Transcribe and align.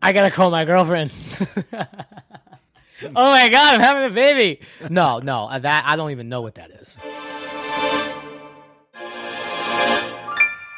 I 0.00 0.12
gotta 0.12 0.30
call 0.30 0.50
my 0.50 0.64
girlfriend. 0.64 1.10
oh 1.74 1.76
my 3.02 3.48
god, 3.48 3.74
I'm 3.74 3.80
having 3.80 4.04
a 4.04 4.14
baby. 4.14 4.60
No, 4.88 5.18
no, 5.18 5.46
uh, 5.48 5.58
that 5.58 5.84
I 5.86 5.96
don't 5.96 6.12
even 6.12 6.28
know 6.28 6.40
what 6.40 6.54
that 6.54 6.70
is. 6.70 6.98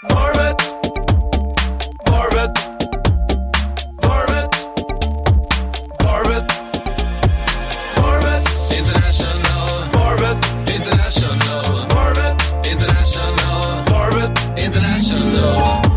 Varvet. 0.08 0.58
Varvet. 2.06 2.54
Varvet. 4.00 4.52
Varvet. 5.98 6.46
Varvet. 7.96 8.44
International. 8.72 9.66
Varvet. 9.92 10.40
International. 10.74 11.62
Varvet. 11.92 12.66
International. 12.66 13.84
Varvet. 13.84 14.58
International. 14.58 15.89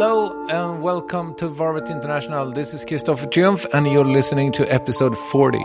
Hello 0.00 0.46
and 0.48 0.80
welcome 0.80 1.34
to 1.34 1.48
Varvet 1.48 1.90
International. 1.90 2.52
This 2.52 2.72
is 2.72 2.84
Kristoffer 2.84 3.28
Triumf 3.32 3.66
and 3.74 3.84
you're 3.84 4.04
listening 4.04 4.52
to 4.52 4.72
episode 4.72 5.18
40. 5.18 5.58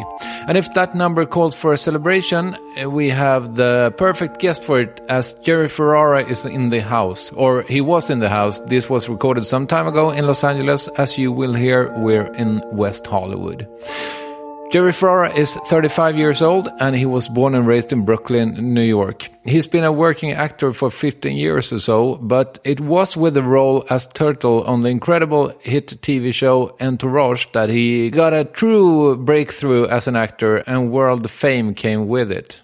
And 0.47 0.57
if 0.57 0.73
that 0.73 0.95
number 0.95 1.27
calls 1.27 1.53
for 1.53 1.71
a 1.71 1.77
celebration, 1.77 2.57
eh, 2.75 2.85
we 2.85 3.09
have 3.09 3.53
the 3.53 3.93
perfect 3.95 4.39
guest 4.39 4.63
for 4.63 4.79
it 4.79 5.01
as 5.07 5.35
Jerry 5.43 5.67
Ferrara 5.67 6.25
is 6.27 6.47
in 6.47 6.69
the 6.69 6.81
house, 6.81 7.31
or 7.33 7.61
he 7.69 7.79
was 7.79 8.09
in 8.09 8.17
the 8.17 8.29
house. 8.29 8.59
This 8.61 8.89
was 8.89 9.07
recorded 9.07 9.43
some 9.43 9.67
time 9.67 9.85
ago 9.85 10.09
in 10.09 10.25
Los 10.25 10.43
Angeles. 10.43 10.87
As 10.97 11.15
you 11.15 11.31
will 11.31 11.53
hear, 11.53 11.93
we're 11.99 12.33
in 12.33 12.63
West 12.71 13.05
Hollywood. 13.05 13.67
Jerry 14.73 14.91
Ferrara 14.91 15.31
is 15.31 15.55
35 15.55 16.17
years 16.17 16.41
old 16.41 16.67
and 16.79 16.95
he 16.95 17.05
was 17.05 17.29
born 17.29 17.53
and 17.53 17.67
raised 17.67 17.93
in 17.93 18.05
Brooklyn, 18.05 18.73
New 18.73 18.81
York. 18.81 19.29
He's 19.45 19.67
been 19.67 19.83
a 19.83 19.91
working 19.91 20.31
actor 20.31 20.73
for 20.73 20.89
15 20.89 21.37
years 21.37 21.71
or 21.71 21.77
so, 21.77 22.15
but 22.15 22.57
it 22.63 22.79
was 22.79 23.15
with 23.15 23.35
the 23.35 23.43
role 23.43 23.85
as 23.91 24.07
Turtle 24.07 24.63
on 24.63 24.81
the 24.81 24.89
incredible 24.89 25.49
hit 25.61 25.89
TV 26.01 26.33
show 26.33 26.75
Entourage 26.81 27.45
that 27.53 27.69
he 27.69 28.09
got 28.09 28.33
a 28.33 28.45
true 28.45 29.15
breakthrough 29.15 29.85
as 29.85 30.07
an 30.07 30.15
actor 30.15 30.57
and 30.65 30.91
world 30.91 31.29
fame 31.29 31.75
came 31.75 32.07
with 32.07 32.31
it. 32.31 32.62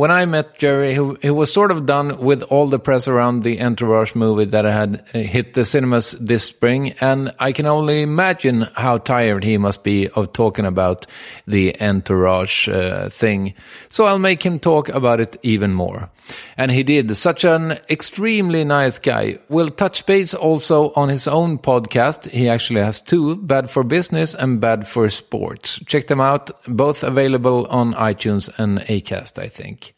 When 0.00 0.10
I 0.10 0.24
met 0.24 0.56
Jerry, 0.56 0.94
he, 0.94 1.14
he 1.20 1.30
was 1.30 1.52
sort 1.52 1.70
of 1.70 1.84
done 1.84 2.20
with 2.20 2.42
all 2.44 2.68
the 2.68 2.78
press 2.78 3.06
around 3.06 3.42
the 3.42 3.60
Entourage 3.60 4.14
movie 4.14 4.46
that 4.46 4.64
had 4.64 5.04
uh, 5.14 5.18
hit 5.18 5.52
the 5.52 5.62
cinemas 5.62 6.12
this 6.12 6.42
spring, 6.42 6.92
and 7.02 7.34
I 7.38 7.52
can 7.52 7.66
only 7.66 8.00
imagine 8.00 8.62
how 8.76 8.96
tired 8.96 9.44
he 9.44 9.58
must 9.58 9.84
be 9.84 10.08
of 10.08 10.32
talking 10.32 10.64
about 10.64 11.04
the 11.46 11.76
Entourage 11.82 12.66
uh, 12.66 13.10
thing. 13.10 13.52
So 13.90 14.06
I'll 14.06 14.18
make 14.18 14.42
him 14.42 14.58
talk 14.58 14.88
about 14.88 15.20
it 15.20 15.36
even 15.42 15.74
more. 15.74 16.08
And 16.56 16.70
he 16.70 16.82
did. 16.82 17.14
Such 17.14 17.44
an 17.44 17.72
extremely 17.90 18.64
nice 18.64 18.98
guy. 18.98 19.36
We'll 19.50 19.68
touch 19.68 20.06
base 20.06 20.32
also 20.32 20.94
on 20.96 21.10
his 21.10 21.28
own 21.28 21.58
podcast. 21.58 22.30
He 22.30 22.48
actually 22.48 22.80
has 22.80 23.02
two, 23.02 23.36
Bad 23.36 23.68
for 23.68 23.84
Business 23.84 24.34
and 24.34 24.62
Bad 24.62 24.88
for 24.88 25.10
Sports. 25.10 25.78
Check 25.84 26.06
them 26.06 26.22
out, 26.22 26.50
both 26.66 27.02
available 27.02 27.66
on 27.66 27.92
iTunes 27.92 28.48
and 28.58 28.78
Acast, 28.78 29.38
I 29.38 29.48
think. 29.48 29.89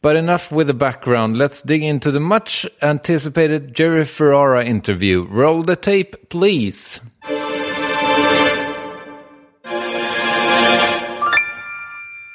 But 0.00 0.16
enough 0.16 0.50
with 0.50 0.66
the 0.66 0.74
background. 0.74 1.36
Let's 1.36 1.60
dig 1.60 1.82
into 1.82 2.10
the 2.10 2.20
much 2.20 2.66
anticipated 2.82 3.74
Jerry 3.74 4.04
Ferrara 4.04 4.64
interview. 4.64 5.26
Roll 5.28 5.62
the 5.62 5.76
tape, 5.76 6.28
please. 6.28 7.00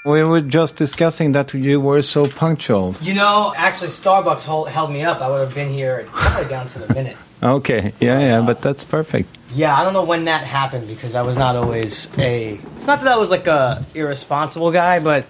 We 0.05 0.23
were 0.23 0.39
just 0.39 0.77
discussing 0.77 1.33
that 1.33 1.53
you 1.53 1.81
were 1.81 2.01
so 2.01 2.27
punctual. 2.27 2.95
You 3.01 3.13
know, 3.13 3.53
actually, 3.57 3.89
Starbucks 3.89 4.45
hold, 4.45 4.69
held 4.69 4.89
me 4.89 5.03
up. 5.03 5.19
I 5.19 5.27
would 5.29 5.41
have 5.41 5.53
been 5.53 5.69
here 5.69 6.07
probably 6.13 6.49
down 6.49 6.67
to 6.67 6.79
the 6.79 6.93
minute. 6.93 7.17
Okay, 7.43 7.93
yeah, 7.99 8.19
yeah, 8.19 8.41
but 8.41 8.63
that's 8.63 8.83
perfect. 8.83 9.29
Yeah, 9.53 9.77
I 9.77 9.83
don't 9.83 9.93
know 9.93 10.03
when 10.03 10.25
that 10.25 10.43
happened 10.43 10.87
because 10.87 11.13
I 11.13 11.21
was 11.21 11.37
not 11.37 11.55
always 11.55 12.11
a. 12.17 12.59
It's 12.75 12.87
not 12.87 13.01
that 13.01 13.13
I 13.13 13.17
was 13.17 13.29
like 13.29 13.45
a 13.45 13.85
irresponsible 13.93 14.71
guy, 14.71 14.99
but 14.99 15.27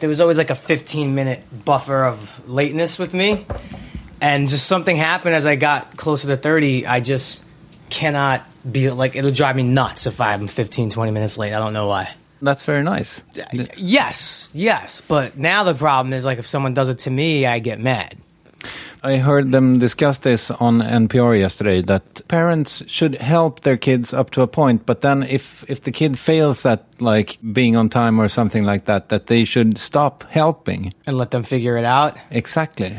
there 0.00 0.08
was 0.08 0.20
always 0.20 0.38
like 0.38 0.50
a 0.50 0.54
15 0.54 1.14
minute 1.14 1.44
buffer 1.64 2.04
of 2.04 2.48
lateness 2.48 2.98
with 2.98 3.14
me, 3.14 3.46
and 4.20 4.48
just 4.48 4.66
something 4.66 4.96
happened 4.96 5.34
as 5.34 5.46
I 5.46 5.56
got 5.56 5.96
closer 5.96 6.28
to 6.28 6.36
30. 6.36 6.86
I 6.86 7.00
just 7.00 7.46
cannot 7.90 8.44
be 8.70 8.90
like 8.90 9.16
it'll 9.16 9.30
drive 9.30 9.56
me 9.56 9.62
nuts 9.62 10.06
if 10.06 10.20
I'm 10.20 10.46
15, 10.46 10.90
20 10.90 11.10
minutes 11.12 11.38
late. 11.38 11.54
I 11.54 11.58
don't 11.58 11.72
know 11.72 11.86
why. 11.86 12.10
That's 12.40 12.62
very 12.62 12.82
nice. 12.82 13.20
Yes, 13.76 14.52
yes, 14.54 15.00
but 15.00 15.36
now 15.36 15.64
the 15.64 15.74
problem 15.74 16.12
is 16.12 16.24
like 16.24 16.38
if 16.38 16.46
someone 16.46 16.74
does 16.74 16.88
it 16.88 17.00
to 17.00 17.10
me, 17.10 17.46
I 17.46 17.58
get 17.58 17.80
mad. 17.80 18.16
I 19.02 19.16
heard 19.16 19.52
them 19.52 19.78
discuss 19.78 20.18
this 20.18 20.50
on 20.50 20.80
NPR 20.80 21.38
yesterday 21.38 21.82
that 21.82 22.26
parents 22.28 22.82
should 22.88 23.14
help 23.14 23.60
their 23.60 23.76
kids 23.76 24.12
up 24.12 24.30
to 24.30 24.42
a 24.42 24.46
point, 24.46 24.86
but 24.86 25.02
then 25.02 25.22
if 25.22 25.64
if 25.68 25.82
the 25.82 25.92
kid 25.92 26.18
fails 26.18 26.66
at 26.66 26.84
like 27.00 27.38
being 27.52 27.76
on 27.76 27.88
time 27.88 28.20
or 28.20 28.28
something 28.28 28.64
like 28.64 28.86
that, 28.86 29.08
that 29.10 29.26
they 29.26 29.44
should 29.44 29.78
stop 29.78 30.24
helping. 30.30 30.92
and 31.06 31.16
let 31.16 31.30
them 31.30 31.42
figure 31.42 31.76
it 31.76 31.84
out. 31.84 32.16
Exactly. 32.30 32.96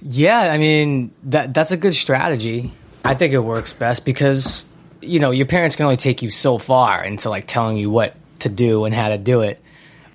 Yeah, 0.00 0.52
I 0.52 0.58
mean 0.58 1.10
that 1.24 1.54
that's 1.54 1.72
a 1.72 1.76
good 1.76 1.94
strategy. 1.94 2.72
I 3.04 3.14
think 3.14 3.32
it 3.32 3.40
works 3.40 3.72
best 3.72 4.04
because 4.04 4.68
you 5.02 5.18
know 5.18 5.30
your 5.30 5.46
parents 5.46 5.76
can 5.76 5.84
only 5.86 5.96
take 5.96 6.22
you 6.22 6.30
so 6.30 6.58
far 6.58 7.02
into 7.04 7.30
like 7.30 7.46
telling 7.46 7.76
you 7.76 7.90
what 7.90 8.14
to 8.40 8.48
do 8.48 8.84
and 8.84 8.94
how 8.94 9.08
to 9.08 9.18
do 9.18 9.40
it. 9.40 9.60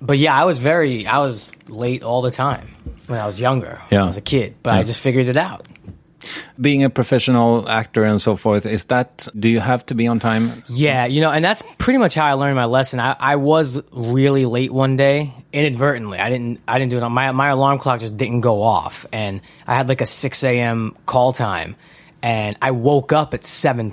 But 0.04 0.18
yeah, 0.18 0.34
I 0.34 0.44
was 0.44 0.58
very 0.58 1.06
I 1.06 1.18
was 1.18 1.52
late 1.68 2.02
all 2.02 2.22
the 2.22 2.32
time 2.32 2.66
when 3.06 3.20
I 3.20 3.26
was 3.26 3.38
younger. 3.40 3.80
When 3.88 3.98
Yeah. 3.98 4.02
I 4.04 4.06
was 4.06 4.16
a 4.16 4.20
kid, 4.20 4.54
but 4.62 4.74
I 4.74 4.82
just 4.82 4.98
figured 4.98 5.28
it 5.28 5.36
out. 5.36 5.66
Being 6.60 6.84
a 6.84 6.90
professional 6.90 7.68
actor 7.68 8.04
and 8.04 8.20
so 8.22 8.36
forth, 8.36 8.64
is 8.66 8.84
that 8.84 9.26
do 9.36 9.48
you 9.48 9.58
have 9.58 9.84
to 9.86 9.94
be 9.94 10.06
on 10.06 10.20
time? 10.20 10.62
Yeah, 10.68 11.06
you 11.06 11.20
know, 11.20 11.30
and 11.32 11.44
that's 11.44 11.62
pretty 11.78 11.98
much 11.98 12.14
how 12.14 12.26
I 12.26 12.34
learned 12.34 12.54
my 12.54 12.66
lesson. 12.66 13.00
I, 13.00 13.16
I 13.18 13.36
was 13.36 13.80
really 13.90 14.46
late 14.46 14.72
one 14.72 14.96
day, 14.96 15.32
inadvertently. 15.52 16.18
I 16.20 16.30
didn't 16.30 16.60
I 16.68 16.78
didn't 16.78 16.90
do 16.90 16.96
it 16.96 17.02
on 17.02 17.10
my 17.12 17.32
my 17.32 17.48
alarm 17.48 17.78
clock 17.78 18.00
just 18.00 18.16
didn't 18.16 18.40
go 18.42 18.62
off, 18.62 19.04
and 19.12 19.40
I 19.66 19.74
had 19.74 19.88
like 19.88 20.00
a 20.00 20.06
six 20.06 20.44
a.m. 20.44 20.94
call 21.06 21.32
time, 21.32 21.74
and 22.22 22.56
I 22.62 22.70
woke 22.70 23.12
up 23.12 23.34
at 23.34 23.46
seven 23.46 23.90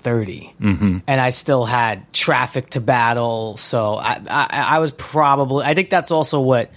and 1.07 1.19
I 1.21 1.29
still 1.29 1.65
had 1.65 2.11
traffic 2.13 2.71
to 2.71 2.81
battle. 2.81 3.57
So 3.57 3.95
I, 3.95 4.21
I 4.29 4.47
I 4.75 4.79
was 4.79 4.91
probably 4.91 5.65
I 5.65 5.73
think 5.73 5.89
that's 5.89 6.11
also 6.11 6.39
what. 6.41 6.71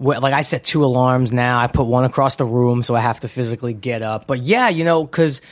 What, 0.00 0.22
like 0.22 0.32
I 0.32 0.42
set 0.42 0.62
two 0.62 0.84
alarms 0.84 1.32
now. 1.32 1.58
I 1.58 1.66
put 1.66 1.88
one 1.88 2.04
across 2.04 2.36
the 2.36 2.44
room, 2.44 2.84
so 2.84 2.94
I 2.94 3.00
have 3.00 3.18
to 3.18 3.28
physically 3.28 3.72
get 3.72 4.00
up. 4.00 4.28
But 4.28 4.38
yeah, 4.38 4.68
you 4.68 4.84
know, 4.84 5.02
because 5.02 5.42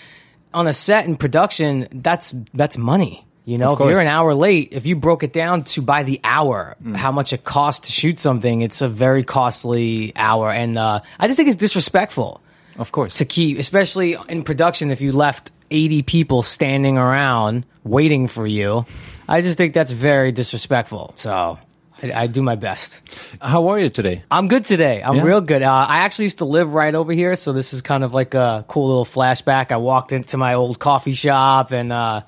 on 0.55 0.69
a 0.69 0.73
set 0.73 1.05
in 1.07 1.17
production, 1.17 1.89
that's 1.91 2.33
that's 2.55 2.79
money. 2.79 3.27
You 3.45 3.59
know, 3.59 3.73
if 3.73 3.81
you're 3.81 4.01
an 4.01 4.07
hour 4.07 4.35
late, 4.35 4.69
if 4.71 4.87
you 4.87 4.95
broke 4.95 5.25
it 5.25 5.33
down 5.33 5.65
to 5.65 5.83
by 5.83 6.05
the 6.05 6.21
hour, 6.23 6.77
how 6.95 7.11
much 7.11 7.33
it 7.33 7.43
costs 7.43 7.89
to 7.89 7.93
shoot 7.93 8.21
something, 8.21 8.61
it's 8.61 8.83
a 8.83 8.89
very 8.89 9.25
costly 9.25 10.13
hour, 10.15 10.49
and 10.49 10.79
uh, 10.79 11.01
I 11.19 11.27
just 11.27 11.37
think 11.37 11.49
it's 11.49 11.57
disrespectful 11.57 12.41
Of 12.79 12.93
course. 12.93 13.15
to 13.17 13.25
keep, 13.25 13.59
especially 13.59 14.17
in 14.29 14.43
production, 14.43 14.91
if 14.91 15.01
you 15.01 15.13
left 15.13 15.51
80 15.71 16.03
people 16.03 16.43
standing 16.43 16.99
around 16.99 17.65
waiting 17.85 18.29
for 18.29 18.47
you. 18.47 18.85
I 19.29 19.41
just 19.41 19.59
think 19.59 19.75
that's 19.75 19.93
very 19.93 20.31
disrespectful. 20.33 21.13
So 21.17 21.59
I, 22.03 22.13
I 22.13 22.27
do 22.29 22.43
my 22.43 22.55
best. 22.55 23.01
How 23.41 23.69
are 23.69 23.79
you 23.79 23.91
today? 23.91 24.23
I'm 24.31 24.47
good 24.49 24.65
today. 24.65 25.03
I'm 25.03 25.17
Yeah. 25.17 25.23
real 25.25 25.41
good. 25.41 25.63
Uh, 25.63 25.87
I 25.89 25.99
actually 25.99 26.27
used 26.27 26.39
to 26.39 26.45
live 26.45 26.73
right 26.75 26.95
over 26.95 27.13
here, 27.13 27.35
so 27.35 27.53
this 27.53 27.73
is 27.73 27.83
kind 27.83 28.05
of 28.05 28.15
like 28.15 28.35
a 28.35 28.65
cool 28.69 28.87
little 28.89 29.05
flashback. 29.05 29.73
I 29.73 29.79
walked 29.79 30.13
into 30.13 30.37
my 30.37 30.55
old 30.55 30.79
coffee 30.79 31.15
shop 31.15 31.73
and. 31.73 31.93
Uh, 31.93 32.21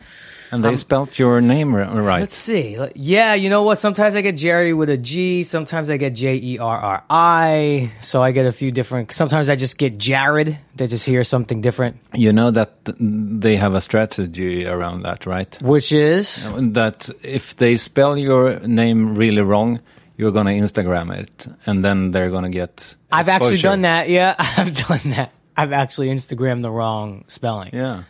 And 0.50 0.65
they 0.65 0.77
spelt 0.77 1.19
your 1.19 1.41
name 1.41 1.75
right. 1.75 2.21
Let's 2.21 2.37
see. 2.37 2.79
Yeah, 2.95 3.35
you 3.35 3.50
know 3.50 3.62
what? 3.62 3.79
Sometimes 3.79 4.15
I 4.15 4.21
get 4.23 4.37
Jerry 4.37 4.73
with 4.73 4.89
a 4.89 4.97
G. 4.97 5.43
Sometimes 5.43 5.91
I 5.91 5.97
get 5.97 6.15
J 6.15 6.37
E 6.37 6.59
R 6.59 6.79
R 6.79 7.05
I. 7.11 7.93
So 8.00 8.23
I 8.23 8.33
get 8.33 8.47
a 8.47 8.53
few 8.53 8.71
different. 8.71 9.12
Sometimes 9.12 9.49
I 9.49 9.56
just 9.56 9.79
get 9.79 9.99
Jared. 9.99 10.59
They 10.77 10.87
just 10.87 11.05
hear 11.05 11.25
something 11.25 11.61
different, 11.61 11.97
You 12.15 12.33
know 12.33 12.50
that 12.53 12.71
they 12.85 13.56
have 13.56 13.75
a 13.75 13.81
strategy 13.81 14.67
around 14.67 15.03
that, 15.03 15.27
right? 15.27 15.56
which 15.61 15.93
is 15.93 16.51
That 16.73 17.11
if 17.23 17.56
they 17.56 17.77
spell 17.77 18.17
your 18.17 18.61
name 18.61 19.15
really 19.17 19.43
wrong, 19.43 19.81
you're 20.17 20.33
going 20.33 20.47
to 20.47 20.53
Instagram 20.53 21.17
it, 21.17 21.47
and 21.67 21.85
then 21.85 22.11
they're 22.12 22.31
going 22.31 22.44
to 22.44 22.51
get. 22.51 22.97
I've 23.11 23.29
actually 23.29 23.59
done 23.59 23.83
that. 23.83 24.09
Yeah, 24.09 24.35
I've 24.39 24.75
done 24.75 25.11
that. 25.11 25.33
I've 25.56 25.73
actually 25.73 26.09
Instagrammed 26.09 26.62
the 26.62 26.71
wrong 26.71 27.25
spelling. 27.27 27.71
Yeah. 27.73 28.05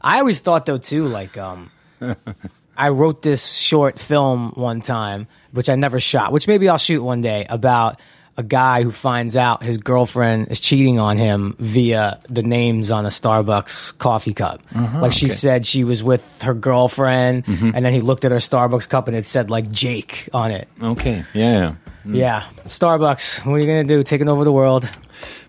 I 0.00 0.20
always 0.20 0.40
thought 0.40 0.66
though 0.66 0.78
too, 0.78 1.06
like 1.06 1.36
um, 1.36 1.70
I 2.76 2.88
wrote 2.88 3.22
this 3.22 3.56
short 3.56 3.98
film 3.98 4.52
one 4.54 4.80
time, 4.80 5.28
which 5.52 5.68
I 5.68 5.76
never 5.76 6.00
shot, 6.00 6.32
which 6.32 6.48
maybe 6.48 6.68
I'll 6.68 6.78
shoot 6.78 7.02
one 7.02 7.20
day 7.20 7.46
about 7.48 8.00
a 8.36 8.42
guy 8.42 8.82
who 8.82 8.90
finds 8.90 9.36
out 9.36 9.62
his 9.62 9.78
girlfriend 9.78 10.48
is 10.50 10.58
cheating 10.58 10.98
on 10.98 11.16
him 11.16 11.54
via 11.58 12.20
the 12.28 12.42
names 12.42 12.90
on 12.90 13.06
a 13.06 13.08
Starbucks 13.08 13.96
coffee 13.98 14.34
cup. 14.34 14.60
Uh-huh, 14.74 15.00
like 15.00 15.12
she 15.12 15.28
said 15.28 15.64
she 15.64 15.84
was 15.84 16.02
with 16.02 16.42
her 16.42 16.54
girlfriend, 16.54 17.44
mm-hmm. 17.44 17.70
and 17.74 17.84
then 17.84 17.92
he 17.92 18.00
looked 18.00 18.24
at 18.24 18.32
her 18.32 18.38
Starbucks 18.38 18.88
cup 18.88 19.06
and 19.06 19.16
it 19.16 19.24
said 19.24 19.50
like 19.50 19.70
Jake 19.70 20.28
on 20.32 20.50
it. 20.50 20.68
Okay. 20.82 21.24
Yeah. 21.32 21.52
yeah. 21.52 21.74
Yeah, 22.06 22.42
Starbucks. 22.66 23.46
What 23.46 23.54
are 23.54 23.58
you 23.60 23.66
gonna 23.66 23.84
do? 23.84 24.02
Taking 24.02 24.28
over 24.28 24.44
the 24.44 24.52
world? 24.52 24.86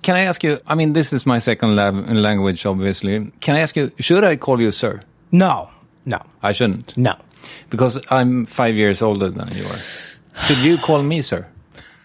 Can 0.03 0.15
I 0.15 0.21
ask 0.21 0.41
you? 0.41 0.61
I 0.65 0.75
mean, 0.75 0.93
this 0.93 1.11
is 1.11 1.25
my 1.25 1.39
second 1.39 1.75
lab- 1.75 2.09
language, 2.09 2.65
obviously. 2.65 3.31
Can 3.41 3.57
I 3.57 3.59
ask 3.59 3.75
you? 3.75 3.91
Should 3.99 4.23
I 4.23 4.37
call 4.37 4.61
you 4.61 4.71
sir? 4.71 5.01
No, 5.33 5.69
no, 6.05 6.19
I 6.41 6.51
shouldn't, 6.53 6.95
no. 6.97 7.15
because 7.69 7.99
I'm 8.11 8.45
five 8.45 8.75
years 8.75 9.01
older 9.01 9.29
than 9.29 9.47
you 9.55 9.63
are. 9.65 10.43
Should 10.45 10.57
you 10.59 10.77
call 10.77 11.01
me 11.03 11.21
sir? 11.21 11.47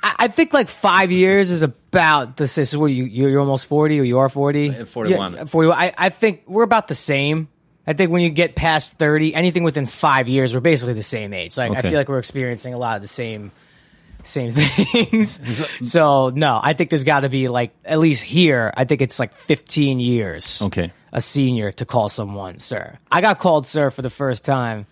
I 0.03 0.15
I 0.19 0.29
think 0.29 0.53
like 0.53 0.69
five 0.69 1.11
years 1.11 1.51
is 1.51 1.63
about 1.63 2.37
this. 2.37 2.55
This 2.55 2.73
is 2.73 2.77
what 2.79 2.87
you 2.87 3.05
you're, 3.05 3.31
you're 3.31 3.41
almost 3.41 3.67
forty 3.67 3.99
or 4.01 4.05
you 4.05 4.19
are 4.19 4.29
forty. 4.29 4.71
Uh, 4.71 4.85
41. 4.85 5.33
Yeah, 5.35 5.45
Forty. 5.45 5.71
I 5.71 5.93
I 5.97 6.09
think 6.11 6.45
we're 6.47 6.63
about 6.63 6.89
the 6.89 6.95
same. 6.95 7.49
I 7.87 7.93
think 7.95 8.11
when 8.13 8.23
you 8.23 8.31
get 8.31 8.55
past 8.55 8.99
thirty, 8.99 9.35
anything 9.35 9.65
within 9.65 9.87
five 9.87 10.29
years, 10.29 10.55
we're 10.55 10.61
basically 10.61 10.95
the 10.95 11.03
same 11.03 11.33
age. 11.35 11.57
Like 11.57 11.73
I 11.77 11.83
feel 11.83 11.95
like 11.95 12.09
we're 12.09 12.19
experiencing 12.19 12.73
a 12.75 12.79
lot 12.79 12.97
of 12.97 13.03
the 13.03 13.09
same 13.09 13.51
same 14.23 14.53
things. 14.55 15.41
so 15.83 16.29
no, 16.29 16.61
I 16.63 16.75
think 16.75 16.91
there's 16.91 17.05
got 17.05 17.21
to 17.21 17.29
be 17.29 17.49
like 17.49 17.73
at 17.85 17.99
least 17.99 18.23
here. 18.23 18.73
I 18.77 18.85
think 18.85 19.01
it's 19.03 19.19
like 19.19 19.35
fifteen 19.35 19.99
years. 19.99 20.63
Okay. 20.63 20.93
A 21.13 21.21
senior 21.21 21.73
to 21.73 21.85
call 21.85 22.09
someone 22.09 22.59
sir. 22.59 22.99
I 23.11 23.21
got 23.21 23.39
called 23.39 23.67
sir 23.67 23.91
for 23.91 24.03
the 24.03 24.11
first 24.11 24.45
time 24.45 24.87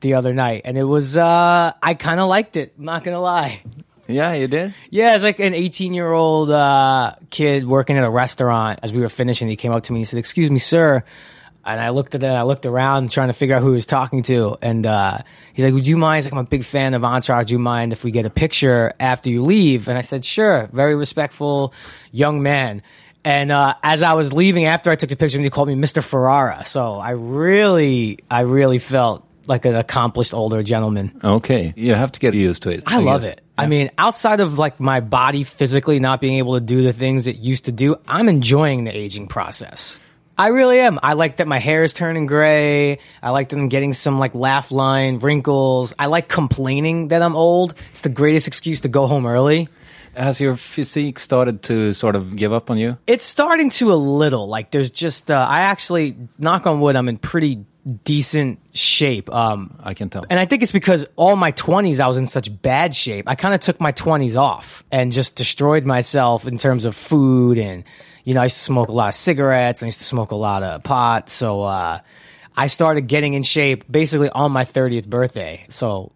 the 0.00 0.14
other 0.14 0.34
night, 0.34 0.62
and 0.64 0.76
it 0.76 0.84
was 0.84 1.16
uh 1.16 1.72
I 1.82 1.94
kind 1.94 2.20
of 2.20 2.28
liked 2.28 2.56
it. 2.56 2.74
I'm 2.78 2.84
not 2.84 3.04
gonna 3.04 3.20
lie. 3.20 3.62
Yeah, 4.08 4.34
you 4.34 4.48
did. 4.48 4.74
Yeah, 4.90 5.14
it's 5.14 5.24
like 5.24 5.38
an 5.38 5.54
18 5.54 5.94
year 5.94 6.10
old 6.12 6.50
uh, 6.50 7.14
kid 7.30 7.66
working 7.66 7.96
at 7.96 8.04
a 8.04 8.10
restaurant. 8.10 8.80
As 8.82 8.92
we 8.92 9.00
were 9.00 9.08
finishing, 9.08 9.48
he 9.48 9.56
came 9.56 9.72
up 9.72 9.84
to 9.84 9.92
me 9.92 9.98
and 9.98 10.00
he 10.02 10.04
said, 10.06 10.18
"Excuse 10.18 10.50
me, 10.50 10.58
sir." 10.58 11.02
And 11.64 11.80
I 11.80 11.90
looked 11.90 12.16
at 12.16 12.24
it. 12.24 12.26
I 12.26 12.42
looked 12.42 12.66
around, 12.66 13.12
trying 13.12 13.28
to 13.28 13.32
figure 13.34 13.54
out 13.54 13.62
who 13.62 13.68
he 13.68 13.74
was 13.74 13.86
talking 13.86 14.24
to. 14.24 14.56
And 14.60 14.84
uh, 14.84 15.18
he's 15.54 15.64
like, 15.64 15.72
"Would 15.72 15.86
you 15.86 15.96
mind?" 15.96 16.16
He's 16.16 16.26
like, 16.26 16.32
"I'm 16.32 16.44
a 16.44 16.48
big 16.48 16.64
fan 16.64 16.94
of 16.94 17.04
Entourage. 17.04 17.46
Do 17.46 17.52
you 17.52 17.60
mind 17.60 17.92
if 17.92 18.02
we 18.02 18.10
get 18.10 18.26
a 18.26 18.30
picture 18.30 18.92
after 18.98 19.30
you 19.30 19.44
leave?" 19.44 19.88
And 19.88 19.96
I 19.96 20.02
said, 20.02 20.24
"Sure." 20.24 20.68
Very 20.72 20.96
respectful 20.96 21.72
young 22.10 22.42
man. 22.42 22.82
And 23.24 23.52
uh, 23.52 23.74
as 23.82 24.02
I 24.02 24.14
was 24.14 24.32
leaving, 24.32 24.64
after 24.64 24.90
I 24.90 24.96
took 24.96 25.10
the 25.10 25.16
picture, 25.16 25.38
he 25.40 25.50
called 25.50 25.68
me 25.68 25.74
Mr. 25.74 26.02
Ferrara. 26.02 26.64
So 26.64 26.94
I 26.94 27.10
really, 27.10 28.18
I 28.30 28.40
really 28.42 28.78
felt 28.78 29.26
like 29.46 29.64
an 29.64 29.76
accomplished 29.76 30.34
older 30.34 30.62
gentleman. 30.62 31.20
Okay, 31.22 31.72
you 31.76 31.94
have 31.94 32.12
to 32.12 32.20
get 32.20 32.34
used 32.34 32.64
to 32.64 32.70
it. 32.70 32.82
I 32.86 32.98
love 32.98 33.22
guess. 33.22 33.32
it. 33.32 33.42
I 33.56 33.66
mean, 33.66 33.90
outside 33.98 34.40
of 34.40 34.58
like 34.58 34.80
my 34.80 35.00
body 35.00 35.44
physically 35.44 36.00
not 36.00 36.20
being 36.20 36.38
able 36.38 36.54
to 36.54 36.60
do 36.60 36.82
the 36.82 36.92
things 36.92 37.26
it 37.26 37.36
used 37.36 37.66
to 37.66 37.72
do, 37.72 37.96
I'm 38.08 38.28
enjoying 38.28 38.84
the 38.84 38.96
aging 38.96 39.28
process. 39.28 40.00
I 40.38 40.48
really 40.48 40.80
am. 40.80 40.98
I 41.02 41.12
like 41.12 41.36
that 41.36 41.46
my 41.46 41.58
hair 41.58 41.84
is 41.84 41.92
turning 41.92 42.26
gray. 42.26 42.98
I 43.22 43.30
like 43.30 43.50
that 43.50 43.58
I'm 43.58 43.68
getting 43.68 43.92
some 43.92 44.18
like 44.18 44.34
laugh 44.34 44.72
line 44.72 45.18
wrinkles. 45.18 45.94
I 45.98 46.06
like 46.06 46.28
complaining 46.28 47.08
that 47.08 47.22
I'm 47.22 47.36
old. 47.36 47.74
It's 47.90 48.00
the 48.00 48.08
greatest 48.08 48.48
excuse 48.48 48.80
to 48.80 48.88
go 48.88 49.06
home 49.06 49.26
early. 49.26 49.68
Has 50.14 50.40
your 50.40 50.56
physique 50.56 51.18
started 51.18 51.62
to 51.64 51.92
sort 51.94 52.16
of 52.16 52.36
give 52.36 52.52
up 52.52 52.70
on 52.70 52.78
you? 52.78 52.98
It's 53.06 53.24
starting 53.24 53.70
to 53.70 53.92
a 53.92 53.96
little. 53.96 54.46
Like 54.46 54.70
there's 54.70 54.90
just 54.90 55.30
uh, 55.30 55.46
I 55.48 55.60
actually 55.60 56.16
knock 56.38 56.66
on 56.66 56.80
wood, 56.80 56.96
I'm 56.96 57.08
in 57.08 57.16
pretty 57.16 57.64
decent 58.04 58.60
shape. 58.74 59.32
Um, 59.32 59.78
I 59.82 59.94
can 59.94 60.08
tell. 60.08 60.24
And 60.28 60.38
I 60.38 60.46
think 60.46 60.62
it's 60.62 60.72
because 60.72 61.06
all 61.16 61.36
my 61.36 61.52
20s, 61.52 62.00
I 62.00 62.08
was 62.08 62.16
in 62.16 62.26
such 62.26 62.62
bad 62.62 62.94
shape. 62.94 63.28
I 63.28 63.34
kind 63.34 63.54
of 63.54 63.60
took 63.60 63.80
my 63.80 63.92
20s 63.92 64.36
off 64.36 64.84
and 64.90 65.12
just 65.12 65.36
destroyed 65.36 65.84
myself 65.84 66.46
in 66.46 66.58
terms 66.58 66.84
of 66.84 66.94
food. 66.94 67.58
And, 67.58 67.84
you 68.24 68.34
know, 68.34 68.40
I 68.40 68.44
used 68.44 68.56
to 68.56 68.62
smoke 68.62 68.88
a 68.88 68.92
lot 68.92 69.08
of 69.08 69.14
cigarettes 69.14 69.82
and 69.82 69.86
I 69.86 69.88
used 69.88 69.98
to 69.98 70.04
smoke 70.04 70.30
a 70.30 70.36
lot 70.36 70.62
of 70.62 70.82
pot. 70.82 71.28
So, 71.28 71.62
uh, 71.62 72.00
I 72.56 72.66
started 72.66 73.02
getting 73.02 73.34
in 73.34 73.42
shape 73.42 73.90
basically 73.90 74.28
on 74.28 74.52
my 74.52 74.64
30th 74.64 75.08
birthday. 75.08 75.64
So, 75.70 76.12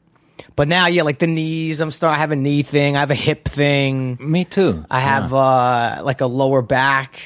but 0.54 0.68
now, 0.68 0.86
yeah, 0.86 1.02
like 1.02 1.18
the 1.18 1.26
knees, 1.26 1.80
I'm 1.80 1.90
starting, 1.90 2.16
I 2.16 2.20
have 2.20 2.32
a 2.32 2.36
knee 2.36 2.62
thing, 2.62 2.96
I 2.96 3.00
have 3.00 3.10
a 3.10 3.14
hip 3.14 3.48
thing. 3.48 4.16
Me 4.20 4.44
too. 4.44 4.84
I 4.90 5.00
have 5.00 5.32
uh 5.34 6.02
like 6.04 6.20
a 6.20 6.26
lower 6.26 6.62
back 6.62 7.20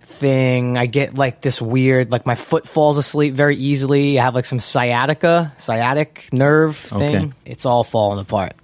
thing. 0.00 0.76
I 0.76 0.86
get 0.86 1.14
like 1.14 1.40
this 1.40 1.60
weird 1.60 2.10
like 2.10 2.26
my 2.26 2.34
foot 2.34 2.68
falls 2.68 2.96
asleep 2.96 3.34
very 3.34 3.56
easily. 3.56 4.18
I 4.18 4.24
have 4.24 4.34
like 4.34 4.44
some 4.44 4.60
sciatica, 4.60 5.52
sciatic 5.58 6.28
nerve 6.32 6.76
thing. 6.76 7.16
Okay. 7.16 7.32
It's 7.44 7.66
all 7.66 7.84
falling 7.84 8.20
apart. 8.20 8.54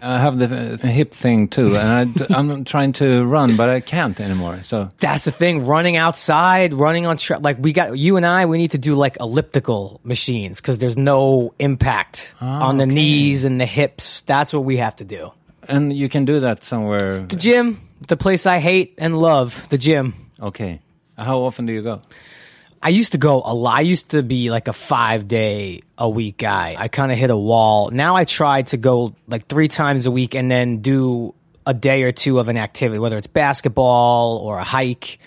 I 0.00 0.18
have 0.18 0.38
the 0.38 0.74
uh, 0.74 0.86
hip 0.86 1.12
thing 1.12 1.48
too, 1.48 1.76
and 1.76 2.26
I, 2.30 2.38
am 2.38 2.64
trying 2.72 2.92
to 2.94 3.24
run, 3.24 3.56
but 3.56 3.68
I 3.68 3.80
can't 3.80 4.18
anymore. 4.20 4.62
So 4.62 4.90
That's 4.98 5.24
the 5.24 5.32
thing. 5.32 5.66
Running 5.66 5.96
outside, 5.96 6.72
running 6.72 7.06
on 7.06 7.16
tra- 7.16 7.38
like 7.38 7.58
we 7.58 7.72
got 7.72 7.96
you 7.98 8.16
and 8.16 8.26
I. 8.26 8.46
We 8.46 8.58
need 8.58 8.72
to 8.72 8.78
do 8.78 8.94
like 8.94 9.16
elliptical 9.20 10.00
machines 10.04 10.60
because 10.60 10.78
there's 10.78 10.96
no 10.96 11.54
impact 11.58 12.34
on 12.40 12.76
the 12.78 12.84
okay. 12.84 12.92
knees 12.92 13.44
and 13.44 13.60
the 13.60 13.66
hips. 13.66 14.22
That's 14.22 14.52
what 14.52 14.64
we 14.64 14.76
have 14.78 14.96
to 14.96 15.04
do. 15.04 15.32
and 15.68 15.92
you 15.92 16.08
can 16.08 16.24
do 16.24 16.40
that 16.40 16.64
somewhere. 16.64 17.20
The 17.22 17.36
gym, 17.36 17.78
the 18.06 18.16
place 18.16 18.46
I 18.46 18.58
hate 18.58 18.94
and 18.98 19.18
love, 19.18 19.68
the 19.68 19.78
gym. 19.78 20.14
Okay. 20.40 20.80
How 21.16 21.40
often 21.40 21.66
do 21.66 21.72
you 21.72 21.82
go? 21.82 22.00
I 22.82 22.90
used 22.90 23.12
to 23.12 23.18
go 23.18 23.42
a 23.44 23.54
lot. 23.54 23.78
I 23.78 23.80
used 23.80 24.12
to 24.12 24.22
be 24.22 24.50
like 24.50 24.68
a 24.68 24.72
five 24.72 25.26
day 25.26 25.80
a 25.96 26.08
week 26.08 26.38
guy. 26.38 26.76
I 26.78 26.88
kind 26.88 27.10
of 27.10 27.18
hit 27.18 27.30
a 27.30 27.36
wall. 27.36 27.90
Now 27.90 28.16
I 28.16 28.24
try 28.24 28.62
to 28.62 28.76
go 28.76 29.14
like 29.26 29.46
three 29.46 29.68
times 29.68 30.06
a 30.06 30.10
week 30.10 30.34
and 30.34 30.50
then 30.50 30.78
do 30.78 31.34
a 31.66 31.74
day 31.74 32.02
or 32.04 32.12
two 32.12 32.38
of 32.38 32.48
an 32.48 32.56
activity, 32.56 32.98
whether 32.98 33.18
it's 33.18 33.26
basketball 33.26 34.38
or 34.38 34.58
a 34.58 34.64
hike 34.64 35.18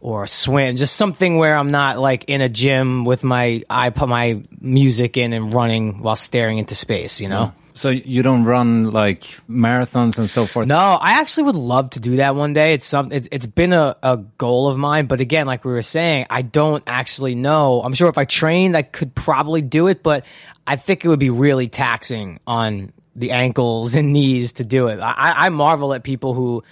or 0.00 0.24
a 0.24 0.28
swim, 0.28 0.76
just 0.76 0.96
something 0.96 1.38
where 1.38 1.56
I'm 1.56 1.70
not 1.70 1.98
like 1.98 2.24
in 2.24 2.40
a 2.40 2.48
gym 2.48 3.04
with 3.04 3.24
my 3.24 3.62
I 3.70 3.90
put 3.90 4.08
my 4.08 4.42
music 4.60 5.16
in 5.16 5.32
and 5.32 5.52
running 5.52 6.02
while 6.02 6.16
staring 6.16 6.58
into 6.58 6.74
space, 6.74 7.20
you 7.20 7.28
know? 7.28 7.54
So 7.76 7.88
you 7.90 8.22
don't 8.22 8.44
run 8.44 8.92
like 8.92 9.22
marathons 9.50 10.16
and 10.16 10.30
so 10.30 10.46
forth. 10.46 10.68
No, 10.68 10.76
I 10.76 11.20
actually 11.20 11.44
would 11.44 11.56
love 11.56 11.90
to 11.90 12.00
do 12.00 12.16
that 12.16 12.36
one 12.36 12.52
day. 12.52 12.74
It's 12.74 12.86
some. 12.86 13.10
It's, 13.10 13.26
it's 13.32 13.46
been 13.46 13.72
a, 13.72 13.96
a 14.00 14.18
goal 14.38 14.68
of 14.68 14.78
mine, 14.78 15.06
but 15.06 15.20
again, 15.20 15.46
like 15.46 15.64
we 15.64 15.72
were 15.72 15.82
saying, 15.82 16.26
I 16.30 16.42
don't 16.42 16.84
actually 16.86 17.34
know. 17.34 17.82
I'm 17.82 17.92
sure 17.94 18.08
if 18.08 18.16
I 18.16 18.26
trained, 18.26 18.76
I 18.76 18.82
could 18.82 19.12
probably 19.16 19.60
do 19.60 19.88
it, 19.88 20.04
but 20.04 20.24
I 20.66 20.76
think 20.76 21.04
it 21.04 21.08
would 21.08 21.18
be 21.18 21.30
really 21.30 21.66
taxing 21.66 22.38
on 22.46 22.92
the 23.16 23.32
ankles 23.32 23.96
and 23.96 24.12
knees 24.12 24.54
to 24.54 24.64
do 24.64 24.86
it. 24.88 25.00
I- 25.00 25.46
I 25.46 25.48
marvel 25.48 25.94
at 25.94 26.04
people 26.04 26.32
who 26.34 26.62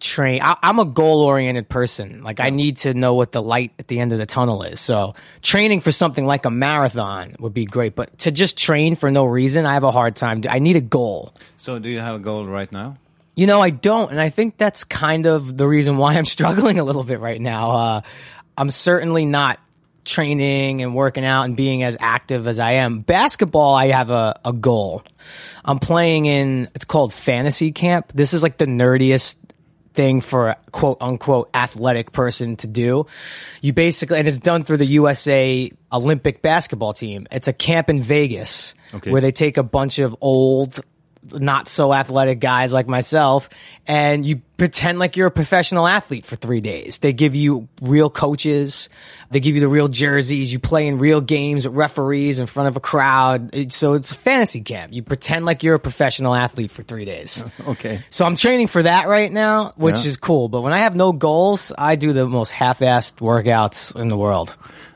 train. 0.00 0.40
I, 0.42 0.56
I'm 0.62 0.78
a 0.78 0.84
goal 0.84 1.22
oriented 1.22 1.68
person. 1.68 2.22
Like 2.22 2.40
I 2.40 2.50
need 2.50 2.78
to 2.78 2.94
know 2.94 3.14
what 3.14 3.32
the 3.32 3.42
light 3.42 3.72
at 3.78 3.88
the 3.88 4.00
end 4.00 4.12
of 4.12 4.18
the 4.18 4.26
tunnel 4.26 4.62
is. 4.62 4.80
So 4.80 5.14
training 5.42 5.80
for 5.80 5.92
something 5.92 6.26
like 6.26 6.44
a 6.44 6.50
marathon 6.50 7.36
would 7.38 7.54
be 7.54 7.64
great, 7.64 7.94
but 7.94 8.18
to 8.20 8.30
just 8.30 8.58
train 8.58 8.94
for 8.96 9.10
no 9.10 9.24
reason, 9.24 9.66
I 9.66 9.74
have 9.74 9.84
a 9.84 9.92
hard 9.92 10.16
time. 10.16 10.42
I 10.48 10.58
need 10.58 10.76
a 10.76 10.80
goal. 10.80 11.34
So 11.56 11.78
do 11.78 11.88
you 11.88 12.00
have 12.00 12.16
a 12.16 12.20
goal 12.20 12.46
right 12.46 12.70
now? 12.70 12.96
You 13.34 13.46
know, 13.46 13.60
I 13.60 13.70
don't, 13.70 14.10
and 14.10 14.20
I 14.20 14.30
think 14.30 14.56
that's 14.56 14.82
kind 14.84 15.26
of 15.26 15.56
the 15.56 15.66
reason 15.66 15.96
why 15.96 16.14
I'm 16.14 16.24
struggling 16.36 16.78
a 16.78 16.84
little 16.84 17.04
bit 17.04 17.20
right 17.20 17.40
now. 17.40 17.70
Uh, 17.70 18.00
I'm 18.56 18.70
certainly 18.70 19.26
not 19.26 19.60
training 20.04 20.82
and 20.82 20.94
working 20.94 21.24
out 21.24 21.44
and 21.44 21.54
being 21.56 21.82
as 21.82 21.96
active 22.00 22.46
as 22.46 22.58
I 22.58 22.72
am. 22.72 23.00
Basketball, 23.00 23.74
I 23.74 23.88
have 23.88 24.10
a, 24.10 24.40
a 24.44 24.52
goal. 24.52 25.02
I'm 25.64 25.78
playing 25.78 26.26
in, 26.26 26.68
it's 26.74 26.86
called 26.86 27.12
fantasy 27.12 27.72
camp. 27.72 28.12
This 28.14 28.32
is 28.32 28.42
like 28.42 28.56
the 28.56 28.64
nerdiest 28.64 29.36
thing 29.98 30.20
for 30.20 30.50
a 30.50 30.56
quote 30.70 30.96
unquote 31.00 31.50
athletic 31.54 32.12
person 32.12 32.54
to 32.54 32.68
do. 32.68 33.04
You 33.62 33.72
basically, 33.72 34.20
and 34.20 34.28
it's 34.28 34.38
done 34.38 34.62
through 34.62 34.76
the 34.76 34.86
USA 34.86 35.68
Olympic 35.92 36.40
basketball 36.40 36.92
team. 36.92 37.26
It's 37.32 37.48
a 37.48 37.52
camp 37.52 37.90
in 37.90 38.00
Vegas 38.00 38.74
Okay. 38.94 39.10
where 39.10 39.20
they 39.20 39.32
take 39.32 39.56
a 39.56 39.62
bunch 39.64 39.98
of 39.98 40.14
old, 40.20 40.78
not 41.32 41.68
so 41.68 41.92
athletic 41.92 42.40
guys 42.40 42.72
like 42.72 42.86
myself 42.88 43.48
and 43.86 44.24
you 44.26 44.42
pretend 44.56 44.98
like 44.98 45.16
you're 45.16 45.28
a 45.28 45.30
professional 45.30 45.86
athlete 45.86 46.26
for 46.26 46.36
three 46.36 46.60
days. 46.60 46.98
They 46.98 47.12
give 47.12 47.34
you 47.34 47.68
real 47.80 48.10
coaches. 48.10 48.88
They 49.30 49.40
give 49.40 49.54
you 49.54 49.60
the 49.60 49.68
real 49.68 49.88
jerseys. 49.88 50.52
You 50.52 50.58
play 50.58 50.86
in 50.86 50.98
real 50.98 51.20
games 51.20 51.66
with 51.66 51.76
referees 51.76 52.38
in 52.38 52.46
front 52.46 52.68
of 52.68 52.76
a 52.76 52.80
crowd. 52.80 53.72
So 53.72 53.94
it's 53.94 54.10
a 54.12 54.14
fantasy 54.14 54.62
camp. 54.62 54.92
You 54.92 55.02
pretend 55.02 55.44
like 55.46 55.62
you're 55.62 55.76
a 55.76 55.80
professional 55.80 56.34
athlete 56.34 56.70
for 56.70 56.82
three 56.82 57.04
days. 57.04 57.42
Okay. 57.68 58.00
So 58.08 58.24
I'm 58.24 58.34
training 58.36 58.68
for 58.68 58.82
that 58.82 59.08
right 59.08 59.30
now, 59.30 59.72
which 59.76 59.98
Yeah. 60.04 60.08
is 60.08 60.16
cool. 60.16 60.48
But 60.48 60.62
when 60.62 60.72
I 60.72 60.78
have 60.80 60.96
no 60.96 61.12
goals, 61.12 61.70
I 61.76 61.96
do 61.96 62.12
the 62.12 62.26
most 62.26 62.50
half-assed 62.50 63.16
workouts 63.20 63.94
in 64.00 64.08
the 64.08 64.16
world. 64.16 64.54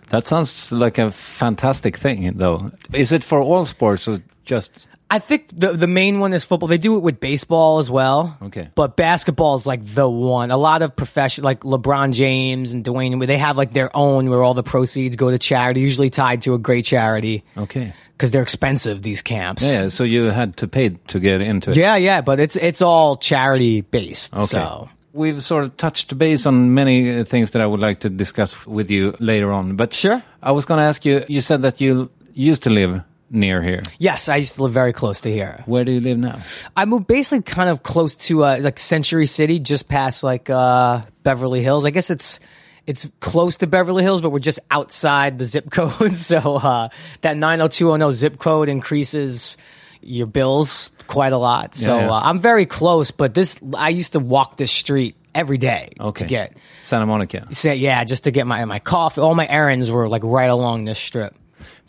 That 0.09 0.27
sounds 0.27 0.73
like 0.73 0.99
a 0.99 1.11
fantastic 1.11 1.97
thing, 1.97 2.33
though. 2.37 2.71
Is 2.93 3.13
it 3.13 3.25
for 3.25 3.41
all 3.41 3.65
sports? 3.67 4.09
Or 4.09 4.23
just 4.45 4.87
I 5.13 5.19
think 5.19 5.49
the 5.55 5.73
the 5.75 5.87
main 5.87 6.21
one 6.21 6.33
is 6.33 6.43
football. 6.45 6.69
They 6.69 6.79
do 6.79 6.97
it 6.97 7.01
with 7.01 7.21
baseball 7.21 7.79
as 7.81 7.91
well. 7.91 8.37
Okay. 8.43 8.71
But 8.75 8.97
basketball 8.97 9.55
is 9.57 9.67
like 9.67 9.85
the 9.85 10.09
one. 10.09 10.51
A 10.51 10.57
lot 10.57 10.81
of 10.81 10.97
profession 10.97 11.45
like 11.45 11.61
LeBron 11.61 12.13
James 12.15 12.73
and 12.73 12.83
Dwyane, 12.83 13.19
where 13.19 13.27
they 13.27 13.37
have 13.39 13.57
like 13.59 13.73
their 13.73 13.95
own 13.95 14.31
where 14.31 14.43
all 14.43 14.55
the 14.55 14.63
proceeds 14.63 15.15
go 15.17 15.31
to 15.31 15.39
charity, 15.39 15.81
usually 15.81 16.09
tied 16.11 16.43
to 16.43 16.55
a 16.55 16.59
great 16.59 16.87
charity. 16.87 17.45
okay? 17.59 17.93
Because 18.17 18.31
they're 18.31 18.43
expensive, 18.43 19.03
these 19.03 19.21
camps. 19.21 19.63
Yeah, 19.63 19.89
so 19.89 20.05
you 20.05 20.31
had 20.31 20.57
to 20.59 20.69
pay 20.69 20.91
to 21.09 21.21
get 21.21 21.41
into 21.41 21.73
it. 21.73 21.77
Yeah, 21.77 21.97
yeah, 21.97 22.23
but 22.23 22.41
it's 22.41 22.57
it's 22.57 22.81
all 22.81 23.17
charity 23.17 23.83
based. 23.83 24.33
Okay. 24.35 24.47
So 24.47 24.89
We've 25.15 25.43
sort 25.43 25.65
of 25.65 25.77
touched 25.77 26.17
base 26.17 26.47
on 26.47 26.73
many 26.73 27.21
uh, 27.21 27.25
things 27.25 27.51
that 27.51 27.61
I 27.61 27.67
would 27.67 27.81
like 27.81 28.01
to 28.01 28.09
discuss 28.09 28.57
with 28.67 28.91
you 28.91 29.15
later 29.21 29.53
on. 29.53 29.77
But 29.77 29.93
Sure. 29.93 30.23
I 30.43 30.53
was 30.53 30.65
going 30.65 30.79
to 30.79 30.85
ask 30.85 31.05
you. 31.05 31.23
You 31.29 31.43
said 31.43 31.61
that 31.63 31.83
you 31.83 32.09
used 32.33 32.63
to 32.63 32.71
live 32.71 33.03
near 33.33 33.63
here. 33.63 33.83
yes, 33.99 34.29
I 34.29 34.37
used 34.37 34.55
to 34.57 34.63
live 34.63 34.73
very 34.73 34.93
close 34.93 35.23
to 35.23 35.31
here. 35.33 35.63
Where 35.67 35.85
do 35.85 35.91
you 35.93 36.01
live 36.01 36.19
now? 36.19 36.41
I 36.77 36.85
moved 36.85 37.07
basically 37.07 37.43
kind 37.43 37.69
of 37.71 37.83
close 37.83 38.15
to 38.27 38.45
uh, 38.45 38.59
like 38.61 38.79
Century 38.79 39.27
City, 39.27 39.59
just 39.59 39.89
past 39.89 40.23
like 40.23 40.49
uh, 40.51 41.03
Beverly 41.23 41.63
Hills. 41.63 41.85
I 41.85 41.91
guess 41.91 42.11
it's 42.11 42.39
it's 42.87 43.09
close 43.21 43.59
to 43.59 43.67
Beverly 43.67 44.03
Hills, 44.03 44.21
but 44.23 44.31
we're 44.31 44.39
just 44.41 44.61
outside 44.71 45.39
the 45.39 45.45
zip 45.45 45.71
code. 45.73 46.17
So 46.17 46.57
uh, 46.57 46.89
that 47.23 47.37
90210 47.37 48.13
zip 48.13 48.39
code 48.39 48.69
increases 48.69 49.57
your 50.05 50.27
bills 50.27 50.91
quite 51.07 51.33
a 51.33 51.39
lot. 51.39 51.75
So 51.77 51.97
Yeah, 51.97 52.03
yeah. 52.07 52.11
Uh, 52.13 52.21
I'm 52.25 52.41
very 52.41 52.67
close, 52.67 53.11
but 53.13 53.35
this 53.35 53.61
I 53.77 53.91
used 53.91 54.13
to 54.15 54.21
walk 54.21 54.57
this 54.57 54.73
street 54.73 55.17
every 55.35 55.59
day 55.59 55.91
Okay. 56.01 56.25
to 56.25 56.29
get 56.29 56.57
Santa 56.83 57.07
Monica. 57.07 57.47
say 57.55 57.77
yeah, 57.77 58.03
just 58.05 58.25
to 58.25 58.31
get 58.33 58.47
my 58.47 58.65
my 58.65 58.81
coffee. 58.81 59.21
All 59.21 59.35
my 59.37 59.47
errands 59.49 59.91
were 59.91 60.09
like 60.09 60.23
right 60.25 60.51
along 60.51 60.85
this 60.87 60.99
strip. 60.99 61.35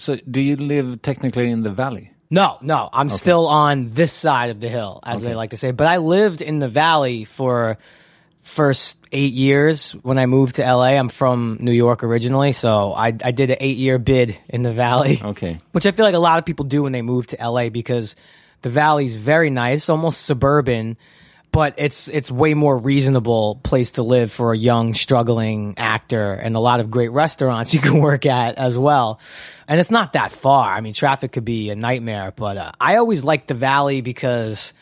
So 0.04 0.18
do 0.30 0.42
you 0.42 0.58
live 0.58 1.02
technically 1.02 1.50
in 1.50 1.64
the 1.64 1.72
valley? 1.72 2.12
No, 2.30 2.58
no, 2.62 2.90
I'm 2.92 3.10
still 3.10 3.48
on 3.48 3.86
this 3.86 4.12
side 4.12 4.50
of 4.50 4.60
the 4.60 4.68
hill, 4.68 5.00
as 5.06 5.22
they 5.22 5.34
like 5.34 5.52
to 5.52 5.58
say. 5.58 5.72
But 5.72 5.88
I 5.88 5.98
lived 5.98 6.42
in 6.42 6.60
the 6.60 6.68
valley 6.68 7.24
for 7.24 7.78
first 8.42 9.02
eight 9.14 9.32
years 9.32 9.92
when 9.92 10.18
I 10.18 10.26
moved 10.26 10.56
to 10.56 10.64
LA. 10.64 10.98
I'm 10.98 11.08
from 11.08 11.58
New 11.62 11.72
York 11.72 12.04
originally, 12.04 12.52
so 12.52 12.92
I, 12.92 13.16
I 13.24 13.32
did 13.32 13.52
an 13.52 13.58
eight 13.62 13.78
year 13.78 13.98
bid 13.98 14.36
in 14.50 14.62
the 14.62 14.74
valley. 14.74 15.22
Okay. 15.24 15.60
Which 15.72 15.86
I 15.86 15.92
feel 15.92 16.06
like 16.06 16.16
a 16.16 16.20
lot 16.20 16.38
of 16.38 16.46
people 16.46 16.66
do 16.66 16.84
when 16.84 16.92
they 16.92 17.02
move 17.02 17.28
to 17.28 17.38
LA 17.40 17.70
because 17.70 18.18
the 18.62 18.70
valley's 18.70 19.16
very 19.16 19.52
nice, 19.52 19.88
almost 19.88 20.26
suburban, 20.26 20.98
but 21.54 21.76
it's 21.78 22.08
it's 22.10 22.32
way 22.32 22.56
more 22.56 22.76
reasonable 22.76 23.62
place 23.64 23.92
to 23.92 24.04
live 24.04 24.32
for 24.32 24.52
a 24.54 24.58
young 24.58 24.96
struggling 24.96 25.76
actor 25.78 26.34
and 26.34 26.56
a 26.56 26.60
lot 26.60 26.80
of 26.80 26.90
great 26.90 27.12
restaurants 27.12 27.74
you 27.76 27.80
can 27.80 28.00
work 28.00 28.26
at 28.26 28.58
as 28.58 28.78
well. 28.78 29.22
And 29.68 29.80
it's 29.80 29.92
not 29.92 30.14
that 30.14 30.34
far. 30.34 30.74
I 30.74 30.82
mean, 30.82 30.94
traffic 30.94 31.32
could 31.32 31.46
be 31.46 31.70
a 31.70 31.76
nightmare, 31.76 32.34
but 32.36 32.58
uh, 32.58 32.72
I 32.82 32.98
always 32.98 33.24
liked 33.24 33.48
the 33.48 33.54
valley 33.54 34.02
because 34.02 34.74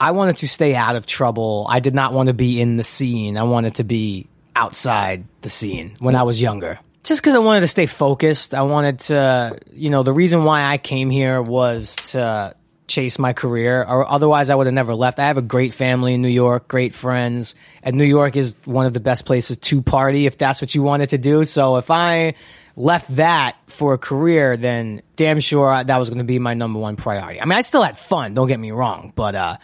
I 0.00 0.12
wanted 0.12 0.38
to 0.38 0.48
stay 0.48 0.74
out 0.74 0.96
of 0.96 1.06
trouble. 1.06 1.66
I 1.68 1.80
did 1.80 1.94
not 1.94 2.12
want 2.12 2.28
to 2.28 2.34
be 2.34 2.60
in 2.60 2.78
the 2.78 2.82
scene. 2.82 3.36
I 3.36 3.44
wanted 3.44 3.76
to 3.76 3.84
be 3.84 4.26
outside 4.56 5.24
the 5.42 5.50
scene 5.50 5.96
when 6.00 6.14
I 6.14 6.22
was 6.22 6.40
younger. 6.40 6.80
Just 7.04 7.22
because 7.22 7.36
I 7.36 7.38
wanted 7.38 7.60
to 7.60 7.68
stay 7.68 7.86
focused. 7.86 8.52
I 8.52 8.62
wanted 8.62 9.00
to, 9.00 9.56
you 9.72 9.90
know, 9.90 10.02
the 10.02 10.14
reason 10.14 10.44
why 10.44 10.64
I 10.64 10.78
came 10.78 11.08
here 11.08 11.40
was 11.40 11.94
to 12.06 12.55
chase 12.86 13.18
my 13.18 13.32
career, 13.32 13.82
or 13.82 14.08
otherwise 14.08 14.50
I 14.50 14.54
would 14.54 14.66
have 14.66 14.74
never 14.74 14.94
left. 14.94 15.18
I 15.18 15.26
have 15.26 15.38
a 15.38 15.42
great 15.42 15.74
family 15.74 16.14
in 16.14 16.22
New 16.22 16.28
York, 16.28 16.68
great 16.68 16.94
friends, 16.94 17.54
and 17.82 17.96
New 17.96 18.04
York 18.04 18.36
is 18.36 18.56
one 18.64 18.86
of 18.86 18.94
the 18.94 19.00
best 19.00 19.26
places 19.26 19.56
to 19.56 19.82
party 19.82 20.26
if 20.26 20.38
that's 20.38 20.60
what 20.60 20.74
you 20.74 20.82
wanted 20.82 21.10
to 21.10 21.18
do. 21.18 21.44
So 21.44 21.76
if 21.76 21.90
I 21.90 22.34
left 22.76 23.16
that 23.16 23.56
for 23.68 23.94
a 23.94 23.98
career, 23.98 24.56
then 24.56 25.02
damn 25.16 25.40
sure 25.40 25.82
that 25.82 25.98
was 25.98 26.10
going 26.10 26.18
to 26.18 26.24
be 26.24 26.38
my 26.38 26.54
number 26.54 26.78
one 26.78 26.96
priority. 26.96 27.40
I 27.40 27.44
mean, 27.44 27.58
I 27.58 27.62
still 27.62 27.82
had 27.82 27.98
fun, 27.98 28.34
don't 28.34 28.48
get 28.48 28.60
me 28.60 28.70
wrong, 28.70 29.12
but 29.16 29.34
uh, 29.34 29.56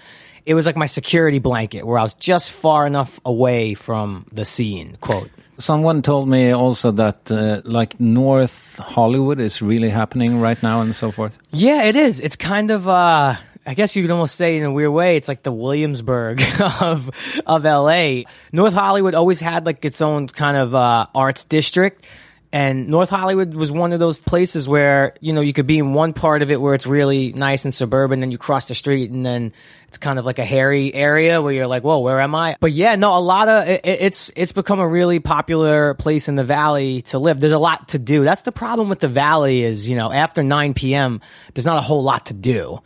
it 0.47 0.55
was 0.55 0.67
like 0.67 0.77
my 0.77 0.87
security 0.87 1.39
blanket 1.39 1.87
where 1.87 1.99
I 1.99 2.03
was 2.03 2.15
just 2.15 2.51
far 2.51 2.87
enough 2.87 3.21
away 3.25 3.75
from 3.75 4.27
the 4.33 4.45
scene, 4.45 4.97
quote. 5.01 5.31
Someone 5.59 6.03
told 6.03 6.29
me 6.29 6.51
also 6.51 6.91
that 6.93 7.31
uh, 7.31 7.61
like 7.65 8.01
North 8.01 8.79
Hollywood 8.79 9.39
is 9.39 9.63
really 9.63 9.91
happening 9.91 10.41
right 10.41 10.61
now 10.63 10.81
and 10.81 10.95
so 10.95 11.11
forth. 11.11 11.39
Yeah, 11.53 11.85
it 11.85 11.95
is. 11.95 12.21
It's 12.21 12.37
kind 12.37 12.71
of 12.71 12.89
uh 12.89 13.37
I 13.65 13.75
guess 13.75 13.95
you 13.95 14.03
could 14.03 14.11
almost 14.11 14.35
say 14.35 14.57
in 14.57 14.65
a 14.65 14.73
weird 14.73 14.91
way, 14.93 15.17
it's 15.17 15.29
like 15.29 15.45
the 15.45 15.53
Williamsburg 15.53 16.43
of 16.81 17.11
of 17.47 17.65
LA. 17.65 18.23
North 18.51 18.73
Hollywood 18.75 19.15
always 19.15 19.39
had 19.41 19.67
like 19.67 19.85
its 19.85 20.01
own 20.01 20.27
kind 20.27 20.57
of 20.57 20.75
uh 20.75 21.07
arts 21.15 21.45
district. 21.45 22.07
And 22.53 22.89
North 22.89 23.09
Hollywood 23.09 23.55
was 23.55 23.73
one 23.73 23.95
of 23.95 23.99
those 23.99 24.21
places 24.21 24.69
where, 24.69 25.15
you 25.21 25.33
know, 25.33 25.41
you 25.41 25.55
could 25.55 25.67
be 25.67 25.79
in 25.79 25.95
one 25.95 26.13
part 26.13 26.43
of 26.43 26.51
it 26.51 26.61
where 26.61 26.75
it's 26.75 26.87
really 26.87 27.33
nice 27.33 27.65
and 27.65 27.73
suburban, 27.73 28.23
and 28.23 28.31
you 28.31 28.37
cross 28.37 28.67
the 28.67 28.75
street 28.75 29.11
and 29.11 29.25
then 29.25 29.55
it's 29.89 29.97
kind 29.97 30.19
of 30.19 30.27
like 30.27 30.39
a 30.39 30.45
hairy 30.45 30.93
area 30.93 31.41
where 31.41 31.53
you're 31.55 31.67
like, 31.67 31.83
whoa, 31.83 32.01
where 32.01 32.21
am 32.21 32.35
I? 32.35 32.57
But 32.61 32.73
yeah, 32.73 32.97
no, 32.97 33.17
a 33.17 33.21
lot 33.21 33.49
of 33.49 33.69
it, 33.69 33.81
it's 33.85 34.31
it's 34.37 34.53
become 34.53 34.81
a 34.81 34.89
really 34.89 35.19
popular 35.19 35.95
place 35.95 36.29
in 36.29 36.37
the 36.37 36.45
valley 36.45 37.03
to 37.03 37.19
live. 37.19 37.41
There's 37.41 37.53
a 37.53 37.59
lot 37.59 37.89
to 37.89 37.99
do. 37.99 38.23
That's 38.23 38.43
the 38.43 38.53
problem 38.53 38.91
with 38.91 39.01
the 39.01 39.09
valley 39.09 39.63
is, 39.63 39.89
you 39.89 39.97
know, 39.97 40.13
after 40.13 40.43
9 40.43 40.75
p.m., 40.75 41.23
there's 41.55 41.67
not 41.67 41.79
a 41.79 41.83
whole 41.83 42.03
lot 42.03 42.27
to 42.27 42.35
do. 42.35 42.83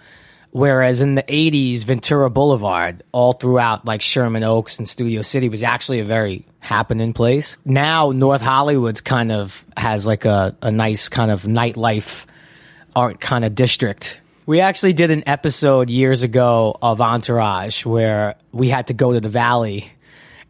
Whereas 0.57 1.03
in 1.03 1.17
the 1.17 1.23
80s, 1.23 1.85
Ventura 1.85 2.31
Boulevard, 2.31 3.03
all 3.13 3.35
throughout 3.35 3.85
like 3.85 4.01
Sherman 4.01 4.43
Oaks 4.43 4.79
and 4.79 4.89
Studio 4.89 5.21
City, 5.21 5.51
was 5.51 5.63
actually 5.63 6.01
a 6.01 6.05
very 6.07 6.47
happening 6.61 7.13
place. 7.13 7.59
Now, 7.67 8.11
North 8.11 8.41
Hollywood's 8.41 9.03
kind 9.03 9.33
of 9.33 9.67
has 9.77 10.07
like 10.07 10.25
a, 10.25 10.57
a 10.63 10.71
nice 10.71 11.11
kind 11.11 11.31
of 11.31 11.43
nightlife 11.43 12.25
art 12.95 13.21
kind 13.21 13.45
of 13.45 13.55
district. 13.55 14.23
We 14.47 14.61
actually 14.61 14.95
did 14.95 15.11
an 15.11 15.25
episode 15.27 15.91
years 15.91 16.23
ago 16.23 16.75
of 16.81 17.03
Entourage 17.03 17.85
where 17.85 18.37
we 18.51 18.71
had 18.71 18.87
to 18.87 18.95
go 18.95 19.13
to 19.13 19.21
the 19.21 19.29
valley. 19.29 19.93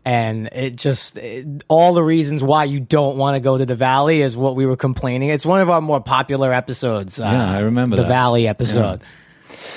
And 0.05 0.51
it 0.53 0.77
just, 0.77 1.19
it, 1.19 1.65
all 1.67 1.95
the 1.95 2.05
reasons 2.05 2.45
why 2.45 2.63
you 2.63 2.79
don't 2.79 3.17
want 3.17 3.35
to 3.35 3.41
go 3.41 3.59
to 3.59 3.67
the 3.67 3.75
valley 3.75 4.23
is 4.23 4.37
what 4.37 4.55
we 4.55 4.67
were 4.67 4.77
complaining. 4.77 5.31
It's 5.31 5.45
one 5.45 5.63
of 5.63 5.69
our 5.69 5.81
more 5.81 6.01
popular 6.01 6.53
episodes. 6.53 7.19
Yeah, 7.19 7.55
I 7.55 7.57
uh, 7.57 7.63
remember 7.63 7.97
the 7.97 8.03
that. 8.03 8.09
valley 8.09 8.47
episode. 8.47 9.01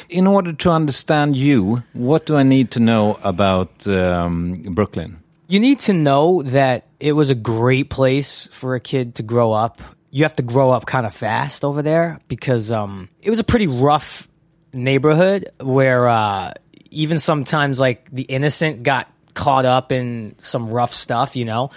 In 0.09 0.25
order 0.25 0.53
to 0.53 0.71
understand 0.71 1.35
you, 1.35 1.83
what 1.93 2.25
do 2.25 2.35
I 2.35 2.43
need 2.43 2.71
to 2.71 2.79
know 2.79 3.19
about 3.23 3.87
um, 3.87 4.55
Brooklyn? 4.73 5.21
You 5.47 5.59
need 5.59 5.79
to 5.81 5.93
know 5.93 6.41
that 6.43 6.87
it 6.99 7.13
was 7.13 7.29
a 7.29 7.35
great 7.35 7.89
place 7.89 8.47
for 8.51 8.75
a 8.75 8.79
kid 8.79 9.15
to 9.15 9.23
grow 9.23 9.53
up. 9.53 9.81
You 10.09 10.23
have 10.23 10.35
to 10.37 10.43
grow 10.43 10.71
up 10.71 10.87
kind 10.87 11.05
of 11.05 11.13
fast 11.13 11.63
over 11.63 11.83
there 11.83 12.19
because 12.27 12.71
um, 12.71 13.09
it 13.21 13.29
was 13.29 13.37
a 13.37 13.43
pretty 13.43 13.67
rough 13.67 14.27
neighborhood 14.73 15.49
where 15.59 16.07
uh, 16.07 16.53
even 16.89 17.19
sometimes 17.19 17.79
like 17.79 18.09
the 18.11 18.23
innocent 18.23 18.83
got 18.83 19.11
caught 19.35 19.65
up 19.65 19.91
in 19.91 20.35
some 20.39 20.69
rough 20.69 20.93
stuff, 20.93 21.35
you 21.35 21.45
know. 21.45 21.69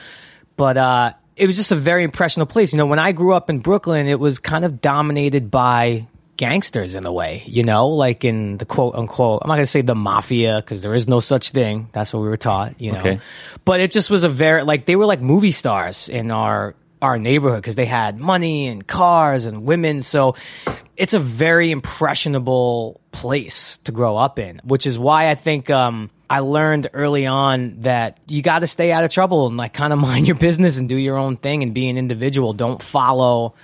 But 0.56 0.76
uh, 0.76 1.12
it 1.36 1.46
was 1.46 1.56
just 1.56 1.72
a 1.72 1.76
very 1.76 2.04
impressionable 2.04 2.50
place. 2.50 2.72
You 2.72 2.78
know, 2.78 2.86
when 2.86 2.98
I 2.98 3.12
grew 3.12 3.34
up 3.34 3.50
in 3.50 3.58
Brooklyn, 3.58 4.06
it 4.06 4.18
was 4.18 4.38
kind 4.38 4.64
of 4.64 4.80
dominated 4.80 5.50
by 5.50 6.06
gangsters 6.42 6.96
in 6.96 7.06
a 7.06 7.12
way, 7.12 7.44
you 7.46 7.62
know, 7.62 7.86
like 7.86 8.24
in 8.24 8.58
the 8.58 8.64
quote 8.64 8.96
unquote, 8.96 9.42
I'm 9.44 9.48
not 9.48 9.54
going 9.54 9.62
to 9.62 9.70
say 9.70 9.82
the 9.82 9.94
mafia 9.94 10.56
because 10.56 10.82
there 10.82 10.92
is 10.92 11.06
no 11.06 11.20
such 11.20 11.50
thing. 11.50 11.88
That's 11.92 12.12
what 12.12 12.20
we 12.20 12.28
were 12.28 12.36
taught, 12.36 12.80
you 12.80 12.90
know. 12.90 12.98
Okay. 12.98 13.20
But 13.64 13.78
it 13.78 13.92
just 13.92 14.10
was 14.10 14.24
a 14.24 14.28
very, 14.28 14.64
like, 14.64 14.84
they 14.84 14.96
were 14.96 15.06
like 15.06 15.20
movie 15.20 15.52
stars 15.52 16.08
in 16.08 16.32
our 16.32 16.74
our 17.00 17.16
neighborhood 17.16 17.62
because 17.62 17.76
they 17.76 17.86
had 17.86 18.18
money 18.18 18.66
and 18.66 18.84
cars 18.84 19.46
and 19.46 19.64
women. 19.64 20.02
So 20.02 20.34
it's 20.96 21.14
a 21.14 21.20
very 21.20 21.70
impressionable 21.70 23.00
place 23.12 23.78
to 23.84 23.92
grow 23.92 24.16
up 24.16 24.40
in, 24.40 24.60
which 24.64 24.84
is 24.84 24.98
why 24.98 25.28
I 25.30 25.36
think 25.36 25.70
um, 25.70 26.10
I 26.28 26.40
learned 26.40 26.88
early 26.92 27.26
on 27.26 27.82
that 27.82 28.18
you 28.26 28.42
got 28.42 28.60
to 28.60 28.66
stay 28.66 28.90
out 28.90 29.04
of 29.04 29.10
trouble 29.10 29.46
and 29.46 29.56
like 29.56 29.72
kind 29.72 29.92
of 29.92 29.98
mind 30.10 30.26
your 30.26 30.36
business 30.36 30.78
and 30.78 30.88
do 30.88 30.96
your 30.96 31.18
own 31.18 31.36
thing 31.36 31.62
and 31.62 31.72
be 31.72 31.88
an 31.88 31.98
individual. 31.98 32.52
Don't 32.52 32.82
follow 32.82 33.54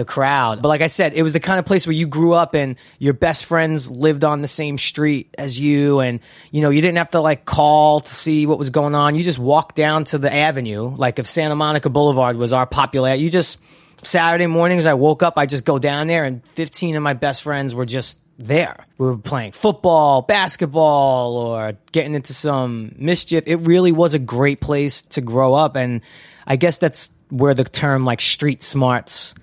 the 0.00 0.04
crowd. 0.06 0.62
But 0.62 0.68
like 0.68 0.80
I 0.80 0.86
said, 0.86 1.12
it 1.12 1.22
was 1.22 1.34
the 1.34 1.40
kind 1.40 1.58
of 1.58 1.66
place 1.66 1.86
where 1.86 1.94
you 1.94 2.06
grew 2.06 2.32
up 2.32 2.54
and 2.54 2.76
your 2.98 3.12
best 3.12 3.44
friends 3.44 3.90
lived 3.90 4.24
on 4.24 4.40
the 4.40 4.48
same 4.48 4.78
street 4.78 5.34
as 5.36 5.60
you 5.60 6.00
and 6.00 6.20
you 6.50 6.62
know, 6.62 6.70
you 6.70 6.80
didn't 6.80 6.98
have 6.98 7.10
to 7.10 7.20
like 7.20 7.44
call 7.44 8.00
to 8.00 8.14
see 8.14 8.46
what 8.46 8.58
was 8.58 8.70
going 8.70 8.94
on. 8.94 9.14
You 9.14 9.22
just 9.22 9.38
walked 9.38 9.76
down 9.76 10.04
to 10.06 10.18
the 10.18 10.32
avenue. 10.32 10.88
Like 10.96 11.18
if 11.18 11.26
Santa 11.26 11.54
Monica 11.54 11.90
Boulevard 11.90 12.36
was 12.36 12.52
our 12.52 12.66
popular, 12.66 13.14
you 13.14 13.28
just 13.28 13.60
Saturday 14.02 14.46
mornings 14.46 14.86
I 14.86 14.94
woke 14.94 15.22
up, 15.22 15.34
I 15.36 15.46
just 15.46 15.64
go 15.64 15.78
down 15.78 16.06
there 16.06 16.24
and 16.24 16.44
15 16.48 16.96
of 16.96 17.02
my 17.02 17.12
best 17.12 17.42
friends 17.42 17.74
were 17.74 17.86
just 17.86 18.20
there. 18.38 18.86
We 18.96 19.06
were 19.06 19.18
playing 19.18 19.52
football, 19.52 20.22
basketball, 20.22 21.36
or 21.36 21.74
getting 21.92 22.14
into 22.14 22.32
some 22.32 22.94
mischief. 22.96 23.44
It 23.46 23.56
really 23.56 23.92
was 23.92 24.14
a 24.14 24.18
great 24.18 24.60
place 24.60 25.02
to 25.02 25.20
grow 25.20 25.54
up. 25.54 25.76
And 25.76 26.00
I 26.46 26.56
guess 26.56 26.78
that's 26.78 27.10
where 27.28 27.54
the 27.54 27.64
term 27.64 28.04
like 28.04 28.20
street 28.20 28.62
smarts, 28.62 29.34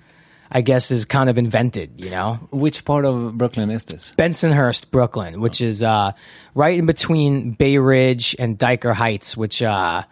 I 0.50 0.62
guess, 0.62 0.90
is 0.90 1.04
kind 1.04 1.28
of 1.28 1.36
invented, 1.38 1.92
you 1.96 2.10
know? 2.10 2.34
Which 2.50 2.84
part 2.84 3.04
of 3.04 3.36
Brooklyn 3.36 3.70
is 3.70 3.84
this? 3.84 4.14
Bensonhurst, 4.16 4.90
Brooklyn, 4.90 5.40
which 5.40 5.60
is 5.60 5.82
uh, 5.82 6.12
right 6.54 6.78
in 6.78 6.86
between 6.86 7.52
Bay 7.52 7.78
Ridge 7.78 8.34
and 8.38 8.58
Dyker 8.58 8.94
Heights, 8.94 9.36
which 9.36 9.62
uh, 9.62 10.04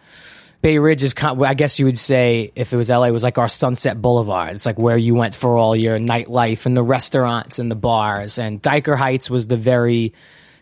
Bay 0.61 0.77
Ridge 0.77 1.03
is 1.03 1.13
kind. 1.13 1.43
I 1.43 1.53
guess 1.53 1.79
you 1.79 1.85
would 1.85 1.99
say 1.99 2.51
if 2.55 2.73
it 2.73 2.77
was 2.77 2.89
LA, 2.89 3.05
it 3.05 3.11
was 3.11 3.23
like 3.23 3.37
our 3.37 3.49
Sunset 3.49 4.01
Boulevard. 4.01 4.53
It's 4.53 4.65
like 4.65 4.77
where 4.77 4.97
you 4.97 5.15
went 5.15 5.33
for 5.33 5.57
all 5.57 5.75
your 5.75 5.97
nightlife 5.97 6.65
and 6.65 6.75
the 6.75 6.83
restaurants 6.83 7.59
and 7.59 7.71
the 7.71 7.75
bars. 7.75 8.37
And 8.37 8.61
Dyker 8.61 8.95
Heights 8.95 9.29
was 9.29 9.47
the 9.47 9.57
very 9.57 10.13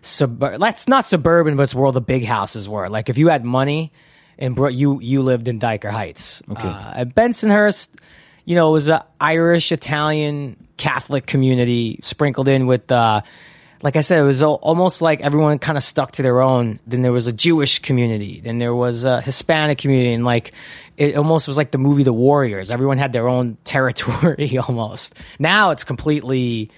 sub. 0.01 0.39
That's 0.39 0.87
not 0.87 1.05
suburban, 1.05 1.57
but 1.57 1.63
it's 1.63 1.75
where 1.75 1.85
all 1.85 1.91
the 1.91 2.01
big 2.01 2.25
houses 2.25 2.67
were. 2.69 2.89
Like 2.89 3.09
if 3.09 3.17
you 3.17 3.29
had 3.29 3.43
money, 3.43 3.91
and 4.37 4.55
bro- 4.55 4.69
you 4.69 4.99
you 4.99 5.21
lived 5.21 5.47
in 5.47 5.59
Dyker 5.59 5.89
Heights. 5.89 6.43
Okay. 6.49 6.67
Uh, 6.67 6.93
at 6.95 7.15
Bensonhurst, 7.15 7.97
you 8.45 8.55
know, 8.55 8.69
it 8.69 8.73
was 8.73 8.89
a 8.89 9.05
Irish 9.19 9.71
Italian 9.71 10.67
Catholic 10.77 11.25
community 11.25 11.99
sprinkled 12.01 12.47
in 12.47 12.67
with. 12.67 12.91
Uh, 12.91 13.21
like 13.81 13.97
I 13.97 14.01
said, 14.01 14.19
it 14.19 14.23
was 14.23 14.41
al- 14.41 14.55
almost 14.55 15.03
like 15.03 15.21
everyone 15.21 15.59
kind 15.59 15.77
of 15.77 15.83
stuck 15.83 16.13
to 16.13 16.23
their 16.23 16.41
own. 16.41 16.79
Then 16.87 17.03
there 17.03 17.11
was 17.11 17.27
a 17.27 17.33
Jewish 17.33 17.79
community, 17.79 18.39
then 18.39 18.57
there 18.57 18.73
was 18.73 19.03
a 19.03 19.21
Hispanic 19.21 19.77
community, 19.77 20.13
and 20.13 20.25
like 20.25 20.53
it 20.97 21.15
almost 21.15 21.47
was 21.47 21.57
like 21.57 21.71
the 21.71 21.77
movie 21.77 22.03
The 22.03 22.13
Warriors. 22.13 22.71
Everyone 22.71 22.97
had 22.97 23.13
their 23.13 23.27
own 23.27 23.57
territory 23.63 24.57
almost. 24.57 25.13
Now 25.37 25.71
it's 25.71 25.83
completely 25.83 26.71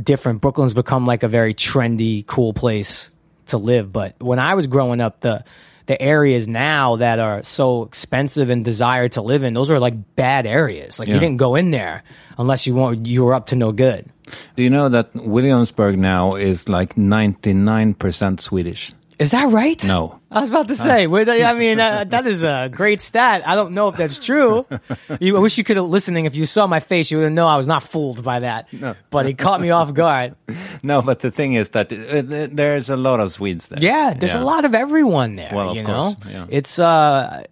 different. 0.00 0.40
Brooklyn's 0.40 0.74
become 0.74 1.04
like 1.04 1.22
a 1.22 1.28
very 1.28 1.54
trendy, 1.54 2.26
cool 2.26 2.52
place 2.52 3.10
to 3.46 3.58
live. 3.58 3.92
But 3.92 4.20
when 4.20 4.38
I 4.38 4.54
was 4.54 4.66
growing 4.66 5.00
up, 5.00 5.20
the 5.20 5.44
the 5.88 6.00
areas 6.00 6.46
now 6.46 6.96
that 6.96 7.18
are 7.18 7.42
so 7.42 7.82
expensive 7.82 8.50
and 8.50 8.62
desired 8.64 9.12
to 9.12 9.22
live 9.22 9.42
in, 9.42 9.54
those 9.54 9.70
are 9.70 9.80
like 9.80 9.94
bad 10.14 10.46
areas. 10.46 10.98
Like 10.98 11.08
you 11.08 11.18
didn't 11.18 11.38
go 11.38 11.56
in 11.56 11.70
there 11.70 12.04
unless 12.36 12.66
you 12.66 12.74
want 12.74 13.06
you 13.06 13.24
were 13.24 13.34
up 13.34 13.46
to 13.46 13.56
no 13.56 13.72
good. 13.72 14.06
Do 14.54 14.62
you 14.62 14.68
know 14.68 14.90
that 14.90 15.14
Williamsburg 15.14 15.98
now 15.98 16.34
is 16.34 16.68
like 16.68 16.94
99% 16.94 18.40
Swedish? 18.40 18.92
Is 19.18 19.32
that 19.32 19.50
right? 19.50 19.82
No. 19.84 20.20
I 20.30 20.40
was 20.40 20.50
about 20.50 20.68
to 20.68 20.76
say. 20.76 21.06
where 21.08 21.28
I 21.28 21.52
mean, 21.52 21.80
uh, 21.80 22.04
that 22.04 22.26
is 22.26 22.44
a 22.44 22.68
great 22.72 23.00
stat. 23.02 23.46
I 23.46 23.56
don't 23.56 23.72
know 23.72 23.88
if 23.88 23.96
that's 23.96 24.24
true. 24.24 24.66
You, 25.20 25.36
I 25.36 25.40
wish 25.40 25.58
you 25.58 25.64
could 25.64 25.76
have 25.76 25.86
listening. 25.86 26.26
If 26.26 26.36
you 26.36 26.46
saw 26.46 26.66
my 26.66 26.80
face, 26.80 27.10
you 27.10 27.18
would 27.18 27.32
know 27.32 27.46
I 27.46 27.56
was 27.56 27.66
not 27.66 27.82
fooled 27.82 28.22
by 28.22 28.40
that. 28.40 28.72
No. 28.72 28.94
But 29.10 29.26
it 29.26 29.38
caught 29.38 29.60
me 29.60 29.70
off 29.70 29.94
guard. 29.94 30.34
No, 30.84 31.02
but 31.02 31.20
the 31.20 31.30
thing 31.30 31.54
is 31.54 31.70
that 31.70 31.92
uh, 31.92 32.48
there's 32.52 32.88
a 32.88 32.96
lot 32.96 33.18
of 33.20 33.32
Swedes 33.32 33.68
there. 33.68 33.78
Yeah, 33.80 34.14
there's 34.14 34.34
a 34.34 34.40
lot 34.40 34.64
of 34.64 34.74
everyone 34.74 35.34
there. 35.34 35.50
Well, 35.52 35.70
of 35.70 35.76
you 35.76 35.84
course, 35.84 36.24
know, 36.24 36.30
yeah. 36.30 36.46
it's 36.48 36.78
uh, 36.78 37.42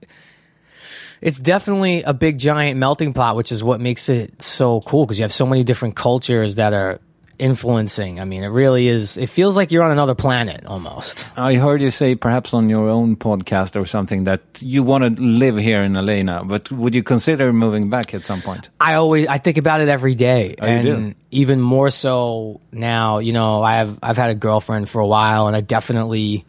it's 1.21 1.39
definitely 1.39 2.03
a 2.03 2.15
big 2.15 2.39
giant 2.39 2.79
melting 2.79 3.13
pot, 3.13 3.35
which 3.37 3.51
is 3.51 3.65
what 3.65 3.81
makes 3.81 4.09
it 4.09 4.41
so 4.43 4.81
cool 4.83 5.07
because 5.07 5.19
you 5.19 5.25
have 5.25 5.33
so 5.33 5.47
many 5.47 5.65
different 5.65 5.97
cultures 5.97 6.55
that 6.57 6.73
are 6.73 7.01
influencing. 7.39 8.21
I 8.21 8.25
mean, 8.25 8.43
it 8.43 8.49
really 8.49 8.89
is. 8.89 9.17
It 9.17 9.29
feels 9.29 9.57
like 9.57 9.73
you're 9.73 9.83
on 9.83 9.91
another 9.91 10.15
planet 10.15 10.65
almost. 10.67 11.27
I 11.37 11.55
heard 11.55 11.83
you 11.83 11.91
say 11.91 12.15
perhaps 12.15 12.55
on 12.55 12.69
your 12.69 12.89
own 12.89 13.17
podcast 13.17 13.81
or 13.81 13.87
something 13.87 14.25
that 14.25 14.41
you 14.61 14.83
want 14.83 15.05
to 15.17 15.23
live 15.23 15.57
here 15.57 15.83
in 15.83 15.95
LA 15.95 16.23
now, 16.23 16.45
but 16.45 16.71
would 16.73 16.95
you 16.95 17.03
consider 17.03 17.53
moving 17.53 17.91
back 17.91 18.15
at 18.15 18.25
some 18.25 18.41
point? 18.43 18.71
I 18.81 18.95
always 18.95 19.27
I 19.29 19.39
think 19.39 19.59
about 19.59 19.81
it 19.81 19.89
every 19.89 20.15
day, 20.15 20.55
Oh, 20.61 20.67
and 20.67 21.15
even 21.31 21.61
more 21.61 21.91
so 21.91 22.61
now. 22.73 23.19
You 23.19 23.33
know, 23.33 23.63
I 23.63 23.77
have 23.77 23.99
I've 24.03 24.17
had 24.17 24.31
a 24.31 24.35
girlfriend 24.35 24.89
for 24.89 25.01
a 25.01 25.07
while, 25.07 25.47
and 25.47 25.57
I 25.57 25.61
definitely 25.61 26.45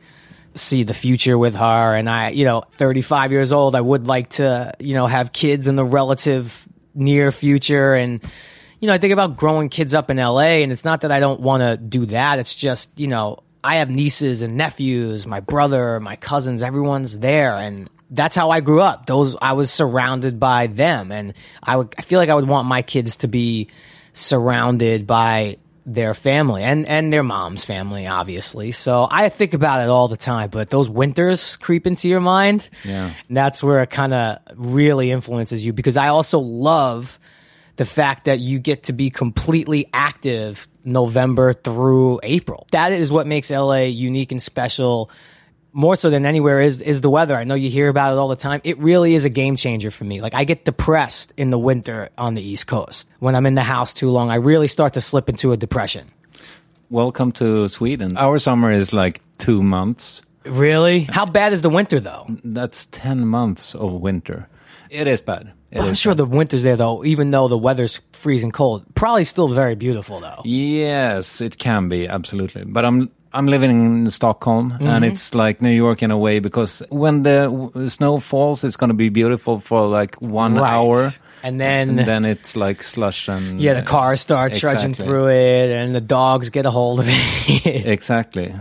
see 0.56 0.84
the 0.84 0.94
future 0.94 1.38
with 1.38 1.56
her. 1.56 1.96
And 1.96 2.10
I, 2.10 2.29
you 2.29 2.44
know, 2.46 2.63
35 2.72 3.32
years 3.32 3.51
old, 3.51 3.75
I 3.75 3.82
would 3.82 4.08
like 4.08 4.29
to, 4.29 4.74
you 4.79 4.96
know, 4.96 5.06
have 5.06 5.32
kids 5.32 5.67
in 5.67 5.75
the 5.75 5.86
relative 5.86 6.67
near 6.96 7.32
future. 7.32 7.94
And 7.94 8.22
you 8.79 8.88
know, 8.88 8.93
I 8.93 8.98
think 8.98 9.13
about 9.13 9.38
growing 9.38 9.69
kids 9.69 9.93
up 9.93 10.10
in 10.10 10.17
LA, 10.17 10.62
and 10.63 10.72
it's 10.72 10.86
not 10.86 11.01
that 11.01 11.12
I 11.12 11.19
don't 11.19 11.39
want 11.41 11.62
to 11.62 11.77
do 11.77 12.05
that. 12.07 12.39
It's 12.39 12.55
just 12.55 13.00
you 13.00 13.07
know, 13.07 13.39
I 13.63 13.75
have 13.77 13.89
nieces 13.89 14.41
and 14.41 14.55
nephews, 14.57 15.25
my 15.27 15.39
brother, 15.39 16.00
my 16.00 16.15
cousins, 16.15 16.62
everyone's 16.63 17.19
there, 17.19 17.53
and 17.55 17.89
that's 18.12 18.36
how 18.36 18.51
I 18.51 18.60
grew 18.62 18.81
up. 18.81 19.05
Those 19.05 19.36
I 19.41 19.53
was 19.53 19.72
surrounded 19.72 20.39
by 20.39 20.67
them, 20.67 21.12
and 21.12 21.34
I 21.62 21.75
would 21.77 21.93
I 21.98 22.01
feel 22.03 22.19
like 22.19 22.29
I 22.29 22.36
would 22.36 22.48
want 22.48 22.67
my 22.67 22.81
kids 22.81 23.17
to 23.17 23.27
be 23.27 23.67
surrounded 24.13 25.05
by 25.07 25.57
their 25.86 26.13
family 26.13 26.63
and 26.63 26.86
and 26.86 27.13
their 27.13 27.24
mom's 27.24 27.63
family 27.63 28.07
obviously 28.07 28.72
so 28.74 29.07
i 29.10 29.29
think 29.29 29.53
about 29.53 29.81
it 29.81 29.88
all 29.89 30.10
the 30.10 30.17
time 30.17 30.50
but 30.50 30.69
those 30.69 30.89
winters 30.89 31.55
creep 31.55 31.88
into 31.88 32.10
your 32.10 32.19
mind 32.19 32.67
Yeah. 32.84 33.13
and 33.29 33.38
that's 33.38 33.63
where 33.63 33.81
it 33.84 33.89
kind 33.89 34.13
of 34.13 34.39
really 34.55 35.12
influences 35.12 35.65
you 35.65 35.72
because 35.72 35.96
i 35.96 36.09
also 36.09 36.40
love 36.40 37.18
the 37.77 37.85
fact 37.85 38.25
that 38.25 38.40
you 38.40 38.59
get 38.59 38.83
to 38.83 38.94
be 38.94 39.09
completely 39.09 39.90
active 39.94 40.68
november 40.83 41.53
through 41.53 42.20
april 42.24 42.68
that 42.72 42.92
is 42.92 43.11
what 43.11 43.25
makes 43.25 43.50
la 43.50 43.75
unique 43.75 44.31
and 44.31 44.42
special 44.42 45.09
more 45.77 45.96
so 45.96 46.09
than 46.09 46.25
anywhere 46.25 46.59
is 46.59 46.81
is 46.81 47.01
the 47.01 47.09
weather. 47.09 47.37
I 47.37 47.44
know 47.44 47.53
you 47.53 47.70
hear 47.70 47.87
about 47.87 48.11
it 48.11 48.18
all 48.18 48.29
the 48.29 48.35
time. 48.35 48.61
It 48.63 48.79
really 48.79 49.13
is 49.13 49.25
a 49.25 49.29
game 49.29 49.55
changer 49.55 49.92
for 49.92 50.05
me. 50.05 50.22
Like 50.22 50.33
I 50.33 50.44
get 50.44 50.66
depressed 50.66 51.33
in 51.37 51.51
the 51.51 51.59
winter 51.59 52.09
on 52.18 52.33
the 52.33 52.42
East 52.42 52.66
Coast. 52.66 53.07
When 53.20 53.35
I'm 53.35 53.46
in 53.46 53.53
the 53.53 53.61
house 53.61 53.94
too 53.94 54.09
long, 54.09 54.31
I 54.31 54.35
really 54.35 54.68
start 54.68 54.94
to 54.94 55.01
slip 55.01 55.29
into 55.29 55.51
a 55.51 55.57
depression. 55.57 56.07
Welcome 56.90 57.31
to 57.33 57.68
Sweden. 57.68 58.18
Our 58.18 58.40
summer 58.40 58.72
is 58.72 58.92
like 58.92 59.22
two 59.37 59.61
months. 59.61 60.24
Really? 60.46 61.01
How 61.01 61.25
bad 61.25 61.53
is 61.53 61.61
the 61.61 61.70
winter 61.70 62.00
though? 62.00 62.25
That's 62.44 62.87
10 62.87 63.27
months 63.27 63.75
of 63.75 63.94
winter. 63.94 64.48
It 64.90 65.07
is 65.07 65.22
bad. 65.22 65.53
I'm 65.75 65.96
sure 65.96 66.14
the 66.16 66.25
winter's 66.25 66.64
there 66.64 66.77
though, 66.77 67.03
even 67.03 67.32
though 67.32 67.48
the 67.48 67.58
weather's 67.58 68.01
freezing 68.14 68.51
cold. 68.51 68.84
Probably 68.96 69.24
still 69.25 69.50
very 69.50 69.75
beautiful 69.75 70.20
though. 70.20 70.42
Yes, 70.46 71.42
it 71.42 71.58
can 71.58 71.90
be 71.90 72.08
absolutely. 72.08 72.64
But 72.66 72.86
I'm 72.86 73.10
I'm 73.34 73.48
living 73.48 73.72
in 73.72 74.10
Stockholm, 74.12 74.72
Mm-hmm. 74.72 74.88
and 74.88 75.06
it's 75.06 75.36
like 75.36 75.62
New 75.62 75.72
York 75.75 76.01
in 76.01 76.12
a 76.12 76.18
way 76.18 76.40
because 76.40 76.82
when 76.90 77.24
the 77.24 77.50
w- 77.51 77.90
snow 77.90 78.20
falls, 78.20 78.64
it's 78.64 78.77
going 78.77 78.90
to 78.90 78.96
be 78.96 79.10
beautiful 79.10 79.60
for 79.60 79.86
like 79.88 80.16
one 80.22 80.56
Right. 80.56 80.72
hour, 80.74 81.12
And 81.44 81.60
then, 81.60 81.90
and 82.00 82.08
then 82.08 82.25
it's 82.25 82.56
like 82.56 82.82
slush 82.84 83.27
and 83.30 83.60
yeah, 83.62 83.74
the 83.82 83.86
cars 83.86 84.22
start 84.22 84.53
trudging 84.53 84.96
through 84.96 85.27
it 85.30 85.70
and 85.70 85.94
the 85.94 86.01
dogs 86.01 86.50
get 86.50 86.66
a 86.66 86.72
hold 86.72 87.00
of 87.01 87.06
it. 87.10 87.86
Exactly. 87.86 88.53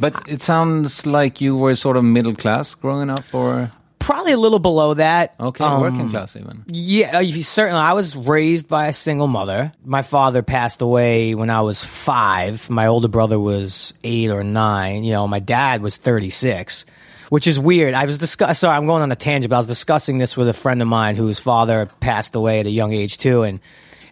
But 0.00 0.14
it 0.26 0.42
sounds 0.42 1.06
like 1.06 1.40
you 1.44 1.54
were 1.56 1.76
sort 1.76 1.96
of 1.96 2.02
middle 2.04 2.34
class 2.34 2.74
growing 2.74 3.10
up, 3.10 3.24
or 3.32 3.70
Probably 4.04 4.32
a 4.32 4.36
little 4.36 4.58
below 4.58 4.92
that. 4.94 5.34
okay, 5.40 5.64
Um, 5.64 5.80
working 5.80 6.10
class 6.10 6.36
even. 6.36 6.62
Yeah, 6.66 7.20
uh, 7.20 7.24
certainly. 7.42 7.80
I 7.80 7.94
was 7.94 8.14
raised 8.14 8.68
by 8.68 8.88
a 8.88 8.92
single 8.92 9.28
mother. 9.28 9.72
My 9.82 10.02
father 10.02 10.42
passed 10.42 10.82
away 10.82 11.34
when 11.34 11.48
I 11.48 11.62
was 11.62 11.82
five. 11.82 12.68
My 12.68 12.86
older 12.88 13.08
brother 13.08 13.40
was 13.40 13.94
eight 14.04 14.30
or 14.30 14.44
nine. 14.44 15.04
You 15.04 15.12
know, 15.12 15.26
my 15.26 15.38
dad 15.38 15.80
was 15.80 15.96
36, 15.96 16.84
which 17.30 17.46
is 17.46 17.58
weird. 17.58 17.94
I 17.94 18.04
was 18.04 18.18
discuss. 18.18 18.58
Sorry, 18.58 18.76
I'm 18.76 18.84
going 18.84 19.02
on 19.02 19.10
a 19.10 19.16
tangent, 19.16 19.48
but 19.48 19.56
I 19.56 19.60
was 19.60 19.68
discussing 19.68 20.18
this 20.18 20.36
with 20.36 20.48
a 20.48 20.52
friend 20.52 20.82
of 20.82 20.88
mine 20.88 21.16
whose 21.16 21.38
father 21.38 21.86
passed 22.00 22.34
away 22.34 22.60
at 22.60 22.66
a 22.66 22.70
young 22.70 22.92
age 22.92 23.16
too. 23.16 23.42
And 23.42 23.58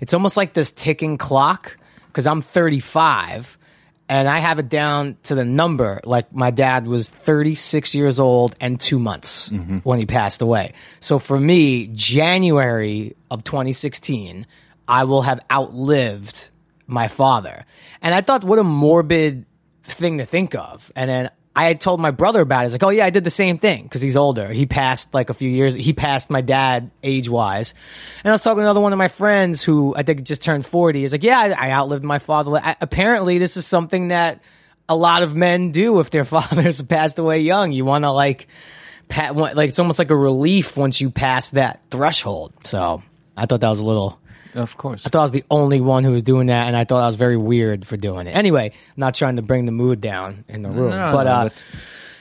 it's 0.01 0.15
almost 0.15 0.39
like 0.39 0.55
this 0.55 0.71
ticking 0.71 1.19
clock 1.19 1.77
because 2.07 2.27
I'm 2.27 2.41
35 2.41 3.59
and 4.09 4.29
I 4.29 4.39
have 4.39 4.59
it 4.59 4.69
down 4.69 5.17
to 5.25 5.35
the 5.35 5.45
number. 5.45 6.01
Like 6.05 6.35
my 6.35 6.51
dad 6.51 6.87
was 6.87 7.09
36 7.09 7.95
years 7.95 8.21
old 8.21 8.57
and 8.61 8.79
two 8.79 8.99
months 8.99 9.51
mm-hmm. 9.51 9.79
when 9.79 9.99
he 9.99 10.07
passed 10.07 10.43
away. 10.43 10.73
So 11.01 11.19
for 11.19 11.39
me, 11.39 11.87
January 11.89 13.17
of 13.31 13.45
2016, 13.45 14.47
I 14.87 15.05
will 15.05 15.23
have 15.23 15.41
outlived 15.51 16.51
my 16.87 17.09
father. 17.09 17.65
And 18.03 18.15
I 18.15 18.21
thought, 18.21 18.45
what 18.45 18.59
a 18.59 18.65
morbid 18.65 19.47
thing 19.85 20.19
to 20.19 20.25
think 20.25 20.55
of. 20.55 20.93
And 20.95 21.09
then 21.09 21.31
I 21.55 21.65
had 21.65 21.81
told 21.81 22.01
my 22.01 22.11
brother 22.11 22.41
about 22.41 22.61
it. 22.61 22.65
He's 22.65 22.73
like, 22.73 22.83
oh 22.83 22.89
yeah, 22.89 23.05
I 23.05 23.11
did 23.11 23.25
the 23.25 23.31
same 23.31 23.59
thing 23.59 23.83
because 23.83 24.01
he's 24.01 24.17
older. 24.17 24.49
He 24.49 24.65
passed 24.65 25.13
like 25.13 25.29
a 25.29 25.35
few 25.35 25.51
years. 25.51 25.75
He 25.75 25.93
passed 25.93 26.31
my 26.31 26.41
dad 26.41 26.91
age 27.03 27.29
wise. 27.29 27.75
And 28.25 28.31
I 28.31 28.33
was 28.33 28.43
talking 28.43 28.59
to 28.59 28.63
another 28.63 28.81
one 28.81 28.95
of 28.95 28.99
my 28.99 29.09
friends 29.09 29.63
who 29.63 29.95
I 29.95 30.03
think 30.03 30.23
just 30.23 30.43
turned 30.43 30.65
40. 30.65 31.01
He's 31.01 31.13
like, 31.13 31.23
yeah, 31.23 31.39
I, 31.39 31.69
I 31.69 31.71
outlived 31.73 32.05
my 32.05 32.19
father. 32.19 32.57
I, 32.57 32.77
apparently 32.81 33.37
this 33.37 33.59
is 33.59 33.67
something 33.67 34.09
that 34.09 34.41
a 34.89 34.97
lot 34.97 35.23
of 35.23 35.35
men 35.35 35.73
do 35.73 36.01
if 36.01 36.09
their 36.09 36.25
fathers 36.27 36.81
passed 36.81 37.19
away 37.19 37.41
young. 37.41 37.73
You 37.73 37.85
want 37.85 38.05
to 38.05 38.11
like, 38.13 38.49
pat, 39.09 39.37
like 39.37 39.69
it's 39.69 39.79
almost 39.79 39.99
like 39.99 40.11
a 40.11 40.17
relief 40.17 40.75
once 40.79 41.03
you 41.03 41.11
pass 41.11 41.51
that 41.51 41.83
threshold. 41.91 42.55
So 42.65 43.03
I 43.37 43.45
thought 43.45 43.61
that 43.61 43.69
was 43.69 43.79
a 43.79 43.85
little 43.85 44.19
Of 44.55 44.77
course. 44.77 45.07
I 45.07 45.11
thought 45.11 45.21
I 45.21 45.25
was 45.25 45.31
the 45.33 45.45
only 45.51 45.81
one 45.81 46.05
who 46.05 46.11
was 46.13 46.23
doing 46.23 46.49
that, 46.49 46.67
and 46.67 46.77
I 46.77 46.85
thought 46.85 47.03
I 47.03 47.07
was 47.07 47.17
very 47.17 47.37
weird 47.37 47.87
for 47.87 47.97
doing 47.97 48.27
it. 48.27 48.33
Anyway, 48.33 48.67
I'm 48.75 49.01
not 49.01 49.15
trying 49.15 49.37
to 49.37 49.43
bring 49.43 49.67
the 49.67 49.73
mood 49.73 50.01
down 50.01 50.45
in 50.49 50.63
the 50.63 50.71
room, 50.71 50.91
No, 50.91 51.13
but 51.13 51.27
uh, 51.27 51.45
but- 51.45 51.55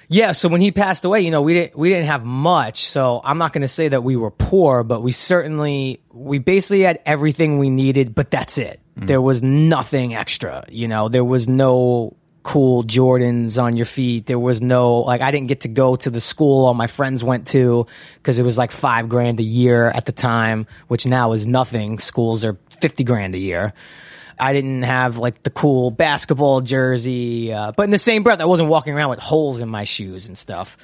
yeah. 0.07 0.31
So 0.33 0.49
when 0.49 0.61
he 0.61 0.71
passed 0.71 1.05
away, 1.05 1.21
you 1.21 1.31
know, 1.31 1.41
we 1.41 1.53
didn't 1.53 1.77
we 1.77 1.89
didn't 1.89 2.07
have 2.07 2.25
much. 2.25 2.85
So 2.85 3.21
I'm 3.23 3.37
not 3.37 3.53
going 3.53 3.61
to 3.61 3.67
say 3.67 3.87
that 3.89 4.03
we 4.03 4.15
were 4.15 4.31
poor, 4.31 4.83
but 4.83 5.01
we 5.01 5.11
certainly 5.11 6.01
we 6.11 6.39
basically 6.39 6.81
had 6.81 6.99
everything 7.05 7.59
we 7.59 7.69
needed, 7.69 8.13
but 8.15 8.29
that's 8.31 8.57
it. 8.57 8.79
Mm. 8.99 9.07
There 9.07 9.21
was 9.21 9.41
nothing 9.41 10.13
extra. 10.13 10.63
You 10.69 10.87
know, 10.89 11.07
there 11.07 11.23
was 11.23 11.47
no 11.47 12.17
cool 12.43 12.83
Jordans 12.83 13.61
on 13.61 13.77
your 13.77 13.85
feet. 13.85 14.25
There 14.25 14.39
was 14.39 14.61
no 14.61 14.99
like 14.99 15.21
I 15.21 15.31
didn't 15.31 15.47
get 15.47 15.61
to 15.61 15.67
go 15.67 15.95
to 15.95 16.09
the 16.09 16.21
school 16.21 16.65
all 16.65 16.73
my 16.73 16.87
friends 16.87 17.23
went 17.23 17.47
to 17.47 17.87
because 18.15 18.39
it 18.39 18.43
was 18.43 18.57
like 18.57 18.71
five 18.71 19.09
grand 19.09 19.39
a 19.39 19.43
year 19.43 19.87
at 19.87 20.05
the 20.05 20.11
time, 20.11 20.67
which 20.87 21.05
now 21.05 21.33
is 21.33 21.45
nothing. 21.45 21.99
Schools 21.99 22.43
are 22.43 22.57
fifty 22.81 23.03
grand 23.03 23.35
a 23.35 23.39
year. 23.39 23.73
I 24.39 24.53
didn't 24.53 24.81
have 24.81 25.17
like 25.17 25.43
the 25.43 25.51
cool 25.51 25.91
basketball 25.91 26.61
jersey, 26.61 27.53
uh, 27.53 27.73
but 27.73 27.83
in 27.83 27.91
the 27.91 27.99
same 27.99 28.23
breath, 28.23 28.41
I 28.41 28.45
wasn't 28.45 28.69
walking 28.69 28.95
around 28.95 29.11
with 29.11 29.19
holes 29.19 29.61
in 29.61 29.69
my 29.69 29.83
shoes 29.83 30.27
and 30.27 30.37
stuff. 30.37 30.77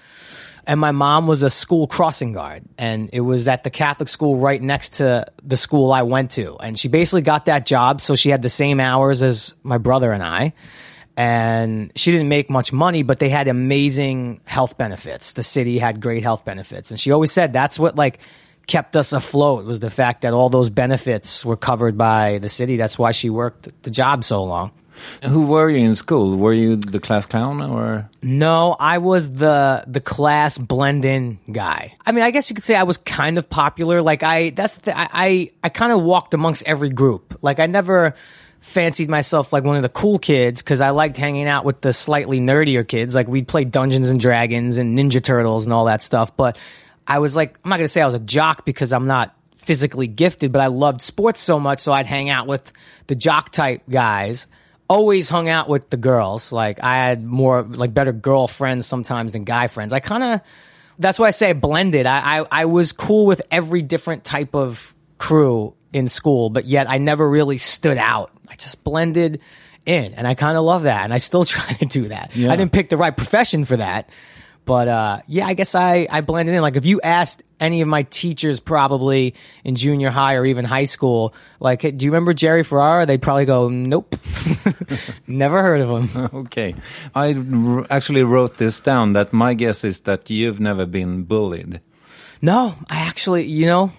And 0.67 0.81
my 0.81 0.91
mom 0.91 1.27
was 1.27 1.43
a 1.43 1.49
school 1.49 1.87
crossing 1.87 2.33
guard, 2.33 2.63
and 2.77 3.09
it 3.13 3.21
was 3.21 3.47
at 3.47 3.63
the 3.63 3.69
Catholic 3.69 4.09
school 4.09 4.35
right 4.35 4.61
next 4.61 4.95
to 4.95 5.25
the 5.41 5.55
school 5.55 5.93
I 5.93 6.01
went 6.03 6.31
to. 6.31 6.57
And 6.57 6.77
she 6.77 6.89
basically 6.89 7.21
got 7.21 7.45
that 7.45 7.65
job, 7.65 8.01
so 8.01 8.15
she 8.15 8.29
had 8.29 8.41
the 8.41 8.49
same 8.49 8.81
hours 8.81 9.23
as 9.23 9.53
my 9.63 9.77
brother 9.77 10.11
and 10.11 10.21
I. 10.21 10.53
And 11.17 11.91
she 11.95 12.11
didn't 12.11 12.29
make 12.29 12.47
much 12.47 12.71
money, 12.71 13.01
but 13.01 13.17
they 13.17 13.29
had 13.29 13.47
amazing 13.47 14.39
health 14.45 14.77
benefits. 14.77 15.33
The 15.33 15.41
city 15.41 15.79
had 15.79 15.99
great 15.99 16.21
health 16.21 16.45
benefits. 16.45 16.91
And 16.91 16.99
she 16.99 17.11
always 17.11 17.31
said 17.31 17.51
that's 17.51 17.79
what 17.79 17.95
like 17.95 18.19
kept 18.67 18.95
us 18.95 19.13
afloat 19.13 19.65
was 19.65 19.79
the 19.79 19.89
fact 19.89 20.21
that 20.21 20.33
all 20.33 20.49
those 20.49 20.69
benefits 20.69 21.43
were 21.43 21.57
covered 21.57 21.97
by 21.97 22.37
the 22.37 22.49
city. 22.49 22.77
That's 22.77 22.99
why 22.99 23.13
she 23.13 23.31
worked 23.31 23.69
the 23.81 23.89
job 23.89 24.23
so 24.23 24.43
long. 24.43 24.71
Who 25.23 25.45
were 25.45 25.69
you 25.69 25.85
in 25.85 25.95
school? 25.95 26.37
Were 26.37 26.53
you 26.53 26.75
the 26.75 26.99
class 26.99 27.25
clown 27.25 27.61
or? 27.61 28.09
No, 28.21 28.75
I 28.79 28.97
was 28.97 29.31
the 29.31 29.83
the 29.87 30.01
class 30.01 30.57
blend 30.57 31.05
in 31.05 31.39
guy. 31.51 31.95
I 32.05 32.11
mean, 32.11 32.23
I 32.23 32.31
guess 32.31 32.49
you 32.49 32.55
could 32.55 32.63
say 32.63 32.75
I 32.75 32.83
was 32.83 32.97
kind 32.97 33.37
of 33.37 33.49
popular. 33.49 34.01
Like 34.01 34.23
I, 34.23 34.51
that's 34.51 34.77
the, 34.77 34.97
I, 34.97 35.07
I, 35.11 35.51
I 35.63 35.69
kind 35.69 35.91
of 35.91 36.01
walked 36.01 36.33
amongst 36.33 36.63
every 36.65 36.89
group. 36.89 37.37
Like 37.41 37.59
I 37.59 37.67
never 37.67 38.15
fancied 38.59 39.09
myself 39.09 39.53
like 39.53 39.63
one 39.63 39.75
of 39.75 39.81
the 39.81 39.89
cool 39.89 40.19
kids 40.19 40.61
because 40.61 40.81
I 40.81 40.89
liked 40.89 41.17
hanging 41.17 41.47
out 41.47 41.65
with 41.65 41.81
the 41.81 41.93
slightly 41.93 42.39
nerdier 42.39 42.87
kids. 42.87 43.15
Like 43.15 43.27
we'd 43.27 43.47
play 43.47 43.63
Dungeons 43.65 44.09
and 44.09 44.19
Dragons 44.19 44.77
and 44.77 44.97
Ninja 44.97 45.23
Turtles 45.23 45.65
and 45.65 45.73
all 45.73 45.85
that 45.85 46.03
stuff. 46.03 46.35
But 46.35 46.57
I 47.05 47.19
was 47.19 47.35
like, 47.35 47.57
I'm 47.63 47.69
not 47.69 47.77
gonna 47.77 47.87
say 47.87 48.01
I 48.01 48.05
was 48.05 48.15
a 48.15 48.19
jock 48.19 48.65
because 48.65 48.93
I'm 48.93 49.07
not 49.07 49.35
physically 49.57 50.07
gifted, 50.07 50.51
but 50.51 50.61
I 50.61 50.67
loved 50.67 51.01
sports 51.01 51.39
so 51.39 51.59
much, 51.59 51.79
so 51.79 51.91
I'd 51.91 52.05
hang 52.05 52.29
out 52.29 52.47
with 52.47 52.71
the 53.07 53.15
jock 53.15 53.51
type 53.51 53.83
guys 53.89 54.47
always 54.89 55.29
hung 55.29 55.49
out 55.49 55.69
with 55.69 55.89
the 55.89 55.97
girls. 55.97 56.51
Like 56.51 56.83
I 56.83 56.97
had 56.97 57.23
more 57.23 57.63
like 57.63 57.93
better 57.93 58.13
girlfriends 58.13 58.85
sometimes 58.85 59.33
than 59.33 59.43
guy 59.43 59.67
friends. 59.67 59.93
I 59.93 59.99
kind 59.99 60.23
of 60.23 60.41
that's 60.99 61.19
why 61.19 61.27
I 61.27 61.31
say 61.31 61.53
blended. 61.53 62.05
I, 62.05 62.39
I 62.39 62.45
I 62.51 62.65
was 62.65 62.91
cool 62.91 63.25
with 63.25 63.41
every 63.51 63.81
different 63.81 64.23
type 64.23 64.55
of 64.55 64.95
crew 65.17 65.75
in 65.93 66.07
school, 66.07 66.49
but 66.49 66.65
yet 66.65 66.89
I 66.89 66.97
never 66.97 67.27
really 67.27 67.57
stood 67.57 67.97
out. 67.97 68.31
I 68.49 68.55
just 68.55 68.83
blended 68.83 69.41
in, 69.85 70.13
and 70.13 70.27
I 70.27 70.33
kind 70.33 70.57
of 70.57 70.63
love 70.63 70.83
that, 70.83 71.03
and 71.03 71.13
I 71.13 71.17
still 71.17 71.45
try 71.45 71.73
to 71.73 71.85
do 71.85 72.09
that. 72.09 72.35
Yeah. 72.35 72.51
I 72.51 72.55
didn't 72.55 72.71
pick 72.71 72.89
the 72.89 72.97
right 72.97 73.15
profession 73.15 73.65
for 73.65 73.77
that. 73.77 74.09
But 74.65 74.89
uh, 74.89 75.21
yeah, 75.27 75.47
I 75.47 75.53
guess 75.53 75.75
I, 75.75 76.07
I 76.11 76.19
blended 76.19 76.53
in. 76.53 76.61
Like 76.61 76.75
if 76.75 76.85
you 76.85 76.99
asked 76.99 77.41
any 77.57 77.79
of 77.79 77.87
my 77.87 78.03
teachers, 78.03 78.59
probably 78.59 79.33
in 79.63 79.77
junior 79.77 80.09
high 80.09 80.35
or 80.35 80.45
even 80.45 80.65
high 80.65 80.83
school, 80.83 81.33
like, 81.61 81.81
hey, 81.83 81.91
do 81.91 82.03
you 82.03 82.11
remember 82.11 82.33
Jerry 82.33 82.63
Ferrara? 82.65 83.05
They'd 83.05 83.21
probably 83.21 83.45
go, 83.45 83.69
nope, 83.69 84.17
never 85.27 85.63
heard 85.63 85.79
of 85.79 85.89
him. 85.89 86.29
Okay, 86.47 86.75
I 87.15 87.33
r- 87.33 87.87
actually 87.89 88.23
wrote 88.23 88.57
this 88.57 88.81
down. 88.81 89.13
That 89.13 89.31
my 89.31 89.53
guess 89.53 89.85
is 89.85 90.01
that 90.01 90.29
you've 90.29 90.59
never 90.59 90.85
been 90.85 91.23
bullied. 91.23 91.79
No, 92.41 92.75
I 92.89 92.97
actually, 93.07 93.45
you 93.45 93.67
know, 93.67 93.93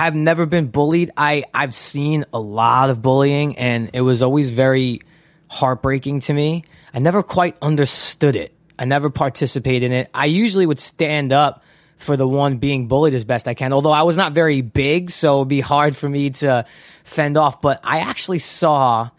I've 0.00 0.14
never 0.14 0.46
been 0.46 0.68
bullied. 0.68 1.10
I 1.14 1.44
I've 1.52 1.74
seen 1.74 2.24
a 2.32 2.40
lot 2.40 2.88
of 2.88 3.02
bullying, 3.02 3.58
and 3.58 3.90
it 3.92 4.00
was 4.00 4.22
always 4.22 4.48
very 4.48 5.02
heartbreaking 5.50 6.20
to 6.20 6.32
me. 6.32 6.64
I 6.94 7.00
never 7.00 7.22
quite 7.22 7.58
understood 7.60 8.34
it. 8.34 8.54
I 8.78 8.86
never 8.86 9.10
participated 9.10 9.82
in 9.82 9.92
it. 9.92 10.10
I 10.14 10.24
usually 10.24 10.64
would 10.64 10.80
stand 10.80 11.34
up 11.34 11.62
for 11.98 12.16
the 12.16 12.26
one 12.26 12.56
being 12.56 12.88
bullied 12.88 13.12
as 13.12 13.26
best 13.26 13.46
I 13.46 13.52
can. 13.52 13.74
Although 13.74 13.90
I 13.90 14.04
was 14.04 14.16
not 14.16 14.32
very 14.32 14.62
big, 14.62 15.10
so 15.10 15.40
it'd 15.40 15.48
be 15.48 15.60
hard 15.60 15.94
for 15.94 16.08
me 16.08 16.30
to 16.30 16.64
fend 17.04 17.36
off. 17.36 17.60
But 17.60 17.80
I 17.84 17.98
actually 17.98 18.38
saw 18.38 19.10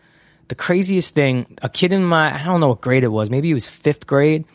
the 0.48 0.56
craziest 0.56 1.14
thing. 1.14 1.60
A 1.62 1.70
kid 1.70 1.94
in 1.94 2.04
my 2.04 2.34
I 2.34 2.44
don't 2.44 2.60
know 2.60 2.70
what 2.70 2.82
grade 2.82 3.04
it 3.04 3.10
was. 3.10 3.30
Maybe 3.30 3.50
he 3.50 3.54
was 3.54 3.68
fifth 3.68 4.08
grade. 4.08 4.46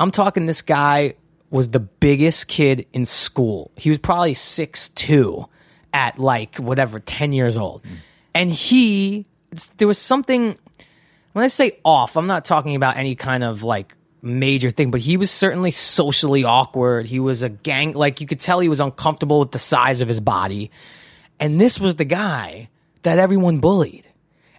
I'm 0.00 0.10
talking. 0.10 0.46
This 0.46 0.62
guy 0.62 1.14
was 1.48 1.70
the 1.70 1.78
biggest 1.78 2.48
kid 2.48 2.86
in 2.92 3.06
school. 3.06 3.70
He 3.76 3.88
was 3.88 4.00
probably 4.00 4.34
six 4.34 4.88
two 4.88 5.46
at 5.96 6.18
like 6.18 6.56
whatever 6.56 7.00
ten 7.00 7.32
years 7.32 7.56
old, 7.56 7.82
and 8.34 8.52
he 8.52 9.26
there 9.78 9.88
was 9.88 9.98
something 9.98 10.58
when 11.32 11.44
I 11.44 11.48
say 11.48 11.78
off, 11.84 12.16
I'm 12.16 12.26
not 12.26 12.44
talking 12.44 12.76
about 12.76 12.96
any 12.96 13.14
kind 13.14 13.44
of 13.44 13.62
like 13.62 13.94
major 14.22 14.70
thing, 14.70 14.90
but 14.90 15.00
he 15.00 15.16
was 15.16 15.30
certainly 15.30 15.70
socially 15.70 16.44
awkward. 16.44 17.06
He 17.06 17.20
was 17.20 17.42
a 17.42 17.48
gang, 17.48 17.92
like 17.92 18.20
you 18.20 18.26
could 18.26 18.40
tell 18.40 18.60
he 18.60 18.68
was 18.68 18.80
uncomfortable 18.80 19.40
with 19.40 19.52
the 19.52 19.58
size 19.58 20.00
of 20.00 20.08
his 20.08 20.20
body. 20.20 20.70
And 21.38 21.60
this 21.60 21.78
was 21.78 21.96
the 21.96 22.04
guy 22.04 22.70
that 23.02 23.18
everyone 23.18 23.60
bullied. 23.60 24.06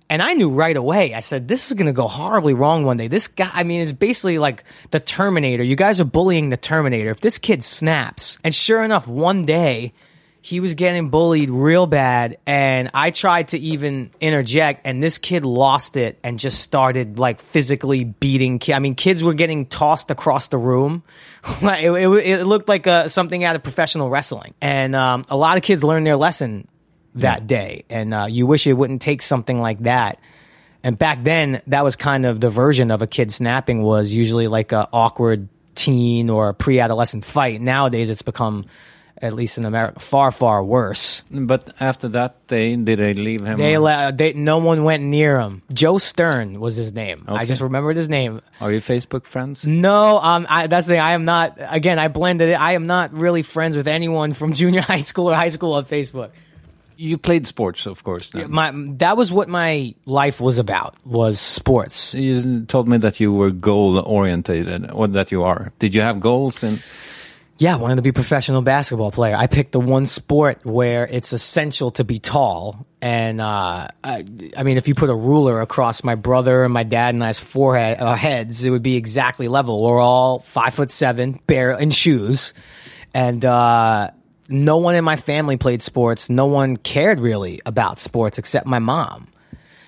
And 0.08 0.22
I 0.22 0.36
knew 0.36 0.52
right 0.52 0.78
away, 0.78 1.16
I 1.16 1.20
said, 1.20 1.48
this 1.48 1.68
is 1.68 1.74
going 1.74 1.88
to 1.88 1.94
go 1.94 2.08
horribly 2.08 2.54
wrong 2.54 2.86
one 2.86 2.98
day. 2.98 3.08
This 3.08 3.28
guy, 3.28 3.50
I 3.52 3.64
mean, 3.64 3.82
it's 3.82 3.92
basically 3.92 4.38
like 4.38 4.64
the 4.92 5.00
Terminator. 5.00 5.64
You 5.64 5.76
guys 5.76 6.00
are 6.00 6.06
bullying 6.06 6.50
the 6.50 6.58
Terminator. 6.58 7.10
If 7.10 7.20
this 7.20 7.40
kid 7.40 7.64
snaps, 7.64 8.38
and 8.44 8.54
sure 8.56 8.84
enough, 8.84 9.08
one 9.08 9.42
day, 9.42 9.94
he 10.48 10.62
was 10.62 10.76
getting 10.76 11.10
bullied 11.10 11.50
real 11.50 11.88
bad 11.88 12.38
and 12.46 12.90
i 12.94 13.12
tried 13.12 13.50
to 13.50 13.58
even 13.60 14.10
interject 14.22 14.86
and 14.86 15.04
this 15.04 15.18
kid 15.18 15.44
lost 15.44 15.98
it 15.98 16.18
and 16.24 16.40
just 16.40 16.62
started 16.62 17.20
like 17.20 17.42
physically 17.42 18.06
beating 18.06 18.58
ki- 18.58 18.74
i 18.74 18.80
mean 18.80 18.96
kids 18.96 19.24
were 19.24 19.34
getting 19.34 19.66
tossed 19.66 20.12
across 20.12 20.48
the 20.50 20.58
room. 20.58 21.04
It, 21.62 21.92
it, 21.92 22.10
it 22.26 22.44
looked 22.46 22.68
like 22.68 22.88
uh, 22.88 23.08
something 23.08 23.44
out 23.46 23.56
of 23.56 23.64
professional 23.64 24.10
wrestling. 24.10 24.54
And 24.62 24.94
um, 24.96 25.24
a 25.30 25.38
lot 25.38 25.56
of 25.56 25.64
kids 25.64 25.82
learned 25.82 26.06
their 26.06 26.18
lesson 26.18 26.68
that 27.16 27.48
day 27.48 27.86
and 27.90 28.14
uh, 28.14 28.26
you 28.26 28.46
wish 28.46 28.68
it 28.68 28.74
wouldn't 28.74 29.02
take 29.02 29.22
something 29.22 29.58
like 29.58 29.80
that. 29.84 30.20
And 30.84 30.98
back 30.98 31.24
then 31.24 31.62
that 31.68 31.86
was 31.86 31.96
kind 31.96 32.26
of 32.26 32.42
the 32.42 32.50
version 32.50 32.92
of 32.92 33.02
a 33.02 33.08
kid 33.08 33.32
snapping 33.32 33.82
was 33.82 34.14
usually 34.14 34.48
like 34.48 34.74
a 34.74 34.90
awkward 34.92 35.48
teen 35.74 36.30
or 36.30 36.50
a 36.50 36.54
pre-adolescent 36.54 37.24
fight. 37.24 37.62
Nowadays 37.62 38.10
it's 38.10 38.24
become 38.24 38.66
at 39.22 39.34
least 39.34 39.58
in 39.58 39.66
america 39.66 40.00
far 40.00 40.32
far 40.32 40.64
worse 40.64 41.24
But 41.32 41.74
after 41.80 42.08
that 42.10 42.46
day, 42.48 42.76
did 42.76 43.00
they 43.00 43.14
leave 43.14 43.44
him? 43.46 43.58
they, 43.58 43.78
le- 43.78 44.12
they 44.14 44.34
no 44.34 44.58
one 44.60 44.84
went 44.84 45.04
near 45.04 45.40
him. 45.40 45.62
Joe 45.74 45.98
Stern 45.98 46.60
was 46.60 46.76
his 46.78 46.94
name. 46.94 47.26
I 47.28 47.46
just 47.46 47.62
remembered 47.62 47.98
his 47.98 48.08
name. 48.10 48.42
Are 48.62 48.72
you 48.72 48.80
Facebook 48.80 49.26
friends? 49.26 49.66
No, 49.68 50.20
um, 50.20 50.46
I, 50.50 50.68
that's 50.68 50.88
the 50.88 50.94
thing. 50.94 51.02
I 51.02 51.12
am 51.14 51.24
not. 51.26 51.58
Again, 51.60 52.00
I 52.00 52.08
blended 52.08 52.50
it. 52.50 52.54
I 52.60 52.74
am 52.74 52.86
not 52.86 53.12
really 53.14 53.42
friends 53.44 53.76
with 53.76 53.88
anyone 53.88 54.34
from 54.34 54.54
junior 54.62 54.82
high 54.82 55.02
school 55.04 55.28
or 55.32 55.36
high 55.36 55.50
school 55.52 55.74
on 55.74 55.86
Facebook. 55.86 56.30
You 56.96 57.18
played 57.18 57.46
sports, 57.46 57.86
of 57.86 58.04
course. 58.04 58.30
then. 58.32 58.50
My 58.50 58.72
that 58.98 59.18
was 59.18 59.32
what 59.32 59.48
my 59.50 59.94
life 60.06 60.40
was 60.42 60.58
about 60.58 60.96
was 61.06 61.40
sports. 61.40 62.16
you 62.16 62.66
told 62.66 62.88
me 62.88 62.98
that 63.00 63.20
you 63.20 63.34
were 63.34 63.52
goal 63.52 64.00
orientated, 64.00 64.90
or 64.92 65.08
that 65.08 65.32
you 65.32 65.44
are. 65.44 65.72
Did 65.80 65.94
you 65.94 66.02
have 66.02 66.20
goals? 66.20 66.64
And 66.64 66.82
Yeah, 67.60 67.74
I 67.74 67.78
wanted 67.78 67.96
to 67.96 68.02
be 68.04 68.10
a 68.10 68.14
professional 68.14 68.62
basketball 68.62 69.10
player. 69.10 69.36
I 69.36 69.48
picked 69.48 69.72
the 69.72 69.80
one 69.80 70.06
sport 70.06 70.64
where 70.64 71.08
it's 71.08 71.34
essential 71.34 71.90
to 71.92 72.04
be 72.04 72.20
tall. 72.20 72.86
And 73.02 73.42
uh, 73.42 73.88
I, 74.04 74.26
I 74.56 74.62
mean, 74.62 74.78
if 74.78 74.88
you 74.88 74.94
put 74.94 75.10
a 75.10 75.16
ruler 75.16 75.62
across 75.62 76.04
my 76.04 76.14
brother 76.14 76.64
and 76.64 76.72
my 76.72 76.84
dad 76.84 77.16
and 77.16 77.24
I's 77.24 77.40
forehead 77.40 78.00
uh, 78.00 78.14
heads, 78.14 78.64
it 78.64 78.70
would 78.70 78.84
be 78.84 78.96
exactly 78.96 79.48
level. 79.48 79.82
We're 79.82 80.00
all 80.00 80.38
five 80.38 80.76
foot 80.76 80.92
seven, 80.92 81.40
bare 81.48 81.72
in 81.72 81.90
shoes, 81.90 82.54
and 83.16 83.44
uh, 83.44 84.12
no 84.50 84.78
one 84.78 84.94
in 84.94 85.04
my 85.04 85.16
family 85.16 85.58
played 85.58 85.82
sports. 85.82 86.30
No 86.30 86.46
one 86.46 86.78
cared 86.78 87.20
really 87.20 87.60
about 87.66 87.98
sports 87.98 88.38
except 88.38 88.68
my 88.68 88.80
mom. 88.80 89.30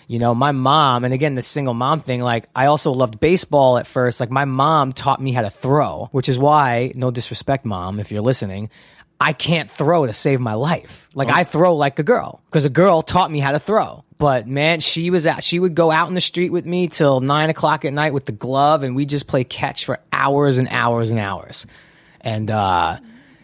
You 0.09 0.17
know, 0.17 0.33
my 0.33 0.51
mom, 0.51 1.03
and 1.03 1.13
again, 1.13 1.35
the 1.35 1.43
single 1.43 1.75
mom 1.75 1.99
thing, 1.99 2.19
like, 2.21 2.49
I 2.55 2.65
also 2.65 2.91
loved 2.91 3.19
baseball 3.19 3.77
at 3.77 3.85
first. 3.85 4.19
Like, 4.19 4.31
my 4.31 4.45
mom 4.45 4.91
taught 4.91 5.21
me 5.21 5.33
how 5.33 5.43
to 5.43 5.51
throw, 5.51 6.09
which 6.11 6.27
is 6.27 6.39
why, 6.39 6.91
no 6.95 7.11
disrespect, 7.11 7.63
mom, 7.63 7.99
if 7.99 8.11
you're 8.11 8.23
listening, 8.23 8.71
I 9.19 9.33
can't 9.33 9.69
throw 9.69 10.07
to 10.07 10.13
save 10.13 10.39
my 10.39 10.55
life. 10.55 11.07
Like, 11.13 11.29
I 11.29 11.43
throw 11.43 11.75
like 11.75 11.99
a 11.99 12.03
girl, 12.03 12.41
because 12.47 12.65
a 12.65 12.69
girl 12.69 13.03
taught 13.03 13.29
me 13.29 13.39
how 13.39 13.51
to 13.51 13.59
throw. 13.59 14.03
But 14.17 14.47
man, 14.47 14.79
she 14.79 15.11
was 15.11 15.27
out, 15.27 15.43
she 15.43 15.59
would 15.59 15.75
go 15.75 15.91
out 15.91 16.07
in 16.07 16.15
the 16.15 16.21
street 16.21 16.49
with 16.49 16.65
me 16.65 16.87
till 16.87 17.19
nine 17.19 17.51
o'clock 17.51 17.85
at 17.85 17.93
night 17.93 18.11
with 18.11 18.25
the 18.25 18.31
glove, 18.31 18.81
and 18.81 18.95
we 18.95 19.05
just 19.05 19.27
play 19.27 19.43
catch 19.43 19.85
for 19.85 19.99
hours 20.11 20.57
and 20.57 20.69
hours 20.69 21.11
and 21.11 21.19
hours. 21.19 21.67
And, 22.21 22.49
uh, 22.49 22.97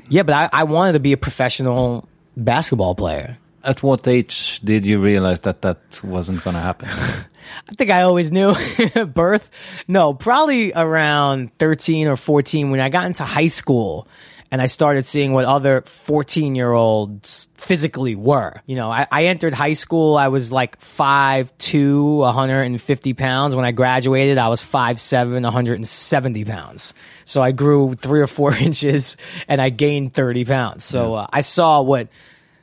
yeah, 0.09 0.23
but 0.23 0.33
I, 0.33 0.61
I 0.61 0.63
wanted 0.63 0.93
to 0.93 0.99
be 0.99 1.13
a 1.13 1.17
professional 1.17 2.09
basketball 2.35 2.95
player. 2.95 3.37
At 3.65 3.83
what 3.83 4.07
age 4.07 4.59
did 4.63 4.85
you 4.85 5.01
realize 5.01 5.41
that 5.41 5.61
that 5.63 6.01
wasn't 6.03 6.43
going 6.43 6.55
to 6.55 6.61
happen? 6.61 6.89
I 7.69 7.75
think 7.75 7.91
I 7.91 8.03
always 8.03 8.31
knew 8.31 8.53
birth. 9.05 9.51
No, 9.87 10.13
probably 10.13 10.73
around 10.73 11.57
13 11.57 12.07
or 12.07 12.15
14 12.15 12.71
when 12.71 12.79
I 12.79 12.89
got 12.89 13.05
into 13.05 13.23
high 13.23 13.47
school 13.47 14.07
and 14.51 14.61
I 14.61 14.67
started 14.67 15.05
seeing 15.05 15.33
what 15.33 15.45
other 15.45 15.81
14 15.81 16.55
year 16.55 16.71
olds 16.71 17.47
physically 17.55 18.15
were. 18.15 18.53
You 18.65 18.75
know, 18.75 18.91
I, 18.91 19.07
I 19.11 19.25
entered 19.25 19.53
high 19.53 19.73
school, 19.73 20.17
I 20.17 20.27
was 20.27 20.51
like 20.51 20.79
5'2, 20.79 22.19
150 22.19 23.13
pounds. 23.13 23.55
When 23.55 23.65
I 23.65 23.71
graduated, 23.71 24.37
I 24.37 24.49
was 24.49 24.61
5'7, 24.61 25.41
170 25.43 26.45
pounds. 26.45 26.93
So 27.23 27.41
I 27.41 27.51
grew 27.51 27.95
three 27.95 28.21
or 28.21 28.27
four 28.27 28.53
inches 28.55 29.17
and 29.47 29.61
I 29.61 29.69
gained 29.69 30.13
30 30.13 30.45
pounds. 30.45 30.85
So 30.85 31.15
uh, 31.15 31.27
I 31.31 31.41
saw 31.41 31.81
what 31.81 32.07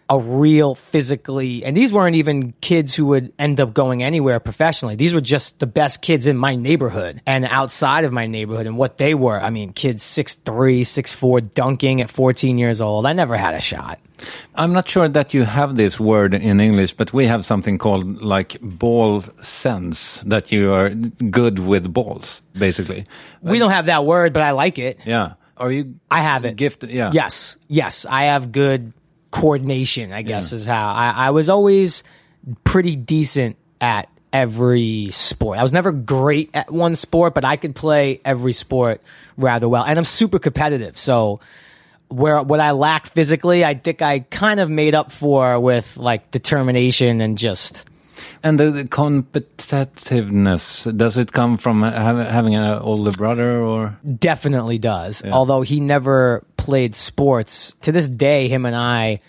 a 0.08 0.18
real 0.18 0.74
physically, 0.74 1.64
and 1.64 1.76
these 1.76 1.92
weren't 1.92 2.16
even 2.16 2.52
kids 2.60 2.94
who 2.94 3.06
would 3.06 3.32
end 3.38 3.60
up 3.60 3.72
going 3.72 4.02
anywhere 4.02 4.40
professionally. 4.40 4.96
These 4.96 5.14
were 5.14 5.20
just 5.20 5.60
the 5.60 5.66
best 5.66 6.02
kids 6.02 6.26
in 6.26 6.36
my 6.36 6.54
neighborhood 6.54 7.22
and 7.26 7.44
outside 7.44 8.04
of 8.04 8.12
my 8.12 8.26
neighborhood 8.26 8.66
and 8.66 8.76
what 8.76 8.98
they 8.98 9.14
were. 9.14 9.40
I 9.40 9.50
mean, 9.50 9.72
kids 9.72 10.02
six 10.02 10.34
three, 10.34 10.84
six 10.84 11.12
four, 11.12 11.40
dunking 11.40 12.00
at 12.00 12.10
14 12.10 12.58
years 12.58 12.80
old. 12.80 13.06
I 13.06 13.12
never 13.12 13.36
had 13.36 13.54
a 13.54 13.60
shot. 13.60 14.00
I'm 14.54 14.72
not 14.72 14.88
sure 14.88 15.08
that 15.08 15.34
you 15.34 15.44
have 15.44 15.76
this 15.76 15.98
word 15.98 16.34
in 16.34 16.60
English, 16.60 16.94
but 16.94 17.12
we 17.12 17.26
have 17.26 17.44
something 17.44 17.78
called 17.78 18.22
like 18.22 18.56
ball 18.60 19.20
sense 19.42 20.20
that 20.22 20.52
you 20.52 20.72
are 20.72 20.90
good 20.90 21.58
with 21.58 21.92
balls, 21.92 22.42
basically. 22.52 23.06
We 23.40 23.58
don't 23.58 23.70
have 23.70 23.86
that 23.86 24.04
word, 24.04 24.32
but 24.32 24.42
I 24.42 24.52
like 24.52 24.78
it. 24.78 25.00
Yeah. 25.04 25.34
Are 25.56 25.70
you? 25.70 25.94
I 26.10 26.20
have 26.20 26.44
it. 26.44 26.56
Gifted. 26.56 26.90
Yeah. 26.90 27.10
Yes, 27.12 27.56
yes, 27.68 28.06
I 28.08 28.24
have 28.24 28.52
good 28.52 28.92
coordination. 29.32 30.12
I 30.12 30.22
guess 30.22 30.52
is 30.52 30.66
how 30.66 30.92
I, 30.92 31.10
I 31.16 31.30
was 31.30 31.48
always 31.48 32.04
pretty 32.62 32.94
decent 32.94 33.56
at 33.80 34.08
every 34.32 35.10
sport. 35.10 35.58
I 35.58 35.64
was 35.64 35.72
never 35.72 35.90
great 35.90 36.50
at 36.54 36.70
one 36.70 36.94
sport, 36.94 37.34
but 37.34 37.44
I 37.44 37.56
could 37.56 37.74
play 37.74 38.20
every 38.24 38.52
sport 38.52 39.02
rather 39.36 39.68
well, 39.68 39.82
and 39.84 39.98
I'm 39.98 40.04
super 40.04 40.38
competitive. 40.38 40.96
So 40.96 41.40
where 42.08 42.40
what 42.42 42.60
I 42.60 42.72
lack 42.72 43.06
physically, 43.06 43.64
I 43.64 43.74
think 43.74 44.02
I 44.02 44.20
kind 44.20 44.60
of 44.60 44.70
made 44.70 44.94
up 44.94 45.10
for 45.10 45.58
with 45.58 45.96
like 45.96 46.30
determination 46.30 47.20
and 47.20 47.36
just 47.36 47.88
And 48.42 48.58
the, 48.58 48.70
the 48.70 48.84
competitiveness 48.84 50.96
does 50.96 51.18
it 51.18 51.32
come 51.32 51.58
from 51.58 51.82
ha- 51.82 51.90
having 51.90 52.54
an 52.54 52.78
older 52.80 53.12
brother 53.12 53.60
or? 53.60 53.98
definitely 54.18 54.78
does. 54.78 55.22
Although 55.24 55.62
he 55.62 55.80
never 55.80 56.44
played 56.56 56.94
sports, 56.94 57.72
to 57.82 57.92
this 57.92 58.08
day, 58.08 58.48
him 58.48 58.66
and 58.66 58.76
I 58.76 59.20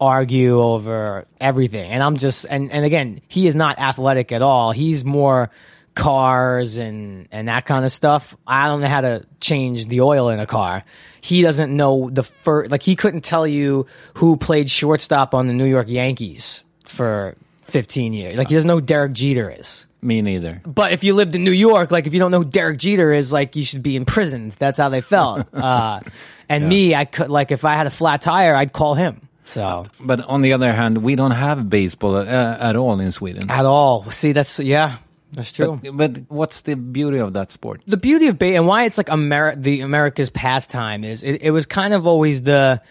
argue 0.00 0.60
over 0.60 1.26
everything. 1.40 1.90
And 1.90 2.02
I'm 2.02 2.16
just 2.16 2.46
and 2.48 2.70
and 2.72 2.84
again, 2.84 3.20
he 3.28 3.46
is 3.46 3.54
not 3.54 3.78
athletic 3.78 4.32
at 4.32 4.42
all. 4.42 4.72
He's 4.72 5.04
more 5.04 5.50
cars 5.94 6.78
and 6.78 7.26
and 7.32 7.48
that 7.48 7.66
kind 7.66 7.84
of 7.84 7.90
stuff. 7.90 8.36
I 8.46 8.68
don't 8.68 8.80
know 8.80 8.88
how 8.88 9.00
to 9.00 9.26
change 9.40 9.86
the 9.86 10.02
oil 10.02 10.28
in 10.28 10.38
a 10.38 10.46
car. 10.46 10.84
He 11.20 11.42
doesn't 11.42 11.74
know 11.74 12.10
the 12.10 12.22
first 12.22 12.70
like 12.70 12.82
he 12.82 12.94
couldn't 12.94 13.24
tell 13.24 13.46
you 13.46 13.86
who 14.14 14.36
played 14.36 14.70
shortstop 14.70 15.34
on 15.34 15.48
the 15.48 15.52
New 15.52 15.66
York 15.66 15.88
Yankees 15.88 16.64
for 16.86 17.36
15 17.68 18.12
years. 18.12 18.36
Like 18.36 18.48
he 18.48 18.54
doesn't 18.54 18.68
know 18.68 18.76
who 18.76 18.80
Derek 18.80 19.12
Jeter 19.12 19.50
is. 19.50 19.86
Me 20.00 20.22
neither. 20.22 20.62
But 20.64 20.92
if 20.92 21.02
you 21.02 21.14
lived 21.14 21.34
in 21.34 21.42
New 21.44 21.50
York, 21.52 21.90
like 21.90 22.06
if 22.06 22.14
you 22.14 22.20
don't 22.20 22.30
know 22.30 22.38
who 22.42 22.50
Derek 22.50 22.78
Jeter 22.78 23.12
is, 23.12 23.32
like 23.32 23.56
you 23.56 23.64
should 23.64 23.82
be 23.82 23.96
imprisoned. 23.96 24.52
That's 24.52 24.78
how 24.78 24.88
they 24.90 25.00
felt. 25.00 25.46
uh, 25.54 26.00
and 26.48 26.68
me, 26.68 26.94
I 26.94 27.04
could 27.04 27.30
like 27.30 27.50
if 27.50 27.64
I 27.64 27.74
had 27.74 27.86
a 27.86 27.90
flat 27.90 28.22
tire, 28.22 28.54
I'd 28.54 28.72
call 28.72 28.94
him. 28.94 29.28
So 29.44 29.86
But 29.98 30.20
on 30.20 30.42
the 30.42 30.52
other 30.52 30.72
hand, 30.72 30.98
we 30.98 31.16
don't 31.16 31.30
have 31.32 31.68
baseball 31.70 32.16
uh, 32.16 32.24
at 32.24 32.76
all 32.76 33.00
in 33.00 33.10
Sweden. 33.12 33.50
at 33.50 33.64
all, 33.64 34.10
see 34.10 34.32
that's 34.32 34.60
yeah, 34.60 34.96
that's 35.32 35.52
true. 35.52 35.80
But, 35.82 35.96
but 35.96 36.22
what's 36.28 36.60
the 36.60 36.76
beauty 36.76 37.18
of 37.18 37.32
that 37.32 37.50
sport? 37.50 37.80
the 37.86 37.96
beauty 37.96 38.28
of 38.28 38.38
ba- 38.38 38.54
and 38.54 38.66
why 38.66 38.84
it's 38.84 38.98
like 38.98 39.08
Ameri- 39.08 39.60
the 39.60 39.80
America's 39.80 40.30
pastime 40.30 41.02
is 41.02 41.22
it, 41.22 41.42
it 41.42 41.50
was 41.50 41.66
kind 41.66 41.94
of 41.94 42.06
always 42.06 42.42
the 42.42 42.82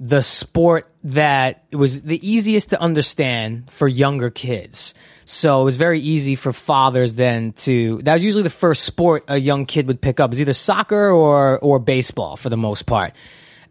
the 0.00 0.22
sport 0.22 0.90
that 1.04 1.62
was 1.72 2.00
the 2.00 2.26
easiest 2.26 2.70
to 2.70 2.80
understand 2.80 3.70
for 3.70 3.86
younger 3.86 4.30
kids. 4.30 4.94
So 5.26 5.60
it 5.60 5.64
was 5.64 5.76
very 5.76 6.00
easy 6.00 6.34
for 6.34 6.52
fathers 6.52 7.14
then 7.14 7.52
to 7.52 8.00
that 8.02 8.14
was 8.14 8.24
usually 8.24 8.42
the 8.42 8.50
first 8.50 8.82
sport 8.82 9.24
a 9.28 9.36
young 9.36 9.66
kid 9.66 9.86
would 9.86 10.00
pick 10.00 10.18
up. 10.18 10.30
It 10.30 10.32
was 10.32 10.40
either 10.40 10.54
soccer 10.54 11.10
or 11.10 11.58
or 11.58 11.78
baseball 11.78 12.36
for 12.36 12.48
the 12.48 12.56
most 12.56 12.86
part. 12.86 13.12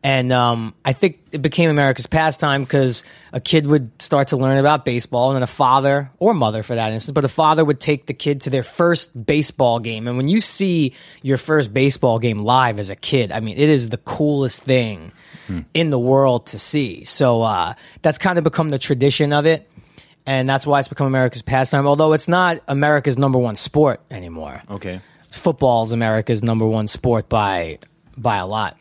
And 0.02 0.32
um, 0.32 0.74
I 0.86 0.94
think 0.94 1.20
it 1.32 1.42
became 1.42 1.70
America's 1.70 2.08
pastime 2.08 2.64
because 2.64 3.04
a 3.34 3.42
kid 3.42 3.68
would 3.68 3.92
start 4.02 4.30
to 4.30 4.38
learn 4.38 4.58
about 4.58 4.86
baseball, 4.86 5.30
and 5.30 5.36
then 5.36 5.44
a 5.44 5.48
father 5.48 6.10
or 6.20 6.34
mother, 6.34 6.64
for 6.64 6.76
that 6.76 6.94
instance, 6.94 7.14
but 7.14 7.26
a 7.26 7.30
father 7.30 7.66
would 7.66 7.82
take 7.82 8.06
the 8.06 8.14
kid 8.14 8.42
to 8.42 8.50
their 8.50 8.64
first 8.64 9.26
baseball 9.26 9.80
game. 9.80 10.08
And 10.08 10.16
when 10.16 10.30
you 10.30 10.40
see 10.40 10.94
your 11.22 11.36
first 11.36 11.74
baseball 11.74 12.18
game 12.18 12.44
live 12.44 12.80
as 12.80 12.90
a 12.90 12.96
kid, 12.96 13.34
I 13.34 13.42
mean, 13.42 13.58
it 13.58 13.70
is 13.70 13.90
the 13.90 13.98
coolest 13.98 14.64
thing 14.64 15.12
in 15.74 15.90
the 15.90 16.00
world 16.00 16.48
to 16.48 16.60
see. 16.60 17.04
So 17.04 17.42
uh, 17.42 17.74
that's 18.02 18.18
kind 18.18 18.38
of 18.38 18.44
become 18.44 18.70
the 18.70 18.80
tradition 18.80 19.34
of 19.34 19.46
it. 19.46 19.70
And 20.26 20.48
that's 20.48 20.68
why 20.68 20.80
it's 20.80 20.88
become 20.88 21.08
America's 21.08 21.42
pastime, 21.42 21.88
although 21.88 22.14
it's 22.14 22.28
not 22.28 22.62
America's 22.68 23.18
number 23.18 23.40
one 23.40 23.56
sport 23.56 24.00
anymore. 24.12 24.62
Okay. 24.70 25.02
Football 25.30 25.84
is 25.84 25.92
America's 25.92 26.44
number 26.44 26.68
one 26.68 26.88
sport 26.88 27.30
by 27.30 27.80
by 28.16 28.38
a 28.38 28.46
lot. 28.46 28.79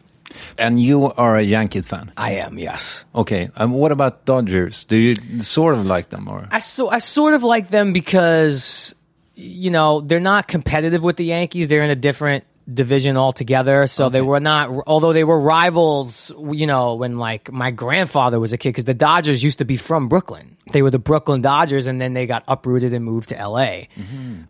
And 0.59 0.81
you 0.81 1.13
are 1.13 1.37
a 1.37 1.43
Yankees 1.43 1.87
fan. 1.87 2.13
I 2.17 2.33
am, 2.35 2.59
yes. 2.59 3.05
Okay. 3.15 3.51
Um, 3.57 3.73
what 3.73 3.93
about 3.93 4.25
Dodgers? 4.25 4.85
Do 4.85 4.97
you 4.97 5.15
sort 5.43 5.75
of 5.75 5.87
like 5.87 6.11
them 6.11 6.29
or? 6.29 6.49
I 6.51 6.61
so 6.61 6.89
I 6.89 6.99
sort 6.99 7.35
of 7.35 7.43
like 7.43 7.69
them 7.69 7.93
because 7.93 8.95
you 9.35 9.71
know 9.71 10.01
they're 10.01 10.21
not 10.21 10.49
competitive 10.49 11.03
with 11.03 11.17
the 11.17 11.25
Yankees. 11.25 11.69
They're 11.69 11.83
in 11.83 11.91
a 11.91 11.97
different 11.97 12.45
division 12.73 13.17
altogether. 13.17 13.87
So 13.87 14.09
they 14.09 14.21
were 14.21 14.41
not, 14.41 14.71
although 14.87 15.13
they 15.13 15.25
were 15.25 15.41
rivals. 15.41 16.33
You 16.39 16.67
know, 16.67 16.95
when 16.97 17.19
like 17.19 17.51
my 17.51 17.71
grandfather 17.71 18.39
was 18.39 18.53
a 18.53 18.59
kid, 18.59 18.71
because 18.71 18.85
the 18.85 18.95
Dodgers 18.95 19.43
used 19.43 19.59
to 19.59 19.65
be 19.65 19.77
from 19.77 20.09
Brooklyn. 20.09 20.57
They 20.73 20.83
were 20.83 20.91
the 20.91 20.99
Brooklyn 20.99 21.41
Dodgers, 21.41 21.87
and 21.87 21.99
then 21.99 22.13
they 22.13 22.27
got 22.27 22.45
uprooted 22.47 22.93
and 22.93 23.03
moved 23.05 23.31
to 23.31 23.39
L.A. 23.39 23.89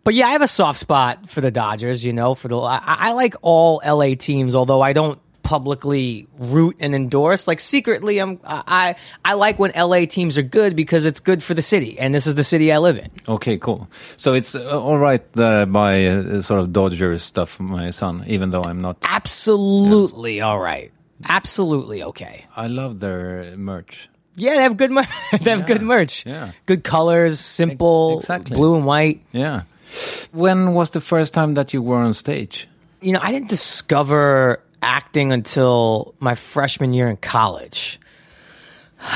But 0.03 0.15
yeah, 0.15 0.27
I 0.27 0.31
have 0.31 0.41
a 0.41 0.49
soft 0.49 0.79
spot 0.79 1.29
for 1.29 1.39
the 1.39 1.51
Dodgers. 1.51 2.03
You 2.03 2.11
know, 2.13 2.35
for 2.35 2.49
the 2.49 2.57
I, 2.57 2.81
I 2.83 3.11
like 3.13 3.35
all 3.41 3.81
L.A. 3.83 4.15
teams, 4.15 4.53
although 4.53 4.81
I 4.81 4.91
don't 4.93 5.19
publicly 5.49 6.27
root 6.37 6.75
and 6.79 6.93
endorse. 6.93 7.47
Like 7.47 7.59
secretly, 7.59 8.19
I'm 8.21 8.39
I 8.45 8.93
I 9.25 9.33
like 9.33 9.57
when 9.57 9.71
LA 9.75 10.05
teams 10.05 10.37
are 10.37 10.45
good 10.45 10.75
because 10.75 11.09
it's 11.09 11.19
good 11.19 11.41
for 11.41 11.55
the 11.55 11.63
city, 11.65 11.97
and 11.97 12.13
this 12.13 12.27
is 12.27 12.35
the 12.35 12.43
city 12.43 12.71
I 12.71 12.77
live 12.77 12.97
in. 13.01 13.09
Okay, 13.27 13.57
cool. 13.57 13.89
So 14.15 14.35
it's 14.35 14.53
uh, 14.53 14.79
all 14.79 14.99
right 14.99 15.25
uh, 15.35 15.65
by 15.65 16.05
uh, 16.05 16.41
sort 16.45 16.61
of 16.61 16.71
Dodger 16.71 17.17
stuff, 17.17 17.59
my 17.59 17.89
son, 17.89 18.23
even 18.27 18.51
though 18.51 18.61
I'm 18.63 18.79
not. 18.79 18.97
Absolutely 19.01 20.39
all 20.41 20.59
right. 20.59 20.91
Absolutely 21.25 22.03
okay. 22.13 22.45
I 22.55 22.67
love 22.67 22.99
their 22.99 23.57
merch. 23.57 24.07
Yeah, 24.35 24.55
they 24.55 24.61
have 24.69 24.77
good 24.77 24.91
merch. 24.91 25.09
they 25.41 25.49
have 25.49 25.65
good 25.65 25.81
merch. 25.81 26.25
yeah. 26.29 26.51
Good 26.67 26.83
colors, 26.83 27.39
simple, 27.41 28.19
Exactly. 28.19 28.55
blue 28.55 28.77
and 28.77 28.85
white. 28.85 29.25
Yeah. 29.33 29.63
When 30.31 30.73
was 30.77 30.91
the 30.91 31.01
first 31.01 31.33
time 31.33 31.55
that 31.55 31.73
you 31.73 31.81
were 31.81 31.97
on 31.97 32.13
stage? 32.13 32.69
You 33.01 33.13
know, 33.13 33.19
I 33.23 33.31
didn't 33.33 33.49
discover 33.49 34.61
acting 34.81 35.31
until 35.31 36.15
my 36.19 36.35
freshman 36.35 36.93
year 36.93 37.09
in 37.09 37.17
college. 37.17 37.99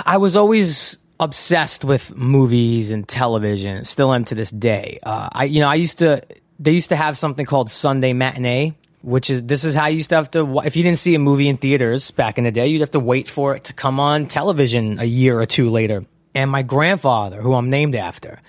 I 0.05 0.17
was 0.17 0.35
always 0.35 0.97
obsessed 1.19 1.83
with 1.83 2.15
movies 2.15 2.91
and 2.91 3.07
television. 3.07 3.85
Still 3.85 4.13
am 4.13 4.25
to 4.25 4.35
this 4.35 4.51
day. 4.51 4.99
Uh, 5.03 5.29
I, 5.31 5.43
you 5.45 5.59
know, 5.61 5.69
I 5.69 5.75
used 5.75 5.99
to. 5.99 6.21
They 6.59 6.71
used 6.71 6.89
to 6.89 6.95
have 6.95 7.17
something 7.17 7.45
called 7.45 7.69
Sunday 7.69 8.13
matinee, 8.13 8.73
which 9.01 9.29
is 9.29 9.43
this 9.43 9.63
is 9.63 9.73
how 9.73 9.87
you 9.87 9.97
used 9.97 10.09
to 10.09 10.15
have 10.15 10.31
to. 10.31 10.59
If 10.59 10.75
you 10.75 10.83
didn't 10.83 10.99
see 10.99 11.15
a 11.15 11.19
movie 11.19 11.49
in 11.49 11.57
theaters 11.57 12.11
back 12.11 12.37
in 12.37 12.43
the 12.43 12.51
day, 12.51 12.67
you'd 12.67 12.81
have 12.81 12.91
to 12.91 12.99
wait 12.99 13.29
for 13.29 13.55
it 13.55 13.65
to 13.65 13.73
come 13.73 13.99
on 13.99 14.27
television 14.27 14.99
a 14.99 15.05
year 15.05 15.39
or 15.39 15.45
two 15.45 15.69
later. 15.69 16.05
And 16.35 16.49
my 16.49 16.63
grandfather, 16.63 17.41
who 17.41 17.53
I'm 17.53 17.69
named 17.69 17.95
after, 17.95 18.39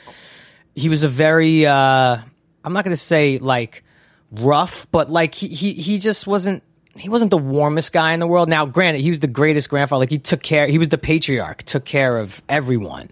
he 0.75 0.89
was 0.89 1.05
a 1.05 1.09
very. 1.09 1.67
Uh, 1.67 2.19
I'm 2.65 2.73
not 2.73 2.85
going 2.85 2.97
to 2.97 3.03
say 3.03 3.39
like 3.39 3.85
rough, 4.31 4.87
but 4.91 5.11
like 5.11 5.35
he, 5.35 5.49
he 5.49 5.73
he 5.73 5.99
just 5.99 6.27
wasn't 6.27 6.63
he 6.97 7.09
wasn't 7.09 7.31
the 7.31 7.39
warmest 7.39 7.93
guy 7.93 8.13
in 8.13 8.21
the 8.21 8.27
world. 8.27 8.49
Now, 8.49 8.67
granted, 8.67 9.01
he 9.01 9.09
was 9.09 9.21
the 9.21 9.27
greatest 9.27 9.69
grandfather. 9.69 10.01
Like 10.01 10.11
he 10.11 10.19
took 10.19 10.43
care. 10.43 10.67
He 10.67 10.79
was 10.79 10.89
the 10.89 10.99
patriarch. 10.99 11.63
Took 11.65 11.85
care 11.85 12.19
of 12.19 12.43
everyone. 12.49 13.11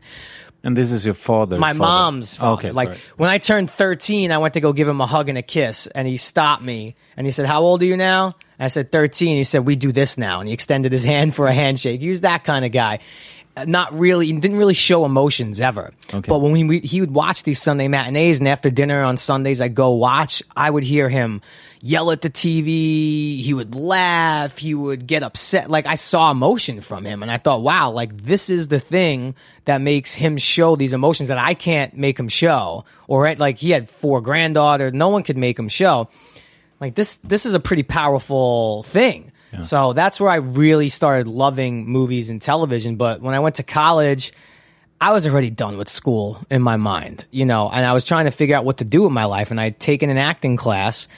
And 0.64 0.76
this 0.76 0.92
is 0.92 1.04
your 1.04 1.14
father. 1.14 1.58
My 1.58 1.72
mom's 1.72 2.36
oh, 2.36 2.38
father. 2.38 2.68
Okay, 2.68 2.70
like 2.70 2.88
sorry. 2.88 3.00
when 3.16 3.30
I 3.30 3.38
turned 3.38 3.70
13, 3.70 4.30
I 4.30 4.38
went 4.38 4.54
to 4.54 4.60
go 4.60 4.72
give 4.72 4.86
him 4.86 5.00
a 5.00 5.06
hug 5.06 5.28
and 5.28 5.36
a 5.36 5.42
kiss, 5.42 5.88
and 5.88 6.06
he 6.06 6.16
stopped 6.16 6.62
me 6.62 6.94
and 7.16 7.26
he 7.26 7.32
said, 7.32 7.46
"How 7.46 7.62
old 7.62 7.82
are 7.82 7.86
you 7.86 7.96
now?" 7.96 8.36
And 8.58 8.66
I 8.66 8.68
said 8.68 8.92
13. 8.92 9.36
He 9.36 9.44
said, 9.44 9.66
"We 9.66 9.74
do 9.74 9.90
this 9.90 10.16
now," 10.16 10.38
and 10.38 10.46
he 10.46 10.54
extended 10.54 10.92
his 10.92 11.04
hand 11.04 11.34
for 11.34 11.48
a 11.48 11.52
handshake. 11.52 12.00
He 12.00 12.08
was 12.08 12.20
that 12.20 12.44
kind 12.44 12.64
of 12.64 12.70
guy. 12.70 13.00
Not 13.66 13.98
really, 13.98 14.26
he 14.26 14.32
didn't 14.32 14.56
really 14.56 14.74
show 14.74 15.04
emotions 15.04 15.60
ever. 15.60 15.92
Okay. 16.12 16.26
But 16.26 16.38
when 16.38 16.52
we, 16.52 16.64
we 16.64 16.80
he 16.80 17.00
would 17.00 17.10
watch 17.10 17.42
these 17.42 17.60
Sunday 17.60 17.86
matinees, 17.86 18.38
and 18.38 18.48
after 18.48 18.70
dinner 18.70 19.02
on 19.02 19.18
Sundays, 19.18 19.60
I'd 19.60 19.74
go 19.74 19.90
watch. 19.90 20.42
I 20.56 20.70
would 20.70 20.84
hear 20.84 21.10
him 21.10 21.42
yell 21.82 22.10
at 22.12 22.22
the 22.22 22.30
TV. 22.30 23.42
He 23.42 23.52
would 23.52 23.74
laugh. 23.74 24.56
He 24.56 24.74
would 24.74 25.06
get 25.06 25.22
upset. 25.22 25.68
Like 25.70 25.86
I 25.86 25.96
saw 25.96 26.30
emotion 26.30 26.80
from 26.80 27.04
him, 27.04 27.22
and 27.22 27.30
I 27.30 27.36
thought, 27.36 27.60
wow, 27.60 27.90
like 27.90 28.22
this 28.22 28.48
is 28.48 28.68
the 28.68 28.80
thing 28.80 29.34
that 29.66 29.82
makes 29.82 30.14
him 30.14 30.38
show 30.38 30.76
these 30.76 30.94
emotions 30.94 31.28
that 31.28 31.38
I 31.38 31.52
can't 31.52 31.94
make 31.94 32.18
him 32.18 32.28
show. 32.28 32.86
Or 33.06 33.26
at, 33.26 33.38
like 33.38 33.58
he 33.58 33.70
had 33.70 33.90
four 33.90 34.22
granddaughters, 34.22 34.94
no 34.94 35.08
one 35.08 35.24
could 35.24 35.36
make 35.36 35.58
him 35.58 35.68
show. 35.68 36.08
Like 36.80 36.94
this, 36.94 37.16
this 37.16 37.44
is 37.44 37.54
a 37.54 37.60
pretty 37.60 37.82
powerful 37.82 38.82
thing. 38.84 39.31
So 39.60 39.92
that's 39.92 40.18
where 40.18 40.30
I 40.30 40.36
really 40.36 40.88
started 40.88 41.28
loving 41.28 41.86
movies 41.86 42.30
and 42.30 42.40
television. 42.40 42.96
But 42.96 43.20
when 43.20 43.34
I 43.34 43.40
went 43.40 43.56
to 43.56 43.62
college, 43.62 44.32
I 45.00 45.12
was 45.12 45.26
already 45.26 45.50
done 45.50 45.76
with 45.76 45.88
school 45.88 46.38
in 46.50 46.62
my 46.62 46.76
mind, 46.76 47.26
you 47.30 47.44
know, 47.44 47.68
and 47.68 47.84
I 47.84 47.92
was 47.92 48.04
trying 48.04 48.24
to 48.24 48.30
figure 48.30 48.56
out 48.56 48.64
what 48.64 48.78
to 48.78 48.84
do 48.84 49.02
with 49.02 49.12
my 49.12 49.26
life. 49.26 49.50
And 49.50 49.60
I'd 49.60 49.78
taken 49.78 50.08
an 50.08 50.16
acting 50.16 50.56
class 50.56 51.08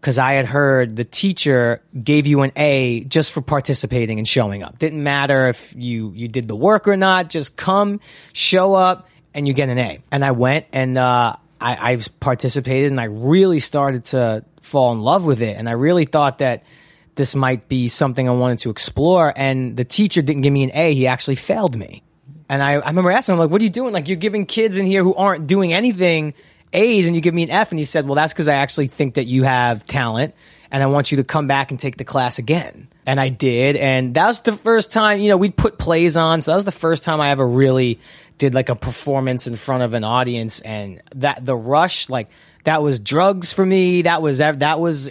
because 0.00 0.18
I 0.18 0.32
had 0.32 0.46
heard 0.46 0.96
the 0.96 1.04
teacher 1.04 1.82
gave 2.02 2.26
you 2.26 2.42
an 2.42 2.52
A 2.56 3.04
just 3.04 3.30
for 3.30 3.40
participating 3.40 4.18
and 4.18 4.26
showing 4.26 4.62
up. 4.62 4.78
Didn't 4.78 5.02
matter 5.02 5.48
if 5.48 5.74
you 5.76 6.12
you 6.14 6.28
did 6.28 6.48
the 6.48 6.56
work 6.56 6.88
or 6.88 6.96
not. 6.96 7.30
Just 7.30 7.56
come, 7.56 8.00
show 8.32 8.74
up, 8.74 9.08
and 9.34 9.46
you 9.46 9.54
get 9.54 9.68
an 9.68 9.78
A. 9.78 10.00
And 10.10 10.24
I 10.24 10.32
went 10.32 10.66
and 10.72 10.98
uh, 10.98 11.36
I, 11.60 11.92
I 11.92 11.98
participated, 12.20 12.90
and 12.90 13.00
I 13.00 13.04
really 13.04 13.60
started 13.60 14.06
to 14.06 14.44
fall 14.60 14.92
in 14.92 15.00
love 15.00 15.24
with 15.24 15.40
it. 15.40 15.56
And 15.56 15.68
I 15.68 15.72
really 15.72 16.04
thought 16.04 16.38
that 16.38 16.64
this 17.14 17.34
might 17.34 17.68
be 17.68 17.88
something 17.88 18.28
I 18.28 18.32
wanted 18.32 18.58
to 18.60 18.70
explore. 18.70 19.32
And 19.36 19.76
the 19.76 19.84
teacher 19.84 20.22
didn't 20.22 20.42
give 20.42 20.52
me 20.52 20.64
an 20.64 20.70
A; 20.74 20.94
he 20.94 21.06
actually 21.06 21.36
failed 21.36 21.76
me. 21.76 22.02
And 22.48 22.62
I, 22.62 22.72
I 22.72 22.88
remember 22.88 23.10
asking 23.10 23.34
him, 23.34 23.38
like, 23.38 23.50
what 23.50 23.60
are 23.60 23.64
you 23.64 23.70
doing? 23.70 23.92
Like, 23.92 24.08
you're 24.08 24.16
giving 24.16 24.44
kids 24.44 24.76
in 24.76 24.84
here 24.84 25.02
who 25.02 25.14
aren't 25.14 25.46
doing 25.46 25.72
anything 25.72 26.34
A's 26.72 27.06
and 27.06 27.14
you 27.14 27.20
give 27.20 27.34
me 27.34 27.42
an 27.44 27.50
F. 27.50 27.70
And 27.70 27.78
he 27.78 27.84
said, 27.84 28.06
well, 28.06 28.14
that's 28.14 28.32
because 28.32 28.48
I 28.48 28.54
actually 28.54 28.86
think 28.88 29.14
that 29.14 29.24
you 29.24 29.42
have 29.44 29.84
talent 29.84 30.34
and 30.70 30.82
I 30.82 30.86
want 30.86 31.10
you 31.10 31.18
to 31.18 31.24
come 31.24 31.46
back 31.46 31.70
and 31.70 31.78
take 31.78 31.96
the 31.96 32.04
class 32.04 32.38
again. 32.38 32.88
And 33.04 33.20
I 33.20 33.28
did. 33.28 33.76
And 33.76 34.14
that 34.14 34.26
was 34.26 34.40
the 34.40 34.52
first 34.52 34.92
time, 34.92 35.20
you 35.20 35.28
know, 35.28 35.36
we'd 35.36 35.56
put 35.56 35.78
plays 35.78 36.16
on. 36.16 36.40
So 36.40 36.52
that 36.52 36.56
was 36.56 36.64
the 36.64 36.72
first 36.72 37.04
time 37.04 37.20
I 37.20 37.30
ever 37.30 37.46
really 37.46 38.00
did 38.38 38.54
like 38.54 38.68
a 38.68 38.76
performance 38.76 39.46
in 39.46 39.56
front 39.56 39.82
of 39.82 39.92
an 39.94 40.04
audience. 40.04 40.60
And 40.60 41.02
that, 41.16 41.44
the 41.44 41.56
rush, 41.56 42.08
like, 42.08 42.30
that 42.64 42.82
was 42.82 42.98
drugs 43.00 43.52
for 43.52 43.64
me. 43.66 44.02
That 44.02 44.22
was, 44.22 44.38
that 44.38 44.78
was, 44.80 45.10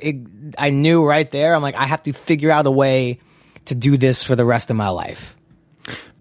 I 0.58 0.70
knew 0.70 1.06
right 1.06 1.30
there. 1.32 1.54
I'm 1.56 1.62
like, 1.62 1.76
I 1.76 1.86
have 1.86 2.04
to 2.04 2.14
figure 2.14 2.52
out 2.52 2.66
a 2.66 2.72
way 2.72 3.20
to 3.66 3.76
do 3.76 3.98
this 3.98 4.24
for 4.24 4.36
the 4.36 4.46
rest 4.46 4.70
of 4.70 4.76
my 4.76 4.90
life. 4.90 5.36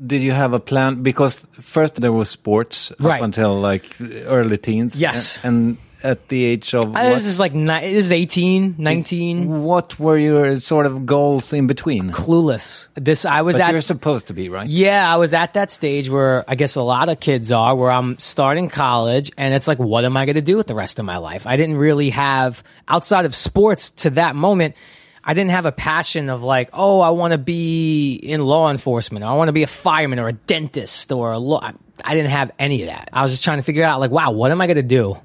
Did 0.04 0.22
you 0.22 0.32
have 0.32 0.52
a 0.54 0.60
plan? 0.60 1.02
Because 1.02 1.46
first 1.60 2.00
there 2.00 2.12
was 2.12 2.28
sports 2.30 2.92
Right. 2.98 3.18
up 3.18 3.24
until 3.24 3.60
like 3.60 3.84
early 4.26 4.56
teens. 4.58 5.00
Yes. 5.00 5.38
And, 5.44 5.76
at 6.02 6.28
the 6.28 6.44
age 6.44 6.74
of 6.74 6.94
Uh, 6.96 7.10
This 7.14 7.26
is 7.26 7.38
like, 7.40 7.54
ni- 7.54 7.92
this 7.94 8.06
is 8.06 8.12
18, 8.12 8.76
19. 8.78 9.62
what 9.62 9.98
were 9.98 10.16
your 10.18 10.58
sort 10.60 10.86
of 10.86 11.04
goals 11.06 11.52
in 11.52 11.66
between? 11.66 12.10
Clueless. 12.10 12.88
This, 12.94 13.24
I 13.24 13.42
was 13.42 13.56
But 13.56 13.62
at. 13.66 13.72
you're 13.72 13.80
supposed 13.80 14.28
to 14.28 14.34
be, 14.34 14.48
right? 14.48 14.66
Yeah, 14.66 15.12
I 15.12 15.16
was 15.16 15.34
at 15.34 15.54
that 15.54 15.70
stage 15.70 16.08
where 16.10 16.44
I 16.48 16.54
guess 16.54 16.76
a 16.76 16.82
lot 16.82 17.08
of 17.08 17.20
kids 17.20 17.52
are, 17.52 17.74
where 17.74 17.90
I'm 17.90 18.18
starting 18.18 18.68
college, 18.68 19.30
and 19.36 19.54
it's 19.54 19.68
like, 19.68 19.78
what 19.78 20.04
am 20.04 20.16
I 20.16 20.24
going 20.26 20.36
to 20.36 20.42
do 20.42 20.56
with 20.56 20.66
the 20.66 20.74
rest 20.74 20.98
of 20.98 21.04
my 21.04 21.18
life? 21.18 21.46
I 21.46 21.56
didn't 21.56 21.76
really 21.76 22.10
have, 22.10 22.62
outside 22.88 23.24
of 23.24 23.34
sports 23.34 23.90
to 23.90 24.10
that 24.10 24.34
moment, 24.36 24.74
I 25.22 25.34
didn't 25.34 25.50
have 25.50 25.66
a 25.66 25.72
passion 25.72 26.30
of 26.30 26.42
like, 26.42 26.70
oh, 26.72 27.00
I 27.00 27.10
want 27.10 27.32
to 27.32 27.38
be 27.38 28.14
in 28.14 28.40
law 28.42 28.70
enforcement, 28.70 29.22
or 29.24 29.28
I 29.28 29.34
want 29.34 29.48
to 29.48 29.52
be 29.52 29.62
a 29.62 29.66
fireman, 29.66 30.18
or 30.18 30.28
a 30.28 30.32
dentist, 30.32 31.12
or 31.12 31.32
a 31.32 31.38
law. 31.38 31.60
I, 31.62 31.74
I 32.02 32.14
didn't 32.14 32.30
have 32.30 32.50
any 32.58 32.80
of 32.82 32.88
that. 32.88 33.10
I 33.12 33.20
was 33.22 33.30
just 33.30 33.44
trying 33.44 33.58
to 33.58 33.62
figure 33.62 33.84
out, 33.84 34.00
like, 34.00 34.10
wow, 34.10 34.30
what 34.30 34.50
am 34.50 34.62
I 34.62 34.66
going 34.66 34.76
to 34.78 34.82
do 34.82 35.18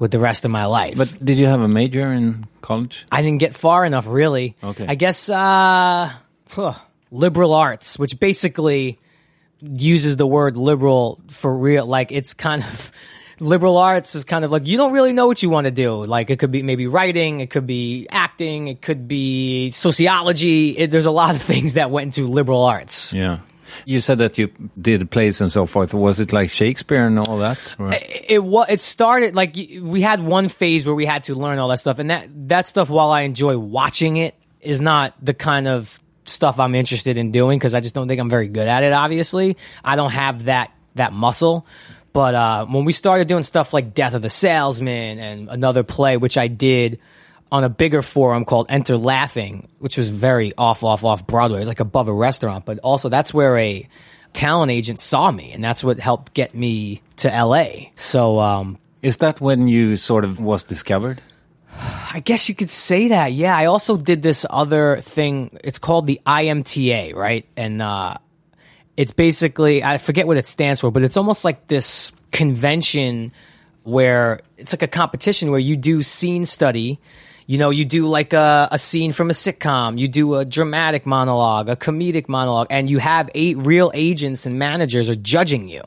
with 0.00 0.10
the 0.10 0.18
rest 0.18 0.44
of 0.44 0.50
my 0.50 0.64
life? 0.64 0.96
But 0.96 1.24
did 1.24 1.38
you 1.38 1.46
have 1.46 1.60
a 1.60 1.68
major 1.68 2.10
in 2.12 2.48
college? 2.62 3.06
I 3.12 3.22
didn't 3.22 3.38
get 3.38 3.54
far 3.54 3.84
enough, 3.84 4.06
really. 4.08 4.56
Okay. 4.64 4.86
I 4.88 4.96
guess 4.96 5.28
uh, 5.28 6.10
huh, 6.48 6.74
liberal 7.12 7.54
arts, 7.54 7.96
which 7.96 8.18
basically 8.18 8.98
uses 9.60 10.16
the 10.16 10.26
word 10.26 10.56
liberal 10.56 11.20
for 11.28 11.56
real. 11.56 11.86
Like 11.86 12.10
it's 12.10 12.34
kind 12.34 12.64
of 12.64 12.90
liberal 13.40 13.76
arts 13.76 14.14
is 14.14 14.24
kind 14.24 14.44
of 14.44 14.50
like 14.50 14.66
you 14.66 14.76
don't 14.76 14.92
really 14.92 15.12
know 15.12 15.26
what 15.26 15.42
you 15.42 15.50
want 15.50 15.66
to 15.66 15.70
do. 15.70 16.04
Like 16.04 16.30
it 16.30 16.38
could 16.38 16.50
be 16.50 16.62
maybe 16.62 16.86
writing, 16.86 17.40
it 17.40 17.50
could 17.50 17.66
be 17.66 18.08
acting, 18.10 18.68
it 18.68 18.80
could 18.80 19.06
be 19.06 19.70
sociology. 19.70 20.70
It, 20.78 20.90
there's 20.90 21.06
a 21.06 21.10
lot 21.10 21.34
of 21.34 21.42
things 21.42 21.74
that 21.74 21.90
went 21.90 22.16
into 22.16 22.26
liberal 22.30 22.64
arts. 22.64 23.12
Yeah. 23.12 23.40
You 23.84 24.00
said 24.00 24.18
that 24.18 24.38
you 24.38 24.50
did 24.80 25.10
plays 25.10 25.40
and 25.40 25.50
so 25.50 25.66
forth. 25.66 25.94
Was 25.94 26.20
it 26.20 26.32
like 26.32 26.50
Shakespeare 26.50 27.06
and 27.06 27.18
all 27.18 27.38
that? 27.38 27.58
it 28.30 28.42
was 28.44 28.66
it 28.68 28.80
started 28.80 29.34
like 29.34 29.56
we 29.82 30.00
had 30.00 30.22
one 30.22 30.48
phase 30.48 30.86
where 30.86 30.94
we 30.94 31.04
had 31.04 31.24
to 31.24 31.34
learn 31.34 31.58
all 31.58 31.68
that 31.68 31.78
stuff 31.78 31.98
and 31.98 32.10
that 32.10 32.28
that 32.48 32.66
stuff 32.68 32.88
while 32.88 33.10
i 33.10 33.22
enjoy 33.22 33.58
watching 33.58 34.16
it 34.16 34.34
is 34.60 34.80
not 34.80 35.14
the 35.24 35.34
kind 35.34 35.66
of 35.66 35.98
stuff 36.24 36.60
i'm 36.60 36.74
interested 36.74 37.18
in 37.18 37.32
doing 37.32 37.58
because 37.58 37.74
i 37.74 37.80
just 37.80 37.94
don't 37.94 38.06
think 38.08 38.20
i'm 38.20 38.30
very 38.30 38.48
good 38.48 38.68
at 38.68 38.84
it 38.84 38.92
obviously 38.92 39.56
i 39.84 39.96
don't 39.96 40.12
have 40.12 40.44
that 40.44 40.72
that 40.94 41.12
muscle 41.12 41.66
but 42.12 42.34
uh, 42.34 42.66
when 42.66 42.84
we 42.84 42.92
started 42.92 43.28
doing 43.28 43.42
stuff 43.42 43.72
like 43.72 43.94
death 43.94 44.14
of 44.14 44.22
the 44.22 44.30
salesman 44.30 45.18
and 45.18 45.48
another 45.48 45.82
play 45.82 46.16
which 46.16 46.38
i 46.38 46.46
did 46.46 47.00
on 47.52 47.64
a 47.64 47.68
bigger 47.68 48.02
forum 48.02 48.44
called 48.44 48.66
Enter 48.68 48.96
Laughing, 48.96 49.68
which 49.78 49.96
was 49.96 50.08
very 50.08 50.52
off, 50.56 50.84
off, 50.84 51.04
off 51.04 51.26
Broadway. 51.26 51.58
It 51.58 51.60
was 51.60 51.68
like 51.68 51.80
above 51.80 52.08
a 52.08 52.12
restaurant, 52.12 52.64
but 52.64 52.78
also 52.80 53.08
that's 53.08 53.34
where 53.34 53.56
a 53.58 53.88
talent 54.32 54.70
agent 54.70 55.00
saw 55.00 55.30
me, 55.30 55.52
and 55.52 55.62
that's 55.62 55.82
what 55.82 55.98
helped 55.98 56.34
get 56.34 56.54
me 56.54 57.02
to 57.16 57.28
LA. 57.28 57.90
So 57.96 58.38
um, 58.40 58.78
Is 59.02 59.18
that 59.18 59.40
when 59.40 59.68
you 59.68 59.96
sort 59.96 60.24
of 60.24 60.40
was 60.40 60.64
discovered? 60.64 61.22
I 62.12 62.20
guess 62.24 62.48
you 62.48 62.54
could 62.54 62.70
say 62.70 63.08
that. 63.08 63.32
Yeah, 63.32 63.56
I 63.56 63.66
also 63.66 63.96
did 63.96 64.22
this 64.22 64.44
other 64.48 64.98
thing. 64.98 65.56
It's 65.64 65.78
called 65.78 66.06
the 66.06 66.20
IMTA, 66.26 67.14
right? 67.14 67.46
And 67.56 67.80
uh, 67.80 68.14
it's 68.96 69.12
basically 69.12 69.82
I 69.82 69.98
forget 69.98 70.26
what 70.26 70.36
it 70.36 70.46
stands 70.46 70.80
for, 70.80 70.90
but 70.90 71.02
it's 71.02 71.16
almost 71.16 71.44
like 71.44 71.68
this 71.68 72.12
convention 72.32 73.32
where 73.82 74.40
it's 74.58 74.72
like 74.72 74.82
a 74.82 74.88
competition 74.88 75.50
where 75.50 75.60
you 75.60 75.76
do 75.76 76.02
scene 76.02 76.44
study. 76.44 77.00
You 77.50 77.58
know, 77.58 77.70
you 77.70 77.84
do 77.84 78.06
like 78.06 78.32
a, 78.32 78.68
a 78.70 78.78
scene 78.78 79.12
from 79.12 79.28
a 79.28 79.32
sitcom, 79.32 79.98
you 79.98 80.06
do 80.06 80.36
a 80.36 80.44
dramatic 80.44 81.04
monologue, 81.04 81.68
a 81.68 81.74
comedic 81.74 82.28
monologue, 82.28 82.68
and 82.70 82.88
you 82.88 82.98
have 82.98 83.28
eight 83.34 83.56
real 83.58 83.90
agents 83.92 84.46
and 84.46 84.56
managers 84.56 85.10
are 85.10 85.16
judging 85.16 85.68
you 85.68 85.82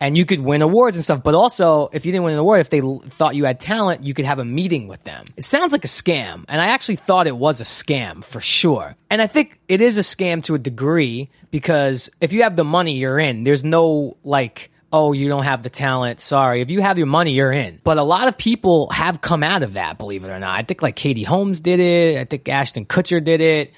and 0.00 0.18
you 0.18 0.26
could 0.26 0.40
win 0.40 0.60
awards 0.60 0.98
and 0.98 1.02
stuff. 1.02 1.22
But 1.22 1.34
also, 1.34 1.88
if 1.94 2.04
you 2.04 2.12
didn't 2.12 2.24
win 2.24 2.34
an 2.34 2.40
award, 2.40 2.60
if 2.60 2.68
they 2.68 2.80
l- 2.80 3.02
thought 3.08 3.34
you 3.34 3.46
had 3.46 3.58
talent, 3.58 4.04
you 4.04 4.12
could 4.12 4.26
have 4.26 4.38
a 4.38 4.44
meeting 4.44 4.86
with 4.86 5.02
them. 5.04 5.24
It 5.34 5.44
sounds 5.44 5.72
like 5.72 5.84
a 5.84 5.88
scam, 5.88 6.44
and 6.46 6.60
I 6.60 6.66
actually 6.66 6.96
thought 6.96 7.26
it 7.26 7.38
was 7.38 7.62
a 7.62 7.64
scam 7.64 8.22
for 8.22 8.42
sure. 8.42 8.94
And 9.08 9.22
I 9.22 9.28
think 9.28 9.60
it 9.68 9.80
is 9.80 9.96
a 9.96 10.02
scam 10.02 10.44
to 10.44 10.54
a 10.54 10.58
degree 10.58 11.30
because 11.50 12.10
if 12.20 12.34
you 12.34 12.42
have 12.42 12.56
the 12.56 12.64
money, 12.64 12.98
you're 12.98 13.18
in. 13.18 13.44
There's 13.44 13.64
no 13.64 14.18
like. 14.24 14.70
Oh, 14.92 15.12
you 15.12 15.28
don't 15.28 15.44
have 15.44 15.62
the 15.62 15.70
talent. 15.70 16.20
Sorry. 16.20 16.60
If 16.60 16.70
you 16.70 16.82
have 16.82 16.98
your 16.98 17.06
money, 17.06 17.32
you're 17.32 17.52
in. 17.52 17.80
But 17.82 17.96
a 17.96 18.02
lot 18.02 18.28
of 18.28 18.36
people 18.36 18.90
have 18.90 19.20
come 19.22 19.42
out 19.42 19.62
of 19.62 19.72
that, 19.74 19.96
believe 19.96 20.24
it 20.24 20.28
or 20.28 20.38
not. 20.38 20.58
I 20.58 20.62
think 20.62 20.82
like 20.82 20.96
Katie 20.96 21.22
Holmes 21.22 21.60
did 21.60 21.80
it. 21.80 22.18
I 22.18 22.24
think 22.24 22.48
Ashton 22.48 22.84
Kutcher 22.84 23.24
did 23.24 23.40
it. 23.40 23.72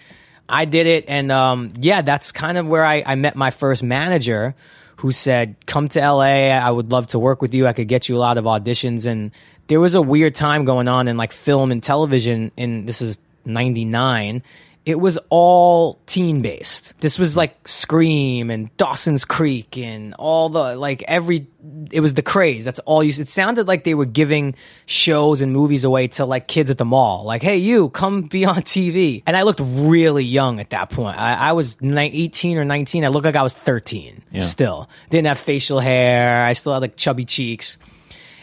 I 0.48 0.64
did 0.64 0.86
it. 0.86 1.04
And 1.08 1.30
um, 1.30 1.72
yeah, 1.80 2.02
that's 2.02 2.32
kind 2.32 2.58
of 2.58 2.66
where 2.66 2.84
I, 2.84 3.02
I 3.06 3.14
met 3.14 3.36
my 3.36 3.50
first 3.50 3.82
manager 3.82 4.54
who 4.96 5.12
said, 5.12 5.56
Come 5.66 5.88
to 5.90 6.00
LA. 6.00 6.50
I 6.50 6.70
would 6.70 6.90
love 6.90 7.08
to 7.08 7.18
work 7.18 7.40
with 7.40 7.54
you. 7.54 7.66
I 7.66 7.72
could 7.72 7.88
get 7.88 8.08
you 8.08 8.16
a 8.16 8.18
lot 8.18 8.38
of 8.38 8.44
auditions. 8.44 9.06
And 9.06 9.30
there 9.68 9.80
was 9.80 9.94
a 9.94 10.02
weird 10.02 10.34
time 10.34 10.64
going 10.64 10.88
on 10.88 11.08
in 11.08 11.16
like 11.16 11.32
film 11.32 11.70
and 11.70 11.82
television. 11.82 12.50
And 12.56 12.88
this 12.88 13.00
is 13.00 13.18
99. 13.44 14.42
It 14.86 15.00
was 15.00 15.18
all 15.30 15.98
teen 16.04 16.42
based. 16.42 16.92
This 17.00 17.18
was 17.18 17.38
like 17.38 17.66
Scream 17.66 18.50
and 18.50 18.74
Dawson's 18.76 19.24
Creek 19.24 19.78
and 19.78 20.12
all 20.14 20.50
the 20.50 20.76
like 20.76 21.02
every. 21.08 21.46
It 21.90 22.00
was 22.00 22.12
the 22.12 22.20
craze. 22.20 22.66
That's 22.66 22.80
all 22.80 23.02
you. 23.02 23.08
It 23.18 23.30
sounded 23.30 23.66
like 23.66 23.84
they 23.84 23.94
were 23.94 24.04
giving 24.04 24.54
shows 24.84 25.40
and 25.40 25.52
movies 25.52 25.84
away 25.84 26.08
to 26.08 26.26
like 26.26 26.48
kids 26.48 26.68
at 26.70 26.76
the 26.76 26.84
mall. 26.84 27.24
Like, 27.24 27.42
hey, 27.42 27.56
you 27.56 27.88
come 27.88 28.22
be 28.22 28.44
on 28.44 28.56
TV. 28.56 29.22
And 29.26 29.34
I 29.38 29.42
looked 29.44 29.62
really 29.64 30.24
young 30.24 30.60
at 30.60 30.68
that 30.70 30.90
point. 30.90 31.16
I, 31.18 31.34
I 31.48 31.52
was 31.52 31.80
ni- 31.80 32.10
18 32.12 32.58
or 32.58 32.64
19. 32.66 33.06
I 33.06 33.08
looked 33.08 33.24
like 33.24 33.36
I 33.36 33.42
was 33.42 33.54
13 33.54 34.22
still. 34.42 34.90
Didn't 35.08 35.28
have 35.28 35.38
facial 35.38 35.80
hair. 35.80 36.44
I 36.44 36.52
still 36.52 36.74
had 36.74 36.82
like 36.82 36.96
chubby 36.96 37.24
cheeks. 37.24 37.78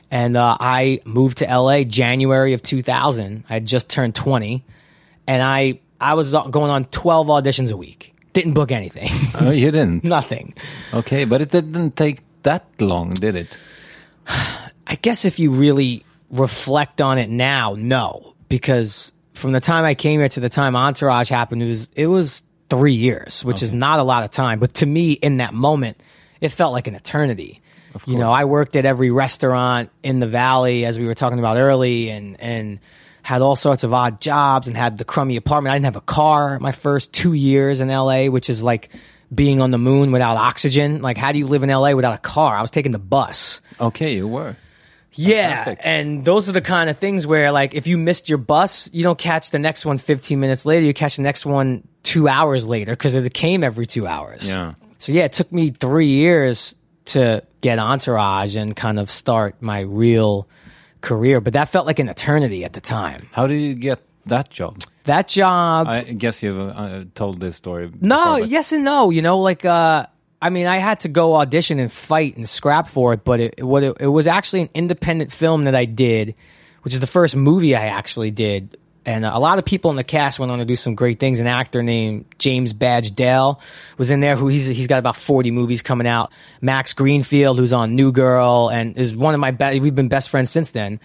And 0.10 0.36
uh, 0.36 0.58
I 0.60 1.02
moved 1.06 1.38
to 1.38 1.46
LA 1.46 1.84
January 1.84 2.54
of 2.54 2.64
2000. 2.64 3.44
I 3.48 3.54
had 3.54 3.66
just 3.68 3.90
turned 3.90 4.14
20. 4.16 4.66
And 5.28 5.42
I, 5.44 5.80
I 6.02 6.16
was 6.16 6.34
uh, 6.34 6.48
going 6.48 6.72
on 6.72 6.86
12 6.86 7.28
auditions 7.28 7.72
a 7.72 7.78
week. 7.78 8.14
Didn't 8.34 8.54
book 8.54 8.72
anything. 8.72 9.10
Oh, 9.40 9.50
you 9.50 9.72
didn't. 9.72 10.04
Nothing. 10.18 10.54
Okay, 10.94 11.26
but 11.26 11.42
it 11.42 11.52
didn't 11.52 11.96
take 11.96 12.22
that 12.44 12.66
long, 12.80 13.14
did 13.14 13.36
it? 13.36 13.58
I 14.28 14.96
guess 15.02 15.26
if 15.26 15.40
you 15.40 15.52
really 15.52 16.04
reflect 16.30 17.02
on 17.02 17.18
it 17.18 17.30
now, 17.30 17.76
no, 17.78 18.36
because 18.50 19.12
from 19.34 19.52
the 19.52 19.60
time 19.62 19.86
I 19.86 19.96
came 19.96 20.20
here 20.20 20.30
to 20.30 20.40
the 20.40 20.50
time 20.50 20.76
Entourage 20.76 21.30
happened, 21.30 21.64
it 21.64 21.68
was 21.68 21.90
it 21.96 22.08
was 22.08 22.44
three 22.70 22.94
years, 22.94 23.44
which 23.44 23.64
is 23.64 23.72
not 23.72 24.00
a 24.00 24.04
lot 24.04 24.24
of 24.24 24.32
time. 24.32 24.60
But 24.60 24.76
to 24.76 24.86
me, 24.86 25.14
in 25.14 25.38
that 25.38 25.54
moment, 25.54 26.00
it 26.40 26.50
felt 26.50 26.74
like 26.74 26.88
an 26.88 26.96
eternity. 26.96 27.62
You 28.06 28.18
know, 28.18 28.32
I 28.32 28.46
worked 28.46 28.76
at 28.76 28.86
every 28.86 29.12
restaurant 29.12 29.90
in 30.04 30.20
the 30.20 30.28
valley, 30.28 30.86
as 30.86 30.98
we 31.00 31.06
were 31.06 31.16
talking 31.16 31.40
about 31.40 31.58
early, 31.58 32.10
and 32.10 32.40
and 32.40 32.80
had 33.24 33.42
all 33.42 33.56
sorts 33.56 33.84
of 33.84 33.94
odd 33.94 34.20
jobs 34.22 34.68
and 34.68 34.76
had 34.76 34.98
the 34.98 35.06
crummy 35.06 35.36
apartment. 35.36 35.72
I 35.72 35.76
didn't 35.76 35.86
have 35.86 35.96
a 35.96 36.02
car 36.02 36.60
my 36.60 36.72
first 36.72 37.14
two 37.14 37.34
years 37.34 37.80
in 37.80 37.88
LA, 37.90 38.26
which 38.26 38.50
is 38.50 38.64
like 38.64 38.90
being 39.34 39.62
on 39.62 39.72
the 39.72 39.78
moon 39.78 40.12
without 40.12 40.38
oxygen. 40.38 41.02
Like, 41.02 41.18
how 41.18 41.32
do 41.32 41.38
you 41.38 41.48
live 41.48 41.64
in 41.64 41.70
LA 41.70 41.94
without 41.94 42.16
a 42.16 42.18
car? 42.20 42.56
I 42.56 42.62
was 42.62 42.72
taking 42.72 42.92
the 42.92 43.00
bus. 43.00 43.62
Okay, 43.80 44.16
you 44.16 44.28
were. 44.28 44.56
Yeah, 45.14 45.56
Fantastic. 45.56 45.80
and 45.84 46.24
those 46.24 46.48
are 46.48 46.54
the 46.54 46.62
kind 46.62 46.90
of 46.90 46.98
things 46.98 47.28
where, 47.28 47.52
like, 47.52 47.74
if 47.74 47.86
you 47.86 47.98
missed 47.98 48.30
your 48.30 48.38
bus, 48.38 48.90
you 48.94 49.04
don't 49.04 49.18
catch 49.20 49.52
the 49.52 49.60
next 49.60 49.86
one 49.86 49.98
15 49.98 50.40
minutes 50.40 50.66
later. 50.66 50.86
You 50.86 50.94
catch 50.94 51.18
the 51.18 51.22
next 51.22 51.46
one 51.46 51.86
two 52.04 52.28
hours 52.30 52.66
later 52.66 52.94
because 52.94 53.16
it 53.16 53.34
came 53.34 53.64
every 53.64 53.86
two 53.86 54.08
hours. 54.08 54.48
Yeah. 54.48 54.74
So 55.00 55.12
yeah, 55.12 55.24
it 55.24 55.34
took 55.34 55.52
me 55.52 55.72
three 55.72 56.08
years 56.08 56.76
to 57.06 57.44
get 57.62 57.80
Entourage 57.80 58.56
and 58.56 58.76
kind 58.76 59.00
of 59.00 59.10
start 59.12 59.62
my 59.62 59.82
real 59.82 60.48
career, 61.02 61.42
but 61.42 61.54
that 61.54 61.70
felt 61.70 61.86
like 61.88 62.00
an 62.00 62.10
eternity 62.10 62.64
at 62.64 62.74
the 62.74 62.82
time. 62.82 63.28
How 63.32 63.48
did 63.48 63.60
you 63.60 63.74
get 63.76 64.02
that 64.28 64.50
job? 64.50 64.80
That 65.06 65.28
job, 65.28 65.88
I 65.88 66.02
guess 66.04 66.44
you've 66.44 66.60
uh, 66.60 67.06
told 67.16 67.40
this 67.40 67.56
story. 67.56 67.92
no, 68.02 68.38
but- 68.40 68.50
yes 68.50 68.72
and 68.72 68.84
no. 68.84 69.10
You 69.10 69.22
know, 69.24 69.40
like 69.40 69.66
uh, 69.66 70.06
I 70.42 70.50
mean, 70.50 70.68
I 70.68 70.78
had 70.78 71.02
to 71.02 71.08
go 71.10 71.36
audition 71.36 71.80
and 71.80 71.92
fight 71.92 72.38
and 72.38 72.48
scrap 72.48 72.88
for 72.88 73.14
it, 73.14 73.24
but 73.24 73.40
it 73.40 73.56
it, 73.58 73.64
what 73.64 73.84
it, 73.84 73.98
it 74.00 74.08
was 74.08 74.28
actually 74.28 74.62
an 74.62 74.70
independent 74.74 75.32
film 75.32 75.64
that 75.64 75.76
I 75.76 75.86
did, 75.86 76.36
which 76.84 76.94
is 76.94 77.00
the 77.00 77.08
first 77.08 77.36
movie 77.36 77.76
I 77.76 77.88
actually 77.88 78.32
did. 78.32 78.78
And 79.06 79.26
a 79.26 79.40
lot 79.40 79.58
of 79.58 79.66
people 79.66 79.90
in 79.90 79.98
the 79.98 80.04
cast 80.04 80.38
went 80.38 80.52
on 80.52 80.60
to 80.60 80.66
do 80.66 80.76
some 80.76 80.94
great 80.94 81.20
things. 81.20 81.40
An 81.40 81.48
actor 81.48 81.82
named 81.82 82.26
James 82.38 82.72
Badge 82.72 83.12
Dale 83.12 83.60
was 83.98 84.12
in 84.12 84.20
there, 84.20 84.36
who 84.36 84.48
he's 84.48 84.68
he's 84.68 84.88
got 84.88 85.00
about 85.00 85.16
forty 85.16 85.50
movies 85.50 85.82
coming 85.82 86.06
out. 86.06 86.32
Max 86.62 86.94
Greenfield, 86.94 87.58
who's 87.58 87.74
on 87.74 87.96
New 87.96 88.12
Girl, 88.12 88.70
and 88.70 88.96
is 88.98 89.16
one 89.16 89.34
of 89.34 89.40
my 89.40 89.52
best. 89.52 89.80
we've 89.80 89.96
been 89.96 90.08
best 90.08 90.30
friends 90.30 90.52
since 90.52 90.72
then 90.72 91.00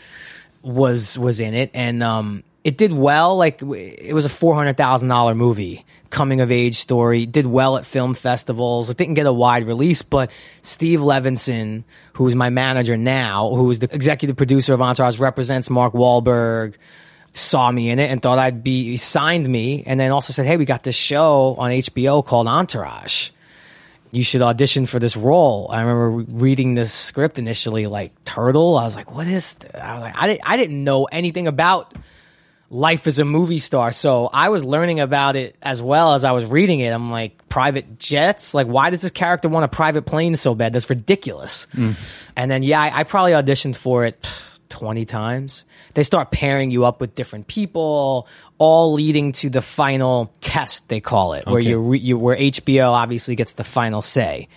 was 0.66 1.18
was 1.18 1.40
in 1.40 1.54
it, 1.54 1.70
and 1.72 2.02
um, 2.02 2.42
it 2.64 2.76
did 2.76 2.92
well. 2.92 3.36
Like 3.36 3.62
it 3.62 4.12
was 4.12 4.24
a 4.26 4.28
four 4.28 4.54
hundred 4.54 4.76
thousand 4.76 5.08
dollar 5.08 5.34
movie, 5.34 5.84
coming 6.10 6.40
of 6.40 6.50
age 6.50 6.74
story. 6.74 7.24
Did 7.24 7.46
well 7.46 7.76
at 7.76 7.86
film 7.86 8.14
festivals. 8.14 8.90
It 8.90 8.96
didn't 8.96 9.14
get 9.14 9.26
a 9.26 9.32
wide 9.32 9.66
release, 9.66 10.02
but 10.02 10.30
Steve 10.62 11.00
Levinson, 11.00 11.84
who's 12.14 12.34
my 12.34 12.50
manager 12.50 12.96
now, 12.96 13.54
who 13.54 13.70
is 13.70 13.78
the 13.78 13.94
executive 13.94 14.36
producer 14.36 14.74
of 14.74 14.82
Entourage, 14.82 15.18
represents 15.18 15.70
Mark 15.70 15.94
Wahlberg. 15.94 16.74
Saw 17.36 17.70
me 17.70 17.90
in 17.90 17.98
it 17.98 18.10
and 18.10 18.22
thought 18.22 18.38
I'd 18.38 18.64
be 18.64 18.96
signed 18.96 19.48
me, 19.48 19.84
and 19.86 20.00
then 20.00 20.10
also 20.10 20.32
said, 20.32 20.46
"Hey, 20.46 20.56
we 20.56 20.64
got 20.64 20.82
this 20.82 20.96
show 20.96 21.54
on 21.58 21.70
HBO 21.70 22.24
called 22.24 22.46
Entourage." 22.46 23.30
you 24.16 24.24
should 24.24 24.42
audition 24.42 24.86
for 24.86 24.98
this 24.98 25.16
role. 25.16 25.68
I 25.70 25.82
remember 25.82 26.10
reading 26.32 26.74
this 26.74 26.92
script 26.92 27.38
initially, 27.38 27.86
like 27.86 28.12
Turtle. 28.24 28.78
I 28.78 28.84
was 28.84 28.96
like, 28.96 29.10
what 29.10 29.26
is? 29.26 29.56
th-" 29.56 29.74
I 29.74 29.94
was 29.94 30.02
like, 30.02 30.14
I 30.16 30.26
didn't, 30.28 30.40
I 30.48 30.56
didn't 30.56 30.84
know 30.84 31.04
anything 31.04 31.46
about 31.46 31.94
life 32.70 33.06
as 33.06 33.18
a 33.18 33.24
movie 33.24 33.58
star, 33.58 33.92
so 33.92 34.28
I 34.32 34.48
was 34.48 34.64
learning 34.64 35.00
about 35.00 35.36
it 35.36 35.56
as 35.62 35.82
well 35.82 36.14
as 36.14 36.24
I 36.24 36.32
was 36.32 36.46
reading 36.46 36.80
it. 36.80 36.90
I'm 36.90 37.10
like, 37.10 37.48
private 37.48 37.98
jets. 37.98 38.54
Like, 38.54 38.66
why 38.66 38.90
does 38.90 39.02
this 39.02 39.10
character 39.10 39.48
want 39.48 39.64
a 39.64 39.68
private 39.68 40.02
plane 40.02 40.34
so 40.36 40.54
bad? 40.54 40.72
That's 40.72 40.88
ridiculous. 40.88 41.66
Mm. 41.74 42.30
And 42.36 42.50
then, 42.50 42.62
yeah, 42.62 42.80
I, 42.80 43.00
I 43.00 43.04
probably 43.04 43.32
auditioned 43.32 43.76
for 43.76 44.04
it. 44.04 44.28
Pff, 44.66 44.78
20 44.78 45.04
times. 45.04 45.64
They 45.94 46.02
start 46.02 46.30
pairing 46.30 46.70
you 46.70 46.84
up 46.84 47.00
with 47.00 47.14
different 47.14 47.46
people, 47.46 48.28
all 48.58 48.92
leading 48.92 49.32
to 49.32 49.50
the 49.50 49.62
final 49.62 50.32
test, 50.40 50.88
they 50.88 51.00
call 51.00 51.34
it, 51.34 51.46
where 51.46 51.60
you, 51.60 51.78
re- 51.78 51.98
you 51.98 52.18
where 52.18 52.36
HBO 52.36 52.90
obviously 52.90 53.36
gets 53.36 53.54
the 53.54 53.64
final 53.64 54.02
say. 54.02 54.48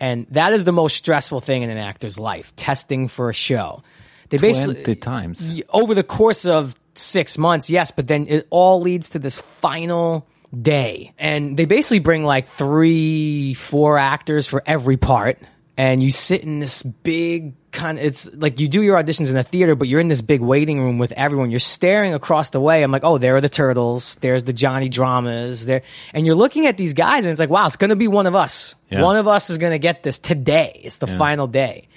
And 0.00 0.26
that 0.30 0.52
is 0.52 0.64
the 0.64 0.72
most 0.72 0.96
stressful 0.96 1.40
thing 1.40 1.62
in 1.62 1.70
an 1.70 1.76
actor's 1.76 2.18
life, 2.18 2.54
testing 2.56 3.08
for 3.08 3.28
a 3.28 3.34
show. 3.34 3.82
They 4.30 4.38
twenty 4.38 4.94
times. 5.00 5.60
Over 5.70 5.94
the 5.94 6.04
course 6.04 6.46
of 6.46 6.74
six 6.94 7.36
months, 7.36 7.68
yes, 7.68 7.90
but 7.90 8.06
then 8.06 8.26
it 8.28 8.46
all 8.50 8.80
leads 8.80 9.10
to 9.10 9.18
this 9.18 9.38
final 9.38 10.26
day. 10.58 11.12
And 11.18 11.56
they 11.56 11.64
basically 11.64 11.98
bring 11.98 12.24
like 12.24 12.46
three, 12.46 13.54
four 13.54 13.98
actors 13.98 14.46
for 14.46 14.62
every 14.66 14.96
part. 14.96 15.38
And 15.76 16.02
you 16.02 16.12
sit 16.12 16.42
in 16.42 16.60
this 16.60 16.82
big 16.82 17.54
kind 17.72 17.98
of, 17.98 18.04
it's 18.04 18.32
like 18.34 18.60
you 18.60 18.68
do 18.68 18.82
your 18.82 19.02
auditions 19.02 19.30
in 19.30 19.36
a 19.36 19.42
theater, 19.42 19.74
but 19.74 19.88
you're 19.88 20.00
in 20.00 20.08
this 20.08 20.20
big 20.22 20.40
waiting 20.40 20.80
room 20.80 20.98
with 20.98 21.12
everyone. 21.12 21.50
You're 21.50 21.60
staring 21.60 22.14
across 22.14 22.50
the 22.50 22.60
way. 22.60 22.82
I'm 22.82 22.90
like, 22.90 23.04
oh, 23.04 23.18
there 23.18 23.36
are 23.36 23.40
the 23.40 23.48
Turtles. 23.48 24.16
There's 24.16 24.44
the 24.44 24.52
Johnny 24.52 24.88
Dramas. 24.88 25.66
There. 25.66 25.82
And 26.14 26.26
you're 26.26 26.34
looking 26.34 26.66
at 26.66 26.76
these 26.76 26.94
guys 26.94 27.24
and 27.24 27.30
it's 27.30 27.40
like, 27.40 27.50
wow, 27.50 27.66
it's 27.66 27.76
going 27.76 27.90
to 27.90 27.96
be 27.96 28.08
one 28.08 28.26
of 28.26 28.34
us. 28.34 28.76
Yeah. 28.90 29.02
One 29.02 29.16
of 29.16 29.28
us 29.28 29.50
is 29.50 29.58
going 29.58 29.72
to 29.72 29.78
get 29.78 30.02
this 30.02 30.18
today. 30.18 30.80
It's 30.82 30.98
the 30.98 31.06
final 31.06 31.46
day. 31.46 31.88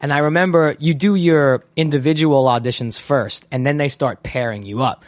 And 0.00 0.12
I 0.12 0.18
remember 0.18 0.76
you 0.78 0.92
do 0.92 1.14
your 1.14 1.64
individual 1.76 2.44
auditions 2.44 3.00
first, 3.00 3.46
and 3.50 3.64
then 3.64 3.78
they 3.78 3.88
start 3.88 4.22
pairing 4.22 4.64
you 4.64 4.82
up. 4.82 5.04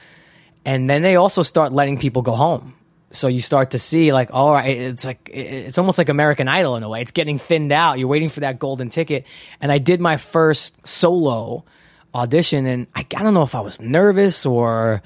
And 0.65 0.89
then 0.89 1.03
they 1.03 1.17
also 1.17 1.43
start 1.43 1.73
letting 1.73 1.99
people 1.99 2.23
go 2.23 2.33
home. 2.33 2.76
So 3.13 3.29
you 3.29 3.41
start 3.41 3.71
to 3.71 3.79
see, 3.79 4.13
like, 4.13 4.31
all 4.33 4.53
right, 4.53 4.77
it's 4.77 5.05
like, 5.05 5.31
it's 5.33 5.79
almost 5.79 5.97
like 5.97 6.09
American 6.09 6.49
Idol 6.49 6.77
in 6.77 6.83
a 6.83 6.89
way. 6.89 7.01
It's 7.03 7.13
getting 7.13 7.39
thinned 7.39 7.73
out. 7.73 7.99
You're 7.99 8.09
waiting 8.09 8.29
for 8.29 8.41
that 8.41 8.59
golden 8.59 8.91
ticket. 8.91 9.27
And 9.61 9.71
I 9.71 9.79
did 9.79 10.01
my 10.01 10.17
first 10.17 10.87
solo 10.87 11.65
audition, 12.15 12.67
and 12.67 12.87
I, 12.95 13.07
I 13.17 13.23
don't 13.23 13.33
know 13.33 13.43
if 13.43 13.55
I 13.55 13.61
was 13.61 13.81
nervous 13.81 14.45
or 14.45 15.03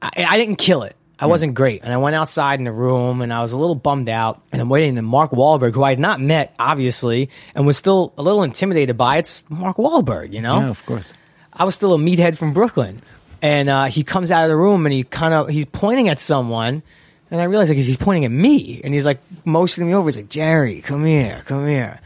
I, 0.00 0.10
I 0.28 0.36
didn't 0.38 0.56
kill 0.56 0.82
it. 0.82 0.96
I 1.18 1.26
wasn't 1.26 1.54
great. 1.54 1.82
And 1.82 1.92
I 1.92 1.96
went 1.96 2.14
outside 2.14 2.58
in 2.58 2.64
the 2.64 2.72
room 2.72 3.22
and 3.22 3.32
I 3.32 3.40
was 3.40 3.52
a 3.52 3.58
little 3.58 3.74
bummed 3.74 4.10
out. 4.10 4.42
And 4.52 4.60
I'm 4.60 4.68
waiting. 4.68 4.98
And 4.98 5.06
Mark 5.06 5.30
Wahlberg, 5.30 5.72
who 5.72 5.82
I 5.82 5.88
had 5.88 5.98
not 5.98 6.20
met, 6.20 6.54
obviously, 6.58 7.30
and 7.54 7.66
was 7.66 7.78
still 7.78 8.12
a 8.18 8.22
little 8.22 8.42
intimidated 8.42 8.98
by, 8.98 9.16
it's 9.16 9.48
Mark 9.48 9.78
Wahlberg, 9.78 10.34
you 10.34 10.42
know? 10.42 10.60
Yeah, 10.60 10.68
of 10.68 10.84
course. 10.84 11.14
I 11.52 11.64
was 11.64 11.74
still 11.74 11.94
a 11.94 11.98
meathead 11.98 12.36
from 12.36 12.52
Brooklyn. 12.52 13.00
And 13.40 13.70
uh, 13.70 13.84
he 13.86 14.02
comes 14.04 14.30
out 14.30 14.44
of 14.44 14.50
the 14.50 14.56
room 14.56 14.84
and 14.84 14.92
he 14.92 15.04
kind 15.04 15.32
of, 15.32 15.48
he's 15.48 15.64
pointing 15.64 16.10
at 16.10 16.20
someone. 16.20 16.82
And 17.30 17.40
I 17.40 17.44
realized 17.44 17.70
like 17.70 17.76
he's 17.76 17.96
pointing 17.96 18.24
at 18.24 18.30
me. 18.30 18.80
And 18.84 18.94
he's 18.94 19.06
like 19.06 19.20
motioning 19.44 19.88
me 19.88 19.94
over. 19.94 20.08
He's 20.08 20.16
like, 20.16 20.28
Jerry, 20.28 20.80
come 20.80 21.04
here, 21.04 21.42
come 21.46 21.66
here. 21.66 22.00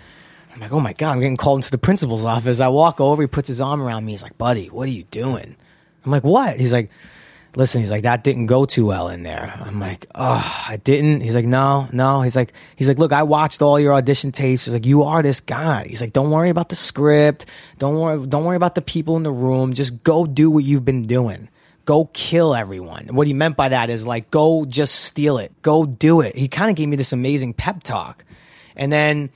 I'm 0.53 0.61
like, 0.61 0.73
oh 0.73 0.81
my 0.81 0.93
God, 0.93 1.13
I'm 1.13 1.21
getting 1.21 1.37
called 1.37 1.59
into 1.59 1.71
the 1.71 1.79
principal's 1.79 2.25
office. 2.25 2.61
I 2.61 2.69
walk 2.69 3.01
over, 3.01 3.23
he 3.23 3.29
puts 3.29 3.49
his 3.49 3.61
arm 3.61 3.81
around 3.81 4.05
me. 4.05 4.13
He's 4.13 4.23
like, 4.23 4.37
buddy, 4.37 4.67
what 4.69 4.89
are 4.89 4.93
you 4.93 5.05
doing? 5.05 5.57
I'm 6.05 6.11
like, 6.11 6.25
what? 6.25 6.59
He's 6.59 6.73
like, 6.73 6.91
listen, 7.57 7.81
he's 7.81 7.91
like, 7.91 8.03
that 8.03 8.25
didn't 8.25 8.47
go 8.47 8.65
too 8.65 8.87
well 8.87 9.09
in 9.09 9.23
there. 9.23 9.53
I'm 9.65 9.81
like, 9.81 10.07
oh, 10.15 10.65
I 10.69 10.77
didn't. 10.77 11.21
He's 11.21 11.35
like, 11.35 11.45
no, 11.45 11.89
no. 11.93 12.23
He's 12.23 12.37
like, 12.37 12.53
he's 12.77 12.89
like, 12.89 12.99
look, 12.99 13.13
I 13.13 13.23
watched 13.23 13.63
all 13.63 13.79
your 13.79 13.95
audition 13.95 14.33
tapes. 14.33 14.65
He's 14.65 14.75
like, 14.75 14.87
you 14.87 15.05
are 15.05 15.23
this 15.23 15.41
guy. 15.41 15.87
He's 15.89 16.01
like, 16.01 16.13
don't 16.13 16.31
worry 16.31 16.51
about 16.51 16.69
the 16.69 16.77
script. 16.77 17.47
Don't 17.79 17.97
worry, 17.97 18.27
don't 18.27 18.45
worry 18.45 18.57
about 18.57 18.75
the 18.75 18.83
people 18.83 19.17
in 19.17 19.23
the 19.23 19.33
room. 19.33 19.73
Just 19.73 20.03
go 20.03 20.27
do 20.27 20.51
what 20.51 20.65
you've 20.65 20.85
been 20.85 21.07
doing. 21.07 21.49
Go 21.85 22.07
kill 22.13 22.55
everyone. 22.55 23.09
What 23.11 23.27
he 23.27 23.33
meant 23.33 23.57
by 23.57 23.71
that 23.71 23.91
is 23.91 24.07
like, 24.07 24.31
go 24.31 24.65
just 24.65 24.95
steal 24.95 25.39
it. 25.39 25.53
Go 25.63 25.87
do 25.87 26.21
it. 26.21 26.37
He 26.37 26.49
kind 26.49 26.71
of 26.71 26.77
gave 26.77 26.89
me 26.89 26.97
this 26.97 27.13
amazing 27.13 27.55
pep 27.55 27.83
talk. 27.83 28.25
And 28.77 28.93
then 28.93 29.31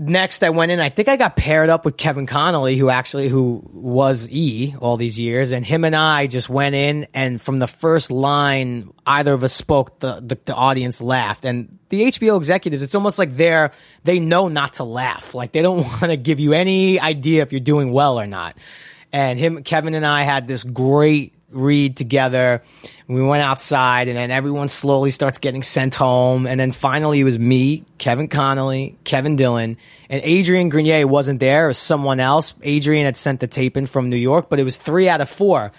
next 0.00 0.42
I 0.42 0.50
went 0.50 0.72
in. 0.72 0.80
I 0.80 0.88
think 0.88 1.08
I 1.08 1.16
got 1.16 1.36
paired 1.36 1.68
up 1.68 1.84
with 1.84 1.96
Kevin 1.96 2.26
Connolly, 2.26 2.76
who 2.76 2.88
actually 2.88 3.28
who 3.28 3.62
was 3.72 4.28
E 4.30 4.74
all 4.80 4.96
these 4.96 5.20
years, 5.20 5.52
and 5.52 5.64
him 5.64 5.84
and 5.84 5.94
I 5.94 6.26
just 6.26 6.48
went 6.48 6.74
in, 6.74 7.06
and 7.14 7.40
from 7.40 7.58
the 7.58 7.66
first 7.66 8.10
line 8.10 8.92
either 9.06 9.32
of 9.32 9.44
us 9.44 9.52
spoke, 9.52 10.00
the 10.00 10.20
the, 10.20 10.38
the 10.44 10.54
audience 10.54 11.00
laughed, 11.00 11.44
and 11.44 11.78
the 11.90 12.02
HBO 12.02 12.36
executives, 12.36 12.82
it's 12.82 12.94
almost 12.94 13.18
like 13.18 13.36
they're 13.36 13.72
they 14.04 14.18
know 14.20 14.48
not 14.48 14.74
to 14.74 14.84
laugh, 14.84 15.34
like 15.34 15.52
they 15.52 15.62
don't 15.62 15.78
want 15.86 16.00
to 16.00 16.16
give 16.16 16.40
you 16.40 16.54
any 16.54 16.98
idea 16.98 17.42
if 17.42 17.52
you're 17.52 17.60
doing 17.60 17.92
well 17.92 18.18
or 18.18 18.26
not. 18.26 18.56
And 19.12 19.38
him, 19.38 19.64
Kevin, 19.64 19.94
and 19.94 20.06
I 20.06 20.22
had 20.22 20.46
this 20.46 20.62
great 20.62 21.34
read 21.50 21.96
together. 21.96 22.62
We 23.08 23.22
went 23.22 23.42
outside, 23.42 24.08
and 24.08 24.16
then 24.16 24.30
everyone 24.30 24.68
slowly 24.68 25.10
starts 25.10 25.38
getting 25.38 25.62
sent 25.62 25.94
home. 25.94 26.46
And 26.46 26.58
then 26.60 26.72
finally, 26.72 27.20
it 27.20 27.24
was 27.24 27.38
me, 27.38 27.84
Kevin 27.98 28.28
Connolly, 28.28 28.96
Kevin 29.04 29.36
Dillon, 29.36 29.76
and 30.08 30.20
Adrian 30.24 30.68
Grenier 30.68 31.06
wasn't 31.06 31.40
there. 31.40 31.68
Was 31.68 31.78
someone 31.78 32.20
else. 32.20 32.54
Adrian 32.62 33.04
had 33.04 33.16
sent 33.16 33.40
the 33.40 33.46
tape 33.46 33.76
in 33.76 33.86
from 33.86 34.10
New 34.10 34.16
York, 34.16 34.48
but 34.48 34.58
it 34.58 34.64
was 34.64 34.76
three 34.76 35.08
out 35.08 35.20
of 35.20 35.28
four. 35.28 35.72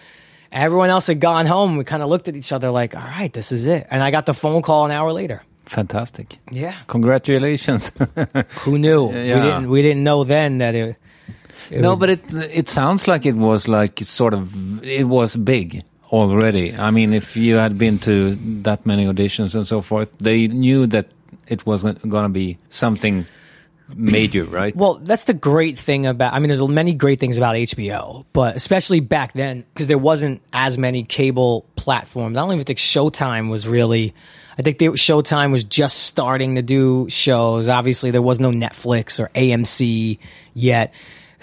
Everyone 0.51 0.89
else 0.89 1.07
had 1.07 1.21
gone 1.21 1.45
home. 1.45 1.77
We 1.77 1.85
kind 1.85 2.03
of 2.03 2.09
looked 2.09 2.27
at 2.27 2.35
each 2.35 2.51
other 2.51 2.71
like, 2.71 2.93
all 2.93 3.01
right, 3.01 3.31
this 3.31 3.53
is 3.53 3.67
it. 3.67 3.87
And 3.89 4.03
I 4.03 4.11
got 4.11 4.25
the 4.25 4.33
phone 4.33 4.61
call 4.61 4.85
an 4.85 4.91
hour 4.91 5.13
later. 5.13 5.41
Fantastic. 5.65 6.37
Yeah. 6.51 6.75
Congratulations. 6.87 7.91
Who 8.63 8.77
knew? 8.77 9.13
Yeah. 9.13 9.35
We 9.35 9.41
didn't. 9.41 9.69
We 9.69 9.81
didn't 9.81 10.03
know 10.03 10.25
then 10.25 10.57
that 10.57 10.75
it. 10.75 10.97
It 11.71 11.81
no, 11.81 11.91
would- 11.91 11.99
but 11.99 12.09
it 12.09 12.21
it 12.53 12.69
sounds 12.69 13.07
like 13.07 13.25
it 13.25 13.35
was 13.35 13.67
like 13.67 13.99
sort 13.99 14.33
of 14.33 14.83
it 14.83 15.07
was 15.07 15.35
big 15.35 15.83
already. 16.11 16.75
I 16.75 16.91
mean, 16.91 17.13
if 17.13 17.37
you 17.37 17.55
had 17.55 17.77
been 17.77 17.97
to 17.99 18.35
that 18.63 18.85
many 18.85 19.05
auditions 19.05 19.55
and 19.55 19.65
so 19.65 19.81
forth, 19.81 20.11
they 20.19 20.47
knew 20.47 20.85
that 20.87 21.07
it 21.47 21.65
wasn't 21.65 22.07
going 22.07 22.23
to 22.23 22.29
be 22.29 22.57
something 22.69 23.25
major, 23.95 24.43
right? 24.59 24.75
Well, 24.75 24.95
that's 24.95 25.23
the 25.25 25.33
great 25.33 25.79
thing 25.79 26.05
about. 26.05 26.33
I 26.33 26.39
mean, 26.39 26.49
there's 26.49 26.61
many 26.61 26.93
great 26.93 27.19
things 27.19 27.37
about 27.37 27.55
HBO, 27.55 28.25
but 28.33 28.55
especially 28.55 28.99
back 28.99 29.33
then 29.33 29.63
because 29.73 29.87
there 29.87 29.97
wasn't 29.97 30.41
as 30.53 30.77
many 30.77 31.03
cable 31.03 31.65
platforms. 31.75 32.37
I 32.37 32.41
don't 32.41 32.53
even 32.53 32.65
think 32.65 32.79
Showtime 32.79 33.49
was 33.49 33.67
really. 33.67 34.13
I 34.57 34.63
think 34.63 34.79
they, 34.79 34.87
Showtime 34.87 35.51
was 35.53 35.63
just 35.63 35.99
starting 36.03 36.55
to 36.55 36.61
do 36.61 37.07
shows. 37.09 37.69
Obviously, 37.69 38.11
there 38.11 38.21
was 38.21 38.39
no 38.39 38.51
Netflix 38.51 39.17
or 39.19 39.29
AMC 39.29 40.19
yet. 40.53 40.93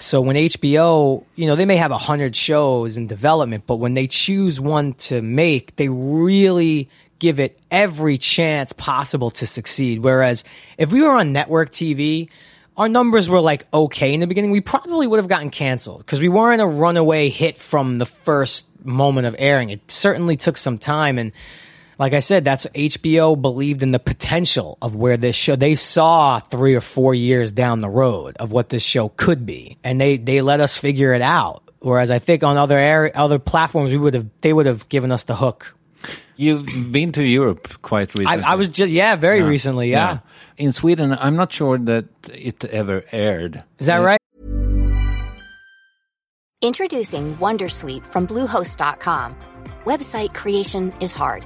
So 0.01 0.21
when 0.21 0.35
HBO, 0.35 1.23
you 1.35 1.47
know, 1.47 1.55
they 1.55 1.65
may 1.65 1.77
have 1.77 1.91
a 1.91 1.97
hundred 1.97 2.35
shows 2.35 2.97
in 2.97 3.07
development, 3.07 3.65
but 3.67 3.77
when 3.77 3.93
they 3.93 4.07
choose 4.07 4.59
one 4.59 4.93
to 4.93 5.21
make, 5.21 5.75
they 5.75 5.89
really 5.89 6.89
give 7.19 7.39
it 7.39 7.59
every 7.69 8.17
chance 8.17 8.71
possible 8.73 9.29
to 9.31 9.45
succeed. 9.45 9.99
Whereas 9.99 10.43
if 10.77 10.91
we 10.91 11.01
were 11.01 11.11
on 11.11 11.33
network 11.33 11.71
TV, 11.71 12.29
our 12.77 12.87
numbers 12.87 13.29
were 13.29 13.41
like 13.41 13.67
okay 13.73 14.13
in 14.13 14.21
the 14.21 14.27
beginning. 14.27 14.51
We 14.51 14.61
probably 14.61 15.05
would 15.05 15.17
have 15.17 15.27
gotten 15.27 15.49
canceled 15.49 15.99
because 15.99 16.21
we 16.21 16.29
weren't 16.29 16.61
a 16.61 16.67
runaway 16.67 17.29
hit 17.29 17.59
from 17.59 17.97
the 17.97 18.05
first 18.05 18.85
moment 18.85 19.27
of 19.27 19.35
airing. 19.37 19.69
It 19.69 19.91
certainly 19.91 20.37
took 20.37 20.55
some 20.55 20.77
time 20.77 21.17
and 21.17 21.33
like 21.99 22.13
I 22.13 22.19
said, 22.19 22.45
that's 22.45 22.65
HBO 22.67 23.39
believed 23.39 23.83
in 23.83 23.91
the 23.91 23.99
potential 23.99 24.77
of 24.81 24.95
where 24.95 25.17
this 25.17 25.35
show. 25.35 25.57
They 25.57 25.75
saw 25.75 26.39
three 26.39 26.73
or 26.73 26.81
four 26.81 27.13
years 27.13 27.51
down 27.51 27.79
the 27.79 27.89
road 27.89 28.37
of 28.37 28.53
what 28.53 28.69
this 28.69 28.81
show 28.81 29.09
could 29.09 29.45
be, 29.45 29.77
and 29.83 29.99
they 29.99 30.15
they 30.17 30.41
let 30.41 30.61
us 30.61 30.77
figure 30.77 31.13
it 31.13 31.21
out. 31.21 31.61
Whereas 31.79 32.09
I 32.09 32.19
think 32.19 32.43
on 32.43 32.57
other 32.57 32.77
area, 32.77 33.11
other 33.13 33.37
platforms, 33.37 33.91
we 33.91 33.97
would 33.97 34.13
have 34.13 34.27
they 34.41 34.53
would 34.53 34.65
have 34.65 34.87
given 34.87 35.11
us 35.11 35.25
the 35.25 35.35
hook. 35.35 35.75
You've 36.37 36.93
been 36.93 37.11
to 37.11 37.23
Europe 37.23 37.81
quite 37.81 38.17
recently. 38.17 38.43
I 38.43 38.55
was 38.55 38.69
just 38.69 38.93
yeah, 38.93 39.17
very 39.17 39.43
recently, 39.43 39.91
yeah. 39.91 40.19
In 40.55 40.71
Sweden, 40.71 41.11
I'm 41.11 41.35
not 41.35 41.51
sure 41.51 41.77
that 41.77 42.05
it 42.33 42.63
ever 42.63 43.03
aired. 43.11 43.61
Is 43.77 43.87
that 43.87 43.97
right? 43.97 44.19
Introducing 46.61 47.35
Wondersuite 47.37 48.05
from 48.05 48.25
Bluehost.com. 48.27 49.35
Website 49.85 50.33
creation 50.33 50.93
is 50.99 51.13
hard, 51.13 51.45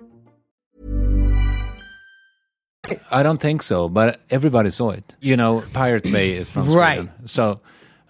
I 3.11 3.23
don't 3.23 3.39
think 3.39 3.61
so, 3.61 3.89
but 3.89 4.19
everybody 4.29 4.71
saw 4.71 4.89
it. 4.91 5.15
You 5.19 5.37
know, 5.37 5.63
Pirate 5.73 6.03
Bay 6.03 6.33
is 6.33 6.49
from 6.49 6.69
Right. 6.69 6.99
Sweden. 7.01 7.27
So 7.27 7.59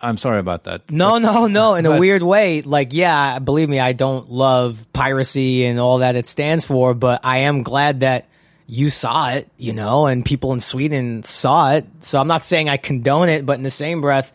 I'm 0.01 0.17
sorry 0.17 0.39
about 0.39 0.63
that. 0.63 0.89
No, 0.89 1.17
no, 1.17 1.47
no. 1.47 1.76
In 1.76 1.86
a 1.86 1.99
weird 1.99 2.24
way, 2.24 2.61
like, 2.61 2.93
yeah, 2.93 3.39
believe 3.39 3.69
me, 3.69 3.80
I 3.80 3.93
don't 3.93 4.32
love 4.32 4.88
piracy 4.93 5.65
and 5.65 5.80
all 5.80 5.99
that 5.99 6.15
it 6.15 6.26
stands 6.26 6.65
for, 6.65 6.93
but 6.93 7.19
I 7.24 7.39
am 7.39 7.63
glad 7.63 7.99
that 7.99 8.28
you 8.65 8.89
saw 8.89 9.32
it, 9.32 9.49
you 9.57 9.74
know, 9.74 10.05
and 10.05 10.26
people 10.26 10.53
in 10.53 10.61
Sweden 10.61 11.24
saw 11.24 11.74
it. 11.74 11.86
So 11.99 12.19
I'm 12.19 12.28
not 12.28 12.45
saying 12.45 12.69
I 12.69 12.78
condone 12.78 13.28
it, 13.28 13.45
but 13.45 13.57
in 13.57 13.63
the 13.63 13.69
same 13.69 13.99
breath, 13.99 14.32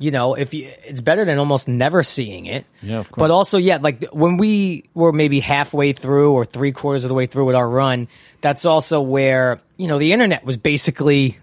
you 0.00 0.10
know, 0.10 0.34
if 0.34 0.54
you, 0.54 0.72
it's 0.84 1.02
better 1.02 1.26
than 1.26 1.38
almost 1.38 1.68
never 1.68 2.02
seeing 2.02 2.46
it. 2.46 2.64
Yeah, 2.82 3.00
of 3.00 3.10
course. 3.12 3.20
But 3.20 3.30
also, 3.30 3.58
yeah, 3.58 3.76
like 3.80 4.06
when 4.12 4.38
we 4.38 4.84
were 4.94 5.12
maybe 5.12 5.40
halfway 5.40 5.92
through 5.92 6.32
or 6.32 6.46
three 6.46 6.72
quarters 6.72 7.04
of 7.04 7.10
the 7.10 7.14
way 7.14 7.26
through 7.26 7.44
with 7.44 7.54
our 7.54 7.68
run, 7.68 8.08
that's 8.40 8.64
also 8.64 9.02
where 9.02 9.60
you 9.76 9.86
know 9.88 9.98
the 9.98 10.12
internet 10.14 10.42
was 10.44 10.56
basically 10.56 11.36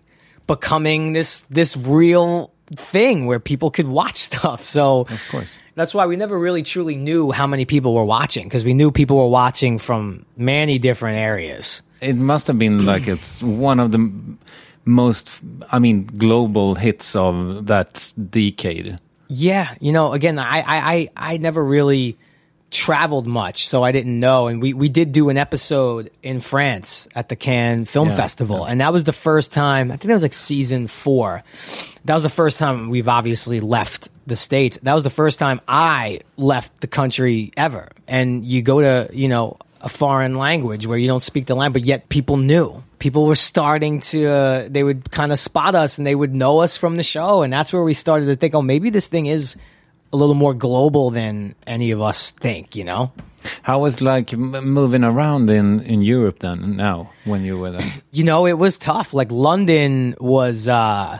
becoming 0.47 1.13
this 1.13 1.41
this 1.41 1.77
real 1.77 2.51
thing 2.75 3.27
where 3.27 3.39
people 3.39 3.69
could 3.69 3.87
watch 3.87 4.15
stuff. 4.29 4.65
So 4.65 5.01
Of 5.01 5.27
course. 5.29 5.57
that's 5.75 5.93
why 5.93 6.07
we 6.07 6.15
never 6.15 6.37
really 6.37 6.63
truly 6.63 6.95
knew 6.95 7.31
how 7.31 7.45
many 7.47 7.65
people 7.65 7.93
were 7.93 8.05
watching 8.05 8.45
because 8.47 8.65
we 8.65 8.73
knew 8.73 8.91
people 8.91 9.17
were 9.17 9.29
watching 9.29 9.77
from 9.77 10.25
many 10.35 10.79
different 10.79 11.17
areas. 11.17 11.81
It 12.01 12.15
must 12.15 12.47
have 12.47 12.57
been 12.57 12.85
like 12.85 13.07
it's 13.07 13.41
one 13.41 13.79
of 13.79 13.91
the 13.91 14.11
most, 14.87 15.39
I 15.71 15.79
mean, 15.79 16.05
global 16.05 16.75
hits 16.75 17.15
of 17.15 17.67
that 17.67 18.11
decade. 18.29 18.99
Yeah, 19.27 19.75
you 19.79 19.91
know, 19.91 20.13
again, 20.13 20.39
I 20.39 20.59
I 20.59 20.63
I, 20.67 21.09
I 21.33 21.37
never 21.37 21.63
really 21.63 22.17
traveled 22.69 23.27
much, 23.27 23.67
so 23.67 23.83
I 23.83 23.91
didn't 23.91 24.19
know. 24.19 24.47
And 24.47 24.61
we 24.61 24.73
we 24.73 24.89
did 24.89 25.11
do 25.11 25.29
an 25.29 25.37
episode 25.37 26.11
in 26.23 26.39
France 26.39 27.07
at 27.13 27.29
the 27.29 27.35
Cannes 27.35 27.85
Film 27.85 28.09
Yeah, 28.09 28.15
Festival, 28.15 28.65
and 28.65 28.79
that 28.81 28.93
was 28.93 29.03
the 29.03 29.13
first 29.13 29.53
time. 29.53 29.91
I 29.91 29.97
think 29.97 30.07
that 30.07 30.13
was 30.13 30.23
like 30.23 30.33
season 30.33 30.87
four. 30.87 31.43
That 32.05 32.13
was 32.13 32.23
the 32.23 32.29
first 32.29 32.57
time 32.57 32.89
we've 32.89 33.09
obviously 33.09 33.59
left 33.59 34.09
the 34.25 34.35
states. 34.35 34.79
That 34.83 34.93
was 34.93 35.03
the 35.03 35.09
first 35.09 35.39
time 35.39 35.59
I 35.67 36.21
left 36.37 36.79
the 36.81 36.87
country 36.87 37.51
ever. 37.57 37.89
And 38.07 38.45
you 38.45 38.61
go 38.61 38.81
to 38.81 39.09
you 39.13 39.27
know 39.27 39.57
a 39.81 39.89
foreign 39.89 40.35
language 40.35 40.87
where 40.87 40.97
you 40.97 41.09
don't 41.09 41.23
speak 41.23 41.45
the 41.45 41.55
language, 41.55 41.83
but 41.83 41.87
yet 41.87 42.09
people 42.09 42.37
knew. 42.37 42.83
People 42.99 43.25
were 43.25 43.35
starting 43.35 43.99
to, 44.01 44.25
uh, 44.27 44.67
they 44.69 44.83
would 44.83 45.11
kind 45.11 45.31
of 45.31 45.39
spot 45.39 45.75
us 45.75 45.97
and 45.97 46.07
they 46.07 46.15
would 46.15 46.33
know 46.33 46.59
us 46.59 46.77
from 46.77 46.95
the 46.95 47.03
show. 47.03 47.43
And 47.43 47.53
that's 47.53 47.71
where 47.71 47.83
we 47.83 47.93
started 47.93 48.25
to 48.27 48.35
think, 48.35 48.55
oh, 48.55 48.61
maybe 48.61 48.89
this 48.89 49.07
thing 49.07 49.27
is 49.27 49.55
a 50.11 50.17
little 50.17 50.35
more 50.35 50.53
global 50.53 51.09
than 51.11 51.53
any 51.67 51.91
of 51.91 52.01
us 52.01 52.31
think, 52.31 52.75
you 52.75 52.83
know? 52.83 53.11
How 53.61 53.79
was 53.79 54.01
like 54.01 54.33
moving 54.33 55.03
around 55.03 55.49
in, 55.49 55.81
in 55.81 56.01
Europe 56.01 56.39
then 56.39 56.75
now 56.75 57.11
when 57.25 57.43
you 57.45 57.57
were 57.59 57.71
there? 57.71 57.93
You 58.11 58.23
know, 58.23 58.45
it 58.47 58.53
was 58.57 58.77
tough. 58.77 59.13
Like 59.13 59.31
London 59.31 60.15
was, 60.19 60.67
uh, 60.67 61.19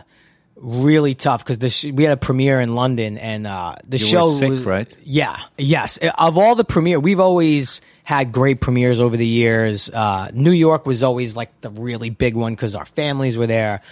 really 0.60 1.14
tough 1.14 1.44
because 1.44 1.60
the 1.60 1.70
sh- 1.70 1.92
we 1.92 2.02
had 2.02 2.12
a 2.12 2.16
premiere 2.16 2.60
in 2.60 2.74
London 2.74 3.16
and 3.16 3.46
uh, 3.46 3.76
the 3.86 3.96
You 3.98 4.04
show 4.04 4.32
sick, 4.32 4.50
was- 4.50 4.64
right? 4.64 4.96
Yeah, 5.04 5.36
yes. 5.56 5.98
Of 6.18 6.36
all 6.36 6.56
the 6.56 6.64
premiere, 6.64 6.98
we've 6.98 7.20
always 7.20 7.80
had 8.08 8.32
great 8.32 8.58
premieres 8.58 9.00
over 9.00 9.18
the 9.18 9.26
years. 9.26 9.90
Uh, 9.90 10.30
New 10.32 10.50
York 10.50 10.86
was 10.86 11.02
always 11.02 11.36
like 11.36 11.60
the 11.60 11.68
really 11.68 12.08
big 12.08 12.34
one 12.34 12.54
because 12.54 12.74
our 12.74 12.86
families 12.86 13.36
were 13.36 13.46
there. 13.46 13.82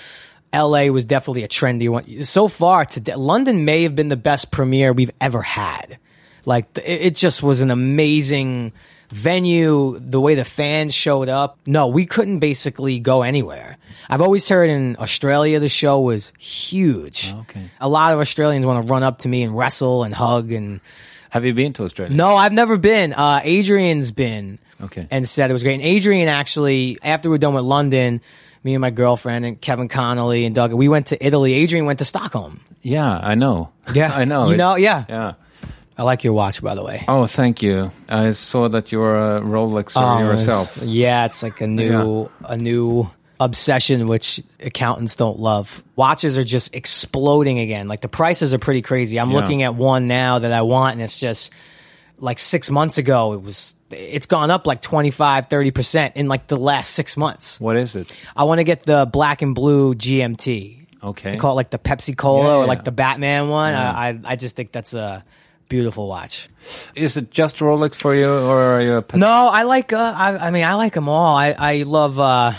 L.A. 0.55 0.89
was 0.89 1.05
definitely 1.05 1.43
a 1.43 1.49
trendy 1.49 1.91
one. 1.91 2.25
So 2.25 2.49
far, 2.49 2.87
today, 2.87 3.15
London 3.15 3.67
may 3.67 3.83
have 3.83 3.95
been 3.95 4.09
the 4.09 4.17
best 4.17 4.51
premiere 4.51 4.95
we've 4.95 5.13
ever 5.21 5.43
had. 5.43 5.99
Like 6.47 6.79
it, 6.79 7.09
it 7.09 7.15
just 7.15 7.43
was 7.43 7.61
an 7.61 7.71
amazing 7.71 8.73
venue. 9.11 9.99
The 9.99 10.19
way 10.19 10.35
the 10.35 10.47
fans 10.47 10.95
showed 10.95 11.29
up. 11.29 11.59
No, 11.67 11.89
we 11.89 12.07
couldn't 12.07 12.39
basically 12.39 13.01
go 13.01 13.21
anywhere. 13.21 13.77
I've 14.09 14.23
always 14.23 14.49
heard 14.49 14.71
in 14.71 14.97
Australia 14.99 15.61
the 15.61 15.69
show 15.69 16.01
was 16.01 16.33
huge. 16.39 17.35
Okay. 17.41 17.71
A 17.83 17.89
lot 17.89 18.15
of 18.15 18.21
Australians 18.21 18.65
want 18.65 18.83
to 18.83 18.91
run 18.91 19.03
up 19.03 19.19
to 19.19 19.29
me 19.29 19.43
and 19.43 19.55
wrestle 19.55 20.05
and 20.05 20.15
hug 20.15 20.53
and. 20.53 20.81
Have 21.37 21.45
you 21.45 21.53
been 21.55 21.73
to 21.75 21.85
Australia? 21.85 22.15
No, 22.17 22.35
I've 22.35 22.53
never 22.53 22.77
been. 22.79 23.13
Uh, 23.13 23.41
Adrian's 23.45 24.11
been. 24.11 24.59
Okay. 24.81 25.07
And 25.11 25.29
said 25.29 25.51
it 25.51 25.53
was 25.53 25.63
great. 25.63 25.75
And 25.75 25.83
Adrian 25.83 26.29
actually, 26.29 26.99
after 27.03 27.29
we 27.31 27.37
are 27.37 27.39
done 27.39 27.55
with 27.55 27.65
London, 27.65 28.21
me 28.65 28.75
and 28.75 28.81
my 28.81 28.91
girlfriend 28.91 29.45
and 29.45 29.61
Kevin 29.61 29.89
Connolly 29.89 30.45
and 30.47 30.55
Doug, 30.55 30.73
we 30.73 30.89
went 30.89 31.07
to 31.09 31.17
Italy. 31.27 31.53
Adrian 31.55 31.85
went 31.87 31.99
to 32.01 32.05
Stockholm. 32.05 32.61
Yeah, 32.83 33.19
I 33.23 33.35
know. 33.35 33.71
Yeah. 33.95 34.13
I 34.23 34.25
know. 34.25 34.47
You 34.49 34.55
It- 34.55 34.57
know, 34.59 34.77
yeah. 34.77 35.05
Yeah. 35.09 35.33
I 35.99 36.03
like 36.03 36.25
your 36.25 36.35
watch, 36.35 36.63
by 36.63 36.75
the 36.75 36.83
way. 36.85 37.05
Oh, 37.09 37.27
thank 37.27 37.63
you. 37.63 37.91
I 38.09 38.33
saw 38.33 38.69
that 38.69 38.93
you're 38.93 39.17
a 39.37 39.41
Rolex 39.41 39.93
Oh, 39.97 40.19
yourself. 40.19 40.77
it's- 40.77 40.89
Yeah, 40.91 41.25
it's 41.25 41.43
like 41.43 41.61
a 41.63 41.67
new 41.67 42.29
a 42.45 42.57
new 42.59 43.09
obsession 43.39 44.07
which 44.07 44.41
accountants 44.61 45.17
don't 45.17 45.39
love. 45.39 45.85
Watches 45.95 46.39
are 46.39 46.45
just 46.45 46.75
exploding 46.75 47.59
again. 47.59 47.87
Like 47.89 48.01
the 48.01 48.09
prices 48.09 48.55
are 48.55 48.59
pretty 48.59 48.83
crazy. 48.83 49.19
I'm 49.21 49.31
Yeah. 49.31 49.37
looking 49.37 49.63
at 49.63 49.75
one 49.75 50.07
now 50.09 50.39
that 50.39 50.53
I 50.53 50.63
want 50.63 50.95
and 50.95 51.03
it's 51.03 51.21
just 51.21 51.53
like 52.19 52.39
6 52.39 52.71
months 52.71 52.97
ago 52.97 53.35
it 53.35 53.43
was 53.43 53.75
it's 53.91 54.25
gone 54.27 54.51
up 54.51 54.67
like 54.67 54.81
25 54.81 55.49
30% 55.51 56.13
in 56.15 56.29
like 56.29 56.47
the 56.47 56.57
last 56.57 56.95
6 56.95 57.17
months. 57.19 57.61
What 57.61 57.77
is 57.77 57.95
it? 57.95 58.17
I 58.35 58.45
want 58.45 58.59
to 58.61 58.65
get 58.65 58.85
the 58.85 59.05
black 59.05 59.43
and 59.43 59.55
blue 59.55 59.95
GMT. 59.95 60.87
Okay. 61.05 61.31
They 61.33 61.37
call 61.37 61.53
it 61.53 61.57
like 61.57 61.71
the 61.71 61.79
Pepsi 61.79 62.17
Cola 62.17 62.45
Yeah, 62.45 62.55
or 62.57 62.67
like 62.67 62.85
the 62.85 62.91
Batman 62.91 63.49
one. 63.51 63.75
I, 63.75 64.09
I 64.11 64.21
I 64.25 64.37
just 64.37 64.57
think 64.57 64.73
that's 64.73 64.95
a 64.95 65.23
beautiful 65.69 66.09
watch. 66.09 66.49
Is 66.95 67.17
it 67.19 67.31
just 67.31 67.57
Rolex 67.59 67.95
for 67.97 68.15
you, 68.15 68.29
or 68.29 68.59
are 68.61 68.81
you 68.83 68.95
a 68.95 69.03
pet? 69.03 69.21
No, 69.21 69.29
I 69.53 69.63
like. 69.65 69.93
Uh, 69.93 70.15
I, 70.17 70.49
I 70.49 70.51
mean, 70.51 70.65
I 70.65 70.75
like 70.75 70.95
them 70.95 71.09
all. 71.09 71.37
I 71.37 71.55
I 71.57 71.83
love. 71.83 72.19
Uh, 72.19 72.53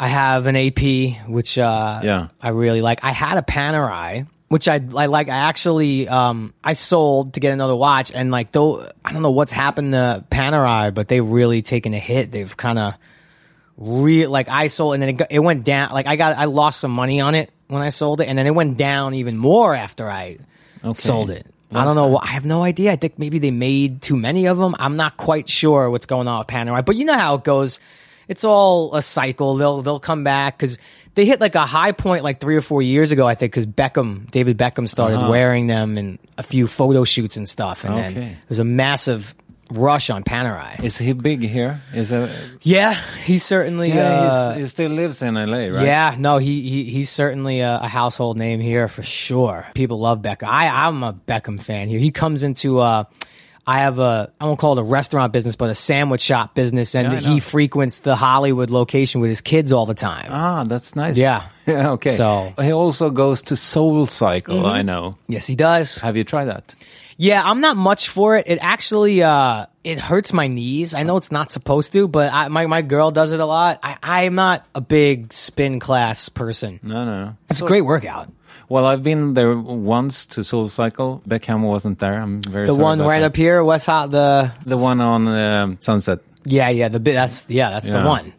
I 0.00 0.08
have 0.08 0.46
an 0.46 0.56
AP, 0.56 1.28
which 1.28 1.58
uh, 1.58 2.00
Yeah. 2.02 2.28
I 2.40 2.50
really 2.50 2.82
like. 2.82 3.02
I 3.02 3.10
had 3.12 3.38
a 3.38 3.42
Panerai, 3.42 4.26
which 4.48 4.68
I 4.68 4.74
I 4.94 5.06
like. 5.06 5.28
I 5.28 5.36
actually 5.36 6.08
um 6.08 6.54
I 6.62 6.72
sold 6.74 7.34
to 7.34 7.40
get 7.40 7.52
another 7.52 7.76
watch, 7.76 8.12
and 8.12 8.30
like 8.30 8.52
though 8.52 8.88
I 9.04 9.12
don't 9.12 9.22
know 9.22 9.30
what's 9.32 9.52
happened 9.52 9.92
to 9.92 10.24
Panerai, 10.30 10.94
but 10.94 11.08
they've 11.08 11.26
really 11.26 11.62
taken 11.62 11.94
a 11.94 11.98
hit. 11.98 12.30
They've 12.30 12.56
kind 12.56 12.78
of 12.78 12.94
real 13.76 14.30
like 14.30 14.48
I 14.48 14.68
sold, 14.68 14.94
and 14.94 15.02
then 15.02 15.10
it, 15.10 15.12
got, 15.14 15.28
it 15.32 15.40
went 15.40 15.64
down. 15.64 15.92
Like 15.92 16.06
I 16.06 16.16
got 16.16 16.36
I 16.36 16.44
lost 16.46 16.80
some 16.80 16.92
money 16.92 17.20
on 17.20 17.34
it 17.34 17.50
when 17.66 17.82
I 17.82 17.90
sold 17.90 18.20
it, 18.20 18.28
and 18.28 18.38
then 18.38 18.46
it 18.46 18.54
went 18.54 18.76
down 18.78 19.14
even 19.14 19.36
more 19.36 19.74
after 19.74 20.08
I 20.10 20.38
sold 20.94 21.30
it. 21.30 21.46
I 21.70 21.84
don't 21.84 21.96
know. 21.96 22.16
I 22.16 22.28
have 22.28 22.46
no 22.46 22.62
idea. 22.62 22.92
I 22.92 22.96
think 22.96 23.18
maybe 23.18 23.38
they 23.40 23.50
made 23.50 24.00
too 24.00 24.16
many 24.16 24.46
of 24.46 24.56
them. 24.56 24.74
I'm 24.78 24.96
not 24.96 25.18
quite 25.18 25.50
sure 25.50 25.90
what's 25.90 26.06
going 26.06 26.26
on 26.26 26.38
with 26.38 26.46
Panerai, 26.48 26.82
but 26.82 26.96
you 26.96 27.04
know 27.04 27.18
how 27.18 27.34
it 27.34 27.44
goes. 27.44 27.78
It's 28.28 28.44
all 28.44 28.94
a 28.94 29.02
cycle. 29.02 29.56
They'll 29.56 29.82
they'll 29.82 29.98
come 30.00 30.22
back 30.22 30.58
because 30.58 30.78
they 31.14 31.24
hit 31.24 31.40
like 31.40 31.54
a 31.54 31.66
high 31.66 31.92
point 31.92 32.22
like 32.24 32.40
three 32.40 32.56
or 32.56 32.60
four 32.60 32.82
years 32.82 33.10
ago. 33.10 33.26
I 33.26 33.34
think 33.34 33.52
because 33.52 33.66
Beckham, 33.66 34.30
David 34.30 34.56
Beckham, 34.58 34.88
started 34.88 35.28
wearing 35.28 35.66
them 35.66 35.96
in 35.98 36.18
a 36.36 36.42
few 36.42 36.66
photo 36.66 37.04
shoots 37.04 37.36
and 37.36 37.48
stuff, 37.48 37.84
and 37.84 37.96
then 37.96 38.10
Okay. 38.12 38.26
it 38.32 38.48
was 38.48 38.58
a 38.58 38.64
massive 38.64 39.34
Rush 39.70 40.08
on 40.08 40.24
Panerai. 40.24 40.82
Is 40.82 40.96
he 40.96 41.12
big 41.12 41.42
here? 41.42 41.82
Is 41.92 42.10
it? 42.10 42.30
Yeah, 42.62 42.94
he 43.24 43.38
certainly. 43.38 43.88
Yeah, 43.90 44.22
uh, 44.22 44.52
he's, 44.54 44.60
he 44.62 44.66
still 44.68 44.90
lives 44.92 45.20
in 45.20 45.34
LA, 45.34 45.66
right? 45.66 45.84
Yeah, 45.84 46.16
no, 46.18 46.38
he, 46.38 46.62
he 46.68 46.84
he's 46.84 47.10
certainly 47.10 47.60
a, 47.60 47.80
a 47.82 47.88
household 47.88 48.38
name 48.38 48.60
here 48.60 48.88
for 48.88 49.02
sure. 49.02 49.66
People 49.74 49.98
love 50.00 50.22
Beckham. 50.22 50.48
I 50.48 50.68
I'm 50.86 51.02
a 51.02 51.12
Beckham 51.12 51.60
fan 51.60 51.88
here. 51.88 51.98
He 52.00 52.10
comes 52.10 52.44
into 52.44 52.78
uh 52.80 53.04
I 53.68 53.80
have 53.80 53.98
a 53.98 54.32
I 54.40 54.46
won't 54.46 54.58
call 54.58 54.78
it 54.78 54.80
a 54.80 54.84
restaurant 54.84 55.30
business, 55.32 55.54
but 55.56 55.68
a 55.68 55.74
sandwich 55.74 56.22
shop 56.22 56.54
business, 56.54 56.94
and 56.94 57.12
Yeah, 57.12 57.20
he 57.34 57.38
frequents 57.38 57.98
the 57.98 58.16
Hollywood 58.16 58.70
location 58.70 59.20
with 59.20 59.28
his 59.28 59.42
kids 59.42 59.72
all 59.74 59.84
the 59.84 59.92
time. 59.94 60.28
Ah, 60.30 60.64
that's 60.64 60.96
nice. 60.96 61.18
Yeah. 61.18 61.42
Yeah. 61.68 61.90
Okay. 61.90 62.16
So- 62.16 62.24
Mm-hmm. 62.56 62.62
he 62.64 62.72
also 62.72 63.10
goes 63.10 63.42
to 63.42 63.56
Soul 63.56 64.06
Cycle. 64.06 64.64
I 64.64 64.80
know. 64.80 65.18
yes, 65.28 65.46
he 65.46 65.54
does. 65.54 65.98
Have 66.00 66.16
you 66.16 66.24
tried 66.24 66.46
that? 66.46 66.74
Yeah, 67.18 67.42
I'm 67.44 67.60
not 67.60 67.76
much 67.76 68.08
for 68.08 68.36
it. 68.36 68.46
It 68.48 68.58
actually 68.62 69.22
uh 69.22 69.66
it 69.84 69.98
hurts 69.98 70.32
my 70.32 70.46
knees. 70.48 70.94
I 70.94 71.02
know 71.02 71.18
it's 71.18 71.30
not 71.32 71.52
supposed 71.52 71.92
to, 71.92 72.08
but 72.08 72.32
I, 72.32 72.48
my 72.48 72.64
my 72.66 72.80
girl 72.80 73.10
does 73.10 73.32
it 73.32 73.40
a 73.40 73.44
lot. 73.44 73.80
I 73.82 73.98
I'm 74.02 74.34
not 74.34 74.64
a 74.74 74.80
big 74.80 75.30
spin 75.32 75.78
class 75.80 76.30
person. 76.30 76.80
No, 76.82 77.04
no. 77.04 77.24
no. 77.26 77.36
It's 77.50 77.60
a 77.60 77.66
great 77.66 77.84
workout. 77.84 78.32
Well, 78.68 78.84
I've 78.84 79.02
been 79.02 79.32
there 79.34 79.56
once 79.56 80.26
to 80.26 80.44
Soul 80.44 80.68
Cycle. 80.68 81.22
Beckham 81.26 81.62
wasn't 81.62 81.98
there. 81.98 82.20
I'm 82.20 82.42
very 82.42 82.66
The 82.66 82.74
one 82.74 83.00
right 83.00 83.20
that. 83.20 83.26
up 83.32 83.36
here, 83.36 83.64
Hot. 83.64 84.10
The 84.10 84.52
The 84.66 84.76
one 84.76 85.00
on 85.00 85.26
um, 85.28 85.76
Sunset. 85.80 86.18
yeah, 86.44 86.68
yeah, 86.68 86.88
the 86.88 87.00
bit. 87.00 87.14
That's 87.14 87.46
yeah, 87.48 87.70
that's 87.70 87.88
Yeah. 87.88 88.00
the 88.02 88.08
one. 88.08 88.32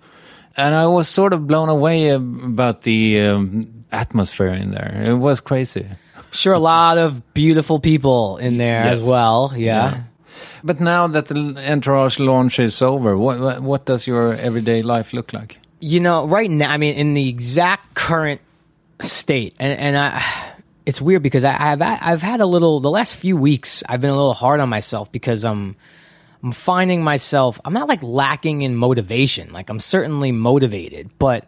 And 0.55 0.75
I 0.75 0.86
was 0.88 1.07
sort 1.07 1.34
of 1.34 1.47
blown 1.47 1.69
away 1.69 2.09
about 2.09 2.84
the 2.84 3.21
um, 3.21 3.86
atmosphere 3.91 4.53
in 4.53 4.71
there. 4.71 5.03
It 5.07 5.13
was 5.17 5.41
crazy. 5.41 5.86
Sure, 6.32 6.53
a 6.53 6.59
lot 6.59 6.97
of 6.99 7.34
beautiful 7.34 7.80
people 7.80 8.38
in 8.38 8.57
there 8.57 8.84
as 8.86 8.99
Yes. 8.99 9.07
well. 9.07 9.51
Yeah. 9.55 10.03
But 10.63 10.80
now 10.80 11.07
that 11.07 11.27
the 11.27 11.55
Entourage 11.57 12.19
launch 12.19 12.59
is 12.59 12.82
over, 12.82 13.17
what, 13.17 13.39
what 13.39 13.61
what 13.61 13.86
does 13.86 14.05
your 14.05 14.34
everyday 14.36 14.82
life 14.84 15.13
look 15.15 15.34
like? 15.34 15.57
You 15.80 16.01
know, 16.01 16.27
right 16.27 16.51
now, 16.51 16.69
I 16.71 16.77
mean, 16.77 16.95
in 16.95 17.13
the 17.15 17.30
exact 17.30 17.95
current 17.95 18.41
state, 19.02 19.56
and, 19.60 19.80
and 19.80 19.97
I, 19.97 20.54
it's 20.86 21.02
weird 21.02 21.24
because 21.24 21.43
I, 21.43 21.72
I've 21.72 21.82
I've 21.82 22.22
had 22.22 22.41
a 22.41 22.45
little 22.45 22.80
the 22.80 22.89
last 22.89 23.16
few 23.16 23.38
weeks. 23.38 23.84
I've 23.88 24.02
been 24.02 24.10
a 24.10 24.16
little 24.16 24.34
hard 24.34 24.60
on 24.60 24.70
myself 24.70 25.12
because 25.12 25.45
I'm 25.45 25.76
I'm 26.43 26.52
finding 26.52 27.04
myself. 27.04 27.60
I'm 27.66 27.74
not 27.74 27.88
like 27.88 28.02
lacking 28.02 28.62
in 28.62 28.76
motivation. 28.76 29.52
Like 29.52 29.70
I'm 29.70 29.80
certainly 29.80 30.32
motivated, 30.32 31.10
but 31.20 31.45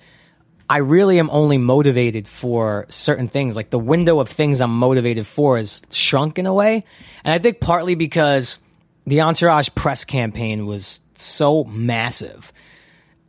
I 0.70 0.78
really 0.78 1.20
am 1.20 1.30
only 1.32 1.58
motivated 1.58 2.28
for 2.28 2.86
certain 2.89 3.28
things. 3.28 3.56
Like 3.56 3.70
the 3.70 3.80
window 3.80 4.20
of 4.20 4.30
things 4.30 4.62
I'm 4.62 4.78
motivated 4.78 5.28
for 5.28 5.58
is 5.58 5.82
shrunk 5.91 6.39
in 6.39 6.45
a 6.45 6.54
way. 6.54 6.84
And 7.24 7.34
I 7.34 7.39
think 7.39 7.60
partly 7.60 7.95
because 7.95 8.58
the 9.06 9.22
Entourage 9.22 9.70
press 9.76 10.06
campaign 10.06 10.66
was 10.66 11.02
so 11.16 11.64
massive. 11.66 12.54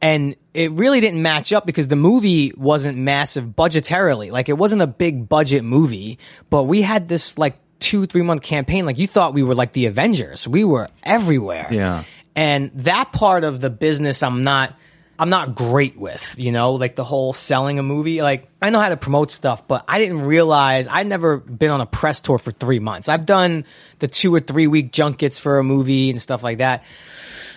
And 0.03 0.35
it 0.53 0.73
really 0.73 1.01
didn't 1.01 1.23
match 1.23 1.53
up 1.53 1.65
because 1.65 1.87
the 1.87 1.97
movie 1.97 2.53
wasn't 2.57 2.99
massive 2.99 3.45
budgetarily. 3.45 4.33
Like 4.33 4.49
it 4.49 4.59
wasn't 4.59 4.83
a 4.83 4.87
big 4.89 5.29
budget 5.29 5.63
movie, 5.65 6.19
but 6.51 6.65
we 6.65 6.83
had 6.83 7.09
this 7.09 7.39
like 7.39 7.55
two, 7.79 8.07
three 8.07 8.23
month 8.23 8.43
campaign. 8.43 8.85
Like 8.85 8.99
you 8.99 9.07
thought 9.07 9.33
we 9.33 9.45
were 9.45 9.55
like 9.55 9.73
the 9.73 9.87
Avengers. 9.87 10.47
We 10.47 10.65
were 10.65 10.89
everywhere. 11.05 11.69
Yeah. 11.71 12.05
And 12.35 12.71
that 12.75 13.13
part 13.13 13.45
of 13.45 13.61
the 13.61 13.71
business 13.71 14.23
I'm 14.23 14.43
not 14.43 14.75
I'm 15.19 15.31
not 15.31 15.55
great 15.55 15.97
with, 15.97 16.35
you 16.37 16.51
know, 16.51 16.73
like 16.73 16.97
the 16.97 17.05
whole 17.05 17.33
selling 17.33 17.79
a 17.79 17.83
movie. 17.83 18.23
Like 18.23 18.49
I 18.61 18.71
know 18.71 18.81
how 18.81 18.89
to 18.89 18.97
promote 18.97 19.31
stuff, 19.31 19.69
but 19.69 19.85
I 19.87 20.01
didn't 20.01 20.23
realize 20.23 20.89
I'd 20.89 21.07
never 21.07 21.39
been 21.39 21.71
on 21.71 21.81
a 21.81 21.87
press 21.87 22.21
tour 22.21 22.39
for 22.39 22.51
3 22.51 22.81
months. 22.81 23.09
I've 23.09 23.25
done 23.25 23.65
the 24.01 24.09
2 24.09 24.35
or 24.35 24.41
3 24.41 24.67
week 24.67 24.91
junkets 24.91 25.39
for 25.39 25.59
a 25.59 25.65
movie 25.65 26.11
and 26.11 26.21
stuff 26.21 26.43
like 26.43 26.59
that. 26.59 26.83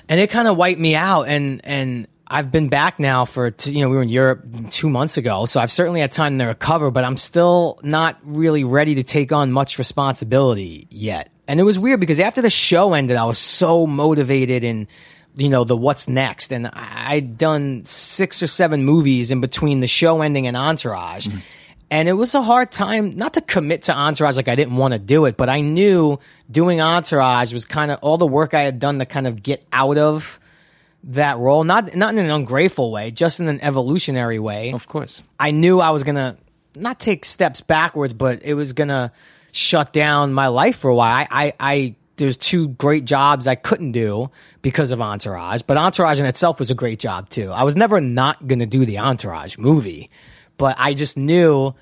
And 0.07 0.19
it 0.19 0.29
kind 0.29 0.47
of 0.47 0.57
wiped 0.57 0.79
me 0.79 0.95
out 0.95 1.23
and 1.23 1.61
and 1.63 2.07
I've 2.27 2.51
been 2.51 2.69
back 2.69 2.99
now 2.99 3.25
for 3.25 3.51
t- 3.51 3.71
you 3.71 3.81
know 3.81 3.89
we 3.89 3.95
were 3.95 4.01
in 4.01 4.09
Europe 4.09 4.45
2 4.71 4.89
months 4.89 5.17
ago, 5.17 5.45
so 5.45 5.59
I've 5.59 5.71
certainly 5.71 6.01
had 6.01 6.11
time 6.11 6.39
to 6.39 6.45
recover, 6.45 6.91
but 6.91 7.03
I'm 7.03 7.17
still 7.17 7.79
not 7.83 8.19
really 8.23 8.63
ready 8.63 8.95
to 8.95 9.03
take 9.03 9.31
on 9.31 9.51
much 9.51 9.77
responsibility 9.77 10.87
yet. 10.89 11.29
And 11.47 11.59
it 11.59 11.63
was 11.63 11.77
weird 11.77 11.99
because 11.99 12.19
after 12.19 12.41
the 12.41 12.49
show 12.49 12.93
ended, 12.93 13.17
I 13.17 13.25
was 13.25 13.37
so 13.37 13.85
motivated 13.85 14.63
and 14.63 14.87
you 15.35 15.49
know 15.49 15.63
the 15.63 15.77
what's 15.77 16.07
next. 16.07 16.51
And 16.51 16.69
i'd 16.73 17.37
done 17.37 17.83
six 17.83 18.41
or 18.41 18.47
seven 18.47 18.83
movies 18.83 19.31
in 19.31 19.41
between 19.41 19.79
the 19.79 19.87
show 19.87 20.21
ending 20.21 20.47
and 20.47 20.57
entourage. 20.57 21.27
Mm-hmm. 21.27 21.39
And 21.91 22.09
it 22.09 22.13
was 22.13 22.33
a 22.33 22.41
hard 22.41 22.71
time 22.71 23.15
not 23.15 23.35
to 23.35 23.41
commit 23.41 23.83
to 23.83 23.93
entourage 23.93 24.37
like 24.37 24.47
i 24.47 24.55
didn't 24.55 24.77
want 24.77 24.93
to 24.93 24.99
do 24.99 25.25
it 25.25 25.37
but 25.37 25.49
i 25.49 25.61
knew 25.61 26.19
doing 26.49 26.81
entourage 26.81 27.53
was 27.53 27.65
kind 27.65 27.91
of 27.91 27.99
all 28.01 28.17
the 28.17 28.25
work 28.25 28.53
i 28.53 28.61
had 28.61 28.79
done 28.79 28.99
to 28.99 29.05
kind 29.05 29.27
of 29.27 29.43
get 29.43 29.65
out 29.71 29.97
of 29.97 30.39
that 31.05 31.37
role 31.37 31.63
not 31.63 31.95
not 31.95 32.13
in 32.13 32.19
an 32.19 32.31
ungrateful 32.31 32.91
way 32.91 33.11
just 33.11 33.39
in 33.39 33.47
an 33.47 33.61
evolutionary 33.61 34.39
way 34.39 34.71
Of 34.73 34.87
course. 34.87 35.21
I 35.39 35.51
knew 35.51 35.79
I 35.79 35.91
was 35.91 36.03
gonna 36.03 36.37
not 36.75 36.99
take 36.99 37.25
steps 37.25 37.61
backwards, 37.61 38.13
but 38.13 38.41
it 38.43 38.53
was 38.53 38.73
gonna 38.73 39.11
shut 39.51 39.93
down 39.93 40.33
my 40.33 40.47
life 40.47 40.77
for 40.77 40.89
a 40.89 40.95
while. 40.95 41.13
I, 41.13 41.27
I, 41.29 41.53
I 41.59 41.95
there's 42.17 42.37
two 42.37 42.69
great 42.69 43.05
jobs 43.05 43.45
I 43.45 43.55
couldn't 43.55 43.91
do 43.91 44.29
because 44.61 44.91
of 44.91 45.01
Entourage, 45.01 45.61
but 45.61 45.77
Entourage 45.77 46.19
in 46.19 46.25
itself 46.25 46.59
was 46.59 46.71
a 46.71 46.75
great 46.75 46.99
job 46.99 47.29
too. 47.29 47.51
I 47.51 47.63
was 47.63 47.75
never 47.75 48.01
not 48.01 48.47
gonna 48.47 48.65
do 48.65 48.85
the 48.85 48.99
Entourage 48.99 49.57
movie, 49.57 50.09
but 50.57 50.75
I 50.79 50.93
just 50.93 51.17
knew, 51.17 51.75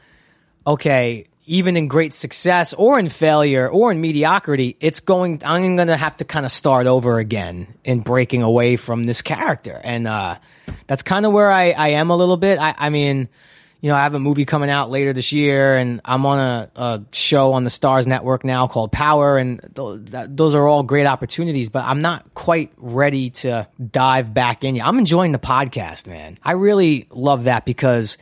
okay, 0.67 1.27
even 1.45 1.75
in 1.75 1.87
great 1.87 2.13
success 2.13 2.73
or 2.73 2.97
in 2.99 3.09
failure 3.09 3.67
or 3.67 3.91
in 3.91 4.01
mediocrity, 4.01 4.77
it's 4.79 4.99
going. 4.99 5.41
I'm 5.45 5.75
going 5.75 5.87
to 5.89 5.97
have 5.97 6.17
to 6.17 6.25
kind 6.25 6.45
of 6.45 6.51
start 6.51 6.87
over 6.87 7.19
again 7.19 7.73
in 7.83 7.99
breaking 7.99 8.43
away 8.43 8.75
from 8.77 9.03
this 9.03 9.21
character, 9.21 9.79
and 9.83 10.07
uh, 10.07 10.37
that's 10.87 11.03
kind 11.03 11.25
of 11.25 11.31
where 11.31 11.51
I, 11.51 11.71
I 11.71 11.87
am 11.89 12.09
a 12.09 12.15
little 12.15 12.37
bit. 12.37 12.59
I, 12.59 12.73
I 12.77 12.89
mean, 12.89 13.27
you 13.81 13.89
know, 13.89 13.95
I 13.95 14.03
have 14.03 14.13
a 14.13 14.19
movie 14.19 14.45
coming 14.45 14.69
out 14.69 14.89
later 14.89 15.11
this 15.11 15.33
year, 15.33 15.75
and 15.75 15.99
I'm 16.05 16.25
on 16.25 16.39
a, 16.39 16.71
a 16.75 17.01
show 17.11 17.51
on 17.51 17.65
the 17.65 17.69
Starz 17.69 18.07
Network 18.07 18.45
now 18.45 18.67
called 18.67 18.93
Power, 18.93 19.37
and 19.37 19.59
th- 19.75 19.99
that, 20.11 20.37
those 20.37 20.55
are 20.55 20.65
all 20.65 20.83
great 20.83 21.05
opportunities. 21.05 21.67
But 21.67 21.83
I'm 21.83 21.99
not 21.99 22.33
quite 22.33 22.71
ready 22.77 23.31
to 23.31 23.67
dive 23.91 24.33
back 24.33 24.63
in 24.63 24.75
yet. 24.75 24.87
I'm 24.87 24.99
enjoying 24.99 25.33
the 25.33 25.39
podcast, 25.39 26.07
man. 26.07 26.37
I 26.41 26.53
really 26.53 27.07
love 27.09 27.43
that 27.43 27.65
because 27.65 28.17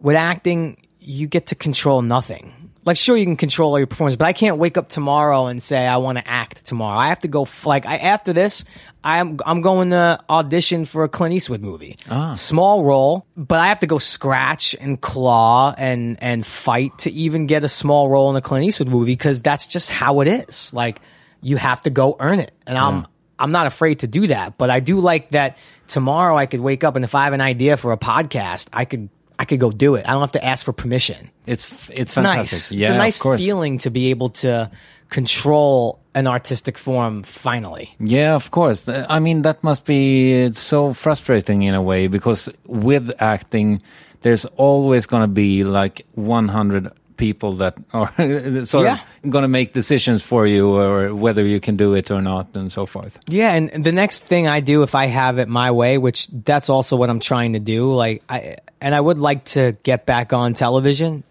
with 0.00 0.16
acting, 0.16 0.78
you 0.98 1.28
get 1.28 1.46
to 1.48 1.54
control 1.54 2.02
nothing. 2.02 2.63
Like, 2.84 2.96
sure, 2.96 3.16
you 3.16 3.24
can 3.24 3.36
control 3.36 3.72
all 3.72 3.78
your 3.78 3.86
performance, 3.86 4.16
but 4.16 4.26
I 4.26 4.32
can't 4.32 4.58
wake 4.58 4.76
up 4.76 4.88
tomorrow 4.88 5.46
and 5.46 5.62
say 5.62 5.86
I 5.86 5.96
want 5.96 6.18
to 6.18 6.28
act 6.28 6.66
tomorrow. 6.66 6.98
I 6.98 7.08
have 7.08 7.20
to 7.20 7.28
go. 7.28 7.42
F- 7.42 7.64
like, 7.64 7.86
I, 7.86 7.96
after 7.96 8.32
this, 8.32 8.64
I'm 9.02 9.38
I'm 9.44 9.62
going 9.62 9.90
to 9.90 10.18
audition 10.28 10.84
for 10.84 11.04
a 11.04 11.08
Clint 11.08 11.34
Eastwood 11.34 11.62
movie. 11.62 11.96
Ah. 12.10 12.34
Small 12.34 12.84
role, 12.84 13.26
but 13.36 13.58
I 13.60 13.68
have 13.68 13.80
to 13.80 13.86
go 13.86 13.98
scratch 13.98 14.76
and 14.78 15.00
claw 15.00 15.74
and 15.76 16.22
and 16.22 16.46
fight 16.46 16.98
to 17.00 17.10
even 17.10 17.46
get 17.46 17.64
a 17.64 17.68
small 17.68 18.08
role 18.08 18.30
in 18.30 18.36
a 18.36 18.42
Clint 18.42 18.66
Eastwood 18.66 18.88
movie 18.88 19.12
because 19.12 19.40
that's 19.40 19.66
just 19.66 19.90
how 19.90 20.20
it 20.20 20.28
is. 20.28 20.74
Like, 20.74 21.00
you 21.40 21.56
have 21.56 21.82
to 21.82 21.90
go 21.90 22.16
earn 22.20 22.40
it, 22.40 22.52
and 22.66 22.76
I'm 22.76 23.06
I'm 23.38 23.50
not 23.50 23.66
afraid 23.66 24.00
to 24.00 24.06
do 24.06 24.26
that. 24.28 24.58
But 24.58 24.70
I 24.70 24.80
do 24.80 25.00
like 25.00 25.30
that 25.30 25.56
tomorrow 25.86 26.36
I 26.36 26.46
could 26.46 26.60
wake 26.60 26.84
up 26.84 26.96
and 26.96 27.04
if 27.04 27.14
I 27.14 27.24
have 27.24 27.32
an 27.32 27.40
idea 27.40 27.76
for 27.76 27.92
a 27.92 27.98
podcast, 27.98 28.68
I 28.72 28.84
could 28.84 29.08
I 29.44 29.46
could 29.46 29.60
go 29.60 29.70
do 29.70 29.94
it. 29.94 30.08
I 30.08 30.12
don't 30.12 30.22
have 30.22 30.32
to 30.32 30.44
ask 30.44 30.64
for 30.64 30.72
permission. 30.72 31.30
It's 31.44 31.70
it's, 31.90 31.98
It's 31.98 32.16
nice. 32.16 32.72
Yeah, 32.72 32.88
it's 32.88 32.94
a 32.94 32.98
nice 32.98 33.18
feeling 33.44 33.76
to 33.84 33.90
be 33.90 34.08
able 34.08 34.30
to 34.40 34.70
control 35.10 36.00
an 36.14 36.26
artistic 36.26 36.78
form 36.78 37.22
finally. 37.22 37.94
Yeah, 38.00 38.36
of 38.36 38.50
course. 38.50 38.88
I 38.88 39.18
mean, 39.20 39.42
that 39.42 39.62
must 39.62 39.84
be 39.84 40.32
it's 40.32 40.60
so 40.60 40.94
frustrating 40.94 41.60
in 41.60 41.74
a 41.74 41.82
way 41.82 42.08
because 42.08 42.48
with 42.64 43.12
acting, 43.20 43.82
there's 44.22 44.46
always 44.56 45.04
going 45.04 45.24
to 45.24 45.34
be 45.34 45.62
like 45.62 46.06
100 46.14 46.90
people 47.16 47.56
that 47.56 47.74
are 47.92 48.08
sort 48.64 48.84
Yeah. 48.86 48.98
of 49.24 49.30
going 49.30 49.42
to 49.42 49.48
make 49.48 49.72
decisions 49.72 50.22
for 50.22 50.46
you 50.46 50.76
or 50.76 51.14
whether 51.14 51.44
you 51.44 51.60
can 51.60 51.76
do 51.76 51.94
it 51.94 52.10
or 52.10 52.20
not 52.20 52.48
and 52.54 52.70
so 52.72 52.86
forth. 52.86 53.18
Yeah, 53.28 53.52
and 53.54 53.84
the 53.84 53.92
next 53.92 54.26
thing 54.26 54.48
I 54.48 54.60
do 54.60 54.82
if 54.82 54.94
I 54.94 55.06
have 55.06 55.38
it 55.38 55.48
my 55.48 55.70
way, 55.70 55.98
which 55.98 56.26
that's 56.28 56.68
also 56.68 56.96
what 56.96 57.10
I'm 57.10 57.20
trying 57.20 57.52
to 57.54 57.60
do, 57.60 57.92
like 57.94 58.22
I 58.28 58.56
and 58.80 58.94
I 58.94 59.00
would 59.00 59.18
like 59.18 59.44
to 59.56 59.72
get 59.82 60.06
back 60.06 60.32
on 60.32 60.54
television. 60.54 61.24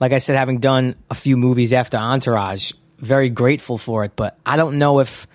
Like 0.00 0.12
I 0.12 0.18
said, 0.18 0.36
having 0.36 0.58
done 0.58 0.94
a 1.10 1.14
few 1.14 1.36
movies 1.36 1.72
after 1.72 1.96
Entourage, 1.96 2.72
very 2.98 3.30
grateful 3.30 3.78
for 3.78 4.04
it, 4.04 4.12
but 4.16 4.36
I 4.44 4.56
don't 4.56 4.78
know 4.78 5.00
if 5.00 5.26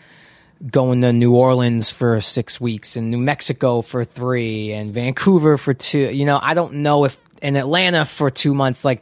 going 0.70 1.02
to 1.02 1.12
New 1.12 1.36
Orleans 1.36 1.90
for 1.90 2.22
six 2.22 2.62
weeks 2.62 2.96
and 2.96 3.10
New 3.10 3.18
Mexico 3.18 3.82
for 3.82 4.04
three 4.04 4.74
and 4.74 4.94
Vancouver 4.94 5.58
for 5.58 5.74
two, 5.74 5.98
you 6.12 6.26
know, 6.26 6.38
I 6.40 6.54
don't 6.54 6.74
know 6.86 7.06
if 7.06 7.18
in 7.42 7.56
Atlanta 7.56 8.06
for 8.06 8.30
two 8.30 8.54
months, 8.54 8.86
like 8.86 9.02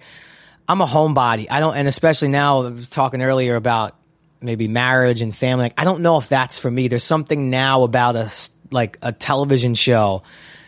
I'm 0.70 0.80
a 0.82 0.86
homebody. 0.86 1.48
I 1.50 1.60
don't, 1.60 1.76
and 1.76 1.88
especially 1.88 2.28
now, 2.30 2.74
talking 2.92 3.22
earlier 3.24 3.56
about 3.56 3.96
maybe 4.40 4.68
marriage 4.68 5.22
and 5.22 5.36
family. 5.36 5.64
Like, 5.66 5.74
I 5.78 5.84
don't 5.84 6.02
know 6.02 6.18
if 6.18 6.30
that's 6.30 6.60
for 6.60 6.70
me. 6.72 6.88
There's 6.88 7.04
something 7.04 7.50
now 7.50 7.84
about 7.84 8.16
a 8.16 8.32
like 8.72 8.98
a 9.02 9.12
television 9.12 9.74
show, 9.74 10.22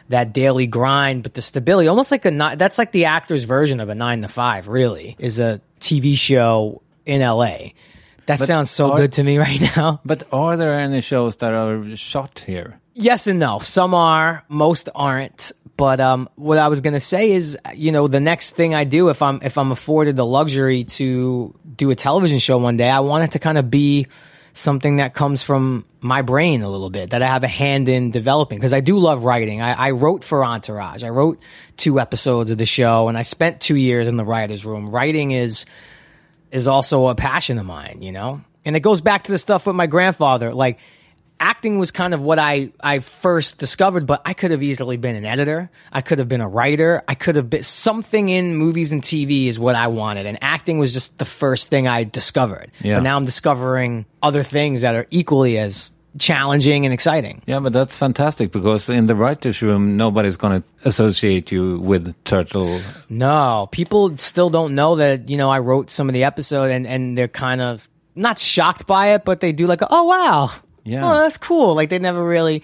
that 0.09 0.33
daily 0.33 0.65
grind, 0.67 1.21
but 1.23 1.35
the 1.35 1.41
stability, 1.41 1.87
almost 1.87 2.09
like 2.11 2.25
a 2.25 2.31
that's 2.57 2.77
like 2.79 2.91
the 2.91 3.05
actor's 3.05 3.43
version 3.43 3.79
of 3.79 3.89
a 3.89 3.95
nine 3.95 4.23
to 4.23 4.27
five. 4.27 4.67
Really, 4.67 5.15
is 5.19 5.39
a 5.39 5.61
TV 5.79 6.17
show 6.17 6.81
in 7.05 7.21
LA. 7.21 7.69
That 8.25 8.39
But 8.39 8.45
sounds 8.47 8.69
so 8.71 8.91
are- 8.93 8.97
good 8.97 9.11
to 9.13 9.23
me 9.23 9.37
right 9.47 9.61
now. 9.77 10.01
But 10.03 10.23
are 10.33 10.57
there 10.57 10.73
any 10.79 11.01
shows 11.01 11.35
that 11.37 11.53
are 11.53 11.95
shot 11.95 12.43
here? 12.45 12.79
Yes 12.93 13.27
and 13.27 13.39
no. 13.39 13.59
Some 13.59 13.93
are, 13.93 14.43
most 14.49 14.89
aren't. 14.95 15.51
But 15.81 15.99
um, 15.99 16.29
what 16.35 16.59
I 16.59 16.67
was 16.67 16.81
gonna 16.81 16.99
say 16.99 17.31
is, 17.31 17.57
you 17.73 17.91
know, 17.91 18.07
the 18.07 18.19
next 18.19 18.51
thing 18.51 18.75
I 18.75 18.83
do, 18.83 19.09
if 19.09 19.23
I'm 19.23 19.39
if 19.41 19.57
I'm 19.57 19.71
afforded 19.71 20.15
the 20.15 20.23
luxury 20.23 20.83
to 20.83 21.55
do 21.75 21.89
a 21.89 21.95
television 21.95 22.37
show 22.37 22.59
one 22.59 22.77
day, 22.77 22.87
I 22.87 22.99
want 22.99 23.23
it 23.23 23.31
to 23.31 23.39
kind 23.39 23.57
of 23.57 23.71
be 23.71 24.05
something 24.53 24.97
that 24.97 25.15
comes 25.15 25.41
from 25.41 25.87
my 25.99 26.21
brain 26.21 26.61
a 26.61 26.69
little 26.69 26.91
bit, 26.91 27.09
that 27.09 27.23
I 27.23 27.25
have 27.25 27.43
a 27.43 27.47
hand 27.47 27.89
in 27.89 28.11
developing. 28.11 28.59
Because 28.59 28.73
I 28.73 28.81
do 28.81 28.99
love 28.99 29.23
writing. 29.23 29.63
I, 29.63 29.87
I 29.87 29.91
wrote 29.91 30.23
for 30.23 30.45
Entourage. 30.45 31.03
I 31.03 31.09
wrote 31.09 31.39
two 31.77 31.99
episodes 31.99 32.51
of 32.51 32.59
the 32.59 32.65
show, 32.67 33.07
and 33.07 33.17
I 33.17 33.23
spent 33.23 33.59
two 33.59 33.75
years 33.75 34.07
in 34.07 34.17
the 34.17 34.23
writers' 34.23 34.63
room. 34.63 34.91
Writing 34.91 35.31
is 35.31 35.65
is 36.51 36.67
also 36.67 37.07
a 37.07 37.15
passion 37.15 37.57
of 37.57 37.65
mine, 37.65 38.03
you 38.03 38.11
know? 38.11 38.41
And 38.65 38.75
it 38.75 38.81
goes 38.81 39.01
back 39.01 39.23
to 39.23 39.31
the 39.31 39.39
stuff 39.39 39.65
with 39.65 39.75
my 39.75 39.87
grandfather. 39.87 40.53
Like, 40.53 40.77
acting 41.41 41.79
was 41.79 41.91
kind 41.91 42.13
of 42.13 42.21
what 42.21 42.39
I, 42.39 42.71
I 42.79 42.99
first 42.99 43.57
discovered, 43.57 44.05
but 44.05 44.21
I 44.23 44.33
could 44.33 44.51
have 44.51 44.63
easily 44.63 44.95
been 44.95 45.15
an 45.15 45.25
editor. 45.25 45.69
I 45.91 46.01
could 46.01 46.19
have 46.19 46.29
been 46.29 46.39
a 46.39 46.47
writer. 46.47 47.03
I 47.07 47.15
could 47.15 47.35
have 47.35 47.49
been 47.49 47.63
something 47.63 48.29
in 48.29 48.55
movies 48.55 48.93
and 48.93 49.01
TV 49.01 49.47
is 49.47 49.59
what 49.59 49.75
I 49.75 49.87
wanted. 49.87 50.27
And 50.27 50.37
acting 50.41 50.77
was 50.77 50.93
just 50.93 51.17
the 51.17 51.25
first 51.25 51.69
thing 51.69 51.87
I 51.87 52.03
discovered. 52.03 52.71
Yeah. 52.81 52.95
But 52.95 53.03
now 53.03 53.17
I'm 53.17 53.25
discovering 53.25 54.05
other 54.21 54.43
things 54.43 54.81
that 54.81 54.95
are 54.95 55.07
equally 55.09 55.57
as 55.57 55.91
challenging 56.19 56.85
and 56.85 56.93
exciting. 56.93 57.41
Yeah, 57.47 57.59
but 57.59 57.73
that's 57.73 57.97
fantastic 57.97 58.51
because 58.51 58.89
in 58.89 59.07
the 59.07 59.15
writers' 59.15 59.61
room, 59.61 59.95
nobody's 59.95 60.37
going 60.37 60.61
to 60.61 60.67
associate 60.87 61.51
you 61.51 61.79
with 61.79 62.13
Turtle. 62.23 62.79
No, 63.09 63.67
people 63.71 64.17
still 64.17 64.49
don't 64.49 64.75
know 64.75 64.97
that, 64.97 65.29
you 65.29 65.37
know, 65.37 65.49
I 65.49 65.59
wrote 65.59 65.89
some 65.89 66.07
of 66.09 66.13
the 66.13 66.25
episode 66.25 66.69
and, 66.69 66.85
and 66.85 67.17
they're 67.17 67.27
kind 67.27 67.61
of 67.61 67.89
not 68.15 68.37
shocked 68.37 68.85
by 68.85 69.13
it, 69.13 69.25
but 69.25 69.39
they 69.39 69.53
do 69.53 69.67
like, 69.67 69.81
oh, 69.89 70.03
wow. 70.03 70.51
Yeah. 70.83 71.05
Oh, 71.05 71.17
that's 71.17 71.37
cool. 71.37 71.75
Like 71.75 71.89
they 71.89 71.99
never 71.99 72.23
really, 72.23 72.63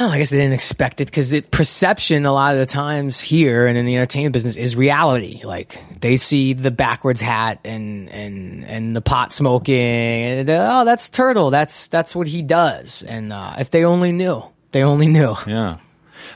oh, 0.00 0.08
I 0.08 0.18
guess 0.18 0.30
they 0.30 0.38
didn't 0.38 0.54
expect 0.54 1.00
it 1.00 1.06
because 1.06 1.32
it, 1.32 1.50
perception 1.50 2.24
a 2.26 2.32
lot 2.32 2.54
of 2.54 2.60
the 2.60 2.66
times 2.66 3.20
here 3.20 3.66
and 3.66 3.76
in 3.76 3.84
the 3.86 3.96
entertainment 3.96 4.32
business 4.32 4.56
is 4.56 4.76
reality. 4.76 5.42
Like 5.44 5.80
they 6.00 6.16
see 6.16 6.52
the 6.52 6.70
backwards 6.70 7.20
hat 7.20 7.60
and, 7.64 8.08
and, 8.10 8.64
and 8.64 8.96
the 8.96 9.00
pot 9.00 9.32
smoking 9.32 9.76
and 9.76 10.48
oh, 10.50 10.84
that's 10.84 11.08
Turtle. 11.08 11.50
That's, 11.50 11.88
that's 11.88 12.16
what 12.16 12.26
he 12.26 12.42
does. 12.42 13.02
And, 13.02 13.32
uh, 13.32 13.56
if 13.58 13.70
they 13.70 13.84
only 13.84 14.12
knew, 14.12 14.42
they 14.72 14.82
only 14.82 15.08
knew. 15.08 15.34
Yeah. 15.46 15.78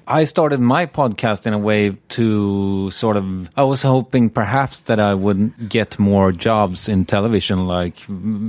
I 0.06 0.24
started 0.24 0.60
my 0.60 0.86
podcast 0.86 1.46
in 1.46 1.52
a 1.52 1.58
way 1.58 1.96
to 2.10 2.90
sort 2.90 3.16
of. 3.16 3.50
I 3.56 3.62
was 3.62 3.82
hoping 3.82 4.30
perhaps 4.30 4.82
that 4.82 4.98
I 5.00 5.14
would 5.14 5.68
get 5.68 5.98
more 5.98 6.32
jobs 6.32 6.88
in 6.88 7.04
television, 7.04 7.66
like 7.66 7.96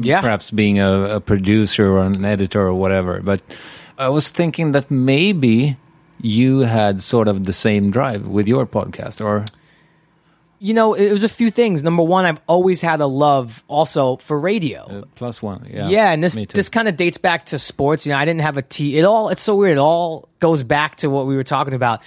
Yeah. 0.01 0.21
perhaps 0.21 0.51
being 0.51 0.79
a, 0.79 1.15
a 1.15 1.19
producer 1.19 1.88
or 1.97 2.03
an 2.05 2.23
editor 2.25 2.61
or 2.67 2.73
whatever. 2.73 3.21
But 3.21 3.41
I 3.97 4.09
was 4.09 4.31
thinking 4.31 4.71
that 4.73 4.89
maybe 4.89 5.77
you 6.21 6.59
had 6.61 7.01
sort 7.01 7.27
of 7.27 7.43
the 7.45 7.53
same 7.53 7.91
drive 7.91 8.27
with 8.27 8.47
your 8.47 8.65
podcast, 8.65 9.19
or 9.23 9.45
You 10.64 10.74
know, 10.74 10.93
it 10.93 11.11
was 11.11 11.26
a 11.26 11.30
few 11.30 11.49
things. 11.49 11.84
Number 11.84 12.03
one, 12.03 12.24
I've 12.24 12.39
always 12.47 12.80
had 12.80 13.01
a 13.01 13.05
love 13.05 13.66
also 13.68 14.16
for 14.16 14.39
radio. 14.39 14.84
uh, 14.84 15.03
plus 15.16 15.41
one. 15.41 15.68
Yeah, 15.70 15.89
Yeah, 15.89 16.11
and 16.14 16.24
this 16.24 16.36
this 16.36 16.70
kind 16.70 16.88
of 16.88 16.95
dates 16.95 17.18
back 17.18 17.47
to 17.47 17.59
sports. 17.59 18.05
You 18.05 18.14
know, 18.14 18.18
I 18.18 18.24
didn't 18.24 18.41
have 18.41 18.55
a 18.55 18.61
T. 18.61 18.97
It 18.97 19.03
all 19.03 19.28
it's 19.28 19.41
so 19.41 19.55
weird. 19.55 19.74
It 19.74 19.82
all 19.82 20.30
goes 20.39 20.64
back 20.64 20.95
to 20.97 21.09
what 21.09 21.28
we 21.28 21.36
were 21.36 21.43
talking 21.43 21.74
about. 21.74 22.01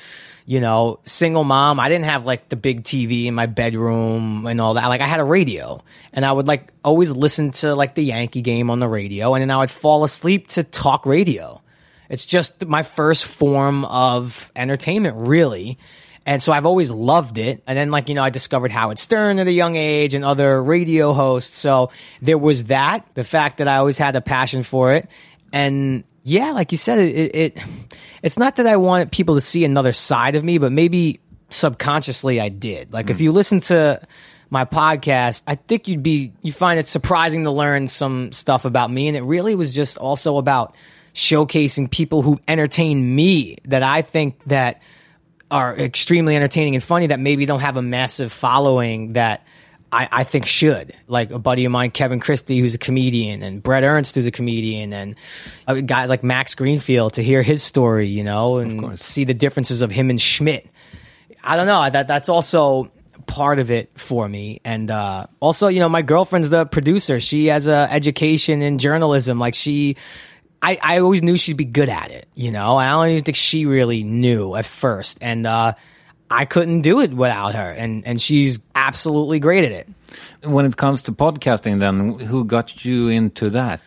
You 0.47 0.61
know, 0.61 1.01
single 1.03 1.45
mom. 1.45 1.79
I 1.79 1.91
didn't 1.91 2.07
have 2.07 2.25
like 2.25 2.49
the 2.49 2.57
big 2.57 2.85
TV 2.85 3.27
in 3.27 3.35
my 3.35 3.45
bedroom 3.45 4.47
and 4.47 4.59
all 4.59 4.75
that. 4.75 4.87
Like 4.87 5.03
I 5.03 5.07
had 5.07 5.21
a 5.21 5.25
radio, 5.25 5.83
and 6.15 6.25
I 6.25 6.33
would 6.33 6.47
like 6.47 6.73
always 6.83 7.11
listen 7.11 7.51
to 7.61 7.75
like 7.75 7.95
the 7.95 8.05
Yankee 8.05 8.41
game 8.41 8.71
on 8.71 8.79
the 8.79 8.89
radio, 8.89 9.35
and 9.35 9.43
then 9.43 9.51
I 9.51 9.59
would 9.59 9.71
fall 9.71 10.03
asleep 10.03 10.49
to 10.49 10.65
talk 10.65 11.05
radio. 11.05 11.61
It's 12.09 12.25
just 12.25 12.65
my 12.65 12.85
first 12.85 13.27
form 13.27 13.85
of 13.85 14.51
entertainment, 14.57 15.17
really. 15.19 15.79
And 16.27 16.43
so 16.43 16.53
I've 16.53 16.66
always 16.66 16.91
loved 16.91 17.39
it. 17.39 17.62
And 17.68 17.79
then, 17.79 17.93
like, 17.93 18.09
you 18.09 18.16
know, 18.16 18.22
I 18.24 18.31
discovered 18.31 18.72
Howard 18.72 18.99
Stern 18.99 19.39
at 19.39 19.47
a 19.47 19.53
young 19.53 19.77
age 19.77 20.12
and 20.12 20.24
other 20.24 20.61
radio 20.61 21.12
hosts. 21.12 21.57
So 21.57 21.91
there 22.20 22.37
was 22.37 22.64
that, 22.64 23.07
the 23.14 23.22
fact 23.22 23.59
that 23.59 23.68
I 23.68 23.77
always 23.77 23.97
had 23.97 24.16
a 24.16 24.20
passion 24.20 24.64
for 24.64 24.93
it. 24.93 25.09
And 25.53 26.03
yeah, 26.24 26.51
like 26.51 26.72
you 26.72 26.79
said, 26.79 26.99
it, 26.99 27.37
it 27.37 27.59
it's 28.24 28.37
not 28.37 28.57
that 28.57 28.66
I 28.66 28.77
wanted 28.77 29.12
people 29.12 29.37
to 29.37 29.41
see 29.41 29.64
another 29.64 29.93
side 29.93 30.35
of 30.35 30.43
me, 30.43 30.59
but 30.59 30.72
maybe 30.72 31.20
subconsciously 31.49 32.41
I 32.41 32.49
did. 32.49 32.93
Like, 32.93 33.09
if 33.09 33.18
hmm. 33.18 33.22
you 33.22 33.33
listen 33.33 33.61
to 33.61 34.05
my 34.51 34.64
podcast, 34.64 35.45
I 35.47 35.55
think 35.55 35.87
you'd 35.87 36.03
be, 36.03 36.33
you 36.43 36.53
find 36.53 36.81
it 36.81 36.89
surprising 36.89 37.45
to 37.45 37.53
learn 37.53 37.87
some 37.87 38.33
stuff 38.33 38.64
about 38.64 38.91
me. 38.91 39.07
And 39.07 39.16
it 39.16 39.22
really 39.22 39.55
was 39.55 39.77
just 39.77 39.97
also 39.97 40.39
about 40.39 40.74
showcasing 41.14 41.89
people 41.89 42.22
who 42.22 42.41
entertain 42.49 43.14
me 43.14 43.59
that 43.66 43.85
I 43.85 44.03
think 44.03 44.43
that 44.47 44.83
are 45.51 45.77
extremely 45.77 46.37
entertaining 46.37 46.75
and 46.75 46.83
funny 46.83 47.09
that 47.09 47.21
maybe 47.21 47.47
don't 47.47 47.61
have 47.61 47.77
a 47.77 47.83
massive 47.83 48.33
following 48.33 49.13
that 49.13 49.45
I, 49.93 50.09
I 50.11 50.25
think 50.25 50.47
should. 50.47 50.93
Like 51.07 51.31
a 51.31 51.39
buddy 51.39 51.65
of 51.65 51.73
mine, 51.73 51.91
Kevin 51.91 52.21
Christy, 52.21 52.59
who's 52.59 52.75
a 52.75 52.79
comedian, 52.79 53.43
and 53.43 53.63
Bret 53.63 53.85
Ernst, 53.85 54.17
who's 54.17 54.27
a 54.27 54.33
comedian, 54.33 54.93
and 54.93 55.15
a 55.67 55.81
guy 55.81 56.07
like 56.07 56.25
Max 56.25 56.55
Greenfield 56.55 57.15
to 57.15 57.23
hear 57.23 57.43
his 57.43 57.63
story, 57.63 58.09
you 58.09 58.25
know, 58.25 58.59
and 58.59 58.99
see 58.99 59.25
the 59.25 59.35
differences 59.35 59.83
of 59.83 59.91
him 59.91 60.11
and 60.11 60.21
Schmidt. 60.21 60.69
I 61.43 61.57
don't 61.57 61.67
know. 61.67 61.89
That 61.89 62.09
that's 62.09 62.29
also 62.29 62.91
part 63.27 63.59
of 63.59 63.71
it 63.71 63.91
for 63.95 64.29
me. 64.29 64.61
And 64.65 64.91
uh, 64.91 65.27
also, 65.41 65.69
you 65.69 65.81
know, 65.81 65.89
my 65.89 66.03
girlfriend's 66.03 66.51
the 66.51 66.67
producer. 66.67 67.21
She 67.21 67.47
has 67.47 67.67
a 67.67 67.89
education 67.91 68.63
in 68.63 68.79
journalism. 68.79 69.39
Like 69.39 69.55
she, 69.55 69.97
I, 70.63 70.79
I 70.83 70.99
always 71.01 71.23
knew 71.23 71.37
she'd 71.37 71.57
be 71.57 71.65
good 71.65 71.89
at 71.89 72.11
it. 72.11 72.27
You 72.35 72.51
know, 72.51 72.77
I 72.77 72.89
don't 72.91 73.09
even 73.09 73.25
think 73.25 73.37
she 73.37 73.67
really 73.67 74.03
knew 74.03 74.55
at 74.57 74.67
first. 74.67 75.19
And 75.21 75.47
uh, 75.47 75.75
I 76.31 76.45
couldn't 76.45 76.83
do 76.83 77.01
it 77.01 77.13
without 77.13 77.55
her. 77.55 77.71
And 77.71 78.07
and 78.07 78.21
she's 78.21 78.59
absolutely 78.75 79.39
great 79.39 79.65
at 79.65 79.73
it. 79.73 79.89
when 80.43 80.65
it 80.65 80.77
comes 80.77 81.03
to 81.03 81.13
podcasting, 81.13 81.79
then 81.81 82.19
who 82.19 82.45
got 82.45 82.85
you 82.85 83.09
into 83.09 83.51
that? 83.51 83.81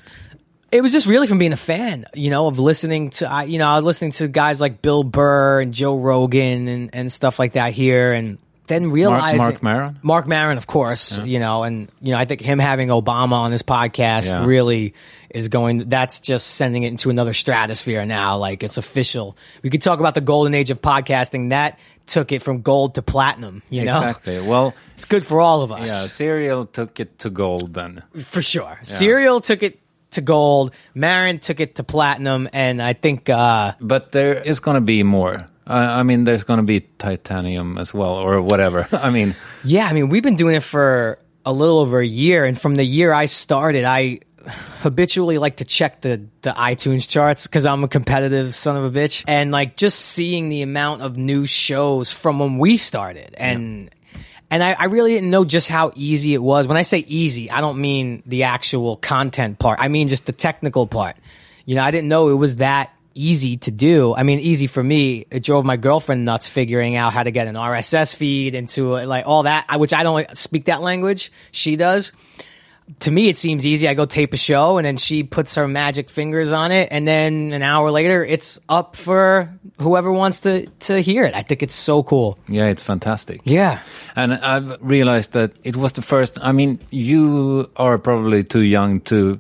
it 0.72 0.82
was 0.82 0.92
just 0.92 1.08
really 1.08 1.26
from 1.26 1.40
being 1.40 1.52
a 1.52 1.58
fan, 1.58 2.06
you 2.14 2.30
know, 2.30 2.46
of 2.46 2.60
listening 2.60 3.10
to, 3.10 3.28
I, 3.28 3.44
you 3.46 3.58
know, 3.58 3.68
I 3.68 3.78
was 3.78 3.86
listening 3.86 4.12
to 4.12 4.28
guys 4.28 4.62
like 4.62 4.84
Bill 4.84 5.02
Burr 5.02 5.62
and 5.62 5.74
Joe 5.74 5.98
Rogan 5.98 6.68
and, 6.68 6.90
and 6.94 7.12
stuff 7.12 7.40
like 7.40 7.54
that 7.54 7.74
here. 7.74 8.14
And 8.14 8.38
then 8.68 8.92
realizing 8.92 9.40
Mark 9.40 9.64
Maron? 9.64 10.00
Mark 10.04 10.28
Maron, 10.28 10.58
of 10.58 10.68
course, 10.68 11.18
you 11.18 11.40
know, 11.40 11.64
and, 11.64 11.90
you 12.02 12.12
know, 12.12 12.20
I 12.20 12.26
think 12.26 12.42
him 12.42 12.60
having 12.60 12.90
Obama 12.90 13.32
on 13.34 13.52
his 13.52 13.64
podcast 13.64 14.30
Yeah. 14.30 14.46
really 14.46 14.94
is 15.30 15.48
going, 15.48 15.90
that's 15.90 16.20
just 16.20 16.48
sending 16.56 16.84
it 16.84 16.88
into 16.88 17.10
another 17.10 17.34
stratosphere 17.34 18.06
now. 18.06 18.38
Like 18.38 18.64
it's 18.64 18.78
official. 18.78 19.38
We 19.64 19.70
could 19.70 19.82
talk 19.82 20.00
about 20.00 20.16
the 20.16 20.22
golden 20.22 20.54
age 20.54 20.70
of 20.72 20.82
podcasting. 20.82 21.50
That 21.50 21.80
took 22.06 22.32
it 22.32 22.42
from 22.42 22.62
gold 22.62 22.96
to 22.96 23.02
platinum, 23.02 23.62
you 23.70 23.86
know? 23.86 24.00
Exactly. 24.00 24.42
Well, 24.42 24.74
It's 24.96 25.06
good 25.06 25.26
for 25.26 25.40
all 25.40 25.62
of 25.62 25.72
us. 25.72 25.88
yeah, 25.88 26.08
Serial 26.08 26.66
took 26.66 27.00
it 27.00 27.20
to 27.20 27.30
gold 27.30 27.74
then. 27.74 28.04
For 28.16 28.42
sure. 28.42 28.80
Serial 28.84 29.40
took 29.42 29.64
it 29.64 29.80
to 30.12 30.22
gold. 30.22 30.74
Maron 30.94 31.40
took 31.40 31.60
it 31.60 31.76
to 31.76 31.84
platinum, 31.84 32.50
and 32.52 32.82
I 32.82 32.94
think 32.94 33.30
uh, 33.30 33.74
But 33.80 34.12
there 34.12 34.34
is 34.34 34.60
going 34.60 34.76
to 34.76 34.82
be 34.82 35.04
more. 35.04 35.46
I 35.68 36.02
mean, 36.02 36.24
there's 36.24 36.44
going 36.44 36.58
to 36.58 36.66
be 36.66 36.82
titanium 36.98 37.78
as 37.78 37.94
well, 37.94 38.16
or 38.16 38.42
whatever. 38.42 38.88
I 38.92 39.12
mean, 39.12 39.36
yeah, 39.64 39.86
I 39.86 39.94
mean 39.94 40.10
we've 40.10 40.24
been 40.24 40.36
doing 40.36 40.56
it 40.56 40.64
for 40.64 41.20
a 41.46 41.54
little 41.54 41.78
over 41.80 42.00
a 42.00 42.06
year, 42.06 42.44
and 42.44 42.60
from 42.60 42.74
the 42.76 42.84
year 42.84 43.14
I 43.14 43.26
started, 43.28 43.86
I 43.86 44.20
habitually 44.82 45.38
like 45.38 45.58
to 45.58 45.66
check 45.66 46.02
the 46.02 46.22
the 46.42 46.52
iTunes 46.52 47.08
charts 47.08 47.48
because 47.48 47.66
I'm 47.66 47.84
a 47.84 47.88
competitive 47.88 48.56
son 48.56 48.78
of 48.78 48.84
a 48.84 48.92
bitch, 49.00 49.24
and 49.28 49.52
like 49.52 49.76
just 49.76 50.00
seeing 50.00 50.50
the 50.50 50.62
amount 50.62 51.02
of 51.02 51.18
new 51.18 51.46
shows 51.46 52.12
from 52.12 52.40
when 52.40 52.58
we 52.58 52.78
started, 52.78 53.36
and 53.38 53.90
and 54.52 54.64
I, 54.64 54.74
I 54.80 54.86
really 54.86 55.14
didn't 55.14 55.30
know 55.30 55.46
just 55.46 55.68
how 55.68 55.92
easy 55.96 56.34
it 56.34 56.42
was. 56.42 56.68
When 56.68 56.78
I 56.78 56.82
say 56.82 57.00
easy, 57.00 57.52
I 57.52 57.62
don't 57.62 57.80
mean 57.80 58.24
the 58.26 58.44
actual 58.44 58.98
content 58.98 59.60
part. 59.60 59.80
I 59.80 59.88
mean 59.90 60.08
just 60.08 60.26
the 60.26 60.32
technical 60.32 60.88
part. 60.88 61.16
You 61.66 61.76
know, 61.76 61.84
I 61.84 61.92
didn't 61.92 62.08
know 62.08 62.30
it 62.30 62.34
was 62.34 62.56
that 62.58 62.92
easy 63.14 63.58
to 63.58 63.70
do. 63.72 64.16
I 64.16 64.24
mean, 64.24 64.40
easy 64.40 64.66
for 64.66 64.82
me. 64.82 65.26
It 65.30 65.44
drove 65.44 65.66
my 65.66 65.78
girlfriend 65.78 66.26
nuts 66.26 66.48
figuring 66.48 66.96
out 66.96 67.12
how 67.14 67.22
to 67.24 67.32
get 67.32 67.48
an 67.48 67.56
RSS 67.56 68.16
feed 68.16 68.56
into 68.56 68.96
it, 68.96 69.06
like 69.08 69.28
all 69.28 69.44
that, 69.44 69.66
I- 69.70 69.78
which 69.78 69.94
I 69.94 70.04
don't 70.04 70.36
speak 70.38 70.66
that 70.66 70.82
language. 70.82 71.32
She 71.52 71.76
does. 71.76 72.12
To 73.02 73.12
me, 73.12 73.30
it 73.30 73.38
seems 73.38 73.66
easy. 73.66 73.88
I 73.88 73.94
go 73.94 74.06
tape 74.06 74.34
a 74.34 74.38
show 74.38 74.78
and 74.78 74.86
then 74.86 74.98
she 74.98 75.24
puts 75.24 75.56
her 75.56 75.68
magic 75.68 76.10
fingers 76.10 76.52
on 76.52 76.72
it. 76.72 76.90
And 76.92 77.08
then 77.08 77.52
an 77.54 77.62
hour 77.62 77.92
later, 77.92 78.26
it's 78.26 78.60
up 78.68 78.96
for 78.96 79.54
whoever 79.80 80.12
wants 80.12 80.42
to, 80.42 80.66
to 80.66 81.00
hear 81.00 81.24
it. 81.24 81.36
I 81.36 81.44
think 81.44 81.64
it's 81.64 81.76
so 81.76 82.04
cool. 82.04 82.38
yeah, 82.48 82.66
it's 82.66 82.84
fantastic. 82.84 83.42
Yeah. 83.44 83.82
And 84.16 84.34
I've 84.34 84.82
realized 84.82 85.34
that 85.34 85.54
it 85.64 85.76
was 85.76 85.94
the 85.94 86.02
first. 86.02 86.40
I 86.42 86.52
mean, 86.52 86.80
you 86.90 87.70
are 87.76 87.98
probably 87.98 88.44
too 88.44 88.64
young 88.64 89.02
to 89.02 89.40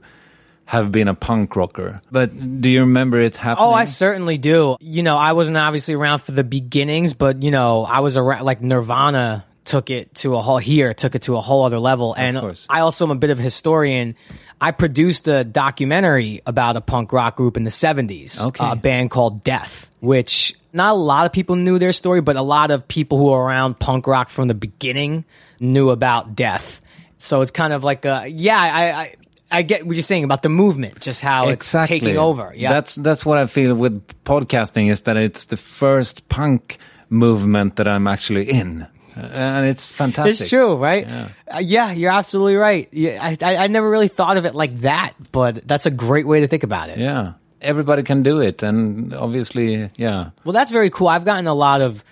have 0.65 0.91
been 0.91 1.07
a 1.07 1.15
punk 1.15 1.55
rocker, 1.55 1.99
but 2.11 2.61
do 2.61 2.69
you 2.69 2.81
remember 2.81 3.19
it 3.19 3.35
happening? 3.35 3.69
Oh, 3.69 3.73
I 3.73 3.85
certainly 3.85 4.37
do. 4.37 4.77
You 4.79 5.01
know, 5.01 5.17
I 5.17 5.33
wasn't 5.33 5.57
obviously 5.57 5.95
around 5.95 6.19
for 6.19 6.31
the 6.31 6.43
beginnings, 6.43 7.15
but 7.15 7.41
you 7.41 7.49
know, 7.49 7.85
I 7.85 8.01
was 8.01 8.17
around 8.17 8.45
like 8.45 8.61
Nirvana 8.61 9.45
took 9.69 9.89
it 9.89 10.13
to 10.15 10.35
a 10.35 10.41
whole 10.41 10.57
here 10.57 10.93
took 10.93 11.13
it 11.15 11.21
to 11.23 11.37
a 11.37 11.41
whole 11.41 11.63
other 11.63 11.79
level. 11.79 12.15
And 12.17 12.37
i 12.69 12.79
also 12.81 13.05
am 13.05 13.11
a 13.11 13.15
bit 13.15 13.29
of 13.29 13.39
a 13.39 13.41
historian. 13.41 14.15
I 14.59 14.71
produced 14.71 15.27
a 15.27 15.43
documentary 15.43 16.41
about 16.45 16.75
a 16.75 16.81
punk 16.81 17.13
rock 17.13 17.35
group 17.37 17.55
in 17.55 17.63
the 17.63 17.69
70s 17.69 18.45
Okay. 18.47 18.67
a 18.67 18.75
band 18.75 19.11
called 19.11 19.43
death 19.43 19.89
which 19.99 20.55
not 20.73 20.91
a 20.91 20.97
lot 20.97 21.25
of 21.27 21.31
people 21.33 21.55
knew 21.55 21.77
their 21.79 21.93
story 21.93 22.21
but 22.21 22.35
a 22.35 22.41
lot 22.41 22.71
of 22.71 22.87
people 22.87 23.17
who 23.19 23.25
were 23.25 23.43
around 23.43 23.77
punk 23.79 24.07
rock 24.07 24.29
from 24.29 24.47
the 24.47 24.53
beginning 24.55 25.23
knew 25.59 25.89
about 25.91 26.35
death. 26.35 26.81
So 27.17 27.41
it's 27.41 27.51
kind 27.51 27.73
of 27.73 27.83
like 27.83 28.05
a 28.05 28.27
yeah 28.27 28.59
i 28.59 28.91
i 29.01 29.15
I 29.51 29.63
get 29.63 29.85
what 29.85 29.95
you're 29.95 30.03
saying 30.03 30.23
about 30.23 30.43
the 30.43 30.49
movement, 30.49 30.99
just 31.01 31.23
how 31.23 31.49
it's 31.49 31.71
taking 31.85 32.17
over. 32.17 32.53
Yeah, 32.55 32.71
That's 32.71 32.93
that's 32.93 33.25
what 33.25 33.39
I 33.39 33.47
feel 33.47 33.73
with 33.73 34.05
podcasting 34.23 34.91
is 34.91 35.01
that 35.01 35.17
it's 35.17 35.45
the 35.45 35.57
first 35.57 36.29
punk 36.29 36.77
movement 37.09 37.75
that 37.77 37.87
I'm 37.87 38.05
actually 38.07 38.47
in, 38.49 38.85
and 39.19 39.67
it's 39.67 39.85
fantastic. 39.87 40.41
It's 40.41 40.49
true, 40.49 40.75
right? 40.75 41.07
Yeah, 41.07 41.29
uh, 41.53 41.59
yeah 41.59 41.91
you're 41.91 42.11
absolutely 42.11 42.55
right. 42.55 42.87
Yeah, 42.91 43.19
I, 43.21 43.37
I, 43.41 43.57
I 43.63 43.67
never 43.67 43.89
really 43.89 44.07
thought 44.07 44.37
of 44.37 44.45
it 44.45 44.55
like 44.55 44.77
that, 44.81 45.13
but 45.31 45.67
that's 45.67 45.85
a 45.85 45.91
great 45.91 46.27
way 46.27 46.41
to 46.41 46.47
think 46.47 46.63
about 46.63 46.89
it. 46.89 46.97
Yeah, 46.97 47.33
everybody 47.61 48.03
can 48.03 48.23
do 48.23 48.39
it, 48.39 48.63
and 48.63 49.13
obviously, 49.13 49.89
yeah, 49.95 50.31
Well, 50.45 50.53
that's 50.53 50.71
very 50.71 50.89
cool. 50.89 51.07
I've 51.07 51.25
gotten 51.25 51.47
a 51.47 51.53
lot 51.53 51.81
of 51.81 52.03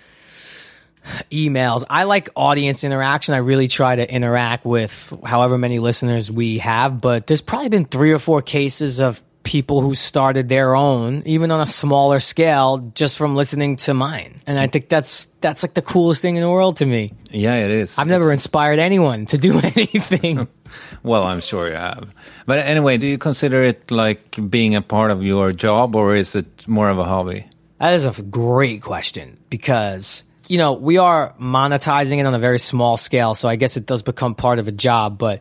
emails. 1.30 1.84
I 1.88 2.04
like 2.04 2.28
audience 2.36 2.84
interaction. 2.84 3.34
I 3.34 3.38
really 3.38 3.68
try 3.68 3.96
to 3.96 4.10
interact 4.10 4.64
with 4.64 5.12
however 5.24 5.58
many 5.58 5.78
listeners 5.78 6.30
we 6.30 6.58
have, 6.58 7.00
but 7.00 7.26
there's 7.26 7.40
probably 7.40 7.68
been 7.68 7.84
three 7.84 8.12
or 8.12 8.18
four 8.18 8.42
cases 8.42 9.00
of 9.00 9.22
people 9.48 9.80
who 9.80 9.94
started 9.94 10.50
their 10.50 10.76
own, 10.76 11.22
even 11.24 11.50
on 11.50 11.62
a 11.62 11.66
smaller 11.66 12.20
scale, 12.20 12.92
just 12.94 13.16
from 13.16 13.34
listening 13.34 13.76
to 13.76 13.94
mine. 13.94 14.42
And 14.46 14.58
I 14.58 14.66
think 14.66 14.90
that's 14.90 15.24
that's 15.40 15.62
like 15.64 15.72
the 15.72 15.80
coolest 15.80 16.20
thing 16.20 16.36
in 16.36 16.42
the 16.42 16.50
world 16.50 16.76
to 16.76 16.86
me. 16.86 17.14
yeah, 17.30 17.54
it 17.54 17.70
is. 17.70 17.98
I've 17.98 18.08
never 18.12 18.30
inspired 18.30 18.78
anyone 18.78 19.24
to 19.32 19.38
do 19.38 19.58
anything. 19.74 20.46
Well, 21.02 21.24
I'm 21.24 21.40
sure 21.40 21.66
you 21.68 21.74
have. 21.76 22.10
But 22.44 22.58
anyway, 22.58 22.98
do 22.98 23.06
you 23.06 23.16
consider 23.16 23.64
it 23.64 23.90
like 23.90 24.36
being 24.50 24.74
a 24.74 24.82
part 24.82 25.10
of 25.10 25.22
your 25.22 25.52
job, 25.52 25.96
or 25.96 26.14
is 26.14 26.36
it 26.36 26.68
more 26.68 26.90
of 26.90 26.98
a 26.98 27.04
hobby? 27.04 27.46
That 27.80 27.94
is 27.94 28.04
a 28.04 28.12
great 28.22 28.82
question 28.82 29.38
because, 29.48 30.24
you 30.46 30.58
know, 30.58 30.74
we 30.74 30.98
are 30.98 31.32
monetizing 31.40 32.18
it 32.20 32.26
on 32.26 32.34
a 32.34 32.38
very 32.38 32.58
small 32.58 32.98
scale. 32.98 33.34
So 33.34 33.48
I 33.48 33.56
guess 33.56 33.78
it 33.78 33.86
does 33.86 34.02
become 34.02 34.34
part 34.34 34.58
of 34.58 34.68
a 34.68 34.72
job, 34.72 35.16
but 35.16 35.40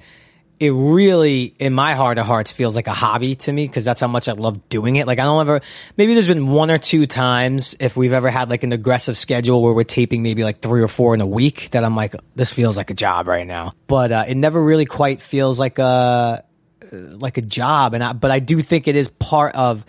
it 0.59 0.71
really, 0.71 1.53
in 1.59 1.73
my 1.73 1.93
heart 1.93 2.17
of 2.17 2.25
hearts, 2.25 2.51
feels 2.51 2.75
like 2.75 2.87
a 2.87 2.93
hobby 2.93 3.35
to 3.35 3.51
me 3.51 3.67
because 3.67 3.85
that's 3.85 4.01
how 4.01 4.07
much 4.07 4.27
I 4.27 4.31
love 4.31 4.69
doing 4.69 4.95
it. 4.95 5.05
Like, 5.05 5.19
I 5.19 5.23
don't 5.23 5.41
ever, 5.41 5.61
maybe 5.97 6.13
there's 6.13 6.27
been 6.27 6.47
one 6.47 6.71
or 6.71 6.77
two 6.77 7.05
times 7.05 7.75
if 7.79 7.95
we've 7.95 8.13
ever 8.13 8.29
had 8.29 8.49
like 8.49 8.63
an 8.63 8.73
aggressive 8.73 9.17
schedule 9.17 9.61
where 9.61 9.73
we're 9.73 9.83
taping 9.83 10.23
maybe 10.23 10.43
like 10.43 10.59
three 10.59 10.81
or 10.81 10.87
four 10.87 11.13
in 11.13 11.21
a 11.21 11.27
week 11.27 11.69
that 11.71 11.83
I'm 11.83 11.95
like, 11.95 12.15
this 12.35 12.51
feels 12.51 12.75
like 12.75 12.89
a 12.89 12.95
job 12.95 13.27
right 13.27 13.45
now. 13.45 13.73
But 13.85 14.11
uh, 14.11 14.25
it 14.27 14.35
never 14.35 14.61
really 14.61 14.85
quite 14.85 15.21
feels 15.21 15.59
like 15.59 15.77
a, 15.77 16.43
like 16.91 17.37
a 17.37 17.41
job 17.41 17.93
and 17.93 18.03
I, 18.03 18.13
but 18.13 18.31
I 18.31 18.39
do 18.39 18.61
think 18.61 18.87
it 18.87 18.95
is 18.95 19.09
part 19.09 19.55
of 19.55 19.85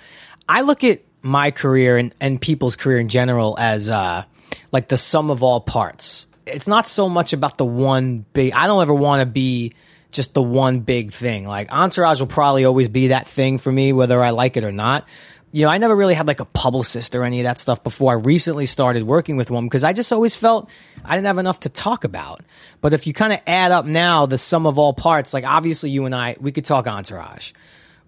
I 0.48 0.62
look 0.62 0.84
at 0.84 1.02
my 1.22 1.50
career 1.50 1.96
and, 1.96 2.14
and 2.20 2.40
people's 2.40 2.76
career 2.76 2.98
in 2.98 3.08
general 3.08 3.56
as 3.58 3.90
uh 3.90 4.24
like 4.72 4.88
the 4.88 4.96
sum 4.96 5.30
of 5.30 5.42
all 5.42 5.60
parts. 5.60 6.26
It's 6.46 6.66
not 6.66 6.88
so 6.88 7.08
much 7.08 7.32
about 7.32 7.58
the 7.58 7.64
one 7.64 8.24
big 8.32 8.52
I 8.52 8.66
don't 8.66 8.82
ever 8.82 8.94
want 8.94 9.20
to 9.20 9.26
be 9.26 9.72
just 10.11 10.34
the 10.34 10.42
one 10.42 10.80
big 10.80 11.12
thing. 11.12 11.46
Like 11.46 11.70
Entourage 11.72 12.20
will 12.20 12.26
probably 12.28 12.64
always 12.64 12.88
be 12.88 13.09
that 13.09 13.28
thing 13.28 13.59
for 13.59 13.70
me 13.70 13.92
whether 13.92 14.22
I 14.22 14.30
like 14.30 14.56
it 14.56 14.64
or 14.64 14.72
not. 14.72 15.06
You 15.50 15.64
know, 15.64 15.70
I 15.70 15.78
never 15.78 15.96
really 15.96 16.12
had 16.14 16.26
like 16.26 16.40
a 16.40 16.44
publicist 16.44 17.14
or 17.14 17.24
any 17.24 17.40
of 17.40 17.44
that 17.44 17.59
stuff 17.59 17.82
before 17.82 18.12
I 18.12 18.16
recently 18.16 18.66
started 18.66 19.04
working 19.04 19.36
with 19.38 19.50
one 19.50 19.64
because 19.64 19.82
I 19.82 19.94
just 19.94 20.12
always 20.12 20.36
felt 20.36 20.68
I 21.04 21.14
didn't 21.14 21.26
have 21.26 21.38
enough 21.38 21.61
to 21.61 21.70
talk 21.70 22.04
about. 22.04 22.42
But 22.82 22.92
if 22.92 23.06
you 23.06 23.14
kind 23.14 23.32
of 23.32 23.40
add 23.46 23.72
up 23.72 23.86
now 23.86 24.26
the 24.26 24.36
sum 24.38 24.66
of 24.66 24.78
all 24.78 24.92
parts, 24.92 25.32
like 25.32 25.44
obviously 25.44 25.88
you 25.90 26.04
and 26.04 26.14
I, 26.14 26.36
we 26.38 26.52
could 26.52 26.66
talk 26.66 26.86
Entourage. 26.86 27.52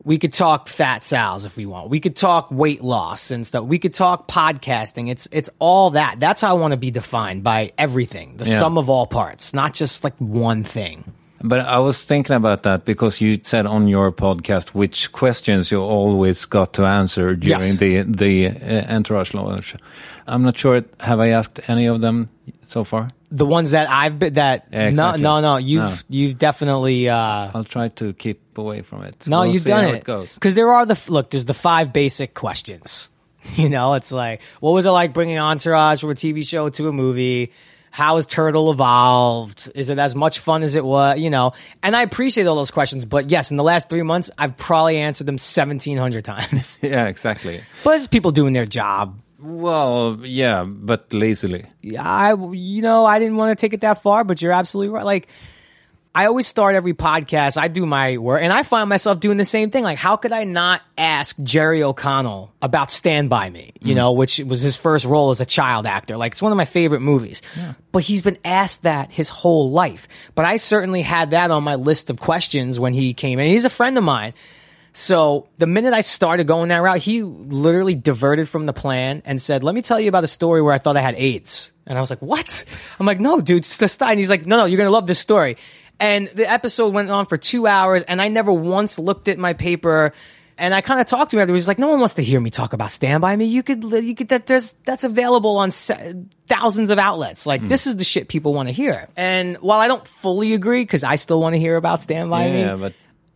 We 0.02 0.16
could 0.18 0.32
talk 0.32 0.68
Fat 0.68 1.04
Sal's 1.04 1.44
if 1.44 1.56
we 1.58 1.66
want. 1.66 1.90
We 1.90 2.00
could 2.00 2.16
talk 2.16 2.50
weight 2.50 2.82
loss 2.82 3.30
and 3.30 3.46
stuff. 3.46 3.64
We 3.64 3.78
could 3.78 3.92
talk 3.92 4.28
podcasting. 4.28 5.10
It's 5.10 5.28
it's 5.30 5.50
all 5.58 5.90
that. 5.90 6.18
That's 6.20 6.40
how 6.40 6.50
I 6.50 6.58
want 6.58 6.72
to 6.72 6.78
be 6.78 6.90
defined 6.90 7.42
by 7.44 7.72
everything. 7.76 8.36
The 8.38 8.44
Yeah. 8.46 8.58
sum 8.58 8.78
of 8.78 8.88
all 8.88 9.06
parts, 9.06 9.52
not 9.52 9.74
just 9.74 10.02
like 10.04 10.16
one 10.18 10.64
thing. 10.64 11.04
But 11.42 11.60
I 11.60 11.78
was 11.78 12.04
thinking 12.04 12.36
about 12.36 12.62
that 12.64 12.84
because 12.84 13.20
you 13.20 13.38
said 13.42 13.64
on 13.66 13.88
your 13.88 14.12
podcast 14.12 14.70
which 14.74 15.10
questions 15.12 15.70
you 15.70 15.80
always 15.80 16.44
got 16.44 16.74
to 16.74 16.84
answer 16.84 17.34
during 17.34 17.62
Yes. 17.64 17.78
the 17.78 18.02
the 18.02 18.48
uh, 18.48 18.94
entourage 18.96 19.32
launch. 19.34 19.74
I'm 20.26 20.42
not 20.42 20.58
sure. 20.58 20.84
Have 21.00 21.18
I 21.20 21.28
asked 21.30 21.60
any 21.68 21.86
of 21.86 22.00
them 22.02 22.28
so 22.68 22.84
far? 22.84 23.10
The 23.32 23.46
ones 23.46 23.70
that 23.70 23.88
I've 23.88 24.18
been 24.18 24.34
that 24.34 24.66
Yeah, 24.70 24.88
exactly. 24.88 25.22
no 25.22 25.40
no 25.40 25.54
no 25.54 25.56
you've 25.56 25.82
No. 25.82 25.96
you've 26.08 26.36
definitely 26.36 27.08
uh 27.08 27.50
I'll 27.54 27.64
try 27.64 27.88
to 27.88 28.12
keep 28.12 28.58
away 28.58 28.82
from 28.82 29.04
it. 29.04 29.26
No, 29.26 29.40
We'll 29.40 29.52
you've 29.54 29.62
see 29.62 29.70
done 29.70 29.84
how 29.84 30.22
it. 30.22 30.34
Because 30.34 30.54
there 30.54 30.72
are 30.72 30.84
the 30.84 30.98
look. 31.08 31.30
There's 31.30 31.46
the 31.46 31.54
five 31.54 31.92
basic 31.92 32.34
questions. 32.34 33.08
You 33.56 33.70
know, 33.70 33.94
it's 33.94 34.12
like, 34.12 34.42
what 34.60 34.72
was 34.72 34.84
it 34.84 34.90
like 34.90 35.14
bringing 35.14 35.38
Entourage 35.38 36.00
from 36.02 36.10
a 36.10 36.14
TV 36.14 36.46
show 36.46 36.68
to 36.68 36.88
a 36.88 36.92
movie? 36.92 37.52
How 37.90 38.16
has 38.16 38.26
Turtle 38.26 38.70
evolved? 38.70 39.70
Is 39.74 39.90
it 39.90 39.98
as 39.98 40.14
much 40.14 40.38
fun 40.38 40.62
as 40.62 40.74
it 40.76 40.84
was? 40.84 41.18
You 41.18 41.28
know, 41.30 41.52
and 41.82 41.94
I 41.96 42.02
appreciate 42.02 42.46
all 42.46 42.56
those 42.56 42.70
questions. 42.70 43.04
But 43.04 43.30
yes, 43.30 43.50
in 43.50 43.56
the 43.56 43.64
last 43.64 43.90
three 43.90 44.02
months, 44.02 44.30
I've 44.38 44.56
probably 44.56 44.98
answered 44.98 45.26
them 45.26 45.38
seventeen 45.38 45.96
hundred 45.98 46.24
times. 46.24 46.78
Yeah, 46.82 47.06
exactly. 47.08 47.62
but 47.84 47.96
it's 47.96 48.06
people 48.06 48.30
doing 48.30 48.52
their 48.52 48.66
job. 48.66 49.20
Well, 49.38 50.18
yeah, 50.22 50.64
but 50.64 51.12
lazily. 51.12 51.64
Yeah, 51.82 52.02
I, 52.02 52.34
you 52.52 52.82
know, 52.82 53.04
I 53.06 53.18
didn't 53.18 53.36
want 53.36 53.56
to 53.56 53.60
take 53.60 53.72
it 53.72 53.80
that 53.80 54.02
far, 54.02 54.22
but 54.22 54.40
you're 54.42 54.52
absolutely 54.52 54.92
right. 54.92 55.04
Like, 55.04 55.28
I 56.12 56.26
always 56.26 56.48
start 56.48 56.74
every 56.74 56.92
podcast. 56.92 57.56
I 57.56 57.68
do 57.68 57.86
my 57.86 58.18
work, 58.18 58.42
and 58.42 58.52
I 58.52 58.64
find 58.64 58.88
myself 58.88 59.20
doing 59.20 59.36
the 59.36 59.44
same 59.44 59.70
thing. 59.70 59.84
Like, 59.84 59.98
how 59.98 60.16
could 60.16 60.32
I 60.32 60.42
not 60.42 60.82
ask 60.98 61.36
Jerry 61.40 61.84
O'Connell 61.84 62.52
about 62.60 62.90
Stand 62.90 63.30
By 63.30 63.48
Me? 63.48 63.72
You 63.80 63.90
mm-hmm. 63.90 63.96
know, 63.96 64.12
which 64.12 64.40
was 64.40 64.60
his 64.60 64.74
first 64.74 65.04
role 65.04 65.30
as 65.30 65.40
a 65.40 65.46
child 65.46 65.86
actor. 65.86 66.16
Like, 66.16 66.32
it's 66.32 66.42
one 66.42 66.50
of 66.50 66.56
my 66.56 66.64
favorite 66.64 67.00
movies. 67.00 67.42
But 67.92 68.02
he's 68.02 68.22
been 68.22 68.38
asked 68.44 68.82
that 68.82 69.12
his 69.12 69.28
whole 69.28 69.70
life. 69.70 70.08
But 70.34 70.46
I 70.46 70.56
certainly 70.56 71.02
had 71.02 71.30
that 71.30 71.52
on 71.52 71.62
my 71.62 71.76
list 71.76 72.10
of 72.10 72.18
questions 72.18 72.80
when 72.80 72.92
he 72.92 73.14
came 73.14 73.38
in. 73.38 73.48
He's 73.48 73.64
a 73.64 73.70
friend 73.70 73.96
of 73.96 74.02
mine. 74.02 74.34
So 74.92 75.46
the 75.58 75.68
minute 75.68 75.94
I 75.94 76.00
started 76.00 76.48
going 76.48 76.70
that 76.70 76.78
route, 76.78 76.98
he 76.98 77.22
literally 77.22 77.94
diverted 77.94 78.48
from 78.48 78.66
the 78.66 78.72
plan 78.72 79.22
and 79.24 79.40
said, 79.40 79.62
"Let 79.62 79.76
me 79.76 79.82
tell 79.82 80.00
you 80.00 80.08
about 80.08 80.24
a 80.24 80.26
story 80.28 80.60
where 80.60 80.74
I 80.74 80.78
thought 80.78 80.96
I 80.96 81.00
had 81.00 81.14
AIDS." 81.14 81.70
And 81.86 81.96
I 81.96 82.00
was 82.00 82.10
like, 82.10 82.20
"What?" 82.20 82.64
I'm 82.98 83.06
like, 83.06 83.20
"No, 83.20 83.40
dude, 83.40 83.58
it's 83.58 83.78
just 83.78 83.94
stop." 83.94 84.10
And 84.10 84.18
he's 84.18 84.30
like, 84.30 84.46
"No, 84.46 84.56
no, 84.56 84.64
you're 84.64 84.78
gonna 84.78 84.90
love 84.90 85.06
this 85.06 85.20
story." 85.20 85.56
And 86.00 86.28
the 86.34 86.50
episode 86.50 86.94
went 86.94 87.10
on 87.10 87.26
for 87.26 87.36
two 87.36 87.66
hours, 87.66 88.02
and 88.02 88.20
I 88.22 88.28
never 88.28 88.52
once 88.52 88.98
looked 88.98 89.28
at 89.28 89.38
my 89.38 89.52
paper. 89.52 90.12
And 90.56 90.74
I 90.74 90.80
kind 90.82 91.00
of 91.00 91.06
talked 91.06 91.30
to 91.30 91.36
him 91.38 91.42
after. 91.42 91.54
He's 91.54 91.68
like, 91.68 91.78
"No 91.78 91.88
one 91.88 92.00
wants 92.00 92.14
to 92.14 92.22
hear 92.22 92.38
me 92.40 92.50
talk 92.50 92.72
about 92.74 92.90
Stand 92.90 93.20
By 93.22 93.34
Me. 93.36 93.46
You 93.46 93.62
could, 93.62 93.82
you 93.84 94.14
could. 94.14 94.28
That 94.28 94.46
there's 94.46 94.74
that's 94.84 95.04
available 95.04 95.56
on 95.56 95.70
thousands 95.70 96.90
of 96.90 96.98
outlets. 96.98 97.46
Like 97.46 97.66
this 97.66 97.86
is 97.86 97.96
the 97.96 98.04
shit 98.04 98.28
people 98.28 98.52
want 98.54 98.68
to 98.68 98.72
hear." 98.72 99.08
And 99.16 99.56
while 99.58 99.78
I 99.80 99.88
don't 99.88 100.06
fully 100.06 100.52
agree, 100.54 100.82
because 100.82 101.04
I 101.04 101.16
still 101.16 101.40
want 101.40 101.54
to 101.54 101.58
hear 101.58 101.76
about 101.76 102.02
Stand 102.02 102.28
By 102.30 102.50
Me, 102.50 102.60
Yeah, 102.60 102.76
but 102.76 102.92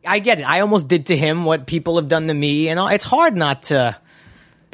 I 0.07 0.19
get 0.19 0.39
it. 0.41 0.43
I 0.43 0.61
almost 0.61 0.87
did 0.89 1.07
to 1.07 1.17
him 1.17 1.45
what 1.47 1.67
people 1.67 1.97
have 1.97 2.09
done 2.09 2.27
to 2.29 2.35
me, 2.35 2.69
and 2.69 2.79
all- 2.79 2.89
it's 2.89 3.05
hard 3.05 3.37
not 3.37 3.65
to. 3.65 3.97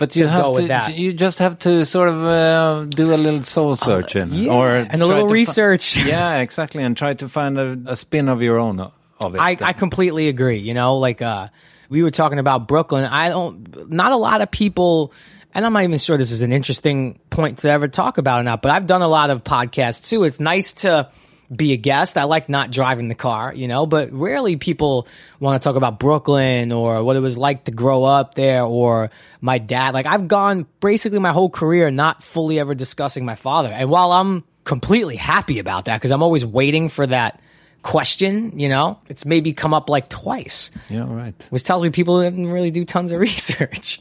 But 0.00 0.16
you 0.16 0.26
have 0.26 0.46
go 0.46 0.54
to. 0.54 0.60
with 0.62 0.68
that. 0.68 0.96
You 0.96 1.12
just 1.12 1.38
have 1.40 1.58
to 1.60 1.84
sort 1.84 2.08
of 2.08 2.24
uh, 2.24 2.84
do 2.86 3.14
a 3.14 3.16
little 3.16 3.44
soul 3.44 3.76
searching, 3.76 4.32
yeah, 4.32 4.50
or 4.50 4.74
and 4.74 5.00
a 5.00 5.06
little 5.06 5.28
research. 5.28 5.96
yeah, 6.04 6.38
exactly, 6.38 6.82
and 6.82 6.96
try 6.96 7.12
to 7.14 7.28
find 7.28 7.58
a, 7.58 7.78
a 7.86 7.96
spin 7.96 8.30
of 8.30 8.40
your 8.40 8.58
own 8.58 8.80
of 8.80 9.34
it. 9.34 9.38
I. 9.38 9.58
I 9.60 9.72
completely 9.74 10.28
agree. 10.28 10.56
You 10.56 10.72
know, 10.72 10.96
like 10.96 11.20
uh, 11.20 11.48
we 11.90 12.02
were 12.02 12.10
talking 12.10 12.38
about 12.38 12.66
Brooklyn. 12.66 13.04
I 13.04 13.28
don't. 13.28 13.90
Not 13.90 14.12
a 14.12 14.16
lot 14.16 14.40
of 14.40 14.50
people. 14.50 15.12
And 15.52 15.66
I'm 15.66 15.72
not 15.72 15.82
even 15.82 15.98
sure 15.98 16.16
this 16.16 16.30
is 16.30 16.42
an 16.42 16.52
interesting 16.52 17.18
point 17.28 17.58
to 17.58 17.68
ever 17.68 17.88
talk 17.88 18.18
about 18.18 18.40
or 18.40 18.44
not, 18.44 18.62
but 18.62 18.70
I've 18.70 18.86
done 18.86 19.02
a 19.02 19.08
lot 19.08 19.30
of 19.30 19.42
podcasts 19.42 20.08
too. 20.08 20.22
It's 20.22 20.38
nice 20.38 20.72
to 20.84 21.10
be 21.54 21.72
a 21.72 21.76
guest. 21.76 22.16
I 22.16 22.24
like 22.24 22.48
not 22.48 22.70
driving 22.70 23.08
the 23.08 23.14
car, 23.14 23.52
you 23.52 23.66
know, 23.66 23.86
but 23.86 24.12
rarely 24.12 24.56
people 24.56 25.08
want 25.40 25.60
to 25.60 25.66
talk 25.66 25.76
about 25.76 25.98
Brooklyn 25.98 26.70
or 26.70 27.02
what 27.02 27.16
it 27.16 27.20
was 27.20 27.36
like 27.36 27.64
to 27.64 27.72
grow 27.72 28.04
up 28.04 28.34
there 28.34 28.62
or 28.62 29.10
my 29.40 29.58
dad. 29.58 29.94
Like 29.94 30.06
I've 30.06 30.28
gone 30.28 30.66
basically 30.80 31.18
my 31.18 31.32
whole 31.32 31.50
career 31.50 31.90
not 31.90 32.22
fully 32.22 32.60
ever 32.60 32.74
discussing 32.74 33.24
my 33.24 33.34
father. 33.34 33.70
And 33.70 33.90
while 33.90 34.12
I'm 34.12 34.44
completely 34.64 35.16
happy 35.16 35.58
about 35.58 35.86
that 35.86 35.98
because 35.98 36.12
I'm 36.12 36.22
always 36.22 36.46
waiting 36.46 36.88
for 36.88 37.06
that 37.06 37.40
question, 37.82 38.58
you 38.58 38.68
know, 38.68 38.98
it's 39.08 39.24
maybe 39.24 39.52
come 39.52 39.74
up 39.74 39.90
like 39.90 40.08
twice, 40.08 40.70
yeah, 40.88 41.04
right. 41.08 41.34
which 41.50 41.64
tells 41.64 41.82
me 41.82 41.90
people 41.90 42.22
didn't 42.22 42.46
really 42.46 42.70
do 42.70 42.84
tons 42.84 43.10
of 43.10 43.18
research. 43.20 44.00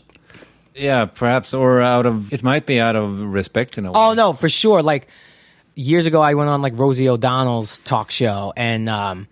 Yeah, 0.76 1.06
perhaps, 1.06 1.54
or 1.54 1.82
out 1.82 2.06
of 2.06 2.32
it 2.32 2.44
might 2.44 2.66
be 2.66 2.80
out 2.80 2.96
of 2.96 3.20
respect 3.22 3.78
in 3.78 3.86
a 3.86 3.90
oh, 3.90 3.92
way. 3.92 4.00
Oh 4.00 4.14
no, 4.14 4.34
for 4.34 4.48
sure. 4.48 4.82
Like 4.82 5.08
years 5.76 6.06
ago, 6.06 6.22
I 6.22 6.34
went 6.34 6.50
on 6.50 6.62
like 6.62 6.78
Rosie 6.78 7.10
O'Donnell's 7.10 7.80
talk 7.80 8.12
show, 8.12 8.54
and 8.56 8.90
um, 8.90 9.28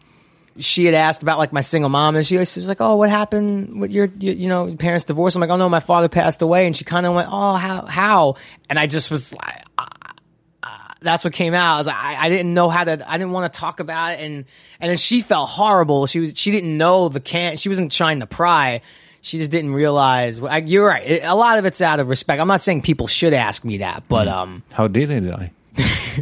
she 0.59 0.85
had 0.85 0.93
asked 0.93 1.21
about 1.21 1.37
like 1.37 1.53
my 1.53 1.61
single 1.61 1.89
mom, 1.89 2.15
and 2.15 2.25
she 2.25 2.37
was, 2.37 2.51
she 2.51 2.59
was 2.59 2.69
like, 2.69 2.81
"Oh, 2.81 2.95
what 2.95 3.09
happened 3.09 3.79
with 3.79 3.91
your, 3.91 4.09
your 4.19 4.33
you 4.33 4.47
know 4.47 4.65
your 4.67 4.77
parents 4.77 5.05
divorced?" 5.05 5.35
I'm 5.35 5.41
like, 5.41 5.49
"Oh 5.49 5.57
no, 5.57 5.69
my 5.69 5.79
father 5.79 6.09
passed 6.09 6.41
away," 6.41 6.65
and 6.65 6.75
she 6.75 6.85
kind 6.85 7.05
of 7.05 7.13
went, 7.13 7.29
"Oh, 7.31 7.53
how 7.53 7.85
how?" 7.85 8.35
And 8.69 8.79
I 8.79 8.87
just 8.87 9.11
was 9.11 9.33
like, 9.33 9.63
that's 11.01 11.23
what 11.23 11.33
came 11.33 11.53
out. 11.53 11.75
I 11.75 11.77
was 11.77 11.87
like, 11.87 11.95
I, 11.95 12.25
I 12.25 12.29
didn't 12.29 12.53
know 12.53 12.69
how 12.69 12.83
to, 12.83 13.09
I 13.09 13.17
didn't 13.17 13.31
want 13.31 13.51
to 13.51 13.59
talk 13.59 13.79
about 13.79 14.13
it. 14.13 14.19
And, 14.19 14.45
and 14.79 14.89
then 14.89 14.97
she 14.97 15.21
felt 15.21 15.49
horrible. 15.49 16.05
She 16.07 16.19
was, 16.19 16.37
she 16.37 16.51
didn't 16.51 16.77
know 16.77 17.09
the 17.09 17.19
can't. 17.19 17.59
she 17.59 17.69
wasn't 17.69 17.91
trying 17.91 18.19
to 18.21 18.27
pry. 18.27 18.81
She 19.21 19.37
just 19.37 19.51
didn't 19.51 19.73
realize. 19.73 20.41
I, 20.41 20.57
you're 20.57 20.87
right. 20.87 21.05
It, 21.05 21.23
a 21.23 21.35
lot 21.35 21.59
of 21.59 21.65
it's 21.65 21.81
out 21.81 21.99
of 21.99 22.07
respect. 22.07 22.41
I'm 22.41 22.47
not 22.47 22.61
saying 22.61 22.81
people 22.81 23.07
should 23.07 23.33
ask 23.33 23.63
me 23.65 23.79
that, 23.79 24.03
but, 24.07 24.27
um, 24.27 24.63
How 24.71 24.87
did 24.87 25.11
it 25.11 25.21
die? 25.21 25.51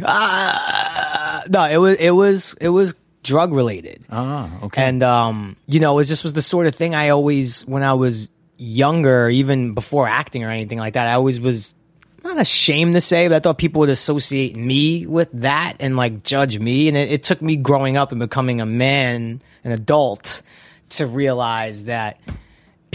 Uh, 0.02 1.42
no, 1.48 1.64
it 1.64 1.76
was, 1.76 1.96
it 1.98 2.10
was, 2.10 2.54
it 2.60 2.68
was 2.68 2.94
drug 3.22 3.52
related. 3.52 4.04
Ah, 4.10 4.50
okay. 4.62 4.84
And 4.84 5.02
um, 5.02 5.56
you 5.66 5.80
know, 5.80 5.98
it 5.98 6.04
just 6.04 6.22
was 6.22 6.32
the 6.32 6.42
sort 6.42 6.66
of 6.66 6.74
thing 6.74 6.94
I 6.94 7.10
always, 7.10 7.66
when 7.66 7.82
I 7.82 7.94
was 7.94 8.30
younger, 8.56 9.28
even 9.28 9.74
before 9.74 10.08
acting 10.08 10.44
or 10.44 10.50
anything 10.50 10.78
like 10.78 10.94
that, 10.94 11.08
I 11.08 11.14
always 11.14 11.40
was 11.40 11.74
not 12.22 12.38
ashamed 12.38 12.94
to 12.94 13.00
say, 13.00 13.28
but 13.28 13.36
I 13.36 13.40
thought 13.40 13.58
people 13.58 13.80
would 13.80 13.88
associate 13.88 14.56
me 14.56 15.06
with 15.06 15.30
that 15.32 15.76
and 15.80 15.96
like 15.96 16.22
judge 16.22 16.58
me. 16.58 16.88
And 16.88 16.96
it, 16.96 17.10
it 17.12 17.22
took 17.22 17.42
me 17.42 17.56
growing 17.56 17.96
up 17.96 18.12
and 18.12 18.18
becoming 18.18 18.60
a 18.60 18.66
man, 18.66 19.42
an 19.64 19.72
adult, 19.72 20.42
to 20.90 21.06
realize 21.06 21.84
that 21.84 22.18